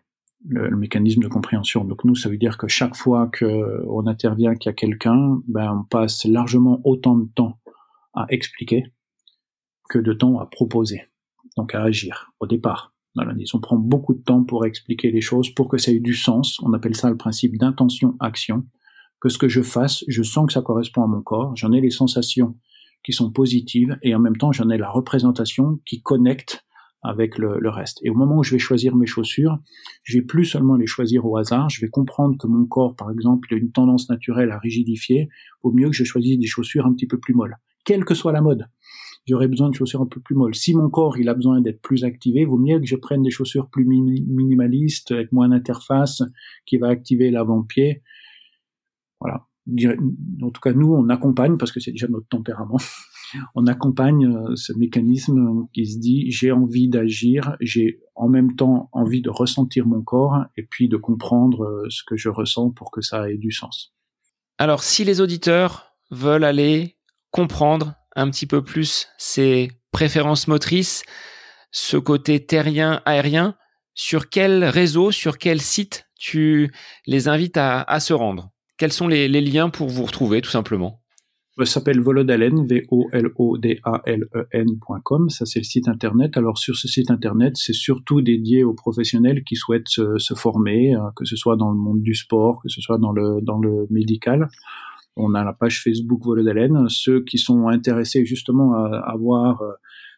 le, 0.49 0.77
mécanisme 0.77 1.23
de 1.23 1.29
compréhension. 1.29 1.85
Donc 1.85 2.05
nous, 2.05 2.15
ça 2.15 2.29
veut 2.29 2.39
dire 2.39 2.59
que 2.59 2.69
chaque 2.69 2.97
fois 2.97 3.31
qu'on 3.39 4.07
intervient, 4.07 4.55
qu'il 4.55 4.71
y 4.71 4.73
a 4.73 4.75
quelqu'un, 4.75 5.41
ben, 5.49 5.81
on 5.81 5.85
passe 5.85 6.25
largement 6.25 6.81
autant 6.85 7.17
de 7.17 7.29
temps 7.35 7.59
à 8.15 8.27
expliquer 8.31 8.85
que 9.89 9.99
de 9.99 10.13
temps 10.13 10.39
à 10.39 10.47
proposer, 10.47 11.03
donc 11.57 11.75
à 11.75 11.83
agir 11.83 12.33
au 12.41 12.47
départ. 12.47 12.93
Voilà, 13.15 13.33
on 13.55 13.61
prend 13.61 13.77
beaucoup 13.77 14.15
de 14.15 14.23
temps 14.23 14.45
pour 14.45 14.67
expliquer 14.67 15.11
les 15.11 15.23
choses, 15.23 15.49
pour 15.51 15.69
que 15.69 15.79
ça 15.79 15.91
ait 15.91 16.01
du 16.01 16.15
sens. 16.15 16.61
On 16.61 16.73
appelle 16.75 16.95
ça 16.95 17.09
le 17.09 17.17
principe 17.17 17.57
d'intention-action. 17.57 18.67
Que 19.21 19.31
ce 19.31 19.39
que 19.39 19.49
je 19.49 19.63
fasse, 19.63 20.05
je 20.09 20.23
sens 20.23 20.47
que 20.47 20.53
ça 20.53 20.61
correspond 20.61 21.03
à 21.03 21.07
mon 21.07 21.23
corps, 21.23 21.57
j'en 21.57 21.73
ai 21.73 21.81
les 21.81 21.91
sensations 21.91 22.57
qui 23.03 23.13
sont 23.13 23.31
positives 23.31 23.97
et 24.03 24.15
en 24.15 24.19
même 24.19 24.37
temps 24.37 24.53
j'en 24.53 24.69
ai 24.69 24.77
la 24.77 24.91
représentation 24.91 25.81
qui 25.87 26.03
connecte 26.03 26.66
avec 27.07 27.39
le, 27.39 27.69
reste. 27.69 28.01
Et 28.03 28.11
au 28.11 28.15
moment 28.15 28.39
où 28.39 28.43
je 28.43 28.51
vais 28.51 28.59
choisir 28.59 28.97
mes 28.97 29.07
chaussures, 29.07 29.59
je 30.03 30.19
vais 30.19 30.25
plus 30.25 30.45
seulement 30.45 30.77
les 30.77 30.87
choisir 30.87 31.25
au 31.25 31.37
hasard, 31.37 31.71
je 31.71 31.81
vais 31.81 31.89
comprendre 31.89 32.37
que 32.37 32.47
mon 32.47 32.67
corps, 32.67 32.97
par 32.97 33.11
exemple, 33.11 33.53
a 33.55 33.57
une 33.57 33.71
tendance 33.71 34.11
naturelle 34.11 34.51
à 34.51 34.59
rigidifier, 34.59 35.29
vaut 35.63 35.73
mieux 35.73 35.89
que 35.89 35.95
je 35.95 36.05
choisisse 36.05 36.39
des 36.39 36.47
chaussures 36.47 36.85
un 36.87 36.93
petit 36.93 37.07
peu 37.07 37.19
plus 37.19 37.35
molles, 37.35 37.57
quelle 37.85 38.05
que 38.05 38.15
soit 38.15 38.33
la 38.33 38.41
mode. 38.41 38.67
J'aurais 39.27 39.49
besoin 39.49 39.71
de 39.71 39.75
chaussures 39.75 40.03
un 40.03 40.07
peu 40.07 40.21
plus 40.21 40.37
molles. 40.37 40.55
Si 40.55 40.75
mon 40.75 40.89
corps 40.89 41.19
il 41.19 41.29
a 41.29 41.35
besoin 41.35 41.61
d'être 41.61 41.81
plus 41.81 42.05
activé, 42.05 42.45
vaut 42.45 42.59
mieux 42.59 42.79
que 42.79 42.87
je 42.87 42.97
prenne 42.97 43.23
des 43.23 43.31
chaussures 43.31 43.69
plus 43.69 43.85
minimalistes, 43.85 45.11
avec 45.13 45.33
moins 45.33 45.49
d'interface, 45.49 46.23
qui 46.65 46.79
va 46.79 46.89
activer 46.89 47.31
l'avant-pied. 47.31 48.03
Voilà. 49.21 49.47
En 50.43 50.51
tout 50.51 50.61
cas, 50.61 50.73
nous, 50.73 50.93
on 50.93 51.09
accompagne 51.09 51.57
parce 51.59 51.73
que 51.73 51.81
c'est 51.81 51.91
déjà 51.91 52.07
notre 52.07 52.29
tempérament 52.29 52.79
on 53.55 53.67
accompagne 53.67 54.27
euh, 54.27 54.57
ce 54.57 54.73
mécanisme 54.73 55.67
qui 55.73 55.87
se 55.87 55.99
dit 55.99 56.31
j'ai 56.31 56.53
envie 56.53 56.89
d'agir, 56.89 57.57
j'ai 57.61 58.01
en 58.15 58.29
même 58.29 58.57
temps 58.57 58.89
envie 58.93 59.23
de 59.23 59.31
ressentir 59.31 59.87
mon 59.87 60.03
corps 60.03 60.45
et 60.57 60.63
puis 60.63 60.89
de 60.89 60.97
comprendre 60.97 61.65
euh, 61.65 61.87
ce 61.89 62.03
que 62.07 62.17
je 62.17 62.29
ressens 62.29 62.71
pour 62.71 62.91
que 62.91 63.01
ça 63.01 63.31
ait 63.31 63.39
du 63.39 63.53
sens. 63.53 63.95
Alors 64.59 64.83
si 64.83 65.05
les 65.05 65.21
auditeurs 65.21 65.93
veulent 66.11 66.45
aller 66.45 66.97
comprendre 67.31 67.95
un 68.15 68.31
petit 68.31 68.47
peu 68.47 68.63
plus 68.63 69.09
ces 69.19 69.71
préférences 69.93 70.49
motrices, 70.49 71.03
ce 71.71 71.97
côté 71.97 72.45
terrien, 72.45 73.03
aérien, 73.05 73.57
sur 73.95 74.31
quel 74.31 74.65
réseau, 74.65 75.11
sur 75.11 75.39
quel 75.39 75.61
site 75.61 76.07
tu 76.19 76.73
les 77.07 77.29
invites 77.29 77.57
à, 77.59 78.01
se 78.01 78.15
rendre? 78.15 78.51
Quels 78.79 78.93
sont 78.93 79.09
les 79.09 79.29
liens 79.29 79.69
pour 79.69 79.89
vous 79.89 80.05
retrouver 80.05 80.41
tout 80.41 80.51
simplement? 80.51 81.03
Ça 81.65 81.65
s'appelle 81.75 82.01
Volodalen, 82.01 82.67
V-O-L-O-D-A-L-E-N.com. 82.67 83.31
Ça, 85.31 85.47
c'est 85.47 85.61
le 85.61 85.65
site 85.65 85.89
internet. 85.89 86.37
Alors, 86.37 86.59
sur 86.59 86.77
ce 86.77 86.87
site 86.87 87.11
internet, 87.11 87.57
c'est 87.57 87.73
surtout 87.73 88.21
dédié 88.21 88.63
aux 88.63 88.75
professionnels 88.75 89.43
qui 89.43 89.57
souhaitent 89.57 89.89
se, 89.89 90.35
former, 90.35 90.95
euh, 90.95 91.01
que 91.17 91.25
ce 91.25 91.35
soit 91.35 91.57
dans 91.57 91.71
le 91.71 91.79
monde 91.79 92.03
du 92.03 92.15
sport, 92.15 92.61
que 92.63 92.69
ce 92.69 92.83
soit 92.83 92.99
dans 92.99 93.13
le, 93.13 93.41
dans 93.41 93.59
le 93.59 93.87
médical. 93.89 94.49
On 95.17 95.35
a 95.35 95.43
la 95.45 95.55
page 95.55 95.83
Facebook 95.83 96.23
Volodalen. 96.23 96.91
Ceux 96.91 97.25
qui 97.25 97.39
sont 97.39 97.69
intéressés 97.69 98.27
justement 98.27 98.75
à 98.75 98.99
avoir 99.11 99.63
euh, 99.63 99.73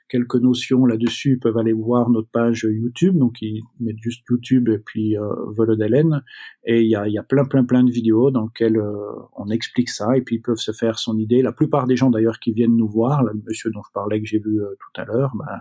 quelques 0.09 0.37
notions 0.37 0.87
là-dessus 0.87 1.39
peuvent 1.39 1.57
aller 1.57 1.73
voir 1.73 2.11
notre 2.11 2.29
page 2.31 2.67
YouTube. 2.69 3.17
Donc, 3.17 3.41
ils 3.43 3.63
mettent 3.81 4.01
juste 4.01 4.25
YouTube 4.29 4.69
et 4.69 4.79
puis 4.79 5.17
euh, 5.17 5.29
Volodalen. 5.49 6.23
Et 6.65 6.83
il 6.83 6.89
y 6.89 6.97
a, 6.97 7.07
y 7.09 7.19
a, 7.19 7.23
plein, 7.23 7.45
plein, 7.45 7.65
plein 7.65 7.85
de 7.85 7.91
vidéos 7.91 8.31
dans 8.31 8.47
lesquelles 8.47 8.77
euh, 8.77 9.13
on 9.37 9.49
explique 9.49 9.89
ça. 9.89 10.17
Et 10.17 10.23
puis, 10.23 10.37
ils 10.37 10.43
peuvent 10.43 10.57
se 10.59 10.73
faire 10.73 10.99
son 10.99 11.19
idée. 11.19 11.43
La 11.43 11.53
plupart 11.53 11.87
des 11.87 11.97
gens, 11.97 12.11
d'ailleurs, 12.11 12.41
qui 12.41 12.53
viennent 12.53 12.77
nous 12.77 12.89
voir, 12.89 13.23
le 13.23 13.33
monsieur 13.47 13.71
dont 13.71 13.83
je 13.87 13.93
parlais, 13.93 14.21
que 14.21 14.27
j'ai 14.27 14.39
vu 14.39 14.61
euh, 14.61 14.75
tout 14.81 15.01
à 15.01 15.05
l'heure, 15.05 15.33
ben, 15.37 15.61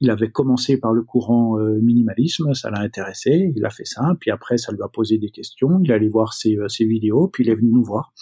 il 0.00 0.10
avait 0.10 0.30
commencé 0.30 0.78
par 0.78 0.92
le 0.92 1.02
courant 1.02 1.58
euh, 1.58 1.80
minimalisme, 1.80 2.52
ça 2.54 2.70
l'a 2.70 2.80
intéressé, 2.80 3.52
il 3.56 3.64
a 3.64 3.70
fait 3.70 3.86
ça, 3.86 4.14
puis 4.20 4.30
après 4.30 4.58
ça 4.58 4.70
lui 4.72 4.82
a 4.82 4.88
posé 4.88 5.16
des 5.16 5.30
questions, 5.30 5.80
il 5.82 5.90
allait 5.90 6.08
voir 6.08 6.34
ses, 6.34 6.58
ses 6.68 6.84
vidéos, 6.84 7.28
puis 7.28 7.44
il 7.44 7.50
est 7.50 7.54
venu 7.54 7.70
nous 7.72 7.82
voir 7.82 8.12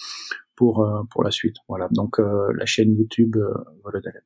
pour 0.55 0.87
pour 1.11 1.21
la 1.21 1.31
suite. 1.31 1.57
Voilà, 1.67 1.89
donc 1.91 2.19
la 2.19 2.65
chaîne 2.65 2.95
YouTube 2.95 3.35
Volodalen. 3.83 4.21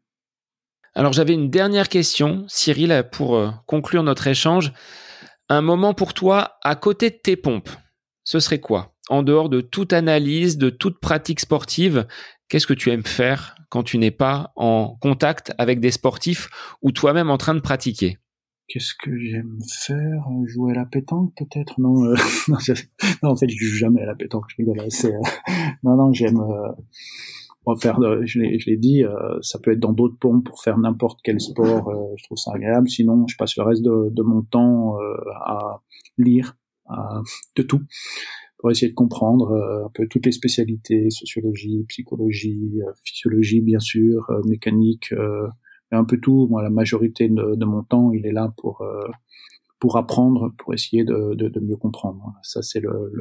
Alors 0.95 1.13
j'avais 1.13 1.33
une 1.33 1.49
dernière 1.49 1.89
question, 1.89 2.45
Cyril, 2.47 3.03
pour 3.11 3.35
euh, 3.35 3.49
conclure 3.65 4.03
notre 4.03 4.27
échange. 4.27 4.73
Un 5.49 5.61
moment 5.61 5.93
pour 5.93 6.13
toi 6.13 6.57
à 6.63 6.75
côté 6.75 7.09
de 7.09 7.15
tes 7.15 7.35
pompes, 7.35 7.69
ce 8.23 8.39
serait 8.39 8.59
quoi? 8.59 8.93
En 9.09 9.23
dehors 9.23 9.49
de 9.49 9.61
toute 9.61 9.93
analyse, 9.93 10.57
de 10.57 10.69
toute 10.69 10.99
pratique 10.99 11.39
sportive, 11.39 12.05
qu'est-ce 12.47 12.67
que 12.67 12.73
tu 12.73 12.91
aimes 12.91 13.05
faire 13.05 13.55
quand 13.69 13.83
tu 13.83 13.97
n'es 13.97 14.11
pas 14.11 14.51
en 14.55 14.97
contact 15.01 15.53
avec 15.57 15.79
des 15.79 15.91
sportifs 15.91 16.49
ou 16.81 16.91
toi-même 16.91 17.29
en 17.29 17.37
train 17.37 17.55
de 17.55 17.59
pratiquer? 17.59 18.17
Qu'est-ce 18.69 18.93
que 18.93 19.17
j'aime 19.17 19.57
faire? 19.67 20.27
Jouer 20.45 20.73
à 20.73 20.75
la 20.75 20.85
pétanque 20.85 21.33
peut-être? 21.35 21.79
Non, 21.79 22.05
euh, 22.05 22.15
non, 23.23 23.31
en 23.31 23.35
fait, 23.35 23.49
je 23.49 23.57
joue 23.57 23.75
jamais 23.75 24.03
à 24.03 24.05
la 24.05 24.13
pétanque. 24.13 24.45
Je 24.49 24.57
rigole. 24.57 24.79
Euh, 24.79 25.11
non, 25.81 25.95
non, 25.95 26.13
j'aime. 26.13 26.39
Euh, 26.39 26.71
faire, 27.75 27.99
je 28.25 28.39
l'ai 28.39 28.77
dit, 28.77 29.03
ça 29.41 29.59
peut 29.59 29.71
être 29.71 29.79
dans 29.79 29.93
d'autres 29.93 30.17
pompes 30.17 30.45
pour 30.45 30.61
faire 30.61 30.77
n'importe 30.77 31.19
quel 31.23 31.39
sport. 31.39 31.91
je 32.17 32.23
trouve 32.23 32.37
ça 32.37 32.51
agréable. 32.53 32.89
Sinon, 32.89 33.25
je 33.27 33.35
passe 33.37 33.57
le 33.57 33.63
reste 33.63 33.83
de, 33.83 34.21
mon 34.21 34.41
temps 34.41 34.97
à 35.45 35.81
lire 36.17 36.57
à, 36.87 37.21
de 37.55 37.63
tout 37.63 37.81
pour 38.57 38.71
essayer 38.71 38.89
de 38.89 38.95
comprendre 38.95 39.53
un 39.85 39.89
peu 39.93 40.07
toutes 40.07 40.25
les 40.25 40.31
spécialités, 40.31 41.09
sociologie, 41.09 41.85
psychologie, 41.87 42.79
physiologie 43.03 43.61
bien 43.61 43.79
sûr, 43.79 44.29
mécanique, 44.45 45.13
un 45.91 46.05
peu 46.05 46.19
tout. 46.19 46.47
Moi, 46.49 46.61
la 46.61 46.69
majorité 46.69 47.29
de, 47.29 47.65
mon 47.65 47.83
temps, 47.83 48.11
il 48.11 48.25
est 48.25 48.31
là 48.31 48.53
pour 48.57 48.81
euh, 48.81 49.07
pour 49.79 49.97
apprendre, 49.97 50.53
pour 50.57 50.73
essayer 50.73 51.05
de, 51.05 51.59
mieux 51.61 51.77
comprendre. 51.77 52.33
Ça, 52.43 52.61
c'est 52.61 52.81
le, 52.81 53.13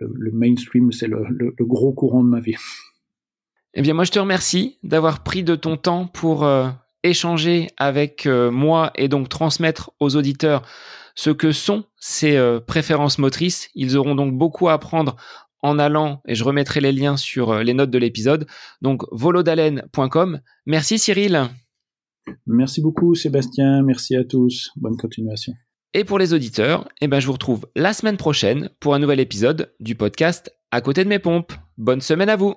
le, 0.00 0.32
mainstream, 0.32 0.90
c'est 0.92 1.08
le, 1.08 1.52
gros 1.60 1.92
courant 1.92 2.24
de 2.24 2.30
ma 2.30 2.40
vie. 2.40 2.56
Eh 3.74 3.82
bien, 3.82 3.94
moi, 3.94 4.04
je 4.04 4.12
te 4.12 4.18
remercie 4.18 4.78
d'avoir 4.82 5.22
pris 5.22 5.42
de 5.42 5.56
ton 5.56 5.76
temps 5.76 6.06
pour 6.06 6.44
euh, 6.44 6.68
échanger 7.02 7.68
avec 7.76 8.26
euh, 8.26 8.50
moi 8.50 8.92
et 8.94 9.08
donc 9.08 9.28
transmettre 9.28 9.90
aux 10.00 10.16
auditeurs 10.16 10.62
ce 11.16 11.30
que 11.30 11.52
sont 11.52 11.84
ces 11.96 12.36
préférences 12.66 13.18
motrices. 13.18 13.70
Ils 13.76 13.96
auront 13.96 14.16
donc 14.16 14.36
beaucoup 14.36 14.68
à 14.68 14.72
apprendre 14.72 15.16
en 15.62 15.78
allant, 15.78 16.20
et 16.26 16.34
je 16.34 16.44
remettrai 16.44 16.80
les 16.80 16.92
liens 16.92 17.16
sur 17.16 17.54
les 17.60 17.72
notes 17.72 17.90
de 17.90 17.98
l'épisode, 17.98 18.46
donc 18.82 19.04
volodalen.com. 19.12 20.40
Merci 20.66 20.98
Cyril. 20.98 21.48
Merci 22.46 22.80
beaucoup 22.80 23.14
Sébastien, 23.14 23.82
merci 23.82 24.16
à 24.16 24.24
tous, 24.24 24.70
bonne 24.76 24.96
continuation. 24.96 25.54
Et 25.94 26.04
pour 26.04 26.18
les 26.18 26.34
auditeurs, 26.34 26.88
eh 27.00 27.06
ben 27.06 27.20
je 27.20 27.26
vous 27.26 27.32
retrouve 27.32 27.66
la 27.76 27.92
semaine 27.92 28.16
prochaine 28.16 28.68
pour 28.80 28.94
un 28.94 28.98
nouvel 28.98 29.20
épisode 29.20 29.72
du 29.78 29.94
podcast 29.94 30.52
À 30.72 30.80
côté 30.80 31.04
de 31.04 31.08
mes 31.08 31.20
pompes. 31.20 31.52
Bonne 31.78 32.00
semaine 32.00 32.28
à 32.28 32.36
vous. 32.36 32.56